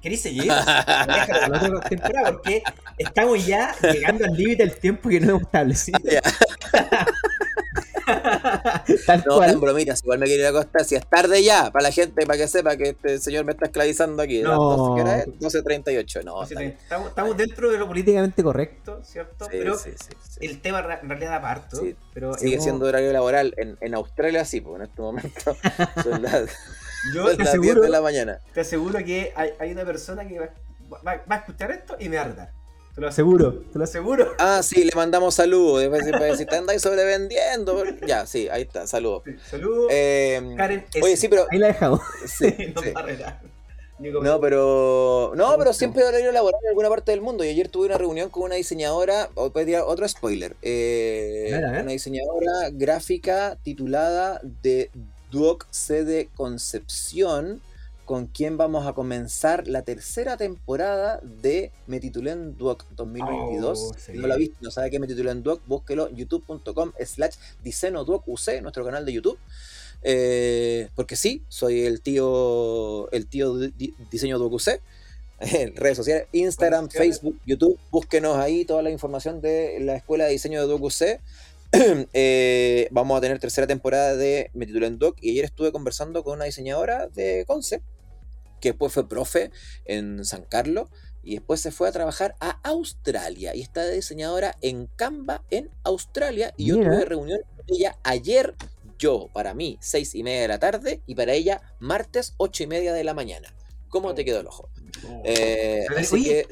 ¿Queréis 0.00 0.22
seguir? 0.22 0.44
Déjalo 0.44 1.48
la 1.48 1.76
otra 1.76 1.88
temporada 1.88 2.32
porque 2.32 2.62
estamos 2.98 3.46
ya 3.46 3.74
llegando 3.82 4.24
al 4.24 4.32
límite 4.32 4.64
del 4.64 4.76
tiempo 4.76 5.08
que 5.08 5.20
no 5.20 5.30
hemos 5.30 5.42
establecido. 5.42 5.98
no, 9.26 9.36
cual. 9.36 9.56
bromitas, 9.58 10.02
igual 10.02 10.18
me 10.18 10.26
quiero 10.26 10.40
ir 10.40 10.46
a 10.46 10.50
acostar. 10.50 10.84
Si 10.84 10.94
es 10.94 11.06
tarde 11.06 11.42
ya, 11.42 11.70
para 11.70 11.84
la 11.84 11.92
gente, 11.92 12.26
para 12.26 12.38
que 12.38 12.48
sepa 12.48 12.76
que 12.76 12.90
este 12.90 13.18
señor 13.18 13.44
me 13.44 13.52
está 13.52 13.66
esclavizando 13.66 14.22
aquí. 14.22 14.42
No. 14.42 14.96
12.38, 14.96 16.24
no. 16.24 16.42
estamos, 16.42 17.36
dentro 17.36 17.70
de 17.70 17.78
lo 17.78 17.86
políticamente 17.86 18.42
correcto, 18.42 19.00
¿cierto? 19.04 19.46
pero 19.50 19.76
el 20.40 20.60
tema 20.60 20.80
en 21.02 21.08
realidad 21.08 21.30
da 21.30 21.40
parto. 21.40 21.82
Pero 22.12 22.34
Sigue 22.34 22.60
siendo 22.60 22.86
horario 22.86 23.12
laboral. 23.12 23.54
En, 23.56 23.76
en 23.80 23.94
Australia 23.94 24.44
sí, 24.44 24.60
pues 24.60 24.76
en 24.76 24.82
este 24.82 25.02
momento 25.02 25.56
son 26.02 26.22
las, 26.22 26.50
Yo 27.14 27.36
te 27.36 27.42
aseguro, 27.42 27.80
de 27.80 27.88
la 27.88 28.00
mañana. 28.00 28.40
Te 28.52 28.60
aseguro 28.60 28.98
que 29.04 29.32
hay, 29.34 29.50
hay 29.58 29.72
una 29.72 29.84
persona 29.84 30.26
que 30.26 30.38
va, 30.38 30.48
va, 31.06 31.22
a 31.28 31.36
escuchar 31.36 31.70
esto 31.70 31.96
y 31.98 32.08
me 32.08 32.16
va 32.16 32.22
a 32.22 32.26
retar. 32.26 32.52
Te 32.94 33.00
lo 33.00 33.08
aseguro, 33.08 33.54
te 33.72 33.78
lo 33.78 33.84
aseguro. 33.84 34.32
Ah, 34.38 34.62
sí, 34.62 34.82
le 34.84 34.92
mandamos 34.94 35.36
saludos. 35.36 35.80
Después 35.80 36.32
decir, 36.32 36.46
te 36.46 36.56
andáis 36.56 36.82
sobrevendiendo. 36.82 37.84
Ya, 38.06 38.26
sí, 38.26 38.48
ahí 38.48 38.62
está, 38.62 38.86
saludos. 38.86 39.22
saludos. 39.48 39.86
Eh, 39.90 40.54
Karen, 40.56 40.84
oye, 41.00 41.16
sí, 41.16 41.28
pero. 41.28 41.46
Ahí 41.50 41.58
la 41.58 41.68
dejamos. 41.68 42.00
Sí, 42.26 42.46
no 42.74 42.82
sí. 42.82 42.92
No, 44.22 44.40
pero. 44.40 45.32
No, 45.36 45.56
pero 45.58 45.72
siempre 45.72 46.04
horario 46.04 46.32
laboral 46.32 46.60
en 46.64 46.70
alguna 46.70 46.88
parte 46.88 47.12
del 47.12 47.20
mundo. 47.20 47.44
Y 47.44 47.48
ayer 47.48 47.68
tuve 47.68 47.86
una 47.86 47.98
reunión 47.98 48.28
con 48.28 48.44
una 48.44 48.56
diseñadora. 48.56 49.28
Otro 49.34 50.08
spoiler. 50.08 50.56
Eh, 50.62 51.52
una 51.54 51.92
diseñadora 51.92 52.70
gráfica 52.72 53.56
titulada 53.62 54.40
de 54.42 54.90
Duoc 55.30 55.66
Sede 55.70 56.28
Concepción. 56.34 57.60
Con 58.04 58.26
quien 58.26 58.56
vamos 58.56 58.88
a 58.88 58.92
comenzar 58.92 59.68
la 59.68 59.82
tercera 59.82 60.36
temporada 60.36 61.20
de 61.22 61.70
Me 61.86 62.00
titulé 62.00 62.32
en 62.32 62.58
Duoc 62.58 62.84
2022. 62.96 63.92
no 64.14 64.26
la 64.26 64.36
viste, 64.36 64.56
no 64.60 64.72
sabe 64.72 64.90
qué 64.90 64.98
Me 64.98 65.06
titulé 65.06 65.30
en 65.30 65.44
Duoc, 65.44 65.62
búsquelo 65.64 66.10
youtube.com 66.10 66.90
slash 67.04 67.36
Duoc 67.92 68.26
UC, 68.26 68.62
nuestro 68.62 68.84
canal 68.84 69.04
de 69.04 69.12
YouTube. 69.12 69.38
Eh, 70.02 70.88
porque 70.96 71.14
sí, 71.14 71.44
soy 71.48 71.82
el 71.82 72.00
tío, 72.00 73.08
el 73.12 73.28
tío 73.28 73.54
de 73.54 73.72
diseño 74.10 74.40
de 74.40 74.44
UC. 74.44 74.80
En 75.40 75.74
redes 75.74 75.96
sociales, 75.96 76.26
Instagram, 76.32 76.90
Facebook, 76.90 77.40
YouTube, 77.46 77.78
búsquenos 77.90 78.36
ahí 78.36 78.66
toda 78.66 78.82
la 78.82 78.90
información 78.90 79.40
de 79.40 79.78
la 79.80 79.96
escuela 79.96 80.26
de 80.26 80.32
diseño 80.32 80.60
de 80.60 80.66
DocuC. 80.66 81.20
eh, 82.12 82.88
vamos 82.90 83.16
a 83.16 83.20
tener 83.20 83.38
tercera 83.38 83.66
temporada 83.66 84.16
de 84.16 84.50
Me 84.54 84.66
titulé 84.66 84.88
en 84.88 84.98
Doc 84.98 85.18
y 85.20 85.30
ayer 85.30 85.44
estuve 85.44 85.70
conversando 85.70 86.24
con 86.24 86.34
una 86.34 86.44
diseñadora 86.44 87.06
de 87.06 87.44
Concept, 87.46 87.84
que 88.60 88.70
después 88.70 88.92
fue 88.92 89.08
profe 89.08 89.52
en 89.84 90.24
San 90.24 90.42
Carlos 90.42 90.88
y 91.22 91.34
después 91.34 91.60
se 91.60 91.70
fue 91.70 91.88
a 91.88 91.92
trabajar 91.92 92.34
a 92.40 92.58
Australia 92.64 93.54
y 93.54 93.60
está 93.60 93.88
diseñadora 93.88 94.56
en 94.62 94.86
Canva 94.96 95.44
en 95.50 95.70
Australia 95.84 96.52
y 96.56 96.66
yo 96.66 96.76
tuve 96.76 97.04
reunión 97.04 97.40
con 97.56 97.64
ella 97.68 97.96
ayer 98.02 98.56
yo, 98.98 99.30
para 99.32 99.54
mí, 99.54 99.78
seis 99.80 100.14
y 100.14 100.22
media 100.22 100.42
de 100.42 100.48
la 100.48 100.58
tarde 100.58 101.00
y 101.06 101.14
para 101.14 101.32
ella, 101.32 101.62
martes, 101.78 102.34
ocho 102.36 102.64
y 102.64 102.66
media 102.66 102.92
de 102.92 103.02
la 103.02 103.14
mañana. 103.14 103.48
¿Cómo 103.88 104.14
te 104.14 104.26
quedó 104.26 104.40
el 104.40 104.46
ojo? 104.46 104.68
Eh, 105.24 105.86
así 105.96 106.24
que 106.24 106.46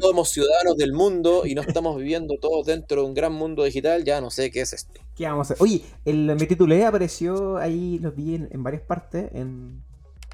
somos 0.00 0.30
ciudadanos 0.30 0.76
del 0.76 0.92
mundo 0.92 1.46
y 1.46 1.54
no 1.54 1.62
estamos 1.62 1.96
viviendo 1.96 2.36
todos 2.40 2.66
dentro 2.66 3.02
de 3.02 3.08
un 3.08 3.14
gran 3.14 3.32
mundo 3.32 3.64
digital, 3.64 4.04
ya 4.04 4.20
no 4.20 4.30
sé 4.30 4.50
qué 4.50 4.60
es 4.62 4.72
esto. 4.72 5.00
¿Qué 5.16 5.24
vamos 5.24 5.50
a 5.50 5.54
hacer? 5.54 5.62
Oye, 5.62 5.82
el 6.04 6.26
Me 6.26 6.46
titulé 6.46 6.84
apareció 6.84 7.56
ahí, 7.58 7.98
los 7.98 8.14
vi 8.14 8.34
en, 8.34 8.62
varias 8.62 8.82
partes 8.82 9.30
en, 9.34 9.82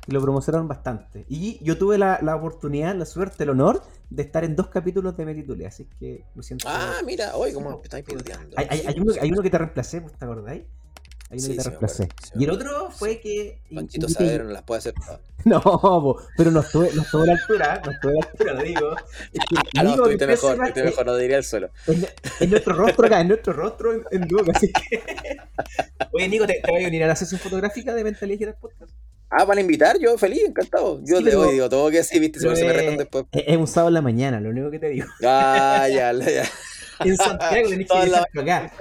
y 0.07 0.13
lo 0.13 0.21
promocionaron 0.21 0.69
bastante. 0.69 1.25
Y 1.29 1.63
yo 1.65 1.79
tuve 1.79 1.99
la, 1.99 2.19
la, 2.23 2.37
oportunidad, 2.37 2.95
la 2.95 3.07
suerte, 3.07 3.45
el 3.45 3.51
honor 3.51 3.83
de 4.11 4.23
estar 4.23 4.45
en 4.45 4.55
dos 4.57 4.69
capítulos 4.69 5.17
de 5.17 5.25
Me 5.25 5.35
titulé, 5.35 5.67
así 5.67 5.89
que 5.99 6.25
me 6.35 6.43
siento... 6.43 6.67
Ah, 6.69 7.01
mira, 7.05 7.37
oye, 7.37 7.53
cómo 7.53 7.81
estáis 7.83 8.05
piloteando. 8.05 8.57
Hay, 8.59 8.83
hay, 8.87 9.01
uno, 9.01 9.13
hay, 9.21 9.31
uno, 9.31 9.43
que 9.43 9.51
te 9.51 9.59
reemplacé, 9.59 10.01
¿te 10.01 10.25
acordáis? 10.25 10.65
Y 11.31 12.45
el 12.45 12.51
otro 12.51 12.91
fue 12.91 13.19
que. 13.21 13.61
Panchito 13.75 14.09
Saavedra 14.09 14.45
no 14.45 14.51
las 14.51 14.63
puede 14.63 14.79
hacer 14.79 14.95
No, 15.45 15.61
pero 16.37 16.51
no 16.51 16.61
estuve, 16.61 16.91
no 16.95 17.03
estuve 17.03 17.23
a 17.23 17.27
la 17.27 17.33
altura, 17.33 17.83
no 17.85 17.91
estuve 17.91 18.13
a 18.13 18.15
la 18.15 18.31
altura, 18.31 18.55
lo 18.55 18.63
digo. 18.63 18.97
Es 19.33 19.45
que, 19.49 19.79
ah, 19.79 19.83
no, 19.83 19.91
estuviste 19.91 20.27
mejor, 20.27 20.53
estuviste 20.53 20.85
mejor, 20.85 21.07
lo 21.07 21.17
diría 21.17 21.37
el 21.39 21.45
suelo. 21.45 21.71
En, 22.41 22.51
nuestro 22.51 22.75
rostro 22.75 23.07
acá, 23.07 23.21
en 23.21 23.29
nuestro 23.29 23.53
rostro 23.53 23.93
en, 23.93 24.05
en 24.11 24.29
así 24.55 24.73
que. 24.73 25.03
Oye, 26.13 26.29
Nico, 26.29 26.47
¿te, 26.47 26.61
te 26.61 26.71
voy 26.71 26.85
a 26.85 26.89
unir 26.89 27.05
a 27.05 27.09
la 27.09 27.17
sesión 27.17 27.41
fotográfica 27.41 27.95
de 27.95 28.05
Mentalidad 28.05 28.39
Digital 28.39 28.57
Podcast? 28.61 28.93
Ah, 29.31 29.47
para 29.47 29.61
invitar, 29.61 29.99
yo 29.99 30.17
feliz, 30.17 30.43
encantado. 30.47 31.01
Yo 31.05 31.19
sí, 31.19 31.25
te 31.25 31.35
voy, 31.35 31.53
digo, 31.53 31.69
todo 31.69 31.91
que 31.91 32.05
sí, 32.05 32.21
viste, 32.21 32.39
si 32.39 32.55
se 32.55 32.65
me 32.65 32.73
retan 32.73 32.97
después. 32.97 33.25
Es 33.33 33.57
un 33.57 33.67
sábado 33.67 33.89
en 33.89 33.95
la 33.95 34.03
mañana, 34.03 34.41
lo 34.41 34.51
único 34.51 34.71
que 34.71 34.79
te 34.79 34.89
digo. 34.91 35.07
Ah, 35.25 35.89
ya, 35.89 36.13
ya 36.13 36.45
en 37.05 37.17
Santiago 37.17 37.69
tenéis 37.69 37.89
que 37.89 37.99
venir 37.99 38.15
acá. 38.17 38.73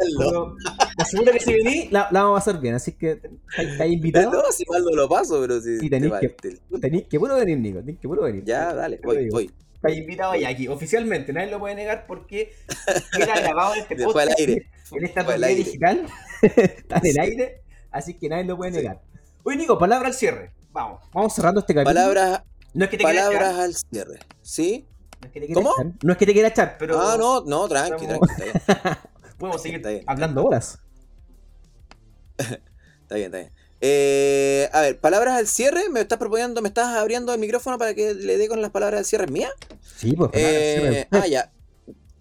aseguro 0.97 1.31
que 1.31 1.39
si 1.39 1.53
venís, 1.53 1.91
la, 1.91 2.07
la, 2.11 2.23
vamos 2.23 2.41
a 2.41 2.45
pasar 2.45 2.61
bien, 2.61 2.75
así 2.75 2.93
que 2.93 3.19
estáis 3.57 3.93
invitado. 3.93 4.31
No, 4.31 4.51
si 4.51 4.65
mal 4.65 4.83
no 4.83 4.91
lo 4.95 5.09
paso, 5.09 5.39
pero 5.41 5.61
si. 5.61 5.79
Sí, 5.79 5.89
tenéis 5.89 6.13
que, 6.19 6.57
tenéis 6.79 7.07
que 7.07 7.19
puro 7.19 7.35
venir, 7.35 7.57
Nico, 7.59 7.79
tenéis 7.79 7.99
que 7.99 8.07
puro 8.07 8.23
venir. 8.23 8.43
Ya, 8.43 8.73
dale, 8.73 8.99
voy, 9.03 9.29
voy. 9.29 9.51
Estáis 9.75 9.97
invitado 9.97 10.35
ya 10.35 10.49
aquí, 10.49 10.67
oficialmente, 10.67 11.33
nadie 11.33 11.51
lo 11.51 11.59
puede 11.59 11.75
negar 11.75 12.05
porque 12.07 12.53
queda 13.15 13.39
grabado 13.39 13.75
en 13.75 13.81
este 13.81 13.95
podcast. 13.97 14.29
Al 14.29 14.35
aire. 14.37 14.67
En 14.91 15.05
esta 15.05 15.25
pantalla 15.25 15.55
digital, 15.55 16.05
está 16.41 16.97
en 16.97 17.05
el 17.07 17.19
aire, 17.19 17.61
así 17.91 18.13
que 18.13 18.29
nadie 18.29 18.45
lo 18.45 18.57
puede 18.57 18.71
negar. 18.71 19.01
Oye, 19.43 19.57
Nico, 19.57 19.77
palabra 19.77 20.07
al 20.07 20.13
cierre. 20.13 20.51
Vamos, 20.71 21.01
vamos 21.13 21.33
cerrando 21.35 21.59
este 21.59 21.73
capítulo. 21.73 21.95
Palabras, 21.95 22.43
no 22.73 22.85
es 22.85 22.91
que 22.91 22.97
te 22.97 23.03
palabras 23.03 23.55
al 23.59 23.75
cierre. 23.75 24.19
¿Sí? 24.41 24.87
¿Cómo? 25.53 25.73
No 26.03 26.13
es 26.13 26.17
que 26.17 26.25
te 26.25 26.33
quiera 26.33 26.47
echar, 26.49 26.77
pero. 26.77 26.99
Ah, 26.99 27.15
no, 27.17 27.41
no, 27.41 27.67
tranqui, 27.67 28.07
tranqui. 28.07 28.27
Podemos 29.37 29.61
seguir 29.61 30.03
hablando 30.07 30.45
horas. 30.45 30.79
está 32.37 33.15
bien, 33.15 33.25
está 33.25 33.37
bien. 33.39 33.51
Eh, 33.85 34.69
a 34.71 34.81
ver, 34.81 34.99
palabras 34.99 35.37
al 35.37 35.47
cierre. 35.47 35.89
¿Me 35.89 35.99
estás 35.99 36.17
proponiendo, 36.17 36.61
me 36.61 36.69
estás 36.69 36.95
abriendo 36.95 37.33
el 37.33 37.39
micrófono 37.39 37.77
para 37.77 37.93
que 37.93 38.13
le 38.13 38.37
dé 38.37 38.47
con 38.47 38.61
las 38.61 38.71
palabras 38.71 38.99
al 38.99 39.05
cierre 39.05 39.27
mía? 39.27 39.49
Sí, 39.97 40.13
pues. 40.13 40.31
Eh, 40.33 41.07
ah, 41.11 41.27
ya. 41.27 41.51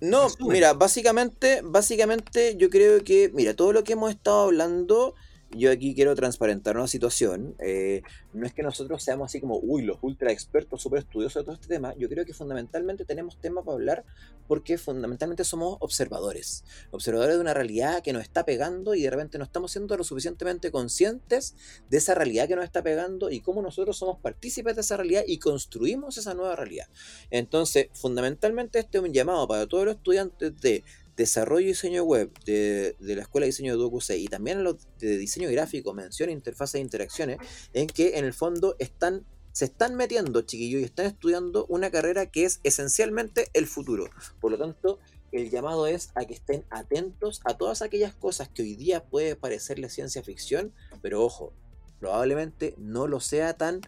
No, 0.00 0.26
mira, 0.40 0.72
básicamente, 0.72 1.60
básicamente 1.62 2.56
yo 2.56 2.68
creo 2.68 3.04
que, 3.04 3.30
mira, 3.32 3.54
todo 3.54 3.72
lo 3.72 3.84
que 3.84 3.92
hemos 3.92 4.10
estado 4.10 4.42
hablando 4.42 5.14
yo 5.54 5.70
aquí 5.70 5.94
quiero 5.94 6.14
transparentar 6.14 6.76
una 6.76 6.86
situación. 6.86 7.54
Eh, 7.58 8.02
no 8.32 8.46
es 8.46 8.52
que 8.52 8.62
nosotros 8.62 9.02
seamos 9.02 9.26
así 9.26 9.40
como, 9.40 9.58
uy, 9.58 9.82
los 9.82 9.98
ultra 10.02 10.32
expertos, 10.32 10.82
súper 10.82 11.00
estudiosos 11.00 11.42
de 11.42 11.44
todo 11.44 11.54
este 11.54 11.68
tema. 11.68 11.94
Yo 11.96 12.08
creo 12.08 12.24
que 12.24 12.32
fundamentalmente 12.32 13.04
tenemos 13.04 13.38
tema 13.40 13.62
para 13.62 13.74
hablar 13.74 14.04
porque 14.48 14.78
fundamentalmente 14.78 15.44
somos 15.44 15.76
observadores. 15.80 16.64
Observadores 16.90 17.36
de 17.36 17.40
una 17.40 17.54
realidad 17.54 18.02
que 18.02 18.12
nos 18.12 18.22
está 18.22 18.44
pegando 18.44 18.94
y 18.94 19.02
de 19.02 19.10
repente 19.10 19.38
no 19.38 19.44
estamos 19.44 19.72
siendo 19.72 19.96
lo 19.96 20.04
suficientemente 20.04 20.70
conscientes 20.70 21.54
de 21.88 21.98
esa 21.98 22.14
realidad 22.14 22.48
que 22.48 22.56
nos 22.56 22.64
está 22.64 22.82
pegando 22.82 23.30
y 23.30 23.40
cómo 23.40 23.62
nosotros 23.62 23.96
somos 23.96 24.18
partícipes 24.20 24.74
de 24.74 24.80
esa 24.80 24.96
realidad 24.96 25.22
y 25.26 25.38
construimos 25.38 26.18
esa 26.18 26.34
nueva 26.34 26.56
realidad. 26.56 26.86
Entonces, 27.30 27.88
fundamentalmente 27.92 28.78
este 28.78 28.98
es 28.98 29.04
un 29.04 29.12
llamado 29.12 29.46
para 29.46 29.66
todos 29.66 29.84
los 29.84 29.96
estudiantes 29.96 30.60
de 30.60 30.84
desarrollo 31.16 31.66
y 31.66 31.68
diseño 31.68 32.04
web 32.04 32.30
de, 32.44 32.96
la 33.00 33.22
Escuela 33.22 33.44
de 33.44 33.48
Diseño 33.48 33.76
de 33.76 33.84
UQC 33.84 34.10
y 34.18 34.28
también 34.28 34.64
los 34.64 34.76
de 34.98 35.18
diseño 35.18 35.50
gráfico, 35.50 35.92
mención 35.92 36.30
interfaces 36.30 36.76
e 36.76 36.80
interacciones, 36.80 37.38
en 37.72 37.86
que 37.86 38.18
en 38.18 38.24
el 38.24 38.32
fondo 38.32 38.76
están 38.78 39.24
se 39.52 39.66
están 39.66 39.96
metiendo, 39.96 40.40
chiquillos, 40.40 40.80
y 40.80 40.84
están 40.84 41.04
estudiando 41.04 41.66
una 41.66 41.90
carrera 41.90 42.24
que 42.24 42.46
es 42.46 42.60
esencialmente 42.64 43.50
el 43.52 43.66
futuro. 43.66 44.08
Por 44.40 44.50
lo 44.50 44.56
tanto, 44.56 44.98
el 45.30 45.50
llamado 45.50 45.86
es 45.86 46.10
a 46.14 46.24
que 46.24 46.32
estén 46.32 46.64
atentos 46.70 47.42
a 47.44 47.58
todas 47.58 47.82
aquellas 47.82 48.14
cosas 48.14 48.48
que 48.48 48.62
hoy 48.62 48.76
día 48.76 49.04
puede 49.04 49.36
parecerle 49.36 49.90
ciencia 49.90 50.22
ficción, 50.22 50.72
pero 51.02 51.22
ojo, 51.22 51.52
probablemente 52.00 52.74
no 52.78 53.06
lo 53.06 53.20
sea 53.20 53.52
tan 53.52 53.82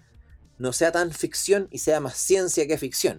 no 0.57 0.73
sea 0.73 0.93
tan 0.93 1.11
ficción 1.11 1.67
y 1.73 1.79
sea 1.79 1.99
más 1.99 2.17
ciencia 2.17 2.69
que 2.69 2.79
ficción. 2.79 3.19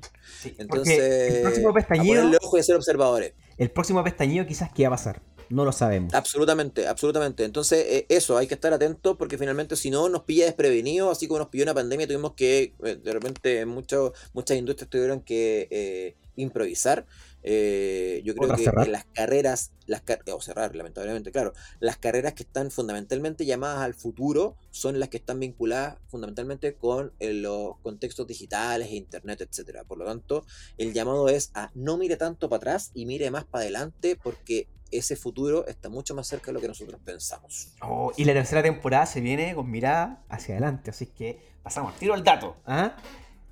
Entonces, 0.57 1.33
el 1.33 1.41
próximo 1.41 1.73
pestañido, 1.73 2.31
ojo 2.41 2.57
y 2.59 2.63
ser 2.63 2.75
observadores 2.75 3.33
el 3.57 3.71
próximo 3.71 4.03
pestañido 4.03 4.45
quizás 4.45 4.71
qué 4.73 4.83
va 4.83 4.89
a 4.89 4.97
pasar. 4.97 5.21
No 5.49 5.63
lo 5.63 5.71
sabemos. 5.71 6.13
Absolutamente, 6.13 6.87
absolutamente. 6.87 7.43
Entonces, 7.43 7.85
eh, 7.87 8.05
eso, 8.09 8.37
hay 8.37 8.47
que 8.47 8.55
estar 8.55 8.73
atentos 8.73 9.15
porque 9.17 9.37
finalmente 9.37 9.75
si 9.75 9.91
no 9.91 10.09
nos 10.09 10.23
pilla 10.23 10.45
desprevenido, 10.45 11.11
así 11.11 11.27
como 11.27 11.39
nos 11.39 11.49
pilló 11.49 11.63
una 11.63 11.73
pandemia, 11.73 12.07
tuvimos 12.07 12.33
que, 12.33 12.73
eh, 12.83 12.95
de 12.95 13.13
repente, 13.13 13.65
muchas 13.65 14.57
industrias 14.57 14.89
tuvieron 14.89 15.21
que 15.21 15.67
eh, 15.69 16.15
improvisar. 16.35 17.05
Eh, 17.47 18.23
yo 18.25 18.33
creo 18.33 18.55
que 18.55 18.89
las 18.89 19.05
carreras, 19.05 19.71
las 19.85 20.01
o 20.33 20.41
cerrar, 20.41 20.75
lamentablemente, 20.75 21.31
claro, 21.31 21.53
las 21.79 21.95
carreras 21.97 22.33
que 22.33 22.41
están 22.41 22.71
fundamentalmente 22.71 23.45
llamadas 23.45 23.81
al 23.81 23.93
futuro 23.93 24.55
son 24.71 24.99
las 24.99 25.09
que 25.09 25.17
están 25.17 25.39
vinculadas 25.39 25.97
fundamentalmente 26.07 26.73
con 26.73 27.13
eh, 27.19 27.33
los 27.33 27.77
contextos 27.83 28.25
digitales, 28.25 28.91
internet, 28.91 29.41
etcétera. 29.41 29.83
Por 29.83 29.99
lo 29.99 30.05
tanto, 30.05 30.43
el 30.79 30.91
llamado 30.91 31.29
es 31.29 31.51
a 31.53 31.69
no 31.75 31.97
mire 31.97 32.17
tanto 32.17 32.49
para 32.49 32.57
atrás 32.57 32.89
y 32.95 33.05
mire 33.05 33.29
más 33.29 33.43
para 33.45 33.61
adelante 33.61 34.17
porque 34.21 34.67
ese 34.89 35.15
futuro 35.15 35.67
está 35.67 35.87
mucho 35.87 36.15
más 36.15 36.25
cerca 36.25 36.47
de 36.47 36.53
lo 36.53 36.61
que 36.61 36.67
nosotros 36.67 36.99
pensamos. 37.05 37.75
Oh, 37.81 38.11
y 38.17 38.25
la 38.25 38.33
tercera 38.33 38.63
temporada 38.63 39.05
se 39.05 39.21
viene 39.21 39.53
con 39.53 39.69
mirada 39.69 40.23
hacia 40.29 40.55
adelante, 40.55 40.89
así 40.89 41.05
que 41.05 41.39
pasamos, 41.61 41.95
tiro 41.99 42.15
el 42.15 42.23
dato. 42.23 42.55
¿ah? 42.65 42.97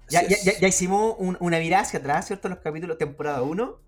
Ya, 0.10 0.68
hicimos 0.68 1.16
una 1.20 1.60
mirada 1.60 1.84
hacia 1.84 2.00
atrás, 2.00 2.28
¿cierto? 2.28 2.50
Los 2.50 2.60
capítulos 2.60 2.98
temporada 2.98 3.42
1. 3.42 3.83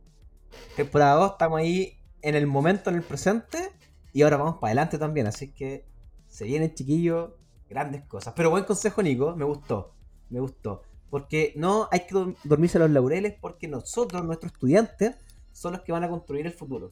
Temporada 0.76 1.16
2 1.16 1.32
estamos 1.32 1.60
ahí 1.60 1.98
en 2.22 2.36
el 2.36 2.48
momento, 2.48 2.90
en 2.90 2.98
el 2.98 3.04
presente. 3.04 3.72
Y 4.14 4.22
ahora 4.22 4.38
vamos 4.38 4.56
para 4.56 4.70
adelante 4.72 4.98
también. 4.98 5.28
Así 5.28 5.52
que 5.52 5.86
se 6.28 6.46
vienen, 6.46 6.74
chiquillos, 6.74 7.32
grandes 7.70 8.04
cosas. 8.04 8.34
Pero 8.36 8.50
buen 8.50 8.64
consejo, 8.64 9.02
Nico. 9.04 9.36
Me 9.36 9.46
gustó. 9.46 9.94
Me 10.30 10.40
gustó. 10.40 10.82
Porque 11.10 11.54
no 11.56 11.88
hay 11.92 12.02
que 12.02 12.36
dormirse 12.44 12.78
a 12.78 12.82
los 12.82 12.92
laureles 12.92 13.36
porque 13.40 13.68
nosotros, 13.68 14.24
nuestros 14.24 14.52
estudiantes, 14.54 15.16
son 15.52 15.74
los 15.74 15.82
que 15.82 15.92
van 15.92 16.04
a 16.04 16.10
construir 16.10 16.46
el 16.46 16.52
futuro. 16.52 16.92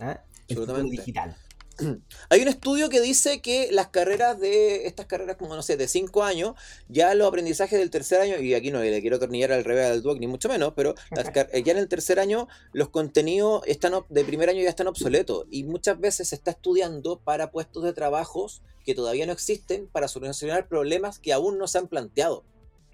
¿eh? 0.00 0.16
El 0.48 0.56
futuro 0.56 0.82
digital. 0.82 1.36
Hay 2.30 2.42
un 2.42 2.48
estudio 2.48 2.88
que 2.88 3.00
dice 3.00 3.40
que 3.40 3.70
las 3.70 3.88
carreras 3.88 4.38
de 4.40 4.86
estas 4.86 5.06
carreras, 5.06 5.36
como 5.36 5.54
no 5.54 5.62
sé, 5.62 5.76
de 5.76 5.88
5 5.88 6.22
años, 6.22 6.54
ya 6.88 7.14
los 7.14 7.28
aprendizajes 7.28 7.78
del 7.78 7.90
tercer 7.90 8.20
año, 8.20 8.38
y 8.38 8.54
aquí 8.54 8.70
no 8.70 8.80
le 8.80 9.00
quiero 9.00 9.18
tornillar 9.18 9.52
al 9.52 9.64
revés 9.64 9.90
al 9.90 10.02
DUOC 10.02 10.18
ni 10.18 10.26
mucho 10.26 10.48
menos, 10.48 10.72
pero 10.74 10.94
ya 11.14 11.72
en 11.72 11.78
el 11.78 11.88
tercer 11.88 12.18
año 12.18 12.48
los 12.72 12.88
contenidos 12.88 13.62
están 13.66 13.94
de 14.08 14.24
primer 14.24 14.48
año 14.48 14.62
ya 14.62 14.68
están 14.68 14.86
obsoletos 14.86 15.46
y 15.50 15.64
muchas 15.64 15.98
veces 15.98 16.28
se 16.28 16.34
está 16.34 16.52
estudiando 16.52 17.18
para 17.18 17.50
puestos 17.50 17.82
de 17.84 17.92
trabajos 17.92 18.62
que 18.84 18.94
todavía 18.94 19.26
no 19.26 19.32
existen 19.32 19.88
para 19.88 20.08
solucionar 20.08 20.68
problemas 20.68 21.18
que 21.18 21.32
aún 21.32 21.58
no 21.58 21.66
se 21.66 21.78
han 21.78 21.88
planteado. 21.88 22.44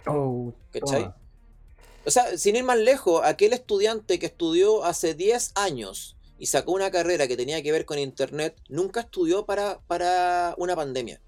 Oh, 0.07 0.53
¿Cachai? 0.71 1.03
toma. 1.03 1.17
O 2.05 2.11
sea, 2.11 2.37
sin 2.37 2.57
ir 2.57 2.65
más 2.65 2.79
lejos, 2.79 3.23
aquel 3.25 3.53
estudiante 3.53 4.19
que 4.19 4.27
estudió 4.27 4.85
hace 4.85 5.15
10 5.15 5.53
años 5.55 6.17
y 6.43 6.47
sacó 6.47 6.73
una 6.73 6.91
carrera 6.91 7.29
que 7.29 7.37
tenía 7.37 7.63
que 7.63 7.71
ver 7.71 7.85
con 7.85 8.01
internet, 8.01 8.61
nunca 8.69 9.03
estudió 9.03 9.47
para, 9.47 9.79
para 9.87 10.57
una 10.59 10.75
pandemia. 10.75 11.21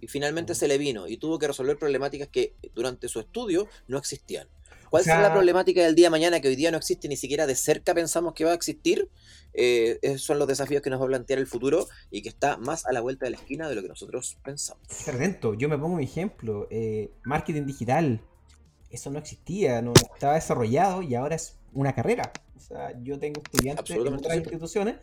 Y 0.00 0.06
finalmente 0.06 0.54
se 0.54 0.68
le 0.68 0.78
vino 0.78 1.08
y 1.08 1.16
tuvo 1.16 1.36
que 1.40 1.48
resolver 1.48 1.76
problemáticas 1.76 2.28
que 2.28 2.54
durante 2.72 3.08
su 3.08 3.18
estudio 3.18 3.66
no 3.88 3.98
existían. 3.98 4.46
¿Cuál 4.88 5.00
O 5.00 5.04
sea- 5.04 5.16
será 5.16 5.28
la 5.28 5.34
problemática 5.34 5.82
del 5.82 5.96
día 5.96 6.06
de 6.06 6.10
mañana 6.10 6.40
que 6.40 6.46
hoy 6.46 6.54
día 6.54 6.70
no 6.70 6.76
existe 6.76 7.08
ni 7.08 7.16
siquiera 7.16 7.48
de 7.48 7.56
cerca 7.56 7.92
pensamos 7.92 8.34
que 8.34 8.44
va 8.44 8.52
a 8.52 8.54
existir? 8.54 9.08
Eh, 9.52 9.98
esos 10.00 10.22
son 10.22 10.38
los 10.38 10.46
desafíos 10.46 10.80
que 10.80 10.90
nos 10.90 11.00
va 11.00 11.06
a 11.06 11.08
plantear 11.08 11.40
el 11.40 11.48
futuro 11.48 11.88
y 12.12 12.22
que 12.22 12.28
está 12.28 12.56
más 12.56 12.86
a 12.86 12.92
la 12.92 13.00
vuelta 13.00 13.24
de 13.24 13.32
la 13.32 13.38
esquina 13.38 13.68
de 13.68 13.74
lo 13.74 13.82
que 13.82 13.88
nosotros 13.88 14.38
pensamos. 14.44 14.86
Perfecto, 15.04 15.54
yo 15.54 15.68
me 15.68 15.76
pongo 15.76 15.96
mi 15.96 16.04
ejemplo. 16.04 16.68
eh, 16.70 17.10
marketing 17.24 17.66
digital, 17.66 18.20
eso 18.90 19.10
no 19.10 19.18
existía, 19.18 19.82
no 19.82 19.92
estaba 20.14 20.34
desarrollado 20.34 21.02
y 21.02 21.16
ahora 21.16 21.34
es 21.34 21.58
una 21.72 21.92
carrera. 21.96 22.30
O 22.62 22.74
sea, 22.74 22.92
yo 23.02 23.18
tengo 23.18 23.42
estudiantes 23.42 23.90
en 23.90 24.00
otras 24.00 24.20
cierto. 24.32 24.50
instituciones 24.50 24.96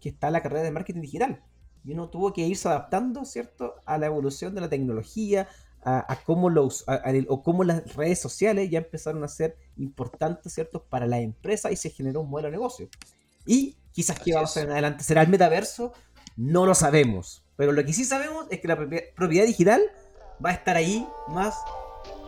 que 0.00 0.08
está 0.10 0.30
la 0.30 0.42
carrera 0.42 0.62
de 0.62 0.70
marketing 0.70 1.00
digital. 1.00 1.42
Y 1.84 1.92
uno 1.92 2.08
tuvo 2.10 2.32
que 2.32 2.42
irse 2.42 2.68
adaptando, 2.68 3.24
¿cierto?, 3.24 3.76
a 3.84 3.96
la 3.98 4.06
evolución 4.06 4.54
de 4.54 4.60
la 4.60 4.68
tecnología, 4.68 5.48
a, 5.84 6.12
a 6.12 6.16
cómo 6.24 6.50
los, 6.50 6.82
a- 6.88 7.00
a 7.04 7.10
el- 7.10 7.26
o 7.28 7.42
cómo 7.42 7.62
las 7.64 7.94
redes 7.94 8.18
sociales 8.20 8.68
ya 8.70 8.78
empezaron 8.78 9.22
a 9.24 9.28
ser 9.28 9.56
importantes, 9.76 10.52
¿cierto?, 10.52 10.82
para 10.84 11.06
la 11.06 11.20
empresa 11.20 11.70
y 11.70 11.76
se 11.76 11.90
generó 11.90 12.20
un 12.22 12.30
modelo 12.30 12.48
de 12.48 12.52
negocio. 12.52 12.88
Y 13.46 13.76
quizás 13.92 14.18
que 14.18 14.34
vamos 14.34 14.56
en 14.56 14.70
adelante 14.70 15.04
será 15.04 15.22
el 15.22 15.28
metaverso, 15.28 15.92
no 16.36 16.66
lo 16.66 16.74
sabemos. 16.74 17.44
Pero 17.56 17.70
lo 17.72 17.84
que 17.84 17.92
sí 17.92 18.04
sabemos 18.04 18.46
es 18.50 18.60
que 18.60 18.68
la 18.68 18.76
propiedad 19.14 19.46
digital 19.46 19.80
va 20.44 20.50
a 20.50 20.54
estar 20.54 20.76
ahí 20.76 21.06
más 21.28 21.54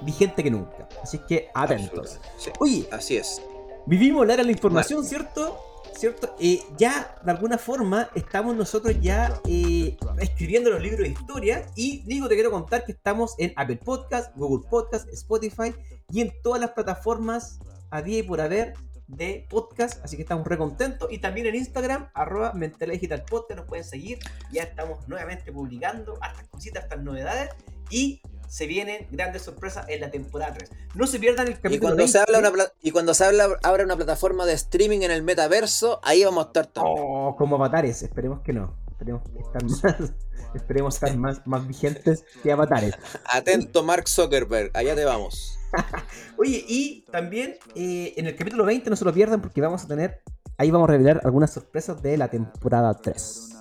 vigente 0.02 0.42
que 0.44 0.50
nunca. 0.50 0.88
Así 1.02 1.18
que 1.28 1.48
atentos. 1.52 2.18
Sí. 2.38 2.50
Oye, 2.60 2.88
Así 2.92 3.16
es. 3.16 3.42
Vivimos 3.88 4.26
la 4.26 4.34
era 4.34 4.42
de 4.42 4.48
la 4.48 4.52
información, 4.52 5.04
¿cierto? 5.04 5.64
¿Cierto? 5.96 6.36
Eh, 6.38 6.62
ya, 6.76 7.16
de 7.24 7.30
alguna 7.32 7.58
forma, 7.58 8.10
estamos 8.14 8.54
nosotros 8.54 9.00
ya 9.00 9.40
eh, 9.48 9.96
escribiendo 10.20 10.70
los 10.70 10.80
libros 10.80 11.00
de 11.00 11.08
historia. 11.08 11.66
Y 11.74 12.04
digo, 12.04 12.28
te 12.28 12.34
quiero 12.34 12.50
contar 12.50 12.84
que 12.84 12.92
estamos 12.92 13.34
en 13.38 13.52
Apple 13.56 13.80
Podcast, 13.84 14.36
Google 14.36 14.68
Podcast, 14.68 15.08
Spotify 15.08 15.74
y 16.12 16.20
en 16.20 16.32
todas 16.42 16.60
las 16.60 16.70
plataformas 16.72 17.58
a 17.90 18.02
día 18.02 18.18
y 18.18 18.22
por 18.22 18.40
haber 18.40 18.74
de 19.08 19.46
podcast. 19.48 20.04
Así 20.04 20.16
que 20.16 20.22
estamos 20.22 20.46
re 20.46 20.56
contentos. 20.58 21.10
Y 21.10 21.18
también 21.18 21.46
en 21.46 21.56
Instagram, 21.56 22.10
arroba 22.14 22.52
Mentalidad 22.52 22.94
Digital 22.94 23.24
Podcast, 23.24 23.58
nos 23.58 23.68
pueden 23.68 23.84
seguir. 23.84 24.18
Ya 24.52 24.64
estamos 24.64 25.08
nuevamente 25.08 25.50
publicando 25.50 26.14
estas 26.14 26.46
cositas, 26.48 26.84
estas 26.84 27.02
novedades. 27.02 27.50
Y 27.90 28.20
se 28.48 28.66
vienen 28.66 29.06
grandes 29.10 29.42
sorpresas 29.42 29.86
en 29.88 30.00
la 30.00 30.10
temporada 30.10 30.54
3. 30.54 30.70
No 30.94 31.06
se 31.06 31.18
pierdan 31.20 31.46
el 31.46 31.52
Y 31.52 31.56
capítulo 31.56 31.80
cuando, 31.94 32.08
se 32.08 32.18
20. 32.18 32.36
habla 32.36 32.50
una 32.50 32.64
y 32.82 32.90
cuando 32.90 33.14
se 33.14 33.24
habla, 33.24 33.48
abra 33.62 33.84
una 33.84 33.96
plataforma 33.96 34.46
de 34.46 34.54
streaming 34.54 35.02
en 35.02 35.10
el 35.10 35.22
metaverso, 35.22 36.00
ahí 36.02 36.24
vamos 36.24 36.44
a 36.44 36.46
estar 36.48 36.66
también. 36.66 36.96
Oh, 36.98 37.36
como 37.36 37.56
avatares, 37.56 38.02
esperemos 38.02 38.40
que 38.40 38.52
no. 38.52 38.74
Esperemos 38.90 39.22
que 39.30 39.38
estar 39.38 39.62
más, 39.62 40.12
esperemos 40.54 40.94
estar 40.94 41.16
más, 41.16 41.46
más 41.46 41.68
vigentes 41.68 42.24
que 42.42 42.50
avatares. 42.50 42.94
Atento, 43.32 43.84
Mark 43.84 44.08
Zuckerberg, 44.08 44.70
allá 44.74 44.96
te 44.96 45.04
vamos. 45.04 45.58
Oye, 46.38 46.64
y 46.66 47.02
también 47.12 47.56
eh, 47.74 48.14
en 48.16 48.26
el 48.26 48.34
capítulo 48.34 48.64
20 48.64 48.88
no 48.90 48.96
se 48.96 49.04
lo 49.04 49.12
pierdan 49.12 49.40
porque 49.40 49.60
vamos 49.60 49.84
a 49.84 49.86
tener, 49.86 50.22
ahí 50.56 50.70
vamos 50.70 50.88
a 50.88 50.92
revelar 50.92 51.20
algunas 51.24 51.52
sorpresas 51.52 52.02
de 52.02 52.16
la 52.16 52.28
temporada 52.28 52.94
3. 52.94 53.57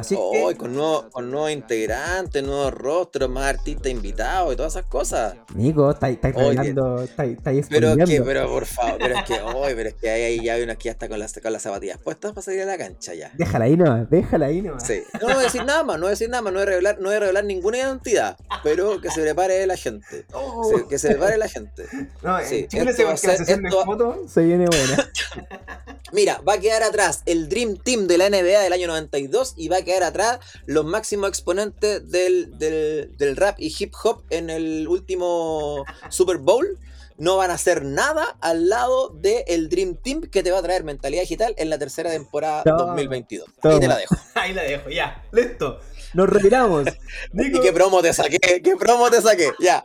Así 0.00 0.16
que, 0.16 0.56
con 0.56 0.74
nuevos 0.74 1.06
con 1.10 1.30
nuevos 1.30 1.50
integrantes, 1.50 2.42
nuevos 2.42 2.72
rostros, 2.72 3.30
más 3.30 3.46
artistas 3.46 3.90
invitados 3.90 4.52
y 4.52 4.56
todas 4.56 4.72
esas 4.74 4.86
cosas. 4.86 5.36
Nico, 5.54 5.90
estáis 5.90 6.18
revelando, 6.22 7.02
estáis 7.02 7.66
Pero 7.68 7.90
es 7.92 8.08
que, 8.08 8.22
pero 8.22 8.48
por 8.48 8.66
favor, 8.66 8.98
pero 8.98 9.18
es 9.18 9.24
que 9.24 9.40
hoy, 9.40 9.72
pero 9.74 9.88
es 9.88 9.94
que 9.94 10.10
ahí, 10.10 10.22
ahí 10.22 10.44
ya 10.44 10.54
hay 10.54 10.62
unas 10.62 10.76
que 10.76 10.84
ya 10.84 10.92
está 10.92 11.08
con 11.08 11.18
las, 11.18 11.32
con 11.32 11.52
las 11.52 11.62
zapatillas 11.62 11.98
puestas 11.98 12.32
para 12.32 12.42
salir 12.42 12.62
a 12.62 12.66
la 12.66 12.78
cancha 12.78 13.14
ya. 13.14 13.30
Déjala 13.34 13.64
ahí 13.64 13.76
nomás, 13.76 14.10
déjala 14.10 14.46
ahí 14.46 14.62
nomás. 14.62 14.86
Sí. 14.86 15.02
No 15.20 15.28
voy 15.28 15.36
a 15.36 15.38
decir 15.38 15.64
nada 15.64 15.82
más, 15.82 15.96
no 15.96 16.02
voy 16.02 16.08
a 16.08 16.10
decir 16.10 16.30
nada 16.30 16.42
más, 16.42 16.52
no 16.52 16.58
voy 16.58 16.66
a 16.66 16.70
revelar, 16.70 16.98
no 16.98 17.08
voy 17.08 17.16
a 17.16 17.20
revelar 17.20 17.44
ninguna 17.44 17.78
identidad, 17.78 18.36
pero 18.62 19.00
que 19.00 19.10
se 19.10 19.22
prepare 19.22 19.66
la 19.66 19.76
gente. 19.76 20.26
Oh. 20.32 20.70
Que 20.88 20.98
se 20.98 21.08
prepare 21.08 21.36
la 21.36 21.48
gente. 21.48 21.86
No, 22.22 22.40
Sí, 22.44 22.66
Chile 22.68 22.92
se 22.92 23.04
va 23.04 23.12
a 23.12 23.14
de 23.14 23.52
esto 23.52 23.84
fotos 23.84 24.30
se 24.32 24.44
viene 24.44 24.66
buena. 24.66 25.10
Mira, 26.12 26.40
va 26.46 26.54
a 26.54 26.58
quedar 26.58 26.82
atrás 26.82 27.22
el 27.26 27.48
Dream 27.48 27.76
Team 27.76 28.08
de 28.08 28.18
la 28.18 28.28
NBA 28.28 28.60
del 28.60 28.72
año 28.72 28.88
92 28.88 29.54
y 29.56 29.68
va 29.68 29.78
a 29.78 29.82
quedar 29.82 29.89
atrás 30.02 30.38
los 30.66 30.84
máximos 30.84 31.28
exponentes 31.28 32.10
del, 32.10 32.58
del- 32.58 33.16
del 33.16 33.36
rap 33.36 33.56
y 33.58 33.74
hip 33.78 33.92
hop 34.02 34.22
en 34.30 34.50
el 34.50 34.86
último 34.88 35.84
Super 36.08 36.38
Bowl. 36.38 36.78
No 37.18 37.36
van 37.36 37.50
a 37.50 37.54
hacer 37.54 37.84
nada 37.84 38.38
al 38.40 38.70
lado 38.70 39.10
del 39.10 39.68
Dream 39.68 39.96
Team 39.96 40.22
que 40.22 40.42
te 40.42 40.50
va 40.52 40.58
a 40.60 40.62
traer 40.62 40.84
mentalidad 40.84 41.20
digital 41.20 41.54
en 41.58 41.68
la 41.68 41.76
tercera 41.78 42.08
temporada 42.10 42.62
Toma, 42.62 42.78
2022. 42.94 43.46
toma. 43.60 43.74
Ahí 43.74 43.80
te 43.80 43.88
la 43.88 43.96
dejo. 43.98 44.16
ahí 44.34 44.52
la 44.54 44.62
dejo, 44.62 44.88
ya, 44.88 45.22
listo. 45.32 45.80
Nos 46.14 46.28
retiramos. 46.30 46.84
Nico, 47.32 47.58
¿Y 47.58 47.60
qué 47.60 47.72
promo 47.74 48.00
te 48.00 48.14
saqué? 48.14 48.38
¿Qué 48.38 48.74
promo 48.78 49.10
te 49.10 49.20
saqué? 49.20 49.50
Ya. 49.60 49.84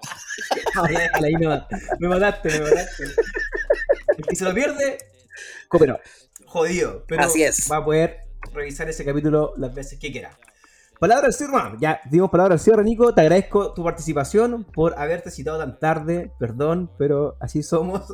Ah, 0.75 0.83
ahí. 1.13 1.33
Me 1.99 2.07
mataste, 2.07 2.49
me 2.51 2.59
mataste. 2.61 3.03
El 4.17 4.25
que 4.25 4.35
se 4.37 4.43
lo 4.45 4.53
pierde, 4.53 4.97
cooperó. 5.67 5.99
Jodido. 6.45 7.03
Pero 7.05 7.23
Así 7.23 7.43
es. 7.43 7.69
va 7.69 7.77
a 7.77 7.83
poder 7.85 8.21
revisar 8.55 8.89
ese 8.89 9.05
capítulo 9.05 9.53
las 9.57 9.73
veces 9.73 9.99
que 9.99 10.11
quiera. 10.11 10.31
Palabra 10.99 11.27
al 11.27 11.33
cierre, 11.33 11.51
ya 11.79 11.99
dimos 12.09 12.29
palabra 12.29 12.53
al 12.53 12.59
cierre, 12.59 12.83
Nico. 12.83 13.13
Te 13.13 13.21
agradezco 13.21 13.73
tu 13.73 13.83
participación 13.83 14.63
por 14.63 14.97
haberte 14.97 15.29
citado 15.29 15.59
tan 15.59 15.77
tarde. 15.77 16.31
Perdón, 16.39 16.89
pero 16.97 17.35
así 17.39 17.63
somos. 17.63 18.13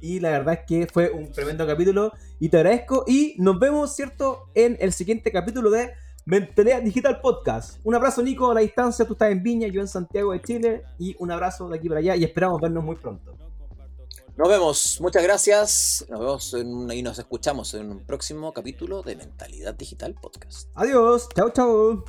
Y 0.00 0.18
la 0.18 0.30
verdad 0.30 0.54
es 0.54 0.60
que 0.66 0.86
fue 0.86 1.10
un 1.10 1.30
tremendo 1.30 1.64
capítulo. 1.66 2.12
Y 2.40 2.48
te 2.48 2.56
agradezco. 2.56 3.04
Y 3.06 3.36
nos 3.38 3.60
vemos, 3.60 3.94
¿cierto? 3.94 4.48
En 4.54 4.76
el 4.80 4.92
siguiente 4.92 5.30
capítulo 5.30 5.70
de 5.70 5.92
Mentalidad 6.24 6.82
Digital 6.82 7.20
Podcast. 7.20 7.78
Un 7.84 7.94
abrazo, 7.94 8.22
Nico, 8.22 8.50
a 8.50 8.54
la 8.54 8.60
distancia. 8.62 9.04
Tú 9.04 9.12
estás 9.12 9.30
en 9.30 9.42
Viña, 9.42 9.68
yo 9.68 9.80
en 9.80 9.86
Santiago 9.86 10.32
de 10.32 10.42
Chile. 10.42 10.82
Y 10.98 11.14
un 11.20 11.30
abrazo 11.30 11.68
de 11.68 11.76
aquí 11.76 11.88
para 11.88 12.00
allá. 12.00 12.16
Y 12.16 12.24
esperamos 12.24 12.60
vernos 12.60 12.82
muy 12.82 12.96
pronto. 12.96 13.36
Nos 14.36 14.48
vemos. 14.48 14.98
Muchas 15.00 15.22
gracias. 15.22 16.06
Nos 16.08 16.20
vemos 16.20 16.54
en 16.54 16.90
y 16.90 17.02
nos 17.02 17.18
escuchamos 17.18 17.74
en 17.74 17.90
un 17.90 18.00
próximo 18.00 18.52
capítulo 18.54 19.02
de 19.02 19.14
Mentalidad 19.14 19.74
Digital 19.74 20.14
Podcast. 20.14 20.70
Adiós. 20.74 21.28
Chao, 21.36 21.50
chao. 21.50 22.04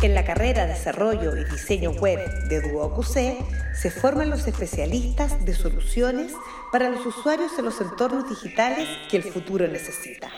En 0.00 0.14
la 0.14 0.24
carrera 0.24 0.66
Desarrollo 0.66 1.36
y 1.36 1.44
Diseño 1.44 1.90
Web 1.90 2.20
de 2.48 2.70
DuoQC 2.70 3.74
se 3.74 3.90
forman 3.90 4.30
los 4.30 4.46
especialistas 4.46 5.44
de 5.44 5.54
soluciones 5.54 6.32
para 6.72 6.88
los 6.88 7.04
usuarios 7.04 7.52
en 7.58 7.66
los 7.66 7.80
entornos 7.82 8.30
digitales 8.30 8.88
que 9.10 9.18
el 9.18 9.24
futuro 9.24 9.68
necesita. 9.68 10.30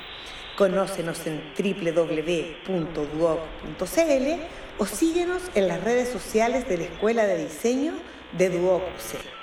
Conócenos 0.61 1.27
en 1.27 1.41
www.duoc.cl 1.57 2.77
o 4.77 4.85
síguenos 4.85 5.41
en 5.55 5.69
las 5.69 5.83
redes 5.83 6.11
sociales 6.11 6.69
de 6.69 6.77
la 6.77 6.85
Escuela 6.85 7.25
de 7.25 7.45
Diseño 7.45 7.95
de 8.37 8.51
DuoQC. 8.51 9.40